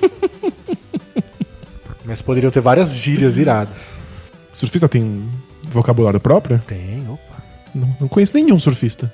Mas 2.04 2.22
poderiam 2.22 2.52
ter 2.52 2.62
várias 2.62 2.96
gírias 2.96 3.38
iradas. 3.38 3.76
Surfista 4.54 4.88
tem 4.88 5.30
vocabulário 5.64 6.20
próprio? 6.20 6.60
Tem, 6.66 7.06
opa. 7.08 7.44
Não, 7.76 7.96
não 8.02 8.08
conheço 8.08 8.34
nenhum 8.34 8.58
surfista. 8.58 9.14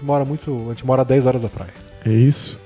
A 0.00 0.02
gente 0.02 0.04
mora 0.04 0.24
muito. 0.24 0.66
A 0.66 0.72
gente 0.72 0.86
mora 0.86 1.02
a 1.02 1.04
10 1.04 1.26
horas 1.26 1.42
da 1.42 1.48
praia. 1.48 1.72
É 2.06 2.10
isso. 2.10 2.58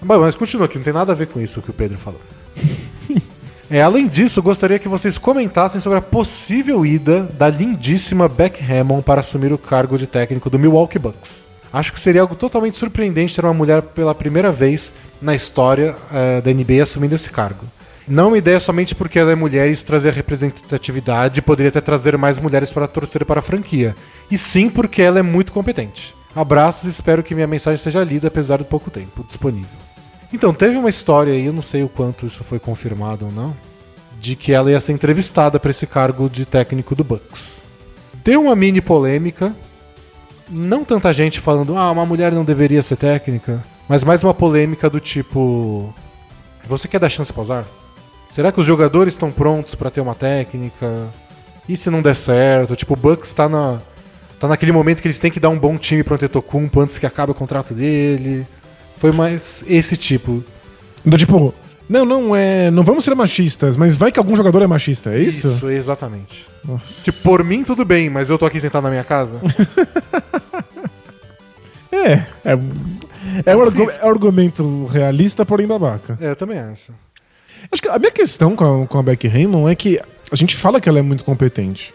Bom, 0.00 0.18
mas 0.20 0.34
continua 0.34 0.66
aqui, 0.66 0.78
não 0.78 0.84
tem 0.84 0.92
nada 0.92 1.12
a 1.12 1.14
ver 1.14 1.26
com 1.26 1.40
isso 1.40 1.60
que 1.60 1.70
o 1.70 1.74
Pedro 1.74 1.98
falou. 1.98 2.20
É, 3.70 3.82
além 3.82 4.08
disso, 4.08 4.40
gostaria 4.40 4.78
que 4.78 4.88
vocês 4.88 5.18
comentassem 5.18 5.78
sobre 5.78 5.98
a 5.98 6.00
possível 6.00 6.86
ida 6.86 7.24
da 7.24 7.50
lindíssima 7.50 8.26
Beck 8.26 8.62
Hammond 8.64 9.02
para 9.02 9.20
assumir 9.20 9.52
o 9.52 9.58
cargo 9.58 9.98
de 9.98 10.06
técnico 10.06 10.48
do 10.48 10.58
Milwaukee 10.58 10.98
Bucks. 10.98 11.44
Acho 11.70 11.92
que 11.92 12.00
seria 12.00 12.22
algo 12.22 12.34
totalmente 12.34 12.78
surpreendente 12.78 13.34
ter 13.34 13.44
uma 13.44 13.52
mulher 13.52 13.82
pela 13.82 14.14
primeira 14.14 14.50
vez 14.50 14.90
na 15.20 15.34
história 15.34 15.94
eh, 16.10 16.40
da 16.40 16.50
NBA 16.50 16.82
assumindo 16.82 17.14
esse 17.14 17.28
cargo. 17.28 17.66
Não 18.06 18.28
uma 18.28 18.38
ideia 18.38 18.58
somente 18.58 18.94
porque 18.94 19.18
ela 19.18 19.32
é 19.32 19.34
mulher 19.34 19.68
e 19.68 19.72
isso 19.72 19.84
trazer 19.84 20.14
representatividade 20.14 21.42
poderia 21.42 21.68
até 21.68 21.82
trazer 21.82 22.16
mais 22.16 22.38
mulheres 22.38 22.72
para 22.72 22.88
torcer 22.88 23.22
para 23.26 23.40
a 23.40 23.42
franquia. 23.42 23.94
E 24.30 24.38
sim 24.38 24.70
porque 24.70 25.02
ela 25.02 25.18
é 25.18 25.22
muito 25.22 25.52
competente. 25.52 26.14
Abraços 26.34 26.84
e 26.84 26.90
espero 26.90 27.22
que 27.22 27.34
minha 27.34 27.46
mensagem 27.46 27.82
seja 27.82 28.04
lida 28.04 28.28
apesar 28.28 28.58
do 28.58 28.64
pouco 28.64 28.90
tempo 28.90 29.24
disponível. 29.26 29.78
Então, 30.32 30.52
teve 30.52 30.76
uma 30.76 30.90
história 30.90 31.32
aí, 31.32 31.46
eu 31.46 31.52
não 31.52 31.62
sei 31.62 31.82
o 31.82 31.88
quanto 31.88 32.26
isso 32.26 32.44
foi 32.44 32.58
confirmado 32.58 33.26
ou 33.26 33.32
não, 33.32 33.54
de 34.20 34.36
que 34.36 34.52
ela 34.52 34.70
ia 34.70 34.80
ser 34.80 34.92
entrevistada 34.92 35.58
para 35.58 35.70
esse 35.70 35.86
cargo 35.86 36.28
de 36.28 36.44
técnico 36.44 36.94
do 36.94 37.02
Bucks. 37.02 37.62
Deu 38.22 38.42
uma 38.42 38.54
mini 38.54 38.80
polêmica, 38.80 39.54
não 40.50 40.84
tanta 40.84 41.12
gente 41.12 41.40
falando, 41.40 41.76
ah, 41.78 41.90
uma 41.90 42.04
mulher 42.04 42.32
não 42.32 42.44
deveria 42.44 42.82
ser 42.82 42.96
técnica, 42.96 43.62
mas 43.88 44.04
mais 44.04 44.22
uma 44.22 44.34
polêmica 44.34 44.90
do 44.90 45.00
tipo, 45.00 45.94
você 46.66 46.86
quer 46.86 47.00
dar 47.00 47.08
chance 47.08 47.32
pra 47.32 47.42
usar? 47.42 47.64
Será 48.30 48.52
que 48.52 48.60
os 48.60 48.66
jogadores 48.66 49.14
estão 49.14 49.30
prontos 49.30 49.74
para 49.74 49.90
ter 49.90 50.02
uma 50.02 50.14
técnica? 50.14 51.08
E 51.66 51.76
se 51.76 51.88
não 51.88 52.02
der 52.02 52.14
certo? 52.14 52.76
Tipo, 52.76 52.92
o 52.92 52.96
Bucks 52.96 53.32
tá 53.32 53.48
na 53.48 53.80
tá 54.40 54.48
naquele 54.48 54.72
momento 54.72 55.00
que 55.02 55.08
eles 55.08 55.18
têm 55.18 55.30
que 55.30 55.40
dar 55.40 55.48
um 55.50 55.58
bom 55.58 55.76
time 55.78 56.02
pro 56.02 56.14
Antetokounmpo 56.14 56.80
antes 56.80 56.98
que 56.98 57.06
acabe 57.06 57.32
o 57.32 57.34
contrato 57.34 57.74
dele. 57.74 58.46
Foi 58.98 59.12
mais 59.12 59.64
esse 59.68 59.96
tipo. 59.96 60.42
Então, 61.06 61.18
tipo, 61.18 61.54
não, 61.88 62.04
não 62.04 62.34
é. 62.36 62.70
Não 62.70 62.82
vamos 62.82 63.04
ser 63.04 63.14
machistas, 63.14 63.76
mas 63.76 63.94
vai 63.96 64.10
que 64.12 64.18
algum 64.18 64.34
jogador 64.36 64.60
é 64.62 64.66
machista, 64.66 65.10
é 65.14 65.20
isso? 65.20 65.48
Isso, 65.48 65.70
exatamente. 65.70 66.46
Nossa. 66.64 67.04
Tipo, 67.04 67.18
por 67.22 67.44
mim 67.44 67.62
tudo 67.64 67.84
bem, 67.84 68.10
mas 68.10 68.28
eu 68.30 68.38
tô 68.38 68.44
aqui 68.46 68.58
sentado 68.60 68.84
na 68.84 68.90
minha 68.90 69.04
casa. 69.04 69.38
É, 71.90 72.12
é. 72.44 72.58
É 73.46 73.56
um, 73.56 73.62
argu- 73.62 73.90
é 73.90 74.04
um 74.04 74.08
argumento 74.08 74.86
realista, 74.86 75.44
porém 75.44 75.66
babaca. 75.66 76.18
é, 76.20 76.30
eu 76.30 76.36
também 76.36 76.58
acho. 76.58 76.92
Acho 77.70 77.82
que 77.82 77.88
a 77.88 77.98
minha 77.98 78.10
questão 78.10 78.54
com 78.56 78.82
a, 78.82 78.86
com 78.86 78.98
a 78.98 79.02
Becky 79.02 79.26
Hammond 79.26 79.70
é 79.70 79.74
que 79.74 80.00
a 80.30 80.36
gente 80.36 80.56
fala 80.56 80.80
que 80.80 80.88
ela 80.88 80.98
é 80.98 81.02
muito 81.02 81.24
competente, 81.24 81.92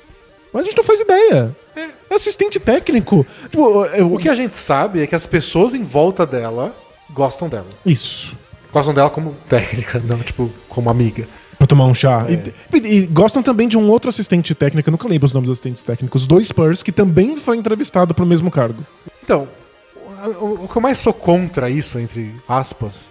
mas 0.51 0.63
a 0.63 0.65
gente 0.65 0.77
não 0.77 0.83
faz 0.83 0.99
ideia. 0.99 1.55
É 1.75 1.87
assistente 2.15 2.59
técnico. 2.59 3.25
Tipo, 3.49 3.85
eu- 3.85 4.13
O 4.13 4.17
que 4.17 4.29
a 4.29 4.35
gente 4.35 4.55
sabe 4.55 5.01
é 5.01 5.07
que 5.07 5.15
as 5.15 5.25
pessoas 5.25 5.73
em 5.73 5.83
volta 5.83 6.25
dela 6.25 6.75
gostam 7.11 7.47
dela. 7.49 7.67
Isso. 7.85 8.35
Gostam 8.71 8.93
dela 8.93 9.09
como 9.09 9.35
técnica, 9.49 10.01
não 10.03 10.19
tipo 10.19 10.49
como 10.69 10.89
amiga. 10.89 11.27
Pra 11.57 11.67
tomar 11.67 11.85
um 11.85 11.93
chá. 11.93 12.25
E, 12.27 12.77
e- 12.77 12.95
e 12.97 13.05
gostam 13.05 13.41
também 13.43 13.67
de 13.67 13.77
um 13.77 13.87
outro 13.89 14.09
assistente 14.09 14.53
técnico, 14.55 14.89
eu 14.89 14.91
nunca 14.91 15.07
lembro 15.07 15.25
os 15.25 15.33
nomes 15.33 15.47
dos 15.47 15.53
assistentes 15.55 15.81
técnicos, 15.83 16.25
dois 16.27 16.47
Spurs, 16.47 16.81
que 16.83 16.91
também 16.91 17.37
foi 17.37 17.55
entrevistado 17.57 18.13
pro 18.13 18.25
mesmo 18.25 18.49
cargo. 18.51 18.83
Então, 19.23 19.47
o- 20.41 20.65
o 20.65 20.67
que 20.67 20.75
eu 20.75 20.81
mais 20.81 20.97
sou 20.97 21.13
contra 21.13 21.69
isso, 21.69 21.99
entre 21.99 22.33
aspas, 22.49 23.09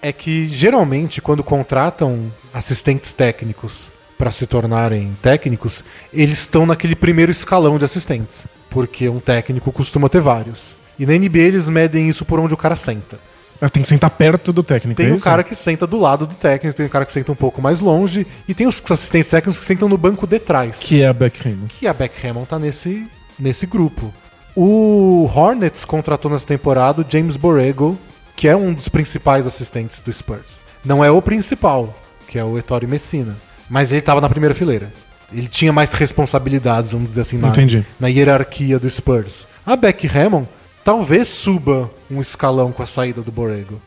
é 0.00 0.12
que 0.12 0.48
geralmente 0.48 1.20
quando 1.20 1.42
contratam 1.44 2.32
assistentes 2.54 3.12
técnicos 3.12 3.88
para 4.22 4.30
se 4.30 4.46
tornarem 4.46 5.16
técnicos, 5.20 5.82
eles 6.14 6.38
estão 6.38 6.64
naquele 6.64 6.94
primeiro 6.94 7.32
escalão 7.32 7.76
de 7.76 7.84
assistentes, 7.84 8.44
porque 8.70 9.08
um 9.08 9.18
técnico 9.18 9.72
costuma 9.72 10.08
ter 10.08 10.20
vários. 10.20 10.76
E 10.96 11.04
na 11.04 11.12
NBA 11.14 11.38
eles 11.40 11.68
medem 11.68 12.08
isso 12.08 12.24
por 12.24 12.38
onde 12.38 12.54
o 12.54 12.56
cara 12.56 12.76
senta. 12.76 13.18
Ah, 13.60 13.68
Tem 13.68 13.82
que 13.82 13.88
sentar 13.88 14.10
perto 14.10 14.52
do 14.52 14.62
técnico. 14.62 14.96
Tem 14.96 15.08
é 15.08 15.10
um 15.12 15.16
isso? 15.16 15.24
cara 15.24 15.42
que 15.42 15.56
senta 15.56 15.88
do 15.88 15.98
lado 15.98 16.24
do 16.24 16.36
técnico, 16.36 16.76
tem 16.76 16.86
um 16.86 16.88
cara 16.88 17.04
que 17.04 17.10
senta 17.10 17.32
um 17.32 17.34
pouco 17.34 17.60
mais 17.60 17.80
longe, 17.80 18.24
e 18.46 18.54
tem 18.54 18.64
os 18.64 18.80
assistentes 18.92 19.28
técnicos 19.28 19.58
que 19.58 19.64
sentam 19.64 19.88
no 19.88 19.98
banco 19.98 20.24
de 20.24 20.38
trás. 20.38 20.76
Que 20.78 21.02
é 21.02 21.08
a 21.08 21.12
Beck 21.12 21.44
Hammond. 21.44 21.72
que 21.76 21.88
a 21.88 21.92
Beck 21.92 22.24
Hammond 22.24 22.46
tá 22.46 22.60
nesse, 22.60 23.04
nesse 23.36 23.66
grupo. 23.66 24.14
O 24.54 25.28
Hornets 25.34 25.84
contratou 25.84 26.30
nessa 26.30 26.46
temporada 26.46 27.02
o 27.02 27.06
James 27.10 27.36
Borrego, 27.36 27.98
que 28.36 28.46
é 28.46 28.54
um 28.54 28.72
dos 28.72 28.88
principais 28.88 29.48
assistentes 29.48 30.00
do 30.00 30.12
Spurs. 30.12 30.60
Não 30.84 31.04
é 31.04 31.10
o 31.10 31.20
principal, 31.20 31.92
que 32.28 32.38
é 32.38 32.44
o 32.44 32.56
Ettore 32.56 32.86
Messina, 32.86 33.36
mas 33.72 33.90
ele 33.90 34.00
estava 34.00 34.20
na 34.20 34.28
primeira 34.28 34.54
fileira. 34.54 34.92
Ele 35.32 35.48
tinha 35.48 35.72
mais 35.72 35.94
responsabilidades, 35.94 36.92
vamos 36.92 37.08
dizer 37.08 37.22
assim, 37.22 37.38
na, 37.38 37.48
Entendi. 37.48 37.86
na 37.98 38.06
hierarquia 38.08 38.78
do 38.78 38.88
Spurs. 38.90 39.46
A 39.64 39.74
Beck 39.74 40.06
Hammond 40.06 40.46
talvez 40.84 41.28
suba 41.28 41.90
um 42.10 42.20
escalão 42.20 42.70
com 42.70 42.82
a 42.82 42.86
saída 42.86 43.22
do 43.22 43.32
Borrego. 43.32 43.80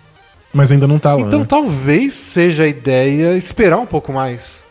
Mas 0.52 0.72
ainda 0.72 0.88
não 0.88 0.98
tá 0.98 1.14
lá. 1.14 1.22
Então 1.22 1.42
né? 1.42 1.46
talvez 1.48 2.16
seja 2.16 2.64
a 2.64 2.68
ideia 2.68 3.38
esperar 3.38 3.78
um 3.78 3.86
pouco 3.86 4.12
mais. 4.12 4.64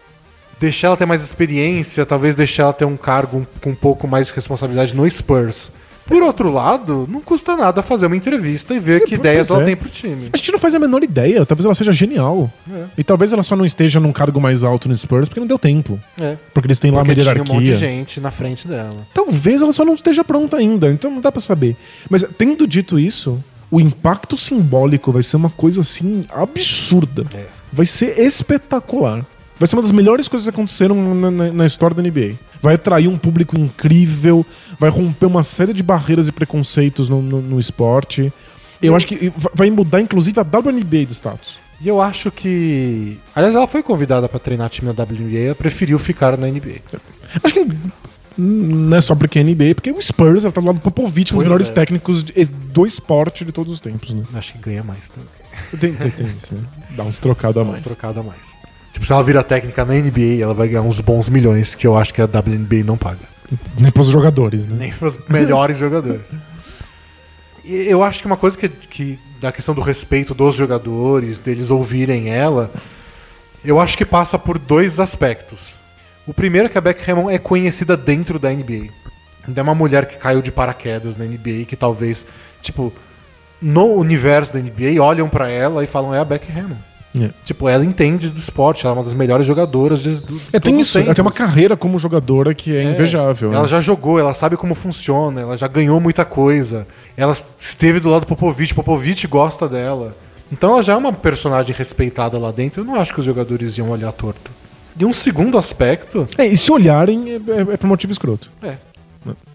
Deixar 0.58 0.88
ela 0.88 0.96
ter 0.96 1.06
mais 1.06 1.22
experiência, 1.22 2.04
talvez 2.04 2.34
deixar 2.34 2.64
ela 2.64 2.72
ter 2.72 2.84
um 2.84 2.96
cargo 2.96 3.46
com 3.60 3.70
um 3.70 3.74
pouco 3.74 4.08
mais 4.08 4.26
de 4.26 4.32
responsabilidade 4.32 4.96
no 4.96 5.08
Spurs. 5.08 5.70
Por 6.06 6.22
outro 6.22 6.52
lado, 6.52 7.06
não 7.10 7.20
custa 7.20 7.56
nada 7.56 7.82
fazer 7.82 8.06
uma 8.06 8.16
entrevista 8.16 8.74
e 8.74 8.78
ver 8.78 9.00
que 9.00 9.08
pois 9.10 9.20
ideias 9.20 9.50
é. 9.50 9.54
ela 9.54 9.64
tem 9.64 9.76
pro 9.76 9.88
time. 9.88 10.28
A 10.32 10.36
gente 10.36 10.52
não 10.52 10.58
faz 10.58 10.74
a 10.74 10.78
menor 10.78 11.02
ideia. 11.02 11.46
Talvez 11.46 11.64
ela 11.64 11.74
seja 11.74 11.92
genial. 11.92 12.50
É. 12.70 12.84
E 12.98 13.04
talvez 13.04 13.32
ela 13.32 13.42
só 13.42 13.56
não 13.56 13.64
esteja 13.64 13.98
num 14.00 14.12
cargo 14.12 14.40
mais 14.40 14.62
alto 14.62 14.88
no 14.88 14.96
Spurs 14.96 15.28
porque 15.28 15.40
não 15.40 15.46
deu 15.46 15.58
tempo. 15.58 15.98
É. 16.18 16.36
Porque 16.52 16.66
eles 16.66 16.78
têm 16.78 16.90
lá 16.90 16.98
Porque 16.98 17.12
uma 17.12 17.14
tinha 17.14 17.24
um 17.24 17.28
hierarquia. 17.34 17.54
monte 17.54 17.64
de 17.66 17.76
gente 17.76 18.20
na 18.20 18.30
frente 18.30 18.68
dela. 18.68 19.06
Talvez 19.14 19.62
ela 19.62 19.72
só 19.72 19.84
não 19.84 19.94
esteja 19.94 20.22
pronta 20.22 20.56
ainda, 20.58 20.90
então 20.90 21.10
não 21.10 21.20
dá 21.20 21.32
pra 21.32 21.40
saber. 21.40 21.76
Mas 22.10 22.24
tendo 22.36 22.66
dito 22.66 22.98
isso, 22.98 23.42
o 23.70 23.80
impacto 23.80 24.36
simbólico 24.36 25.10
vai 25.10 25.22
ser 25.22 25.36
uma 25.36 25.50
coisa 25.50 25.80
assim 25.80 26.26
absurda. 26.32 27.24
É. 27.34 27.46
Vai 27.72 27.86
ser 27.86 28.18
espetacular. 28.20 29.24
Vai 29.58 29.66
ser 29.68 29.76
uma 29.76 29.82
das 29.82 29.92
melhores 29.92 30.26
coisas 30.28 30.44
que 30.46 30.50
aconteceram 30.54 31.14
na, 31.14 31.30
na- 31.30 31.52
na 31.52 31.66
história 31.66 31.94
da 31.94 32.02
NBA. 32.02 32.34
Vai 32.60 32.74
atrair 32.74 33.08
um 33.08 33.16
público 33.16 33.56
incrível, 33.58 34.44
vai 34.78 34.90
romper 34.90 35.26
uma 35.26 35.44
série 35.44 35.72
de 35.72 35.82
barreiras 35.82 36.26
e 36.26 36.32
preconceitos 36.32 37.08
no, 37.08 37.22
no- 37.22 37.40
no 37.42 37.60
esporte. 37.60 38.32
Eu 38.82 38.96
acho 38.96 39.06
que 39.06 39.32
va- 39.36 39.50
vai 39.54 39.70
mudar, 39.70 40.00
inclusive, 40.00 40.38
a 40.40 40.42
WNBA 40.42 41.06
de 41.06 41.14
status. 41.14 41.56
E 41.80 41.88
eu 41.88 42.00
acho 42.02 42.30
que. 42.30 43.18
Aliás, 43.34 43.54
ela 43.54 43.66
foi 43.66 43.82
convidada 43.82 44.28
pra 44.28 44.38
treinar 44.40 44.68
time 44.70 44.86
na 44.92 45.02
WNBA, 45.04 45.38
ela 45.46 45.54
preferiu 45.54 45.98
ficar 45.98 46.36
na 46.36 46.46
NBA. 46.48 46.80
Acho 47.42 47.54
que 47.54 47.66
não 48.36 48.96
é 48.96 49.00
só 49.00 49.14
porque 49.14 49.38
é 49.38 49.42
NBA, 49.44 49.74
porque 49.76 49.90
o 49.92 50.00
Spurs 50.02 50.44
ela 50.44 50.52
tá 50.52 50.60
do 50.60 50.66
lado 50.66 50.76
do 50.78 50.82
Popovich, 50.82 51.32
um 51.32 51.36
dos 51.36 51.42
melhores 51.44 51.70
é. 51.70 51.72
técnicos 51.72 52.24
de- 52.24 52.44
do 52.44 52.84
esporte 52.86 53.44
de 53.44 53.52
todos 53.52 53.72
os 53.72 53.80
tempos, 53.80 54.10
né? 54.10 54.24
Acho 54.34 54.52
que 54.54 54.58
ganha 54.58 54.82
mais 54.82 55.08
também. 55.08 55.28
Tem, 55.80 55.92
tem, 55.94 56.10
tem 56.10 56.26
isso, 56.36 56.54
né? 56.54 56.60
Dá 56.96 57.04
uns 57.04 57.18
trocados 57.20 57.62
a 57.62 57.64
mais. 57.64 57.82
trocada 57.82 58.20
a 58.20 58.22
mais. 58.22 58.53
Tipo, 58.94 59.04
se 59.04 59.12
ela 59.12 59.24
vira 59.24 59.42
técnica 59.42 59.84
na 59.84 59.94
NBA, 59.94 60.40
ela 60.40 60.54
vai 60.54 60.68
ganhar 60.68 60.82
uns 60.82 61.00
bons 61.00 61.28
milhões 61.28 61.74
que 61.74 61.84
eu 61.84 61.98
acho 61.98 62.14
que 62.14 62.22
a 62.22 62.26
WNBA 62.26 62.84
não 62.84 62.96
paga. 62.96 63.18
Nem 63.76 63.90
pros 63.90 64.06
jogadores, 64.06 64.66
né? 64.66 64.76
Nem 64.78 64.94
os 65.00 65.18
melhores 65.28 65.76
jogadores. 65.76 66.22
E 67.64 67.74
eu 67.88 68.04
acho 68.04 68.20
que 68.20 68.26
uma 68.26 68.36
coisa 68.36 68.56
que, 68.56 68.68
que 68.68 69.18
da 69.40 69.50
questão 69.50 69.74
do 69.74 69.80
respeito 69.80 70.32
dos 70.32 70.54
jogadores, 70.54 71.40
deles 71.40 71.70
ouvirem 71.70 72.30
ela, 72.30 72.70
eu 73.64 73.80
acho 73.80 73.98
que 73.98 74.04
passa 74.04 74.38
por 74.38 74.58
dois 74.58 75.00
aspectos. 75.00 75.80
O 76.24 76.32
primeiro 76.32 76.66
é 76.66 76.68
que 76.68 76.78
a 76.78 76.80
Beck 76.80 77.10
Hammond 77.10 77.34
é 77.34 77.38
conhecida 77.38 77.96
dentro 77.96 78.38
da 78.38 78.50
NBA. 78.50 78.90
Ainda 79.46 79.60
é 79.60 79.62
uma 79.62 79.74
mulher 79.74 80.06
que 80.06 80.16
caiu 80.16 80.40
de 80.40 80.52
paraquedas 80.52 81.16
na 81.16 81.24
NBA, 81.24 81.64
que 81.66 81.74
talvez, 81.74 82.24
tipo, 82.62 82.92
no 83.60 83.94
universo 83.94 84.54
da 84.54 84.60
NBA, 84.60 85.02
olham 85.02 85.28
pra 85.28 85.50
ela 85.50 85.82
e 85.82 85.86
falam, 85.88 86.14
é 86.14 86.20
a 86.20 86.24
Beck 86.24 86.46
Hammond. 86.48 86.80
É. 87.18 87.30
Tipo, 87.44 87.68
ela 87.68 87.84
entende 87.84 88.28
do 88.28 88.40
esporte, 88.40 88.84
ela 88.84 88.94
é 88.94 88.98
uma 88.98 89.04
das 89.04 89.14
melhores 89.14 89.46
jogadoras 89.46 90.00
de, 90.00 90.16
do, 90.16 90.40
É, 90.52 90.58
tem 90.58 90.80
isso. 90.80 90.98
Ela 90.98 91.14
tem 91.14 91.22
uma 91.22 91.30
carreira 91.30 91.76
como 91.76 91.96
jogadora 91.96 92.52
que 92.52 92.74
é, 92.74 92.82
É, 92.82 92.90
invejável. 92.90 93.52
Ela 93.52 93.62
né? 93.62 93.68
já 93.68 93.80
jogou, 93.80 94.18
ela 94.18 94.34
sabe 94.34 94.56
como 94.56 94.74
funciona, 94.74 95.42
ela 95.42 95.56
já 95.56 95.68
ganhou 95.68 96.00
muita 96.00 96.24
coisa. 96.24 96.86
Ela 97.16 97.36
esteve 97.58 98.00
do 98.00 98.10
lado 98.10 98.22
do 98.22 98.26
Popovich, 98.26 98.74
Popovich 98.74 99.26
gosta 99.28 99.68
dela. 99.68 100.16
Então 100.50 100.72
ela 100.72 100.82
já 100.82 100.94
é 100.94 100.96
uma 100.96 101.12
personagem 101.12 101.74
respeitada 101.74 102.36
lá 102.36 102.50
dentro. 102.50 102.80
Eu 102.82 102.84
não 102.84 102.96
acho 102.96 103.12
que 103.12 103.20
os 103.20 103.26
jogadores 103.26 103.78
iam 103.78 103.90
olhar 103.90 104.10
torto. 104.12 104.50
E 104.98 105.04
um 105.04 105.12
segundo 105.12 105.56
aspecto. 105.56 106.26
É, 106.36 106.46
e 106.46 106.56
se 106.56 106.70
olharem, 106.72 107.30
é, 107.30 107.34
é, 107.34 107.74
é 107.74 107.76
por 107.76 107.86
motivo 107.86 108.12
escroto. 108.12 108.50
É. 108.62 108.74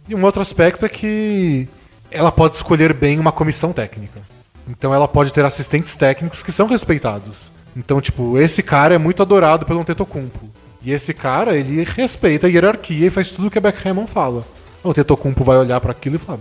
E 0.07 0.15
um 0.15 0.23
outro 0.23 0.41
aspecto 0.41 0.85
é 0.85 0.89
que 0.89 1.67
ela 2.09 2.31
pode 2.31 2.55
escolher 2.55 2.93
bem 2.93 3.19
uma 3.19 3.31
comissão 3.31 3.71
técnica. 3.71 4.21
Então 4.69 4.93
ela 4.93 5.07
pode 5.07 5.33
ter 5.33 5.43
assistentes 5.43 5.95
técnicos 5.95 6.43
que 6.43 6.51
são 6.51 6.67
respeitados. 6.67 7.51
Então, 7.75 7.99
tipo, 8.01 8.37
esse 8.37 8.61
cara 8.63 8.95
é 8.95 8.97
muito 8.97 9.21
adorado 9.21 9.65
pelo 9.65 9.83
Tetocumpo. 9.83 10.39
E 10.83 10.91
esse 10.91 11.13
cara, 11.13 11.57
ele 11.57 11.83
respeita 11.83 12.47
a 12.47 12.49
hierarquia 12.49 13.07
e 13.07 13.09
faz 13.09 13.31
tudo 13.31 13.47
o 13.47 13.51
que 13.51 13.57
a 13.57 13.61
Beck 13.61 13.85
Hammond 13.87 14.09
fala. 14.09 14.43
O 14.83 14.93
Tetocumpo 14.93 15.43
vai 15.43 15.57
olhar 15.57 15.79
para 15.81 15.91
aquilo 15.91 16.15
e 16.15 16.19
falar: 16.19 16.39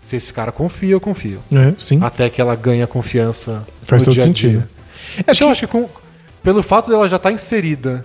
se 0.00 0.16
esse 0.16 0.32
cara 0.32 0.52
confia, 0.52 0.92
eu 0.92 1.00
confio. 1.00 1.40
É, 1.52 1.74
sim. 1.78 1.98
Até 2.02 2.28
que 2.30 2.40
ela 2.40 2.54
ganha 2.54 2.86
confiança 2.86 3.66
Faz 3.82 4.02
no 4.02 4.06
todo 4.06 4.14
dia 4.14 4.22
a 4.22 4.26
dia. 4.26 4.34
sentido. 4.34 4.68
Acho 5.26 5.38
que 5.40 5.44
eu 5.44 5.50
acho 5.50 5.60
que 5.62 5.66
com- 5.66 5.88
pelo 6.42 6.62
fato 6.62 6.88
dela 6.90 7.08
já 7.08 7.16
estar 7.16 7.32
inserida 7.32 8.04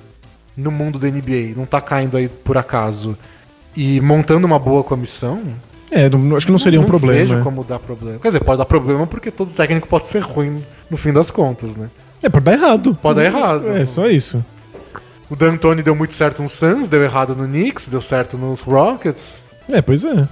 no 0.57 0.71
mundo 0.71 0.97
da 0.97 1.07
NBA, 1.07 1.53
não 1.55 1.65
tá 1.65 1.79
caindo 1.81 2.17
aí 2.17 2.27
por 2.27 2.57
acaso, 2.57 3.15
e 3.75 3.99
montando 4.01 4.47
uma 4.47 4.57
boa 4.57 4.83
comissão, 4.83 5.41
É, 5.91 6.09
não- 6.09 6.35
acho 6.35 6.45
que 6.45 6.51
não 6.51 6.59
seria 6.59 6.79
um 6.79 6.83
não 6.83 6.89
problema. 6.89 7.19
vejo 7.19 7.37
é. 7.37 7.41
como 7.41 7.63
dar 7.63 7.79
problema. 7.79 8.19
Quer 8.19 8.29
dizer, 8.29 8.43
pode 8.43 8.57
dar 8.57 8.65
problema 8.65 9.05
porque 9.05 9.31
todo 9.31 9.51
técnico 9.51 9.87
pode 9.87 10.07
ser 10.07 10.19
ruim 10.19 10.63
no 10.89 10.97
fim 10.97 11.13
das 11.13 11.29
contas, 11.31 11.75
né? 11.77 11.89
É, 12.21 12.29
pode 12.29 12.45
dar 12.45 12.53
errado. 12.53 12.97
Pode 13.01 13.19
dar 13.19 13.25
errado. 13.25 13.67
É, 13.69 13.85
só 13.85 14.07
isso. 14.07 14.43
O 15.29 15.35
D'Antoni 15.35 15.81
deu 15.81 15.95
muito 15.95 16.13
certo 16.13 16.41
no 16.43 16.49
Suns, 16.49 16.87
deu 16.87 17.03
errado 17.03 17.35
no 17.35 17.45
Knicks, 17.45 17.89
deu 17.89 18.01
certo 18.01 18.37
nos 18.37 18.61
Rockets. 18.61 19.35
É, 19.69 19.81
pois 19.81 20.03
é. 20.03 20.27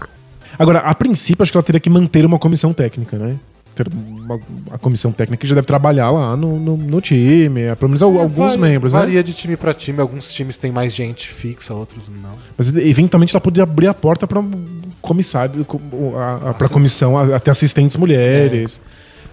Agora, 0.58 0.80
a 0.80 0.94
princípio, 0.94 1.42
acho 1.42 1.52
que 1.52 1.58
ela 1.58 1.64
teria 1.64 1.80
que 1.80 1.90
manter 1.90 2.26
uma 2.26 2.38
comissão 2.38 2.74
técnica, 2.74 3.18
né? 3.18 3.36
Ter 3.76 3.88
uma, 3.92 4.40
a 4.72 4.78
comissão 4.78 5.12
técnica 5.12 5.42
que 5.42 5.48
já 5.48 5.56
deve 5.56 5.66
trabalhar 5.66 6.12
lá 6.12 6.38
no, 6.38 6.60
no, 6.60 6.78
no 6.78 7.02
time, 7.02 7.62
é, 7.62 7.76
pelo 7.76 7.90
menos 7.90 8.04
al- 8.04 8.20
alguns 8.20 8.56
Varia- 8.56 8.58
membros, 8.74 8.94
né? 8.94 9.00
Varia 9.00 9.24
de 9.24 9.34
time 9.34 9.58
pra 9.58 9.74
time, 9.74 10.00
alguns 10.00 10.32
times 10.32 10.58
têm 10.58 10.72
mais 10.72 10.94
gente 10.94 11.28
fixa, 11.34 11.74
outros 11.74 12.04
não. 12.08 12.32
Mas 12.58 12.70
eventualmente 12.76 13.36
ela 13.36 13.42
poderia 13.42 13.64
abrir 13.64 13.88
a 13.88 13.94
porta 13.94 14.28
para 14.28 14.44
comissário, 15.02 15.66
com- 15.66 15.80
a, 16.18 16.52
a, 16.52 16.54
pra 16.54 16.70
comissão, 16.70 17.18
até 17.34 17.50
assistentes 17.52 17.96
mulheres. 17.96 18.80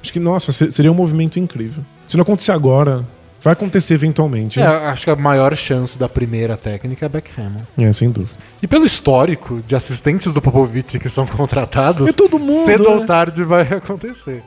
Acho 0.02 0.12
que, 0.12 0.18
nossa, 0.18 0.50
se- 0.52 0.72
seria 0.72 0.90
um 0.90 0.94
movimento 0.94 1.38
incrível. 1.38 1.82
Se 2.08 2.16
não 2.16 2.22
acontecer 2.22 2.52
agora, 2.52 3.04
vai 3.42 3.52
acontecer 3.52 3.94
eventualmente. 3.94 4.60
É, 4.60 4.64
né? 4.64 4.86
acho 4.88 5.04
que 5.04 5.10
a 5.10 5.16
maior 5.16 5.56
chance 5.56 5.98
da 5.98 6.08
primeira 6.08 6.56
técnica 6.56 7.06
é 7.06 7.08
Beck 7.08 7.30
Hammond. 7.38 7.64
É, 7.78 7.92
sem 7.92 8.10
dúvida. 8.10 8.34
E 8.62 8.66
pelo 8.66 8.84
histórico 8.84 9.60
de 9.66 9.74
assistentes 9.74 10.32
do 10.32 10.42
Popovich 10.42 10.98
que 10.98 11.08
são 11.08 11.24
contratados, 11.28 12.08
É 12.08 12.12
todo 12.12 12.38
mundo, 12.38 12.64
cedo 12.66 12.84
né? 12.84 12.90
ou 12.90 13.06
tarde 13.06 13.42
vai 13.44 13.62
acontecer. 13.62 14.42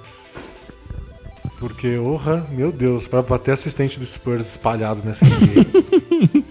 Porque, 1.59 1.97
orra, 1.97 2.45
meu 2.51 2.71
Deus, 2.71 3.07
pra 3.07 3.21
bater 3.21 3.51
assistente 3.51 3.97
do 3.99 4.05
Spurs 4.05 4.47
espalhado 4.49 5.01
nessa 5.05 5.23
NBA. 5.25 6.43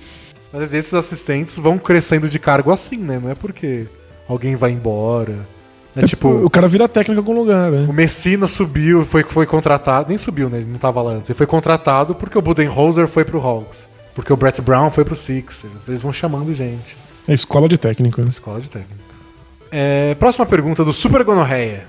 Mas 0.53 0.73
esses 0.73 0.95
assistentes 0.95 1.57
vão 1.57 1.79
crescendo 1.79 2.29
de 2.29 2.39
cargo 2.39 2.71
assim, 2.73 2.97
né? 2.97 3.19
Não 3.23 3.31
é 3.31 3.35
porque 3.35 3.87
alguém 4.29 4.57
vai 4.57 4.71
embora. 4.71 5.35
É, 5.95 6.07
tipo, 6.07 6.29
o 6.29 6.49
cara 6.49 6.67
vira 6.67 6.89
técnico 6.89 7.15
em 7.15 7.19
algum 7.19 7.39
lugar, 7.39 7.71
né? 7.71 7.87
o 7.89 7.93
Messina 7.93 8.49
subiu, 8.49 9.05
foi, 9.05 9.23
foi 9.23 9.45
contratado. 9.45 10.09
Nem 10.09 10.17
subiu, 10.17 10.49
né? 10.49 10.59
Ele 10.59 10.71
não 10.71 10.79
tava 10.79 11.03
lá 11.03 11.13
antes. 11.13 11.29
Ele 11.29 11.37
foi 11.37 11.47
contratado 11.47 12.15
porque 12.15 12.37
o 12.37 12.43
Budenholzer 12.43 13.07
foi 13.07 13.25
pro 13.25 13.41
Hawks. 13.41 13.85
Porque 14.15 14.33
o 14.33 14.37
Brett 14.37 14.61
Brown 14.61 14.91
foi 14.91 15.05
pro 15.05 15.17
Sixers. 15.17 15.89
Eles 15.89 16.03
vão 16.03 16.13
chamando 16.13 16.55
gente. 16.55 16.97
É 17.29 17.33
escola 17.33 17.69
de 17.69 17.79
técnico, 17.79 18.21
né? 18.23 18.29
Escola 18.29 18.61
de 18.61 18.69
técnico. 18.71 19.03
É, 19.71 20.15
próxima 20.17 20.45
pergunta 20.45 20.85
do 20.85 20.93
Super 20.93 21.25
Gonorreia. 21.25 21.87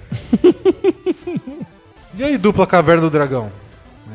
e 2.16 2.24
aí, 2.24 2.38
dupla 2.38 2.68
Caverna 2.68 3.02
do 3.02 3.10
Dragão? 3.10 3.52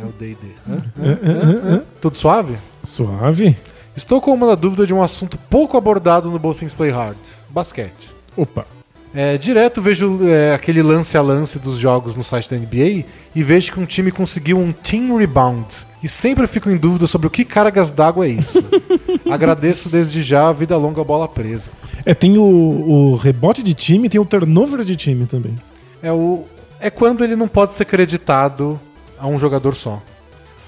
É 0.02 0.06
o 0.06 0.12
D&D. 0.12 0.36
Hã? 0.68 0.76
Hã? 0.98 1.18
Hã? 1.22 1.74
Hã? 1.74 1.82
Tudo 2.00 2.16
suave? 2.16 2.56
Suave. 2.84 3.56
Estou 3.96 4.20
com 4.20 4.32
uma 4.32 4.54
dúvida 4.54 4.86
de 4.86 4.94
um 4.94 5.02
assunto 5.02 5.36
pouco 5.50 5.76
abordado 5.76 6.30
no 6.30 6.38
Both 6.38 6.58
Things 6.58 6.74
Play 6.74 6.90
Hard. 6.90 7.16
Basquete. 7.50 8.10
Opa. 8.36 8.77
É, 9.20 9.36
direto 9.36 9.82
vejo 9.82 10.20
é, 10.28 10.54
aquele 10.54 10.80
lance 10.80 11.18
a 11.18 11.20
lance 11.20 11.58
dos 11.58 11.76
jogos 11.76 12.16
no 12.16 12.22
site 12.22 12.48
da 12.48 12.56
NBA 12.56 13.04
e 13.34 13.42
vejo 13.42 13.72
que 13.72 13.80
um 13.80 13.84
time 13.84 14.12
conseguiu 14.12 14.56
um 14.56 14.70
team 14.70 15.16
rebound. 15.16 15.66
E 16.00 16.08
sempre 16.08 16.46
fico 16.46 16.70
em 16.70 16.76
dúvida 16.76 17.08
sobre 17.08 17.26
o 17.26 17.30
que 17.30 17.44
cargas 17.44 17.90
d'água 17.90 18.26
é 18.26 18.28
isso. 18.28 18.64
Agradeço 19.28 19.88
desde 19.88 20.22
já 20.22 20.48
a 20.48 20.52
vida 20.52 20.76
longa 20.76 21.02
bola 21.02 21.26
presa. 21.26 21.68
É, 22.04 22.14
tem 22.14 22.38
o, 22.38 22.44
o 22.44 23.16
rebote 23.16 23.60
de 23.60 23.74
time 23.74 24.06
e 24.06 24.08
tem 24.08 24.20
o 24.20 24.24
turnover 24.24 24.84
de 24.84 24.94
time 24.94 25.26
também. 25.26 25.56
É, 26.00 26.12
o, 26.12 26.44
é 26.78 26.88
quando 26.88 27.24
ele 27.24 27.34
não 27.34 27.48
pode 27.48 27.74
ser 27.74 27.86
creditado 27.86 28.78
a 29.18 29.26
um 29.26 29.36
jogador 29.36 29.74
só. 29.74 30.00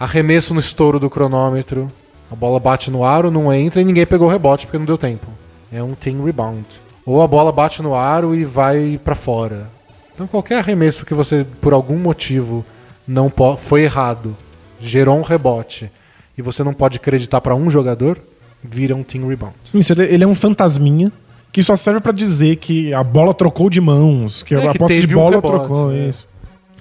Arremesso 0.00 0.54
no 0.54 0.58
estouro 0.58 0.98
do 0.98 1.08
cronômetro, 1.08 1.86
a 2.28 2.34
bola 2.34 2.58
bate 2.58 2.90
no 2.90 3.04
aro, 3.04 3.30
não 3.30 3.52
entra 3.52 3.80
e 3.80 3.84
ninguém 3.84 4.06
pegou 4.06 4.26
o 4.26 4.30
rebote 4.32 4.66
porque 4.66 4.78
não 4.78 4.86
deu 4.86 4.98
tempo. 4.98 5.28
É 5.72 5.80
um 5.80 5.92
team 5.92 6.24
rebound. 6.24 6.66
Ou 7.10 7.22
a 7.22 7.26
bola 7.26 7.50
bate 7.50 7.82
no 7.82 7.94
aro 7.94 8.34
e 8.36 8.44
vai 8.44 9.00
pra 9.02 9.14
fora. 9.16 9.68
Então 10.14 10.26
qualquer 10.28 10.58
arremesso 10.60 11.04
que 11.04 11.12
você, 11.14 11.44
por 11.60 11.72
algum 11.72 11.96
motivo, 11.96 12.64
não 13.06 13.32
foi 13.58 13.82
errado, 13.82 14.36
gerou 14.80 15.18
um 15.18 15.22
rebote 15.22 15.90
e 16.38 16.42
você 16.42 16.62
não 16.62 16.72
pode 16.72 16.98
acreditar 16.98 17.40
pra 17.40 17.54
um 17.54 17.68
jogador, 17.68 18.16
vira 18.62 18.94
um 18.94 19.02
team 19.02 19.26
rebound. 19.26 19.54
Isso, 19.74 19.92
ele, 20.00 20.22
é 20.22 20.26
um 20.26 20.34
fantasminha 20.34 21.10
que 21.50 21.62
só 21.64 21.76
serve 21.76 21.98
pra 22.00 22.12
dizer 22.12 22.56
que 22.56 22.94
a 22.94 23.02
bola 23.02 23.34
trocou 23.34 23.68
de 23.68 23.80
mãos, 23.80 24.44
que 24.44 24.54
É, 24.54 24.68
a 24.68 24.72
que 24.72 24.78
posse 24.78 24.94
de 24.94 25.00
teve 25.00 25.16
um 25.16 25.18
bola 25.18 25.36
rebote, 25.36 25.58
trocou, 25.58 25.92
é. 25.92 26.08
isso. 26.08 26.28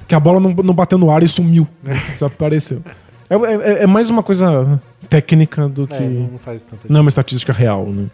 Que 0.08 0.14
a 0.14 0.20
bola 0.20 0.40
não, 0.40 0.52
não 0.52 0.74
bateu 0.76 0.98
no 1.00 1.10
ar 1.10 1.24
e 1.24 1.28
sumiu. 1.28 1.68
Desapareceu. 2.14 2.82
É, 3.30 3.36
é- 3.36 3.84
é 3.84 3.88
mais 3.88 4.10
uma 4.12 4.22
coisa 4.22 4.80
técnica 5.10 5.68
do 5.68 5.88
que. 5.88 5.96
É, 5.96 6.00
não 6.02 6.38
faz 6.38 6.64
tanta 6.64 6.84
Não 6.88 6.98
é 6.98 7.02
uma 7.02 7.10
estatística 7.10 7.52
real, 7.54 7.86
né? 7.88 8.06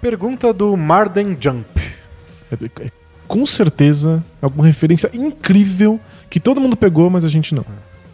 Pergunta 0.00 0.52
do 0.52 0.76
Marden 0.76 1.36
Jump. 1.38 1.80
É- 2.50 2.84
é 2.86 2.90
com 3.28 3.46
certeza 3.46 4.24
alguma 4.42 4.66
referência 4.66 5.08
incrível 5.12 6.00
que 6.28 6.40
todo 6.40 6.60
mundo 6.60 6.76
pegou, 6.76 7.08
mas 7.10 7.24
a 7.24 7.28
gente 7.28 7.54
não. 7.54 7.64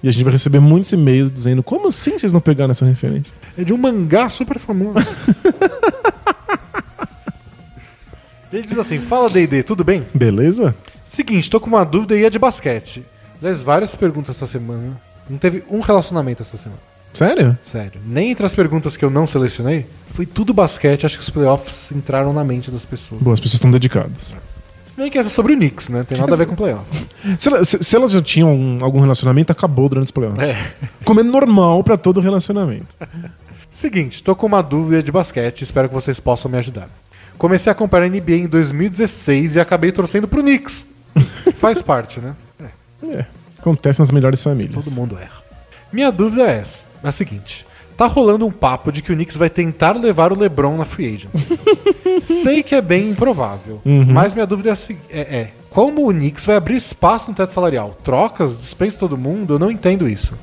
E 0.02 0.08
a 0.08 0.10
gente 0.12 0.24
vai 0.24 0.32
receber 0.32 0.60
muitos 0.60 0.92
e-mails 0.92 1.30
dizendo 1.30 1.62
como 1.62 1.88
assim 1.88 2.18
vocês 2.18 2.32
não 2.32 2.40
pegaram 2.40 2.70
essa 2.72 2.84
referência? 2.84 3.34
É 3.56 3.64
de 3.64 3.72
um 3.72 3.78
mangá 3.78 4.28
super 4.28 4.58
famoso. 4.58 4.98
Ele 8.52 8.62
diz 8.62 8.78
assim: 8.78 9.00
Fala 9.00 9.28
DD, 9.30 9.62
tudo 9.62 9.82
bem? 9.84 10.04
Beleza? 10.14 10.74
Seguinte, 11.04 11.50
tô 11.50 11.58
com 11.60 11.66
uma 11.68 11.84
dúvida 11.84 12.16
e 12.16 12.24
é 12.24 12.30
de 12.30 12.38
basquete. 12.38 13.04
Aliás, 13.40 13.62
várias 13.62 13.94
perguntas 13.94 14.36
essa 14.36 14.46
semana. 14.46 15.00
Não 15.28 15.38
teve 15.38 15.64
um 15.70 15.80
relacionamento 15.80 16.42
essa 16.42 16.56
semana. 16.56 16.80
Sério? 17.16 17.56
Sério. 17.62 18.00
Nem 18.06 18.30
entre 18.30 18.44
as 18.46 18.54
perguntas 18.54 18.96
que 18.96 19.04
eu 19.04 19.10
não 19.10 19.26
selecionei, 19.26 19.86
foi 20.12 20.26
tudo 20.26 20.52
basquete. 20.54 21.04
Acho 21.06 21.16
que 21.16 21.22
os 21.22 21.30
playoffs 21.30 21.90
entraram 21.92 22.32
na 22.32 22.44
mente 22.44 22.70
das 22.70 22.84
pessoas. 22.84 23.20
Bom, 23.22 23.32
as 23.32 23.40
pessoas 23.40 23.54
estão 23.54 23.70
dedicadas. 23.70 24.34
Se 24.84 24.96
bem 24.96 25.10
que 25.10 25.18
essa 25.18 25.28
é 25.28 25.30
sobre 25.30 25.52
o 25.52 25.56
Knicks, 25.56 25.88
né? 25.88 26.04
Tem 26.04 26.16
nada 26.18 26.34
a 26.34 26.36
ver 26.36 26.46
com 26.46 26.54
playoff. 26.56 26.84
Se, 27.38 27.48
ela- 27.48 27.64
se- 27.64 27.82
se 27.84 27.96
elas 27.96 28.10
já 28.12 28.22
tinham 28.22 28.50
um- 28.54 28.78
algum 28.80 29.00
relacionamento, 29.00 29.52
acabou 29.52 29.88
durante 29.88 30.06
os 30.06 30.10
playoffs. 30.10 30.48
É. 30.48 30.72
Como 31.04 31.20
é 31.20 31.22
normal 31.22 31.82
pra 31.84 31.96
todo 31.98 32.20
relacionamento. 32.20 32.86
Seguinte, 33.70 34.22
tô 34.22 34.34
com 34.34 34.46
uma 34.46 34.62
dúvida 34.62 35.02
de 35.02 35.12
basquete, 35.12 35.60
espero 35.62 35.88
que 35.88 35.94
vocês 35.94 36.18
possam 36.18 36.50
me 36.50 36.56
ajudar. 36.56 36.88
Comecei 37.36 37.68
a 37.70 37.72
acompanhar 37.74 38.04
a 38.04 38.08
NBA 38.08 38.32
em 38.36 38.46
2016 38.46 39.56
e 39.56 39.60
acabei 39.60 39.92
torcendo 39.92 40.26
pro 40.26 40.40
Knicks. 40.42 40.86
Faz 41.60 41.82
parte, 41.82 42.18
né? 42.20 42.34
É, 43.12 43.26
acontece 43.58 44.00
nas 44.00 44.10
melhores 44.10 44.42
famílias. 44.42 44.82
Todo 44.82 44.94
mundo 44.94 45.18
erra. 45.20 45.44
Minha 45.92 46.10
dúvida 46.10 46.44
é 46.44 46.58
essa, 46.60 46.78
é 46.78 46.85
a 47.08 47.12
seguinte. 47.12 47.66
Tá 47.96 48.06
rolando 48.06 48.46
um 48.46 48.50
papo 48.50 48.92
de 48.92 49.00
que 49.00 49.10
o 49.10 49.14
Knicks 49.14 49.36
vai 49.36 49.48
tentar 49.48 49.96
levar 49.96 50.30
o 50.30 50.38
LeBron 50.38 50.76
na 50.76 50.84
free 50.84 51.14
agency. 51.14 51.58
Sei 52.20 52.62
que 52.62 52.74
é 52.74 52.82
bem 52.82 53.10
improvável, 53.10 53.80
mas 53.84 54.34
minha 54.34 54.46
dúvida 54.46 54.70
é, 54.70 54.74
é, 55.10 55.20
é, 55.20 55.50
como 55.70 56.08
o 56.08 56.12
Knicks 56.12 56.44
vai 56.44 56.56
abrir 56.56 56.76
espaço 56.76 57.30
no 57.30 57.36
teto 57.36 57.52
salarial? 57.52 57.96
Trocas? 58.04 58.58
Dispensa 58.58 58.98
todo 58.98 59.16
mundo? 59.16 59.54
Eu 59.54 59.58
não 59.58 59.70
entendo 59.70 60.08
isso. 60.08 60.34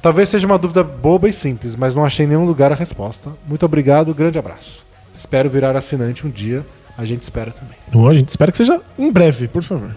Talvez 0.00 0.28
seja 0.28 0.46
uma 0.46 0.58
dúvida 0.58 0.82
boba 0.82 1.28
e 1.28 1.32
simples, 1.32 1.74
mas 1.74 1.96
não 1.96 2.04
achei 2.04 2.24
em 2.24 2.28
nenhum 2.28 2.46
lugar 2.46 2.72
a 2.72 2.74
resposta. 2.74 3.30
Muito 3.46 3.66
obrigado, 3.66 4.14
grande 4.14 4.38
abraço. 4.38 4.86
Espero 5.12 5.50
virar 5.50 5.76
assinante 5.76 6.26
um 6.26 6.30
dia, 6.30 6.64
a 6.96 7.04
gente 7.04 7.22
espera 7.22 7.50
também. 7.50 7.76
Bom, 7.92 8.08
a 8.08 8.14
gente 8.14 8.28
espera 8.28 8.52
que 8.52 8.58
seja 8.58 8.80
em 8.98 9.10
breve, 9.10 9.48
por 9.48 9.62
favor. 9.62 9.96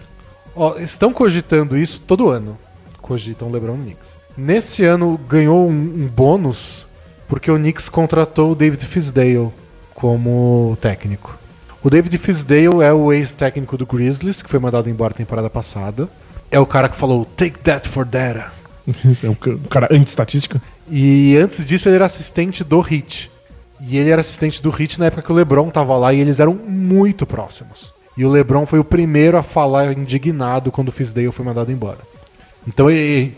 Ó, 0.56 0.78
estão 0.78 1.14
cogitando 1.14 1.78
isso 1.78 2.02
todo 2.02 2.30
ano. 2.30 2.58
Cogitam 3.02 3.48
o 3.48 3.52
LeBron 3.52 3.78
no 3.78 3.84
Knicks. 3.84 4.19
Nesse 4.40 4.86
ano 4.86 5.20
ganhou 5.28 5.68
um, 5.68 5.72
um 5.74 6.08
bônus 6.08 6.88
porque 7.28 7.52
o 7.52 7.58
Knicks 7.58 7.90
contratou 7.90 8.54
o 8.54 8.56
David 8.56 8.86
Fisdale 8.86 9.50
como 9.94 10.78
técnico. 10.82 11.38
O 11.84 11.90
David 11.90 12.18
Fisdale 12.18 12.82
é 12.82 12.94
o 12.94 13.12
ex-técnico 13.12 13.78
do 13.78 13.86
Grizzlies, 13.86 14.42
que 14.42 14.50
foi 14.50 14.60
mandado 14.60 14.90
embora 14.90 15.14
temporada 15.14 15.50
passada. 15.50 16.08
É 16.50 16.58
o 16.58 16.66
cara 16.66 16.88
que 16.88 16.98
falou 16.98 17.26
Take 17.26 17.60
that 17.60 17.90
for 17.90 18.06
data. 18.06 18.52
É 19.22 19.30
um 19.30 19.36
cara 19.70 19.90
anti-estatística. 19.92 20.62
E 20.90 21.38
antes 21.38 21.66
disso 21.66 21.90
ele 21.90 21.98
era 21.98 22.06
assistente 22.06 22.64
do 22.64 22.80
Heat. 22.80 23.30
E 23.82 23.98
ele 23.98 24.10
era 24.10 24.22
assistente 24.22 24.64
do 24.64 24.70
Heat 24.70 25.00
na 25.00 25.08
época 25.08 25.22
que 25.22 25.32
o 25.32 25.36
LeBron 25.36 25.70
tava 25.70 25.98
lá 25.98 26.14
e 26.14 26.20
eles 26.22 26.40
eram 26.40 26.54
muito 26.56 27.26
próximos. 27.26 27.94
E 28.18 28.24
o 28.24 28.30
LeBron 28.30 28.66
foi 28.66 28.80
o 28.80 28.86
primeiro 28.86 29.38
a 29.38 29.44
falar 29.44 29.92
indignado 29.92 30.72
quando 30.72 30.88
o 30.88 30.94
Fisdale 30.94 31.32
foi 31.32 31.46
mandado 31.46 31.72
embora. 31.72 32.00
Então, 32.68 32.90
e- 32.90 33.34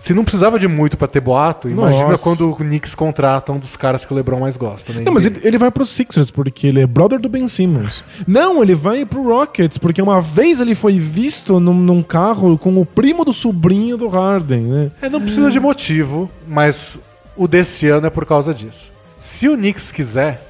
se 0.00 0.14
não 0.14 0.24
precisava 0.24 0.58
de 0.58 0.66
muito 0.66 0.96
pra 0.96 1.06
ter 1.06 1.20
boato, 1.20 1.68
imagina 1.68 2.08
Nossa. 2.08 2.22
quando 2.24 2.50
o 2.50 2.56
Knicks 2.56 2.94
contrata 2.94 3.52
um 3.52 3.58
dos 3.58 3.76
caras 3.76 4.02
que 4.02 4.10
o 4.10 4.16
LeBron 4.16 4.40
mais 4.40 4.56
gosta. 4.56 4.94
Né? 4.94 5.02
Não, 5.02 5.12
mas 5.12 5.26
ele, 5.26 5.38
ele 5.44 5.58
vai 5.58 5.70
pro 5.70 5.84
Sixers 5.84 6.30
porque 6.30 6.66
ele 6.66 6.80
é 6.80 6.86
brother 6.86 7.20
do 7.20 7.28
Ben 7.28 7.46
Simmons. 7.46 8.02
Não, 8.26 8.62
ele 8.62 8.74
vai 8.74 9.04
pro 9.04 9.22
Rockets 9.22 9.76
porque 9.76 10.00
uma 10.00 10.18
vez 10.22 10.58
ele 10.58 10.74
foi 10.74 10.98
visto 10.98 11.60
num, 11.60 11.74
num 11.74 12.02
carro 12.02 12.56
com 12.56 12.80
o 12.80 12.86
primo 12.86 13.26
do 13.26 13.32
sobrinho 13.34 13.98
do 13.98 14.08
Harden, 14.08 14.62
né? 14.62 14.90
É, 15.02 15.10
não 15.10 15.20
precisa 15.20 15.50
de 15.50 15.60
motivo, 15.60 16.30
mas 16.48 16.98
o 17.36 17.46
desse 17.46 17.86
ano 17.86 18.06
é 18.06 18.10
por 18.10 18.24
causa 18.24 18.54
disso. 18.54 18.90
Se 19.18 19.50
o 19.50 19.54
Knicks 19.54 19.92
quiser 19.92 20.42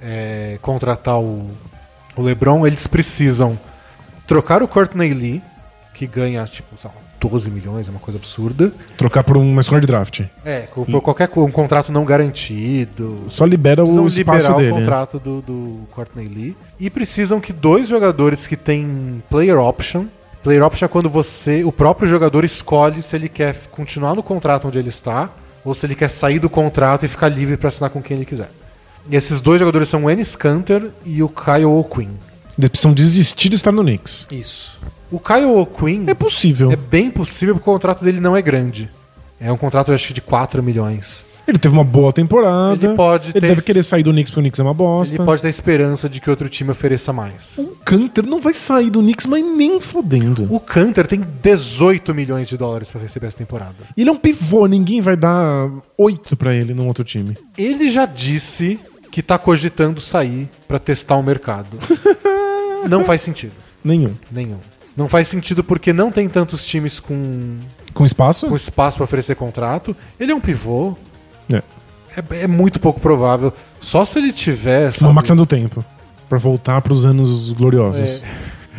é, 0.00 0.58
contratar 0.62 1.20
o, 1.20 1.50
o 2.16 2.22
LeBron, 2.22 2.66
eles 2.66 2.86
precisam 2.86 3.58
trocar 4.26 4.62
o 4.62 4.68
Courtney 4.68 5.12
Lee, 5.12 5.42
que 5.92 6.06
ganha, 6.06 6.42
tipo, 6.46 6.74
sei 6.80 6.88
lá, 6.88 7.11
12 7.28 7.50
milhões, 7.50 7.86
é 7.86 7.90
uma 7.90 8.00
coisa 8.00 8.18
absurda. 8.18 8.72
Trocar 8.96 9.22
por 9.22 9.36
uma 9.36 9.60
escola 9.60 9.80
de 9.80 9.86
draft. 9.86 10.22
É, 10.44 10.62
co- 10.62 10.84
por 10.84 11.00
qualquer 11.00 11.30
um 11.36 11.50
contrato 11.50 11.92
não 11.92 12.04
garantido. 12.04 13.24
Só 13.28 13.44
libera 13.44 13.84
o 13.84 14.06
espaço 14.06 14.52
dele. 14.54 14.72
o 14.72 14.74
né? 14.74 14.80
contrato 14.80 15.18
do, 15.18 15.40
do 15.40 15.80
Courtney 15.92 16.26
Lee. 16.26 16.56
E 16.80 16.90
precisam 16.90 17.40
que 17.40 17.52
dois 17.52 17.88
jogadores 17.88 18.46
que 18.46 18.56
têm 18.56 19.22
player 19.30 19.58
option. 19.58 20.06
Player 20.42 20.62
option 20.64 20.86
é 20.86 20.88
quando 20.88 21.08
você, 21.08 21.62
o 21.62 21.70
próprio 21.70 22.08
jogador, 22.08 22.44
escolhe 22.44 23.00
se 23.00 23.14
ele 23.14 23.28
quer 23.28 23.54
continuar 23.70 24.14
no 24.16 24.22
contrato 24.22 24.66
onde 24.66 24.78
ele 24.78 24.88
está 24.88 25.30
ou 25.64 25.72
se 25.74 25.86
ele 25.86 25.94
quer 25.94 26.10
sair 26.10 26.40
do 26.40 26.50
contrato 26.50 27.04
e 27.06 27.08
ficar 27.08 27.28
livre 27.28 27.56
para 27.56 27.68
assinar 27.68 27.90
com 27.90 28.02
quem 28.02 28.16
ele 28.16 28.26
quiser. 28.26 28.50
E 29.08 29.14
esses 29.14 29.40
dois 29.40 29.60
jogadores 29.60 29.88
são 29.88 30.04
o 30.04 30.10
Ennis 30.10 30.34
Canter 30.34 30.90
e 31.04 31.22
o 31.22 31.28
Kyle 31.28 31.64
O'Quinn. 31.66 32.10
Eles 32.58 32.68
precisam 32.70 32.92
desistir 32.92 33.48
de 33.48 33.56
estar 33.56 33.72
no 33.72 33.82
Knicks. 33.82 34.26
Isso. 34.30 34.72
O 35.10 35.18
Kyle 35.18 35.44
O'Quinn 35.46 36.04
É 36.06 36.14
possível. 36.14 36.70
é 36.72 36.76
bem 36.76 37.10
possível 37.10 37.54
porque 37.54 37.68
o 37.68 37.72
contrato 37.72 38.04
dele 38.04 38.20
não 38.20 38.36
é 38.36 38.42
grande. 38.42 38.88
É 39.40 39.50
um 39.52 39.56
contrato, 39.56 39.92
acho 39.92 40.08
que 40.08 40.14
de 40.14 40.20
4 40.20 40.62
milhões. 40.62 41.22
Ele 41.46 41.58
teve 41.58 41.74
uma 41.74 41.82
boa 41.82 42.12
temporada. 42.12 42.86
Ele 42.86 42.94
pode 42.94 43.30
Ele 43.30 43.32
ter- 43.40 43.48
deve 43.48 43.62
querer 43.62 43.82
sair 43.82 44.04
do 44.04 44.12
Knicks 44.12 44.30
porque 44.30 44.38
o 44.38 44.42
Knicks 44.44 44.60
é 44.60 44.62
uma 44.62 44.72
bosta. 44.72 45.16
Ele 45.16 45.24
pode 45.24 45.42
ter 45.42 45.48
esperança 45.48 46.08
de 46.08 46.20
que 46.20 46.30
outro 46.30 46.48
time 46.48 46.70
ofereça 46.70 47.12
mais. 47.12 47.32
O 47.58 47.66
Canter 47.84 48.24
não 48.24 48.40
vai 48.40 48.54
sair 48.54 48.90
do 48.90 49.00
Knicks, 49.00 49.26
mas 49.26 49.44
nem 49.44 49.80
fodendo. 49.80 50.46
O 50.48 50.60
Canter 50.60 51.04
tem 51.04 51.20
18 51.42 52.14
milhões 52.14 52.46
de 52.48 52.56
dólares 52.56 52.90
pra 52.92 53.00
receber 53.00 53.26
essa 53.26 53.36
temporada. 53.38 53.74
Ele 53.96 54.08
é 54.08 54.12
um 54.12 54.16
pivô, 54.16 54.66
ninguém 54.66 55.00
vai 55.00 55.16
dar 55.16 55.68
oito 55.98 56.36
pra 56.36 56.54
ele 56.54 56.72
num 56.74 56.86
outro 56.86 57.02
time. 57.02 57.36
Ele 57.58 57.90
já 57.90 58.06
disse 58.06 58.78
que 59.12 59.22
tá 59.22 59.38
cogitando 59.38 60.00
sair 60.00 60.48
pra 60.66 60.78
testar 60.78 61.16
o 61.16 61.22
mercado. 61.22 61.78
não 62.88 63.04
faz 63.04 63.20
sentido. 63.22 63.52
Nenhum. 63.84 64.14
Nenhum. 64.30 64.56
Não 64.96 65.06
faz 65.08 65.28
sentido 65.28 65.62
porque 65.62 65.92
não 65.92 66.10
tem 66.10 66.28
tantos 66.28 66.64
times 66.64 66.98
com, 66.98 67.58
Com 67.92 68.04
espaço? 68.04 68.48
com 68.48 68.56
espaço 68.56 68.96
pra 68.96 69.04
oferecer 69.04 69.36
contrato. 69.36 69.94
Ele 70.18 70.32
é 70.32 70.34
um 70.34 70.40
pivô. 70.40 70.96
É. 71.52 71.62
É, 72.16 72.42
é 72.44 72.46
muito 72.46 72.80
pouco 72.80 73.00
provável. 73.00 73.52
Só 73.82 74.04
se 74.06 74.18
ele 74.18 74.32
tiver. 74.32 74.84
Uma 74.86 74.92
sabe, 74.92 75.12
máquina 75.14 75.36
do 75.36 75.46
tempo. 75.46 75.84
Pra 76.28 76.38
voltar 76.38 76.80
pros 76.80 77.04
anos 77.04 77.52
gloriosos. 77.52 78.22
É. 78.22 78.22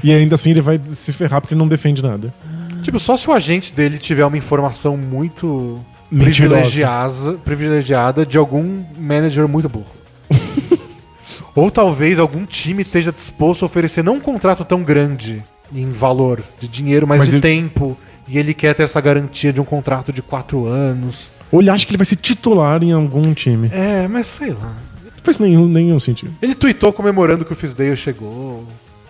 E 0.03 0.11
ainda 0.11 0.33
assim 0.33 0.49
ele 0.49 0.61
vai 0.61 0.81
se 0.89 1.13
ferrar 1.13 1.41
porque 1.41 1.53
ele 1.53 1.59
não 1.59 1.67
defende 1.67 2.01
nada. 2.01 2.33
Tipo, 2.81 2.99
só 2.99 3.15
se 3.15 3.29
o 3.29 3.33
agente 3.33 3.71
dele 3.73 3.99
tiver 3.99 4.25
uma 4.25 4.37
informação 4.37 4.97
muito 4.97 5.79
Mentirosa. 6.11 6.55
privilegiada, 6.55 7.33
privilegiada 7.45 8.25
de 8.25 8.37
algum 8.37 8.83
manager 8.97 9.47
muito 9.47 9.69
burro. 9.69 10.02
Ou 11.55 11.69
talvez 11.69 12.17
algum 12.19 12.45
time 12.45 12.81
esteja 12.81 13.11
disposto 13.11 13.63
a 13.63 13.65
oferecer 13.67 14.03
não 14.03 14.15
um 14.15 14.19
contrato 14.19 14.65
tão 14.65 14.81
grande 14.83 15.43
em 15.73 15.91
valor 15.91 16.43
de 16.59 16.67
dinheiro, 16.67 17.05
mas, 17.07 17.19
Mas 17.19 17.29
de 17.29 17.35
ele- 17.35 17.41
tempo. 17.41 17.97
E 18.27 18.37
ele 18.37 18.53
quer 18.53 18.73
ter 18.73 18.83
essa 18.83 19.01
garantia 19.01 19.51
de 19.51 19.59
um 19.59 19.65
contrato 19.65 20.13
de 20.13 20.21
quatro 20.21 20.65
anos. 20.65 21.29
Ou 21.51 21.59
ele 21.61 21.69
acha 21.69 21.85
que 21.85 21.91
ele 21.91 21.97
vai 21.97 22.05
ser 22.05 22.15
titular 22.15 22.81
em 22.81 22.93
algum 22.93 23.33
time. 23.33 23.69
É, 23.71 24.07
mas 24.07 24.27
sei 24.27 24.51
lá. 24.51 24.73
Não 25.03 25.11
faz 25.21 25.39
nenhum, 25.39 25.67
nenhum 25.67 25.99
sentido. 25.99 26.33
Ele 26.41 26.55
tweetou 26.55 26.93
comemorando 26.93 27.43
que 27.43 27.51
o 27.51 27.55
Fisdale 27.55 27.95
chegou. 27.97 28.63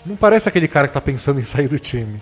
Não 0.05 0.15
parece 0.15 0.49
aquele 0.49 0.67
cara 0.67 0.87
que 0.87 0.93
tá 0.95 0.99
pensando 1.01 1.39
em 1.39 1.43
sair 1.43 1.67
do 1.67 1.77
time. 1.77 2.19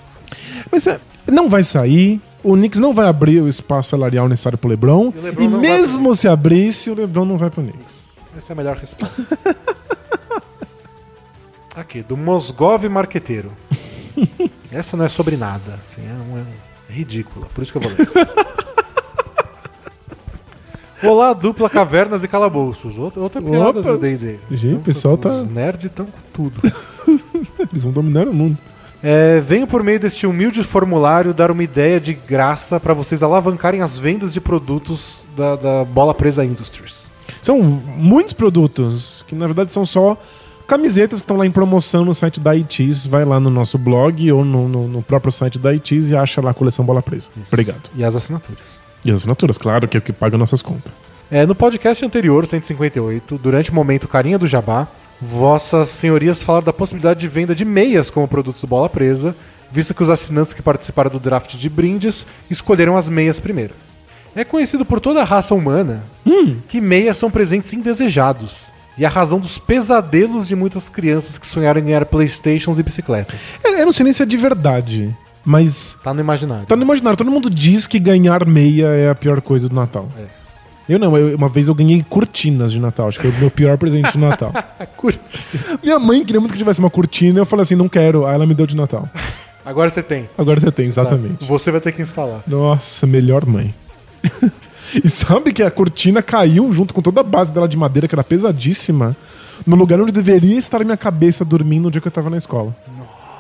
Mas 0.69 0.85
é, 0.85 0.99
não 1.25 1.47
vai 1.47 1.63
sair. 1.63 2.19
O 2.43 2.53
Knicks 2.55 2.79
não 2.79 2.93
vai 2.93 3.07
abrir 3.07 3.41
o 3.41 3.47
espaço 3.47 3.91
salarial 3.91 4.27
necessário 4.27 4.57
pro 4.57 4.69
LeBron. 4.69 5.13
E 5.15 5.19
o 5.19 5.21
LeBron 5.23 5.43
E, 5.43 5.47
mesmo 5.47 6.13
se 6.13 6.27
abrisse, 6.27 6.89
o 6.89 6.93
LeBron 6.95 7.23
não 7.25 7.37
vai 7.37 7.49
pro 7.49 7.63
Knicks. 7.63 8.00
Essa 8.37 8.51
é 8.51 8.53
a 8.53 8.57
melhor 8.57 8.77
resposta. 8.77 9.25
Aqui, 11.75 12.01
do 12.01 12.17
Mosgov 12.17 12.87
Marqueteiro. 12.89 13.51
Essa 14.71 14.97
não 14.97 15.05
é 15.05 15.09
sobre 15.09 15.37
nada. 15.37 15.79
Assim, 15.87 16.01
é, 16.01 16.13
um, 16.13 16.37
é 16.39 16.93
ridícula. 16.93 17.47
Por 17.53 17.61
isso 17.63 17.71
que 17.71 17.77
eu 17.77 17.81
vou 17.81 17.91
ler. 17.91 18.09
Olá, 21.03 21.33
dupla 21.33 21.69
Cavernas 21.69 22.23
e 22.23 22.27
Calabouços. 22.27 22.97
Outra, 22.97 23.21
outra 23.21 23.41
piada 23.41 23.79
Opa. 23.79 23.91
do 23.93 23.97
D&D. 23.97 24.37
Gente, 24.51 24.75
o 24.75 24.79
pessoal 24.81 25.17
tá- 25.17 25.29
Os 25.29 25.49
nerds 25.49 25.85
estão 25.85 26.05
com 26.05 26.19
tudo. 26.33 26.61
Eles 27.71 27.83
vão 27.83 27.91
dominar 27.91 28.27
o 28.27 28.33
mundo. 28.33 28.57
É, 29.03 29.39
venho 29.41 29.65
por 29.65 29.81
meio 29.81 29.99
deste 29.99 30.27
humilde 30.27 30.63
formulário 30.63 31.33
dar 31.33 31.49
uma 31.49 31.63
ideia 31.63 31.99
de 31.99 32.13
graça 32.13 32.79
para 32.79 32.93
vocês 32.93 33.23
alavancarem 33.23 33.81
as 33.81 33.97
vendas 33.97 34.31
de 34.31 34.39
produtos 34.39 35.23
da, 35.35 35.55
da 35.55 35.83
Bola 35.85 36.13
Presa 36.13 36.45
Industries. 36.45 37.09
São 37.41 37.59
muitos 37.61 38.33
produtos, 38.33 39.25
que 39.27 39.35
na 39.35 39.45
verdade 39.47 39.71
são 39.71 39.85
só 39.85 40.15
camisetas 40.67 41.19
que 41.19 41.23
estão 41.25 41.37
lá 41.37 41.45
em 41.45 41.51
promoção 41.51 42.05
no 42.05 42.13
site 42.13 42.39
da 42.39 42.55
ITIS. 42.55 43.05
Vai 43.05 43.25
lá 43.25 43.39
no 43.39 43.49
nosso 43.49 43.77
blog 43.77 44.31
ou 44.31 44.45
no, 44.45 44.67
no- 44.67 44.87
no 44.87 45.01
próprio 45.01 45.31
site 45.31 45.57
da 45.59 45.73
ITIS 45.73 46.09
e 46.09 46.15
acha 46.15 46.39
lá 46.41 46.51
a 46.51 46.53
coleção 46.53 46.85
Bola 46.85 47.01
Presa. 47.01 47.29
Obrigado. 47.47 47.89
E 47.95 48.03
as 48.03 48.15
assinaturas. 48.15 48.59
E 49.03 49.09
as 49.09 49.17
assinaturas, 49.17 49.57
claro, 49.57 49.87
que 49.87 49.97
é 49.97 49.99
o 49.99 50.01
que 50.01 50.13
paga 50.13 50.37
nossas 50.37 50.61
contas. 50.61 50.91
É, 51.31 51.45
no 51.45 51.55
podcast 51.55 52.05
anterior, 52.05 52.45
158, 52.45 53.37
durante 53.37 53.71
o 53.71 53.73
momento 53.73 54.07
Carinha 54.07 54.37
do 54.37 54.45
Jabá, 54.47 54.87
vossas 55.21 55.89
senhorias 55.89 56.43
falaram 56.43 56.65
da 56.65 56.73
possibilidade 56.73 57.19
de 57.19 57.27
venda 57.27 57.55
de 57.55 57.63
meias 57.65 58.09
como 58.09 58.27
produtos 58.27 58.61
do 58.61 58.67
Bola 58.67 58.89
Presa, 58.89 59.35
visto 59.71 59.93
que 59.93 60.03
os 60.03 60.09
assinantes 60.09 60.53
que 60.53 60.61
participaram 60.61 61.09
do 61.09 61.19
draft 61.19 61.55
de 61.55 61.69
brindes 61.69 62.25
escolheram 62.49 62.97
as 62.97 63.07
meias 63.07 63.39
primeiro. 63.39 63.73
É 64.35 64.43
conhecido 64.43 64.85
por 64.85 64.99
toda 64.99 65.21
a 65.21 65.25
raça 65.25 65.53
humana 65.53 66.03
que 66.69 66.79
meias 66.79 67.17
são 67.17 67.29
presentes 67.29 67.73
indesejados 67.73 68.71
e 68.97 69.05
a 69.05 69.09
razão 69.09 69.39
dos 69.39 69.57
pesadelos 69.57 70.47
de 70.47 70.55
muitas 70.55 70.87
crianças 70.89 71.37
que 71.37 71.45
sonharam 71.47 71.81
em 71.81 71.85
ganhar 71.85 72.05
Playstations 72.05 72.79
e 72.79 72.83
bicicletas. 72.83 73.47
Eu, 73.63 73.77
eu 73.79 73.85
não 73.85 73.91
sei 73.93 74.03
nem 74.05 74.13
se 74.13 74.21
é 74.23 74.25
de 74.25 74.37
verdade, 74.37 75.13
mas 75.43 75.97
Tá 76.03 76.13
no 76.13 76.19
imaginário. 76.21 76.65
tá 76.65 76.75
no 76.75 76.83
imaginário. 76.83 77.17
Todo 77.17 77.31
mundo 77.31 77.49
diz 77.49 77.87
que 77.87 77.99
ganhar 77.99 78.45
meia 78.45 78.87
é 78.87 79.09
a 79.09 79.15
pior 79.15 79.41
coisa 79.41 79.67
do 79.67 79.75
Natal. 79.75 80.07
É. 80.17 80.25
Eu 80.89 80.99
não, 80.99 81.17
eu- 81.17 81.35
uma 81.37 81.47
vez 81.47 81.67
eu 81.67 81.75
ganhei 81.75 82.03
cortinas 82.09 82.71
de 82.71 82.79
Natal, 82.79 83.07
acho 83.07 83.19
que 83.19 83.27
foi 83.27 83.35
o 83.37 83.39
meu 83.39 83.51
pior 83.51 83.77
presente 83.77 84.11
de 84.13 84.17
Natal. 84.17 84.53
Curte. 84.97 85.19
Minha 85.83 85.99
mãe 85.99 86.23
queria 86.25 86.39
muito 86.39 86.51
que 86.53 86.57
tivesse 86.57 86.79
uma 86.79 86.89
cortina, 86.89 87.39
eu 87.39 87.45
falei 87.45 87.63
assim, 87.63 87.75
não 87.75 87.87
quero, 87.89 88.25
aí 88.25 88.35
ela 88.35 88.45
me 88.45 88.53
deu 88.53 88.65
de 88.67 88.75
Natal. 88.75 89.09
Agora 89.65 89.89
você 89.89 90.01
tem. 90.03 90.29
Agora 90.37 90.59
você 90.59 90.71
tem, 90.71 90.87
exatamente. 90.87 91.45
Você 91.45 91.71
vai 91.71 91.79
ter 91.81 91.91
que 91.91 92.01
instalar. 92.01 92.41
Nossa, 92.47 93.05
melhor 93.07 93.45
mãe. 93.45 93.73
e 95.03 95.09
sabe 95.09 95.53
que 95.53 95.63
a 95.63 95.71
cortina 95.71 96.21
caiu 96.21 96.71
junto 96.71 96.93
com 96.93 97.01
toda 97.01 97.21
a 97.21 97.23
base 97.23 97.53
dela 97.53 97.67
de 97.67 97.77
madeira, 97.77 98.07
que 98.07 98.15
era 98.15 98.23
pesadíssima, 98.23 99.15
no 99.65 99.75
lugar 99.75 99.99
onde 100.01 100.11
deveria 100.11 100.57
estar 100.57 100.83
minha 100.83 100.97
cabeça 100.97 101.45
dormindo 101.45 101.83
no 101.83 101.91
dia 101.91 102.01
que 102.01 102.07
eu 102.07 102.11
tava 102.11 102.29
na 102.29 102.37
escola. 102.37 102.75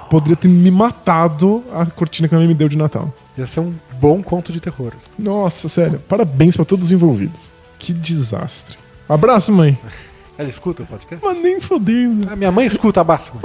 Poderia 0.09 0.35
ter 0.35 0.47
me 0.47 0.69
matado 0.69 1.63
a 1.73 1.85
cortina 1.85 2.27
que 2.27 2.35
a 2.35 2.37
minha 2.37 2.47
mãe 2.47 2.53
me 2.53 2.57
deu 2.57 2.67
de 2.67 2.77
Natal. 2.77 3.13
Ia 3.37 3.47
ser 3.47 3.61
um 3.61 3.73
bom 3.99 4.21
conto 4.21 4.51
de 4.51 4.59
terror. 4.59 4.91
Nossa, 5.17 5.69
sério. 5.69 5.99
Parabéns 5.99 6.55
pra 6.55 6.65
todos 6.65 6.87
os 6.87 6.91
envolvidos. 6.91 7.51
Que 7.79 7.93
desastre. 7.93 8.77
Abraço, 9.07 9.51
mãe. 9.51 9.77
Ela 10.37 10.49
escuta 10.49 10.83
o 10.83 10.85
podcast? 10.85 11.25
Mas 11.25 11.41
nem 11.41 11.61
fodendo. 11.61 12.29
A 12.29 12.35
minha 12.35 12.51
mãe 12.51 12.65
escuta 12.65 13.01
abaixo. 13.01 13.31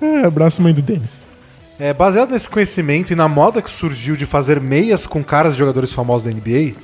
É, 0.00 0.24
abraço, 0.24 0.62
mãe 0.62 0.72
do 0.72 0.80
Denis. 0.80 1.27
É, 1.80 1.92
baseado 1.92 2.30
nesse 2.30 2.48
conhecimento 2.48 3.12
e 3.12 3.16
na 3.16 3.28
moda 3.28 3.62
que 3.62 3.70
surgiu 3.70 4.16
de 4.16 4.26
fazer 4.26 4.60
meias 4.60 5.06
com 5.06 5.22
caras 5.22 5.52
de 5.52 5.60
jogadores 5.60 5.92
famosos 5.92 6.24
da 6.24 6.30
NBA, 6.32 6.74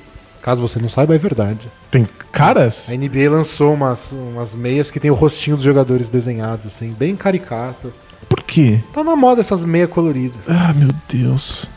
caso 0.41 0.61
você 0.61 0.79
não 0.79 0.87
saiba, 0.87 1.13
é 1.13 1.17
verdade. 1.17 1.67
Tem 1.91 2.07
caras? 2.31 2.87
A 2.89 2.95
NBA 2.95 3.29
lançou 3.29 3.73
umas, 3.73 4.13
umas 4.13 4.55
meias 4.55 4.89
que 4.89 4.99
tem 4.99 5.11
o 5.11 5.13
rostinho 5.15 5.57
dos 5.57 5.65
jogadores 5.65 6.07
desenhados, 6.09 6.67
assim, 6.67 6.95
bem 6.97 7.15
caricato. 7.15 7.91
Por 8.29 8.41
quê? 8.41 8.79
Tá 8.93 9.03
na 9.03 9.15
moda 9.15 9.41
essas 9.41 9.65
meias 9.65 9.89
coloridas. 9.89 10.39
Ah, 10.47 10.73
meu 10.73 10.89
Deus. 11.09 11.67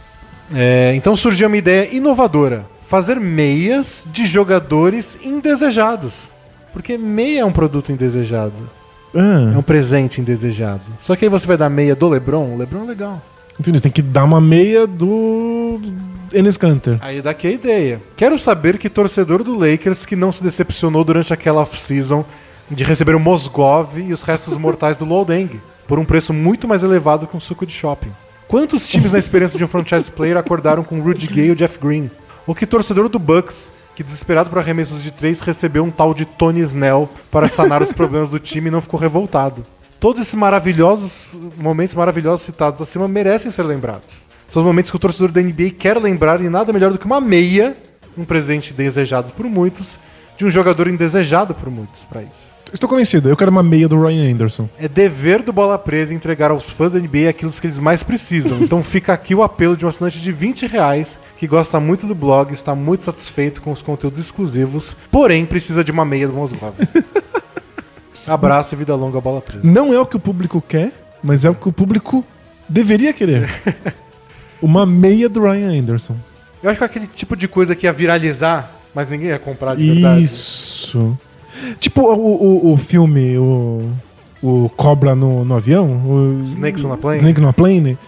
É, 0.55 0.93
então 0.95 1.16
surgiu 1.16 1.49
uma 1.49 1.57
ideia 1.57 1.95
inovadora: 1.95 2.65
fazer 2.86 3.19
meias 3.19 4.07
de 4.11 4.27
jogadores 4.27 5.19
indesejados. 5.24 6.31
Porque 6.73 6.97
meia 6.97 7.40
é 7.40 7.45
um 7.45 7.53
produto 7.53 7.90
indesejado. 7.90 8.78
É 9.15 9.19
Ah, 9.21 9.59
um 9.59 9.63
presente 9.63 10.21
indesejado. 10.21 10.83
Só 11.01 11.17
que 11.17 11.25
aí 11.25 11.29
você 11.29 11.47
vai 11.47 11.57
dar 11.57 11.69
meia 11.71 11.95
do 11.95 12.09
LeBron, 12.09 12.55
o 12.55 12.59
LeBron 12.59 12.85
é 12.85 12.87
legal. 12.87 13.23
entendi. 13.59 13.79
Você 13.79 13.83
tem 13.83 13.93
que 13.93 14.03
dar 14.03 14.25
uma 14.25 14.41
meia 14.41 14.87
do 14.87 15.81
Enes 16.33 16.57
Kanter. 16.57 16.99
Aí 17.01 17.21
daqui 17.23 17.47
a 17.47 17.51
ideia. 17.51 18.01
Quero 18.17 18.39
saber 18.39 18.79
que 18.79 18.89
torcedor 18.89 19.43
do 19.43 19.59
Lakers 19.59 20.05
que 20.07 20.15
não 20.15 20.31
se 20.31 20.43
decepcionou 20.43 21.03
durante 21.05 21.33
aquela 21.33 21.63
off-season 21.63 22.25
de 22.71 22.85
receber 22.85 23.15
o 23.15 23.21
Mosgov 23.21 23.99
e 23.99 24.13
os 24.13 24.23
restos 24.23 24.57
mortais 24.57 24.99
do 24.99 25.05
Lodeng 25.05 25.59
por 25.87 25.99
um 25.99 26.05
preço 26.05 26.35
muito 26.35 26.69
mais 26.69 26.83
elevado 26.83 27.27
que 27.27 27.37
um 27.37 27.41
suco 27.41 27.65
de 27.65 27.73
shopping. 27.73 28.13
Quantos 28.47 28.87
times 28.87 29.13
na 29.13 29.19
experiência 29.19 29.57
de 29.59 29.65
um 29.65 29.69
franchise 29.69 30.11
player 30.11 30.37
acordaram 30.37 30.83
com 30.85 31.01
Rudy 31.01 31.27
Gay 31.27 31.47
e 31.47 31.51
o 31.51 31.57
Jeff 31.57 31.79
Green? 31.79 32.11
Ou 32.47 32.55
que 32.55 32.67
torcedor 32.67 33.09
do 33.09 33.19
Bucks 33.19 33.73
que 33.99 34.05
desesperado 34.05 34.49
por 34.49 34.61
arremessos 34.61 35.03
de 35.03 35.11
três 35.11 35.41
recebeu 35.41 35.83
um 35.83 35.91
tal 35.91 36.15
de 36.15 36.25
Tony 36.25 36.61
Snell 36.61 37.11
para 37.33 37.49
sanar 37.49 37.83
os 37.83 37.91
problemas 37.91 38.31
do 38.31 38.39
time 38.39 38.69
e 38.69 38.70
não 38.70 38.81
ficou 38.81 39.01
revoltado? 39.01 39.66
Todos 39.99 40.23
esses 40.23 40.37
maravilhosos 40.37 41.33
momentos 41.57 41.97
maravilhosos 41.97 42.47
citados 42.47 42.81
acima 42.81 43.09
merecem 43.09 43.51
ser 43.51 43.65
lembrados. 43.65 44.20
São 44.47 44.62
os 44.62 44.66
momentos 44.66 44.93
que 44.93 44.97
o 44.97 45.01
torcedor 45.01 45.33
da 45.33 45.43
NBA 45.43 45.70
quer 45.77 45.99
lembrar 46.01 46.41
e 46.41 46.49
nada 46.49 46.73
melhor 46.73 46.93
do 46.93 46.99
que 46.99 47.07
uma 47.07 47.20
meia, 47.20 47.77
um 48.16 48.25
presente 48.25 48.73
desejado 48.73 49.33
por 49.33 49.47
muitos, 49.47 49.99
de 50.37 50.45
um 50.45 50.51
jogador 50.51 50.87
indesejado 50.87 51.53
por 51.53 51.69
muitos 51.69 52.05
para 52.05 52.23
isso. 52.23 52.47
Estou 52.73 52.89
convencido, 52.89 53.28
eu 53.28 53.36
quero 53.36 53.51
uma 53.51 53.62
meia 53.62 53.89
do 53.89 54.01
Ryan 54.01 54.32
Anderson. 54.32 54.69
É 54.78 54.86
dever 54.86 55.43
do 55.43 55.53
Bola 55.53 55.78
Presa 55.78 56.15
entregar 56.15 56.51
aos 56.51 56.69
fãs 56.70 56.93
da 56.93 56.99
NBA 56.99 57.28
aquilo 57.28 57.51
que 57.51 57.66
eles 57.66 57.78
mais 57.78 58.03
precisam. 58.03 58.59
Então 58.61 58.82
fica 58.82 59.12
aqui 59.12 59.35
o 59.35 59.43
apelo 59.43 59.77
de 59.77 59.85
um 59.86 59.89
assinante 59.89 60.20
de 60.20 60.31
20 60.31 60.66
reais 60.66 61.19
que 61.39 61.47
gosta 61.47 61.81
muito 61.81 62.07
do 62.07 62.15
blog, 62.15 62.53
está 62.53 62.74
muito 62.74 63.05
satisfeito 63.05 63.62
com 63.62 63.73
os 63.73 63.81
conteúdos 63.81 64.20
exclusivos, 64.20 64.95
porém 65.11 65.47
precisa 65.47 65.82
de 65.82 65.90
uma 65.90 66.05
meia 66.05 66.28
do 66.28 66.35
Mosgov. 66.35 66.74
Abraço 68.27 68.74
e 68.74 68.78
vida 68.78 68.95
longa 68.95 69.20
Bola 69.20 69.40
Presa. 69.40 69.62
Não 69.65 69.93
é 69.93 69.99
o 69.99 70.05
que 70.05 70.16
o 70.16 70.20
público 70.20 70.62
quer, 70.66 70.93
mas 71.23 71.45
é 71.45 71.51
o 71.51 71.55
que 71.55 71.69
o 71.69 71.73
público 71.73 72.24
deveria 72.69 73.12
querer. 73.12 73.49
uma 74.61 74.85
meia 74.85 75.28
do 75.28 75.40
Ryan 75.40 75.81
Anderson. 75.81 76.16
Eu 76.62 76.70
acho 76.70 76.78
que 76.78 76.85
é 76.85 76.86
aquele 76.86 77.07
tipo 77.07 77.35
de 77.35 77.49
coisa 77.49 77.74
que 77.74 77.86
ia 77.86 77.93
viralizar, 77.93 78.70
mas 78.95 79.09
ninguém 79.09 79.28
ia 79.28 79.39
comprar 79.39 79.74
de 79.77 79.90
verdade. 79.90 80.23
Isso. 80.23 81.19
Tipo 81.81 82.03
o, 82.03 82.70
o, 82.70 82.73
o 82.73 82.77
filme, 82.77 83.37
o, 83.39 83.91
o 84.43 84.70
Cobra 84.77 85.15
no, 85.15 85.45
no 85.45 85.55
avião. 85.55 85.87
O, 85.87 86.41
Snakes 86.43 86.85
on 86.85 86.93
a 86.93 86.97
Plane? 86.97 87.19
Snake 87.19 87.41
on 87.41 87.49
a 87.49 87.53
Plane. 87.53 87.99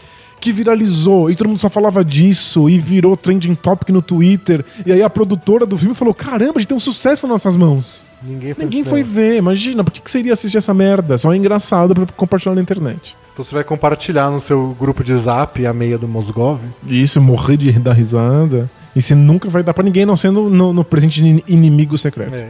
Que 0.41 0.53
viralizou 0.53 1.31
e 1.31 1.37
todo 1.37 1.49
mundo 1.49 1.59
só 1.59 1.69
falava 1.69 2.03
disso 2.03 2.71
e 2.71 2.79
virou 2.79 3.15
trending 3.15 3.55
topic 3.55 3.91
no 3.91 4.01
Twitter. 4.01 4.65
E 4.87 4.93
aí 4.93 5.03
a 5.03 5.11
produtora 5.11 5.67
do 5.67 5.77
filme 5.77 5.95
falou: 5.95 6.15
Caramba, 6.15 6.55
a 6.57 6.59
gente 6.61 6.69
tem 6.69 6.77
um 6.77 6.81
sucesso 6.81 7.27
nas 7.27 7.35
nossas 7.35 7.57
mãos. 7.57 8.07
Ninguém 8.23 8.55
foi, 8.55 8.65
Ninguém 8.65 8.85
foi 8.85 9.03
ver, 9.03 9.37
imagina, 9.37 9.85
por 9.85 9.91
que, 9.91 10.01
que 10.01 10.11
seria 10.11 10.33
assistir 10.33 10.59
essa 10.59 10.73
merda? 10.73 11.17
Só 11.19 11.33
é 11.33 11.37
engraçado 11.37 11.95
pra 11.95 12.07
compartilhar 12.07 12.55
na 12.55 12.61
internet. 12.61 13.17
Então 13.33 13.45
você 13.45 13.55
vai 13.55 13.65
compartilhar 13.65 14.31
no 14.31 14.41
seu 14.41 14.77
grupo 14.79 15.05
de 15.05 15.15
zap 15.15 15.65
a 15.65 15.73
meia 15.73 15.97
do 15.97 16.09
Mosgov. 16.09 16.61
Isso, 16.87 17.21
morrer 17.21 17.57
de 17.57 17.73
dar 17.73 17.93
risada. 17.93 18.69
E 18.95 19.01
você 19.01 19.15
nunca 19.15 19.49
vai 19.49 19.63
dar 19.63 19.73
pra 19.73 19.85
ninguém, 19.85 20.05
não 20.05 20.17
sendo 20.17 20.51
no, 20.51 20.73
no 20.73 20.85
presente 20.85 21.23
inimigo 21.47 21.97
secreto. 21.97 22.35
É. 22.35 22.49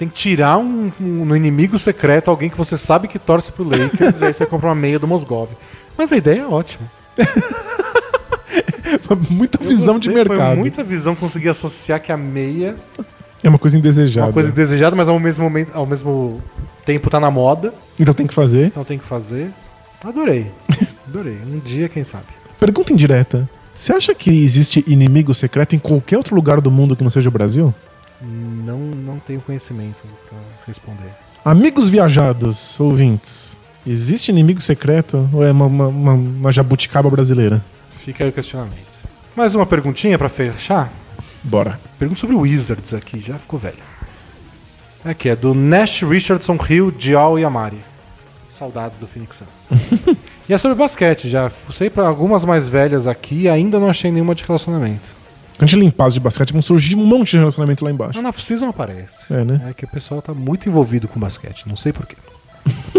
Tem 0.00 0.08
que 0.08 0.14
tirar 0.14 0.56
um, 0.56 0.90
um- 0.98 1.24
no 1.26 1.36
inimigo 1.36 1.78
secreto 1.78 2.30
alguém 2.30 2.48
que 2.48 2.56
você 2.56 2.78
sabe 2.78 3.06
que 3.06 3.18
torce 3.18 3.52
pro 3.52 3.62
Lakers 3.62 4.18
e 4.20 4.24
aí 4.24 4.32
você 4.32 4.46
compra 4.46 4.68
uma 4.68 4.74
meia 4.74 4.98
do 4.98 5.06
Mosgov. 5.06 5.50
Mas 5.96 6.10
a 6.10 6.16
ideia 6.16 6.40
é 6.40 6.46
ótima. 6.46 6.84
Muita 9.30 9.62
Eu 9.62 9.68
visão 9.68 9.98
de 9.98 10.08
gostei, 10.08 10.24
Foi 10.24 10.36
mercado. 10.36 10.56
muita 10.58 10.82
visão 10.84 11.14
conseguir 11.14 11.50
associar 11.50 12.00
que 12.00 12.10
a 12.10 12.16
meia 12.16 12.76
É 13.42 13.48
uma 13.48 13.58
coisa 13.58 13.76
é 13.76 13.78
indesejada. 13.78 14.26
uma 14.28 14.32
coisa 14.32 14.50
desejada, 14.50 14.96
mas 14.96 15.08
ao 15.08 15.18
mesmo, 15.18 15.44
momento, 15.44 15.70
ao 15.74 15.84
mesmo 15.86 16.40
tempo 16.86 17.10
tá 17.10 17.20
na 17.20 17.30
moda. 17.30 17.74
Então 17.98 18.14
tem 18.14 18.26
que 18.26 18.34
fazer. 18.34 18.66
Então 18.68 18.84
tem 18.84 18.98
que 18.98 19.04
fazer. 19.04 19.50
Adorei. 20.02 20.50
Adorei. 21.06 21.36
Um 21.46 21.58
dia, 21.58 21.88
quem 21.88 22.04
sabe. 22.04 22.24
Pergunta 22.58 22.92
indireta. 22.92 23.48
Você 23.76 23.92
acha 23.92 24.14
que 24.14 24.30
existe 24.42 24.82
inimigo 24.86 25.32
secreto 25.34 25.76
em 25.76 25.78
qualquer 25.78 26.16
outro 26.16 26.34
lugar 26.34 26.60
do 26.60 26.70
mundo 26.70 26.96
que 26.96 27.02
não 27.02 27.10
seja 27.10 27.28
o 27.28 27.32
Brasil? 27.32 27.74
Não, 28.22 28.78
não 28.78 29.18
tenho 29.18 29.40
conhecimento 29.40 29.96
pra 30.28 30.38
responder. 30.66 31.10
Amigos 31.44 31.88
viajados, 31.88 32.78
ouvintes, 32.78 33.56
existe 33.86 34.30
inimigo 34.30 34.60
secreto 34.60 35.28
ou 35.32 35.42
é 35.44 35.50
uma, 35.52 35.66
uma, 35.66 35.86
uma- 35.88 36.12
uma 36.12 36.52
jabuticaba 36.52 37.08
brasileira? 37.08 37.64
Fica 38.04 38.24
aí 38.24 38.30
o 38.30 38.32
questionamento. 38.32 38.90
Mais 39.34 39.54
uma 39.54 39.64
perguntinha 39.64 40.18
pra 40.18 40.28
fechar? 40.28 40.92
Bora. 41.42 41.80
Pergunta 41.98 42.20
sobre 42.20 42.36
Wizards 42.36 42.92
aqui, 42.92 43.20
já 43.20 43.38
ficou 43.38 43.58
velho. 43.58 43.76
Aqui 45.04 45.30
é 45.30 45.36
do 45.36 45.54
Nash 45.54 46.02
Richardson 46.02 46.58
Hill 46.68 46.90
Dial 46.90 47.38
e 47.38 47.44
Amari. 47.44 47.78
Saudades 48.58 48.98
do 48.98 49.06
Phoenix 49.06 49.38
Suns. 49.38 50.16
e 50.46 50.52
é 50.52 50.58
sobre 50.58 50.76
basquete, 50.76 51.26
já 51.30 51.48
fucei 51.48 51.88
pra 51.88 52.06
algumas 52.06 52.44
mais 52.44 52.68
velhas 52.68 53.06
aqui 53.06 53.42
e 53.42 53.48
ainda 53.48 53.80
não 53.80 53.88
achei 53.88 54.10
nenhuma 54.10 54.34
de 54.34 54.44
relacionamento. 54.44 55.18
Quando 55.60 55.68
a 55.68 55.72
gente 55.72 55.80
limpar 55.80 56.06
as 56.06 56.14
de 56.14 56.20
basquete, 56.20 56.54
vão 56.54 56.62
surgir 56.62 56.96
um 56.96 57.04
monte 57.04 57.32
de 57.32 57.36
relacionamento 57.36 57.84
lá 57.84 57.90
embaixo. 57.90 58.16
Não, 58.16 58.22
na 58.22 58.32
season 58.32 58.70
aparece. 58.70 59.30
É, 59.30 59.44
né? 59.44 59.60
É 59.68 59.74
que 59.74 59.84
o 59.84 59.88
pessoal 59.88 60.22
tá 60.22 60.32
muito 60.32 60.66
envolvido 60.66 61.06
com 61.06 61.20
basquete, 61.20 61.68
não 61.68 61.76
sei 61.76 61.92
porquê. 61.92 62.16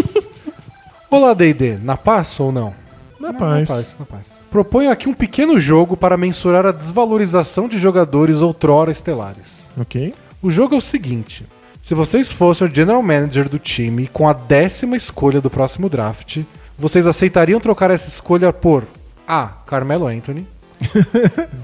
Olá, 1.10 1.34
D&D, 1.34 1.78
na 1.82 1.96
paz 1.96 2.38
ou 2.38 2.52
não? 2.52 2.72
Na 3.18 3.32
Não, 3.32 3.38
paz. 3.40 3.68
Na 3.68 3.74
paz, 3.74 3.96
na 3.98 4.06
paz. 4.06 4.26
Proponho 4.48 4.92
aqui 4.92 5.08
um 5.08 5.12
pequeno 5.12 5.58
jogo 5.58 5.96
para 5.96 6.16
mensurar 6.16 6.64
a 6.64 6.70
desvalorização 6.70 7.66
de 7.66 7.80
jogadores 7.80 8.40
outrora 8.40 8.92
estelares. 8.92 9.68
Ok. 9.76 10.14
O 10.40 10.48
jogo 10.48 10.76
é 10.76 10.78
o 10.78 10.80
seguinte: 10.80 11.44
Se 11.80 11.96
vocês 11.96 12.30
fossem 12.30 12.68
o 12.68 12.72
general 12.72 13.02
manager 13.02 13.48
do 13.48 13.58
time 13.58 14.06
com 14.06 14.28
a 14.28 14.32
décima 14.32 14.96
escolha 14.96 15.40
do 15.40 15.50
próximo 15.50 15.88
draft, 15.88 16.38
vocês 16.78 17.08
aceitariam 17.08 17.58
trocar 17.58 17.90
essa 17.90 18.06
escolha 18.06 18.52
por 18.52 18.84
A. 19.26 19.48
Carmelo 19.66 20.06
Anthony, 20.06 20.46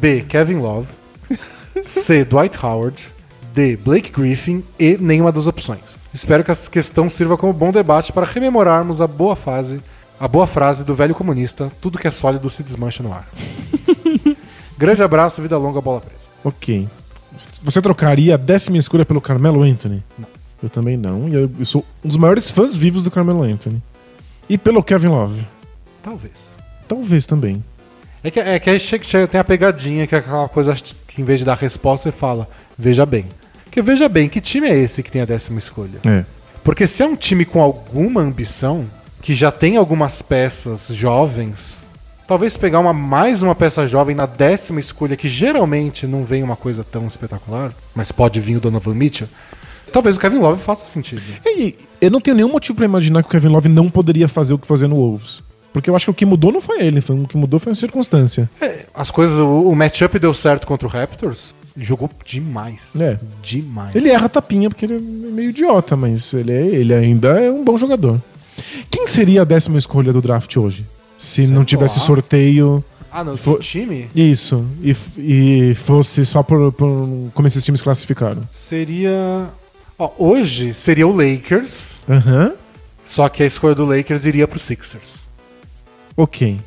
B. 0.01 0.24
Kevin 0.28 0.59
Love, 0.59 0.89
C. 1.82 2.24
Dwight 2.24 2.59
Howard, 2.65 3.03
D. 3.55 3.77
Blake 3.77 4.11
Griffin 4.11 4.62
e 4.78 4.97
nenhuma 4.97 5.32
das 5.32 5.47
opções. 5.47 5.99
Espero 6.12 6.43
que 6.45 6.51
essa 6.51 6.70
questão 6.70 7.09
sirva 7.09 7.36
como 7.36 7.53
bom 7.53 7.70
debate 7.70 8.12
para 8.12 8.27
rememorarmos 8.27 9.01
a 9.01 9.07
boa 9.07 9.36
fase, 9.36 9.81
a 10.19 10.27
boa 10.27 10.47
frase 10.47 10.85
do 10.85 10.95
velho 10.95 11.15
comunista: 11.15 11.70
tudo 11.81 11.99
que 11.99 12.09
é 12.09 12.11
sólido 12.11 12.49
se 12.49 12.62
desmancha 12.62 13.03
no 13.03 13.12
ar. 13.12 13.28
Grande 14.77 15.03
abraço, 15.03 15.43
vida 15.43 15.59
longa, 15.59 15.81
bola 15.81 16.01
presa. 16.01 16.28
Ok. 16.45 16.89
Você 17.62 17.82
trocaria 17.82 18.35
a 18.35 18.36
décima 18.36 18.78
escolha 18.78 19.05
pelo 19.05 19.20
Carmelo 19.20 19.62
Anthony? 19.62 20.03
Não. 20.19 20.27
Eu 20.62 20.69
também 20.69 20.97
não. 20.97 21.28
E 21.28 21.35
eu, 21.35 21.51
eu 21.59 21.65
sou 21.65 21.85
um 22.05 22.09
dos 22.09 22.16
maiores 22.16 22.51
fãs 22.51 22.74
vivos 22.74 23.05
do 23.05 23.11
Carmelo 23.11 23.43
Anthony. 23.43 23.81
E 24.49 24.59
pelo 24.59 24.82
Kevin 24.82 25.09
Love? 25.09 25.47
Talvez. 26.03 26.32
Talvez 26.89 27.27
também. 27.27 27.62
É 28.23 28.31
que, 28.31 28.40
é 28.40 28.59
que 28.59 28.69
aí 28.70 28.81
chega, 28.81 29.05
chega- 29.05 29.28
tem 29.28 29.40
a 29.40 29.45
pegadinha, 29.45 30.07
que 30.07 30.15
é 30.15 30.19
aquela 30.19 30.49
coisa 30.49 30.74
que 31.07 31.20
em 31.20 31.24
vez 31.24 31.40
de 31.40 31.47
dar 31.47 31.57
resposta, 31.57 32.11
você 32.11 32.16
fala, 32.16 32.49
veja 32.77 33.07
bem. 33.07 33.27
Porque 33.65 33.81
veja 33.82 34.09
bem, 34.09 34.28
que 34.28 34.40
time 34.40 34.69
é 34.69 34.77
esse 34.77 35.03
que 35.03 35.11
tem 35.11 35.23
a 35.23 35.24
décima 35.24 35.59
escolha? 35.59 36.01
É. 36.07 36.24
Porque 36.65 36.86
se 36.86 37.03
é 37.03 37.07
um 37.07 37.15
time 37.16 37.45
com 37.45 37.62
alguma 37.62 38.20
ambição, 38.20 38.86
que 39.23 39.35
já 39.35 39.51
tem 39.53 39.77
algumas 39.77 40.20
peças 40.20 40.89
jovens, 40.89 41.78
talvez 42.27 42.57
pegar 42.57 42.81
uma, 42.81 42.93
mais 42.93 43.43
uma 43.43 43.55
peça 43.55 43.86
jovem 43.86 44.15
na 44.16 44.27
décima 44.27 44.81
escolha, 44.81 45.16
que 45.16 45.28
geralmente 45.28 46.07
não 46.07 46.24
vem 46.24 46.43
uma 46.43 46.57
coisa 46.57 46.82
tão 46.85 47.07
espetacular, 47.07 47.73
mas 47.95 48.11
pode 48.12 48.40
vir 48.40 48.57
o 48.57 48.61
Donovan 48.61 48.95
Mitchell, 48.95 49.28
talvez 49.93 50.16
o 50.16 50.20
Kevin 50.20 50.39
Love 50.39 50.61
faça 50.62 50.85
sentido. 50.86 51.23
E 51.47 51.74
eu 52.01 52.11
não 52.11 52.20
tenho 52.20 52.36
nenhum 52.36 52.51
motivo 52.51 52.74
pra 52.77 52.85
imaginar 52.85 53.23
que 53.23 53.28
o 53.28 53.32
Kevin 53.32 53.49
Love 53.49 53.69
não 53.69 53.89
poderia 53.90 54.28
fazer 54.28 54.55
o 54.55 54.59
que 54.59 54.66
fazia 54.66 54.89
no 54.89 54.97
Wolves. 54.97 55.40
Porque 55.78 55.88
eu 55.90 55.94
acho 55.96 56.06
que 56.06 56.10
o 56.10 56.14
que 56.14 56.26
mudou 56.26 56.50
não 56.52 56.60
foi 56.60 56.82
ele, 56.82 57.00
foi, 57.00 57.16
o 57.16 57.26
que 57.26 57.36
mudou 57.36 57.60
foi 57.60 57.70
a 57.72 57.74
circunstância. 57.74 58.50
É, 58.60 58.80
as 58.92 59.10
coisas, 59.10 59.38
o, 59.38 59.68
o 59.70 59.74
matchup 59.76 60.18
deu 60.18 60.34
certo 60.34 60.66
contra 60.66 60.86
o 60.88 60.90
Raptors, 60.90 61.55
ele 61.76 61.84
jogou 61.84 62.10
demais. 62.26 62.80
É. 62.98 63.16
Demais. 63.42 63.94
Ele 63.94 64.09
erra 64.10 64.28
tapinha 64.28 64.68
porque 64.68 64.84
ele 64.86 64.96
é 64.96 64.98
meio 64.98 65.50
idiota, 65.50 65.96
mas 65.96 66.32
ele, 66.34 66.50
é- 66.52 66.66
ele 66.66 66.92
ainda 66.92 67.28
é 67.40 67.50
um 67.50 67.62
bom 67.62 67.76
jogador. 67.76 68.20
Quem 68.90 69.06
seria 69.06 69.42
a 69.42 69.44
décima 69.44 69.78
escolha 69.78 70.12
do 70.12 70.20
draft 70.20 70.56
hoje? 70.56 70.84
Se 71.16 71.46
não 71.46 71.64
tivesse 71.64 71.98
lá. 72.00 72.05
sorteio. 72.05 72.84
Ah, 73.10 73.22
não, 73.24 73.36
Fo- 73.36 73.52
do 73.55 73.60
time 73.60 74.09
Isso. 74.14 74.64
E, 74.82 74.94
e 75.16 75.74
fosse 75.74 76.26
só 76.26 76.42
por, 76.42 76.72
por 76.72 77.30
como 77.32 77.46
esses 77.48 77.64
times 77.64 77.80
classificaram. 77.80 78.42
seria. 78.52 79.46
Ó, 79.98 80.10
hoje 80.18 80.74
seria 80.74 81.06
o 81.06 81.12
Lakers, 81.16 82.02
Aham. 82.09 82.52
só 83.05 83.28
que 83.28 83.42
a 83.42 83.46
escolha 83.46 83.74
do 83.74 83.84
Lakers 83.86 84.24
iria 84.26 84.46
pro 84.46 84.59
Sixers. 84.59 85.27
Ok. 86.19 86.59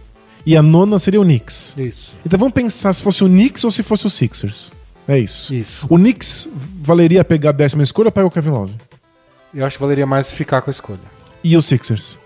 E 0.46 0.56
a 0.56 0.62
nona 0.64 0.98
seria 0.98 1.20
o 1.20 1.24
Knicks. 1.26 1.74
Isso. 1.78 2.16
Então 2.26 2.40
vamos 2.40 2.54
pensar 2.54 2.94
se 2.94 3.04
fosse 3.04 3.22
o 3.22 3.28
Knicks 3.28 3.66
ou 3.66 3.70
se 3.70 3.84
fosse 3.84 4.08
o 4.08 4.10
Sixers. 4.10 4.72
É 5.06 5.20
isso. 5.20 5.54
Isso. 5.54 5.86
O 5.90 5.98
Knicks 5.98 6.48
valeria 6.82 7.24
pegar 7.26 7.50
a 7.50 7.54
décima 7.54 7.84
escolha 7.84 8.08
ou 8.08 8.12
pegar 8.14 8.28
o 8.28 8.32
Kevin 8.32 8.52
Love? 8.52 8.74
Eu 9.54 9.66
acho 9.66 9.76
que 9.78 9.82
valeria 9.82 10.06
mais 10.06 10.32
ficar 10.32 10.62
com 10.62 10.70
a 10.70 10.72
escolha. 10.72 11.00
E 11.44 11.58
o 11.58 11.62
Sixers? 11.62 12.18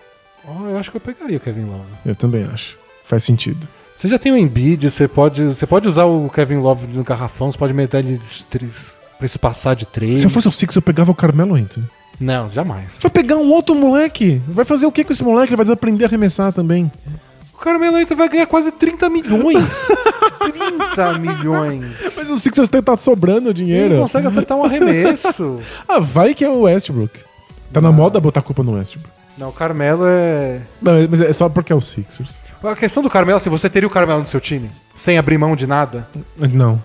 Ó, 0.48 0.68
eu 0.68 0.78
acho 0.78 0.92
que 0.92 0.98
eu 0.98 1.02
pegaria 1.02 1.38
o 1.38 1.40
Kevin 1.40 1.66
Love. 1.66 1.90
Eu 2.06 2.16
também 2.16 2.44
acho. 2.54 2.78
Faz 3.06 3.24
sentido. 3.24 3.68
Você 3.96 4.08
já 4.08 4.20
tem 4.20 4.32
o 4.32 4.38
Embiid, 4.38 4.92
você 4.92 5.08
pode, 5.08 5.44
você 5.44 5.66
pode 5.66 5.88
usar 5.88 6.06
o 6.06 6.30
Kevin 6.30 6.58
Love 6.58 6.86
no 6.88 7.04
garrafão, 7.04 7.52
você 7.52 7.58
pode 7.58 7.74
meter 7.74 8.06
ele 8.06 8.22
de 8.30 8.44
três, 8.46 8.94
pra 9.18 9.26
esse 9.26 9.40
passar 9.40 9.74
de 9.74 9.86
três. 9.86 10.20
Se 10.20 10.28
eu 10.28 10.30
fosse 10.30 10.48
o 10.48 10.52
Sixers, 10.52 10.76
eu 10.76 10.82
pegava 10.84 11.12
o 11.12 11.16
Carmelo 11.16 11.56
Anthony. 11.56 11.88
Não, 12.20 12.50
jamais. 12.52 12.86
Vai 13.02 13.12
pegar 13.12 13.36
um 13.38 13.52
outro 13.52 13.76
moleque. 13.76 14.42
Vai 14.48 14.64
fazer 14.66 14.86
o 14.86 14.92
que 14.92 15.04
com 15.04 15.12
esse 15.14 15.24
moleque? 15.24 15.50
Ele 15.50 15.58
vai 15.58 15.66
desaprender 15.66 16.06
a 16.06 16.08
arremessar 16.10 16.52
também. 16.54 16.92
O 17.54 17.58
Carmelo 17.58 17.98
Anthony 17.98 18.18
vai 18.18 18.30
ganhar 18.30 18.46
quase 18.48 18.72
30 18.72 19.10
milhões. 19.10 19.86
30 20.40 21.20
milhões. 21.20 21.86
Mas 22.16 22.30
o 22.30 22.38
Sixers 22.38 22.70
tem- 22.70 22.82
tá 22.82 22.98
sobrando 22.98 23.50
Ele 23.50 23.54
dinheiro. 23.54 23.94
não 23.96 24.02
consegue 24.04 24.28
acertar 24.28 24.58
um 24.58 24.64
arremesso. 24.64 25.60
Ah, 25.88 26.00
vai 26.00 26.34
que 26.34 26.44
é 26.44 26.50
o 26.50 26.62
Westbrook. 26.62 27.20
Tá 27.72 27.82
na 27.82 27.92
moda 27.92 28.20
botar 28.20 28.40
a 28.40 28.44
culpa 28.44 28.64
no 28.64 28.74
Westbrook. 28.74 29.10
Não, 29.38 29.50
o 29.50 29.54
Carmelo 29.54 30.04
é. 30.08 30.60
Não, 30.82 30.94
mas 31.10 31.20
é 31.20 31.34
só 31.34 31.50
porque 31.50 31.74
é 31.74 31.76
o 31.76 31.82
Sixers. 31.82 32.40
A 32.64 32.76
questão 32.76 33.04
do 33.04 33.10
Carmelo, 33.10 33.40
se 33.40 33.50
você 33.50 33.70
teria 33.70 33.86
o 33.88 33.92
Carmelo 33.92 34.22
no 34.22 34.28
seu 34.28 34.40
time, 34.40 34.72
sem 34.96 35.18
abrir 35.18 35.38
mão 35.38 35.56
de 35.56 35.68
nada, 35.68 36.08
Não. 36.38 36.82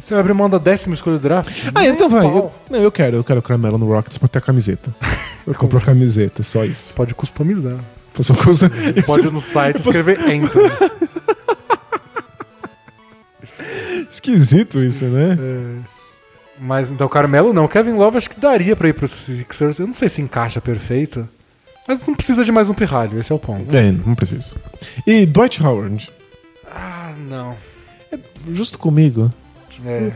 Você 0.00 0.14
vai 0.14 0.20
abrir 0.20 0.34
mão 0.34 0.50
da 0.50 0.58
décima 0.58 0.94
escolha 0.94 1.18
do 1.18 1.22
draft? 1.22 1.50
Ah, 1.74 1.86
então 1.86 2.08
vai. 2.08 2.26
Eu, 2.26 2.52
não, 2.68 2.78
eu 2.80 2.90
quero. 2.90 3.16
Eu 3.16 3.24
quero 3.24 3.40
o 3.40 3.42
Carmelo 3.42 3.78
no 3.78 3.86
Rockets 3.86 4.18
pra 4.18 4.28
ter 4.28 4.38
a 4.38 4.42
camiseta. 4.42 4.94
Eu 5.46 5.54
compro 5.54 5.76
a 5.76 5.80
camiseta, 5.80 6.42
só 6.42 6.64
isso. 6.64 6.94
Pode 6.94 7.14
customizar. 7.14 7.76
Coisa... 8.42 8.70
Pode 9.04 9.26
ir 9.26 9.30
no 9.32 9.42
site 9.42 9.78
escrever 9.78 10.18
Anthony. 10.20 10.70
Esquisito 14.08 14.82
isso, 14.82 15.04
né? 15.04 15.36
Mas 16.58 16.90
então, 16.90 17.06
Carmelo 17.08 17.52
não. 17.52 17.68
Kevin 17.68 17.92
Love 17.92 18.16
acho 18.16 18.30
que 18.30 18.40
daria 18.40 18.74
pra 18.74 18.88
ir 18.88 18.94
pro 18.94 19.06
Sixers. 19.06 19.78
Eu 19.78 19.86
não 19.86 19.92
sei 19.92 20.08
se 20.08 20.22
encaixa 20.22 20.62
perfeito. 20.62 21.28
Mas 21.86 22.06
não 22.06 22.14
precisa 22.14 22.42
de 22.42 22.50
mais 22.50 22.70
um 22.70 22.74
pirralho, 22.74 23.20
esse 23.20 23.30
é 23.30 23.34
o 23.34 23.38
ponto. 23.38 23.76
É, 23.76 23.92
não 23.92 24.14
precisa. 24.14 24.56
E 25.06 25.26
Dwight 25.26 25.62
Howard. 25.62 26.10
Ah, 26.66 27.12
não. 27.28 27.54
Justo 28.50 28.78
comigo. 28.78 29.30
É. 29.86 30.12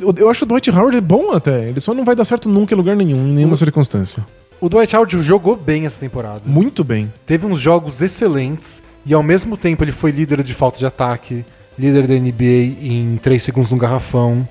Eu, 0.00 0.14
eu 0.16 0.30
acho 0.30 0.44
o 0.44 0.48
Dwight 0.48 0.70
Howard 0.70 1.00
bom 1.00 1.32
até. 1.32 1.68
Ele 1.68 1.80
só 1.80 1.92
não 1.94 2.04
vai 2.04 2.14
dar 2.16 2.24
certo 2.24 2.48
nunca 2.48 2.74
em 2.74 2.76
lugar 2.76 2.96
nenhum, 2.96 3.28
em 3.28 3.34
nenhuma 3.34 3.56
circunstância. 3.56 4.24
O 4.60 4.68
Dwight 4.68 4.94
Howard 4.96 5.20
jogou 5.22 5.56
bem 5.56 5.84
essa 5.86 6.00
temporada. 6.00 6.42
Muito 6.44 6.82
bem. 6.82 7.12
Teve 7.26 7.46
uns 7.46 7.58
jogos 7.60 8.00
excelentes 8.00 8.82
e 9.04 9.12
ao 9.12 9.22
mesmo 9.22 9.56
tempo 9.56 9.84
ele 9.84 9.92
foi 9.92 10.10
líder 10.10 10.42
de 10.42 10.54
falta 10.54 10.78
de 10.78 10.86
ataque, 10.86 11.44
líder 11.78 12.06
da 12.06 12.14
NBA 12.14 12.82
em 12.86 13.18
3 13.22 13.42
segundos 13.42 13.70
no 13.72 13.76
garrafão, 13.76 14.48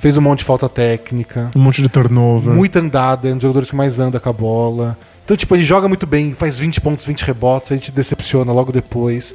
fez 0.00 0.18
um 0.18 0.20
monte 0.20 0.40
de 0.40 0.44
falta 0.44 0.68
técnica, 0.68 1.50
Um 1.54 1.60
monte 1.60 1.80
de 1.80 1.88
turnover. 1.88 2.52
muita 2.52 2.80
andada, 2.80 3.28
é 3.28 3.32
um 3.32 3.34
dos 3.36 3.42
jogadores 3.42 3.70
que 3.70 3.76
mais 3.76 4.00
anda 4.00 4.18
com 4.18 4.28
a 4.28 4.32
bola. 4.32 4.98
Então, 5.24 5.36
tipo, 5.36 5.54
ele 5.54 5.62
joga 5.62 5.88
muito 5.88 6.06
bem, 6.06 6.34
faz 6.34 6.58
20 6.58 6.80
pontos, 6.80 7.04
20 7.04 7.22
rebotes, 7.22 7.72
a 7.72 7.74
gente 7.74 7.90
decepciona 7.92 8.52
logo 8.52 8.70
depois. 8.72 9.34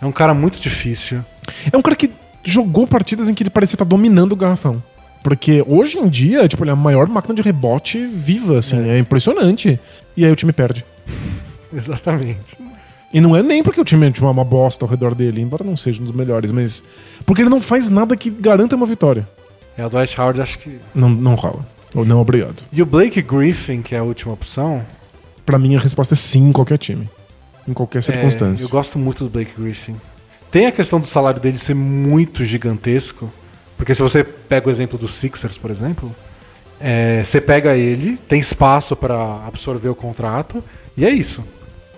É 0.00 0.06
um 0.06 0.12
cara 0.12 0.32
muito 0.32 0.58
difícil. 0.60 1.22
É 1.70 1.76
um 1.76 1.82
cara 1.82 1.96
que 1.96 2.10
jogou 2.50 2.86
partidas 2.86 3.28
em 3.28 3.34
que 3.34 3.42
ele 3.42 3.50
parecia 3.50 3.74
estar 3.74 3.84
dominando 3.84 4.32
o 4.32 4.36
garrafão. 4.36 4.82
Porque 5.22 5.64
hoje 5.66 5.98
em 5.98 6.08
dia, 6.08 6.46
tipo, 6.46 6.62
ele 6.62 6.70
é 6.70 6.72
a 6.72 6.76
maior 6.76 7.08
máquina 7.08 7.34
de 7.34 7.42
rebote 7.42 8.06
viva, 8.06 8.58
assim. 8.58 8.88
É, 8.88 8.98
impressionante. 8.98 9.78
E 10.16 10.24
aí 10.24 10.30
o 10.30 10.36
time 10.36 10.52
perde. 10.52 10.84
Exatamente. 11.74 12.56
E 13.12 13.20
não 13.20 13.34
é 13.34 13.42
nem 13.42 13.62
porque 13.62 13.80
o 13.80 13.84
time 13.84 14.06
é 14.06 14.10
tipo, 14.10 14.26
uma 14.26 14.44
bosta 14.44 14.84
ao 14.84 14.88
redor 14.88 15.14
dele, 15.14 15.40
embora 15.40 15.64
não 15.64 15.76
seja 15.76 16.00
um 16.00 16.04
dos 16.04 16.14
melhores, 16.14 16.52
mas. 16.52 16.82
Porque 17.24 17.42
ele 17.42 17.50
não 17.50 17.60
faz 17.60 17.88
nada 17.88 18.16
que 18.16 18.30
garanta 18.30 18.76
uma 18.76 18.86
vitória. 18.86 19.26
É, 19.76 19.84
o 19.84 19.88
Dwight 19.88 20.20
Howard 20.20 20.40
acho 20.40 20.58
que. 20.58 20.78
Não, 20.94 21.08
não 21.08 21.34
rola. 21.34 21.66
Ou 21.94 22.04
não, 22.04 22.20
obrigado. 22.20 22.62
E 22.72 22.82
o 22.82 22.86
Blake 22.86 23.22
Griffin, 23.22 23.82
que 23.82 23.94
é 23.94 23.98
a 23.98 24.02
última 24.02 24.32
opção. 24.32 24.84
Pra 25.44 25.58
mim 25.58 25.76
a 25.76 25.80
resposta 25.80 26.14
é 26.14 26.16
sim 26.16 26.48
em 26.48 26.52
qualquer 26.52 26.78
time. 26.78 27.08
Em 27.66 27.72
qualquer 27.72 27.98
é, 27.98 28.02
circunstância. 28.02 28.64
eu 28.64 28.68
gosto 28.68 28.98
muito 28.98 29.24
do 29.24 29.30
Blake 29.30 29.52
Griffin. 29.58 29.96
Tem 30.50 30.66
a 30.66 30.72
questão 30.72 31.00
do 31.00 31.06
salário 31.06 31.40
dele 31.40 31.58
ser 31.58 31.74
muito 31.74 32.44
gigantesco. 32.44 33.30
Porque 33.76 33.94
se 33.94 34.02
você 34.02 34.24
pega 34.24 34.68
o 34.68 34.70
exemplo 34.70 34.98
do 34.98 35.08
Sixers, 35.08 35.58
por 35.58 35.70
exemplo, 35.70 36.14
é, 36.80 37.22
você 37.22 37.40
pega 37.40 37.76
ele, 37.76 38.16
tem 38.28 38.40
espaço 38.40 38.96
pra 38.96 39.42
absorver 39.46 39.88
o 39.88 39.94
contrato, 39.94 40.64
e 40.96 41.04
é 41.04 41.10
isso. 41.10 41.44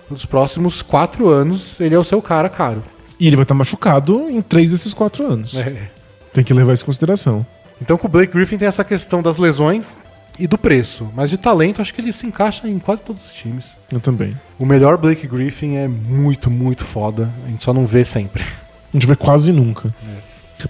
Nos 0.09 0.25
próximos 0.25 0.81
quatro 0.81 1.29
anos, 1.29 1.79
ele 1.79 1.95
é 1.95 1.99
o 1.99 2.03
seu 2.03 2.21
cara 2.21 2.49
caro. 2.49 2.83
E 3.19 3.27
ele 3.27 3.35
vai 3.35 3.43
estar 3.43 3.53
machucado 3.53 4.29
em 4.29 4.41
três 4.41 4.71
desses 4.71 4.93
quatro 4.93 5.25
anos. 5.25 5.55
É. 5.55 5.89
Tem 6.33 6.43
que 6.43 6.53
levar 6.53 6.73
isso 6.73 6.83
em 6.83 6.85
consideração. 6.85 7.45
Então 7.81 7.97
com 7.97 8.07
o 8.07 8.09
Blake 8.09 8.33
Griffin 8.33 8.57
tem 8.57 8.67
essa 8.67 8.83
questão 8.83 9.21
das 9.21 9.37
lesões 9.37 9.97
e 10.39 10.47
do 10.47 10.57
preço. 10.57 11.07
Mas 11.15 11.29
de 11.29 11.37
talento, 11.37 11.81
acho 11.81 11.93
que 11.93 12.01
ele 12.01 12.11
se 12.11 12.25
encaixa 12.25 12.67
em 12.67 12.79
quase 12.79 13.03
todos 13.03 13.23
os 13.25 13.33
times. 13.33 13.65
Eu 13.91 13.99
também. 13.99 14.35
O 14.57 14.65
melhor 14.65 14.97
Blake 14.97 15.27
Griffin 15.27 15.75
é 15.75 15.87
muito, 15.87 16.49
muito 16.49 16.85
foda. 16.85 17.29
A 17.45 17.49
gente 17.49 17.63
só 17.63 17.73
não 17.73 17.85
vê 17.85 18.05
sempre. 18.05 18.43
A 18.43 18.93
gente 18.93 19.05
vê 19.05 19.15
quase 19.15 19.51
nunca. 19.51 19.93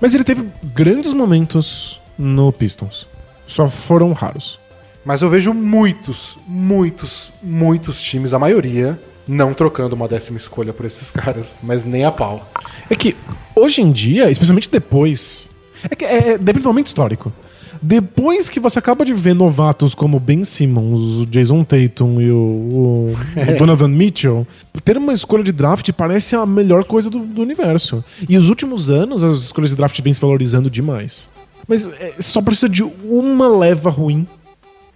Mas 0.01 0.13
ele 0.13 0.23
teve 0.23 0.45
grandes 0.63 1.13
momentos 1.13 2.01
no 2.17 2.51
Pistons. 2.51 3.07
Só 3.47 3.67
foram 3.67 4.11
raros. 4.11 4.59
Mas 5.05 5.21
eu 5.21 5.29
vejo 5.29 5.53
muitos, 5.53 6.37
muitos, 6.45 7.31
muitos 7.41 8.01
times, 8.01 8.33
a 8.33 8.39
maioria, 8.39 8.99
não 9.27 9.53
trocando 9.53 9.95
uma 9.95 10.07
décima 10.07 10.37
escolha 10.37 10.73
por 10.73 10.85
esses 10.85 11.09
caras, 11.09 11.59
mas 11.63 11.85
nem 11.85 12.03
a 12.03 12.11
pau. 12.11 12.47
É 12.89 12.95
que 12.95 13.15
hoje 13.55 13.81
em 13.81 13.91
dia, 13.91 14.29
especialmente 14.29 14.69
depois. 14.69 15.49
É 15.89 15.95
que 15.95 16.03
é, 16.03 16.37
depende 16.37 16.63
do 16.63 16.69
momento 16.69 16.87
histórico. 16.87 17.31
Depois 17.81 18.49
que 18.49 18.59
você 18.59 18.79
acaba 18.79 19.05
de 19.05 19.13
ver 19.13 19.33
novatos 19.33 19.95
como 19.95 20.19
Ben 20.19 20.43
Simmons, 20.43 20.99
o 21.21 21.25
Jason 21.25 21.63
Tatum 21.63 22.19
e 22.21 22.29
o, 22.31 22.35
o- 22.35 23.13
o 23.13 23.57
Donovan 23.59 23.87
Mitchell, 23.89 24.45
ter 24.83 24.97
uma 24.97 25.13
escolha 25.13 25.43
de 25.43 25.51
draft 25.51 25.89
parece 25.93 26.35
a 26.35 26.45
melhor 26.45 26.83
coisa 26.83 27.09
do, 27.09 27.19
do 27.19 27.41
universo. 27.41 28.03
E 28.27 28.37
os 28.37 28.49
últimos 28.49 28.89
anos 28.89 29.23
as 29.23 29.39
escolhas 29.39 29.69
de 29.71 29.75
draft 29.75 29.99
vêm 30.01 30.13
se 30.13 30.21
valorizando 30.21 30.69
demais. 30.69 31.29
Mas 31.67 31.87
é, 31.87 32.13
só 32.19 32.41
precisa 32.41 32.67
de 32.67 32.83
uma 32.83 33.47
leva 33.47 33.89
ruim 33.89 34.25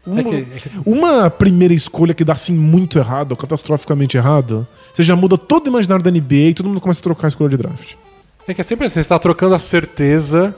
Uma, 0.05 0.19
É 0.19 0.23
que- 0.23 0.35
é 0.35 0.41
que- 0.41 0.69
uma 0.85 1.29
primeira 1.29 1.73
escolha 1.73 2.13
que 2.13 2.23
dá 2.25 2.33
assim 2.33 2.53
muito 2.53 2.97
errado, 2.99 3.35
catastroficamente 3.37 4.17
errado, 4.17 4.67
você 4.93 5.01
já 5.03 5.15
muda 5.15 5.37
todo 5.37 5.67
o 5.67 5.69
imaginário 5.69 6.03
da 6.03 6.11
NBA 6.11 6.49
e 6.49 6.53
todo 6.53 6.67
mundo 6.67 6.81
começa 6.81 6.99
a 6.99 7.03
trocar 7.03 7.27
a 7.27 7.29
escolha 7.29 7.49
de 7.51 7.57
draft. 7.57 7.91
É 8.45 8.53
que 8.53 8.59
é 8.59 8.63
sempre 8.65 8.87
assim, 8.87 8.95
você 8.95 8.99
está 8.99 9.17
trocando 9.17 9.55
a 9.55 9.59
certeza 9.59 10.53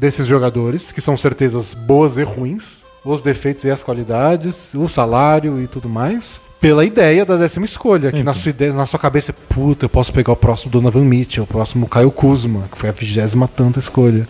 desses 0.00 0.26
jogadores, 0.26 0.90
que 0.90 1.00
são 1.00 1.16
certezas 1.16 1.74
boas 1.74 2.16
e 2.16 2.22
ruins, 2.22 2.78
os 3.04 3.22
defeitos 3.22 3.64
e 3.64 3.70
as 3.70 3.82
qualidades, 3.82 4.72
o 4.74 4.88
salário 4.88 5.62
e 5.62 5.66
tudo 5.66 5.88
mais, 5.88 6.40
pela 6.60 6.84
ideia 6.84 7.24
da 7.24 7.36
décima 7.36 7.64
escolha, 7.64 8.10
que 8.12 8.22
na 8.22 8.34
sua, 8.34 8.50
ideia, 8.50 8.72
na 8.72 8.84
sua 8.86 8.98
cabeça 8.98 9.30
é, 9.30 9.54
puta, 9.54 9.84
eu 9.86 9.88
posso 9.88 10.12
pegar 10.12 10.32
o 10.32 10.36
próximo 10.36 10.70
Donovan 10.72 11.04
Mitchell, 11.04 11.44
o 11.44 11.46
próximo 11.46 11.86
Caio 11.88 12.10
Kuzma, 12.10 12.64
que 12.70 12.76
foi 12.76 12.88
a 12.88 12.92
vigésima 12.92 13.48
tanta 13.48 13.78
escolha. 13.78 14.26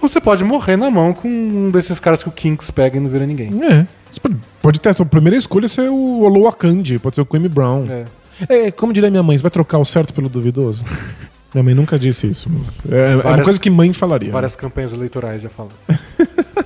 Ou 0.00 0.08
você 0.08 0.20
pode 0.20 0.44
morrer 0.44 0.76
na 0.76 0.90
mão 0.90 1.12
com 1.12 1.26
um 1.28 1.70
desses 1.70 1.98
caras 1.98 2.22
que 2.22 2.28
o 2.28 2.32
Kings 2.32 2.70
pega 2.72 2.96
e 2.96 3.00
não 3.00 3.08
vira 3.08 3.26
ninguém. 3.26 3.50
É. 3.64 3.86
Você 4.12 4.20
pode- 4.20 4.36
Pode 4.62 4.80
ter 4.80 4.88
a 4.90 4.94
sua 4.94 5.06
primeira 5.06 5.36
escolha 5.36 5.68
ser 5.68 5.88
o 5.88 6.22
Olo 6.22 6.48
Akandi, 6.48 6.98
pode 6.98 7.14
ser 7.16 7.22
o 7.22 7.26
Kwame 7.26 7.48
Brown. 7.48 7.86
É. 7.88 8.04
É, 8.48 8.70
como 8.70 8.92
diria 8.92 9.10
minha 9.10 9.22
mãe, 9.22 9.36
você 9.38 9.42
vai 9.42 9.50
trocar 9.50 9.78
o 9.78 9.84
certo 9.84 10.12
pelo 10.12 10.28
duvidoso? 10.28 10.84
minha 11.56 11.64
mãe 11.64 11.74
nunca 11.74 11.98
disse 11.98 12.26
isso, 12.26 12.50
mas 12.50 12.80
é, 12.90 13.12
é 13.12 13.14
uma 13.14 13.22
Várias- 13.22 13.44
coisa 13.44 13.60
que 13.60 13.70
mãe 13.70 13.92
falaria. 13.92 14.32
Várias 14.32 14.56
campanhas 14.56 14.92
eleitorais 14.92 15.42
já 15.42 15.48
falam. 15.48 15.70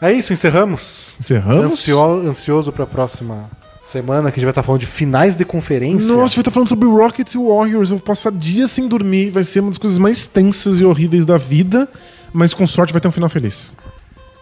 é 0.00 0.12
isso, 0.12 0.32
encerramos. 0.32 1.06
Encerramos? 1.18 1.72
Ansio- 1.72 2.28
ansioso 2.28 2.72
pra 2.72 2.86
próxima 2.86 3.48
semana, 3.84 4.30
que 4.30 4.34
a 4.34 4.38
gente 4.40 4.44
vai 4.46 4.50
estar 4.50 4.62
falando 4.62 4.80
de 4.80 4.86
finais 4.86 5.36
de 5.36 5.44
conferência. 5.44 6.08
Nossa, 6.08 6.34
vai 6.34 6.40
estar 6.42 6.50
falando 6.50 6.68
sobre 6.68 6.88
Rockets 6.88 7.34
e 7.34 7.38
Warriors. 7.38 7.90
Eu 7.90 7.96
vou 7.98 8.06
passar 8.06 8.32
dias 8.32 8.70
sem 8.70 8.88
dormir. 8.88 9.30
Vai 9.30 9.42
ser 9.44 9.60
uma 9.60 9.70
das 9.70 9.78
coisas 9.78 9.98
mais 9.98 10.26
tensas 10.26 10.80
e 10.80 10.84
horríveis 10.84 11.24
da 11.24 11.36
vida. 11.36 11.88
Mas 12.32 12.52
com 12.52 12.66
sorte 12.66 12.92
vai 12.92 13.00
ter 13.00 13.08
um 13.08 13.12
final 13.12 13.28
feliz. 13.28 13.72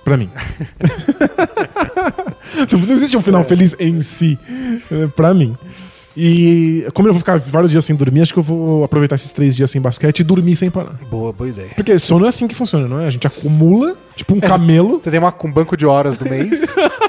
Pra 0.03 0.17
mim. 0.17 0.31
não, 2.73 2.95
existe 2.95 3.17
um 3.17 3.23
final 3.23 3.45
feliz 3.45 3.77
em 3.79 4.01
si. 4.01 4.39
é, 4.91 5.07
Pra 5.09 5.35
mim. 5.35 5.57
E 6.17 6.87
como 6.95 7.09
eu 7.09 7.13
vou 7.13 7.19
ficar 7.19 7.39
vários 7.39 7.71
dias 7.73 7.85
sem 7.85 7.97
dormir, 7.97 8.23
acho 8.23 8.33
que 8.33 8.39
eu 8.39 8.43
vou 8.43 8.85
aproveitar 8.85 9.17
esses 9.17 9.33
três 9.33 9.57
dias 9.57 9.71
sem 9.71 9.81
basquete 9.81 10.21
e 10.21 10.25
dormir 10.25 10.55
sem 10.55 10.71
parar. 10.71 10.95
Boa, 11.11 11.33
boa 11.33 11.49
ideia. 11.51 11.71
Porque 11.75 11.99
sono 11.99 12.25
é 12.27 12.29
assim 12.29 12.47
que 12.47 12.55
funciona, 12.55 12.87
não 12.87 13.01
é? 13.01 13.07
A 13.07 13.11
gente 13.11 13.27
acumula, 13.27 13.97
tipo 14.15 14.33
um 14.35 14.39
camelo. 14.41 15.01
Você 15.01 15.11
tem 15.11 15.19
uma, 15.19 15.35
um 15.45 15.51
banco 15.53 15.77
de 15.77 15.85
horas 15.85 16.17
do 16.17 16.25
mês. 16.29 16.61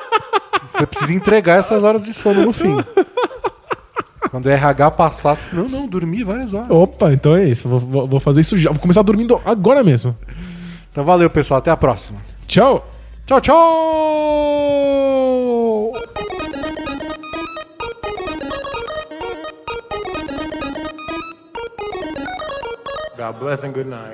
você 0.67 0.85
precisa 0.87 1.13
entregar 1.13 1.59
essas 1.59 1.83
horas 1.83 2.03
de 2.03 2.13
sono 2.15 2.41
no 2.43 2.51
fim. 2.51 2.75
Quando 4.31 4.47
o 4.47 4.49
RH 4.49 4.91
passar, 4.91 5.35
você 5.35 5.41
fala, 5.45 5.61
não, 5.63 5.69
não, 5.69 5.87
dormi 5.87 6.23
várias 6.23 6.53
horas. 6.53 6.69
Opa, 6.71 7.13
então 7.13 7.35
é 7.35 7.45
isso. 7.45 7.69
Vou, 7.69 7.79
vou- 7.79 8.07
vou 8.07 8.19
fazer 8.19 8.41
isso 8.41 8.57
já. 8.57 8.71
Vou 8.71 8.79
começar 8.79 9.03
dormindo 9.03 9.39
agora 9.45 9.83
mesmo. 9.83 10.15
Então 10.91 11.05
valeu, 11.05 11.29
pessoal. 11.29 11.59
Até 11.59 11.69
a 11.69 11.77
próxima. 11.77 12.17
Tchau! 12.47 12.89
Tchau, 13.27 13.39
tchau! 13.39 13.55
God 23.17 23.39
bless 23.39 23.63
and 23.63 23.73
good 23.73 23.87
night. 23.87 24.13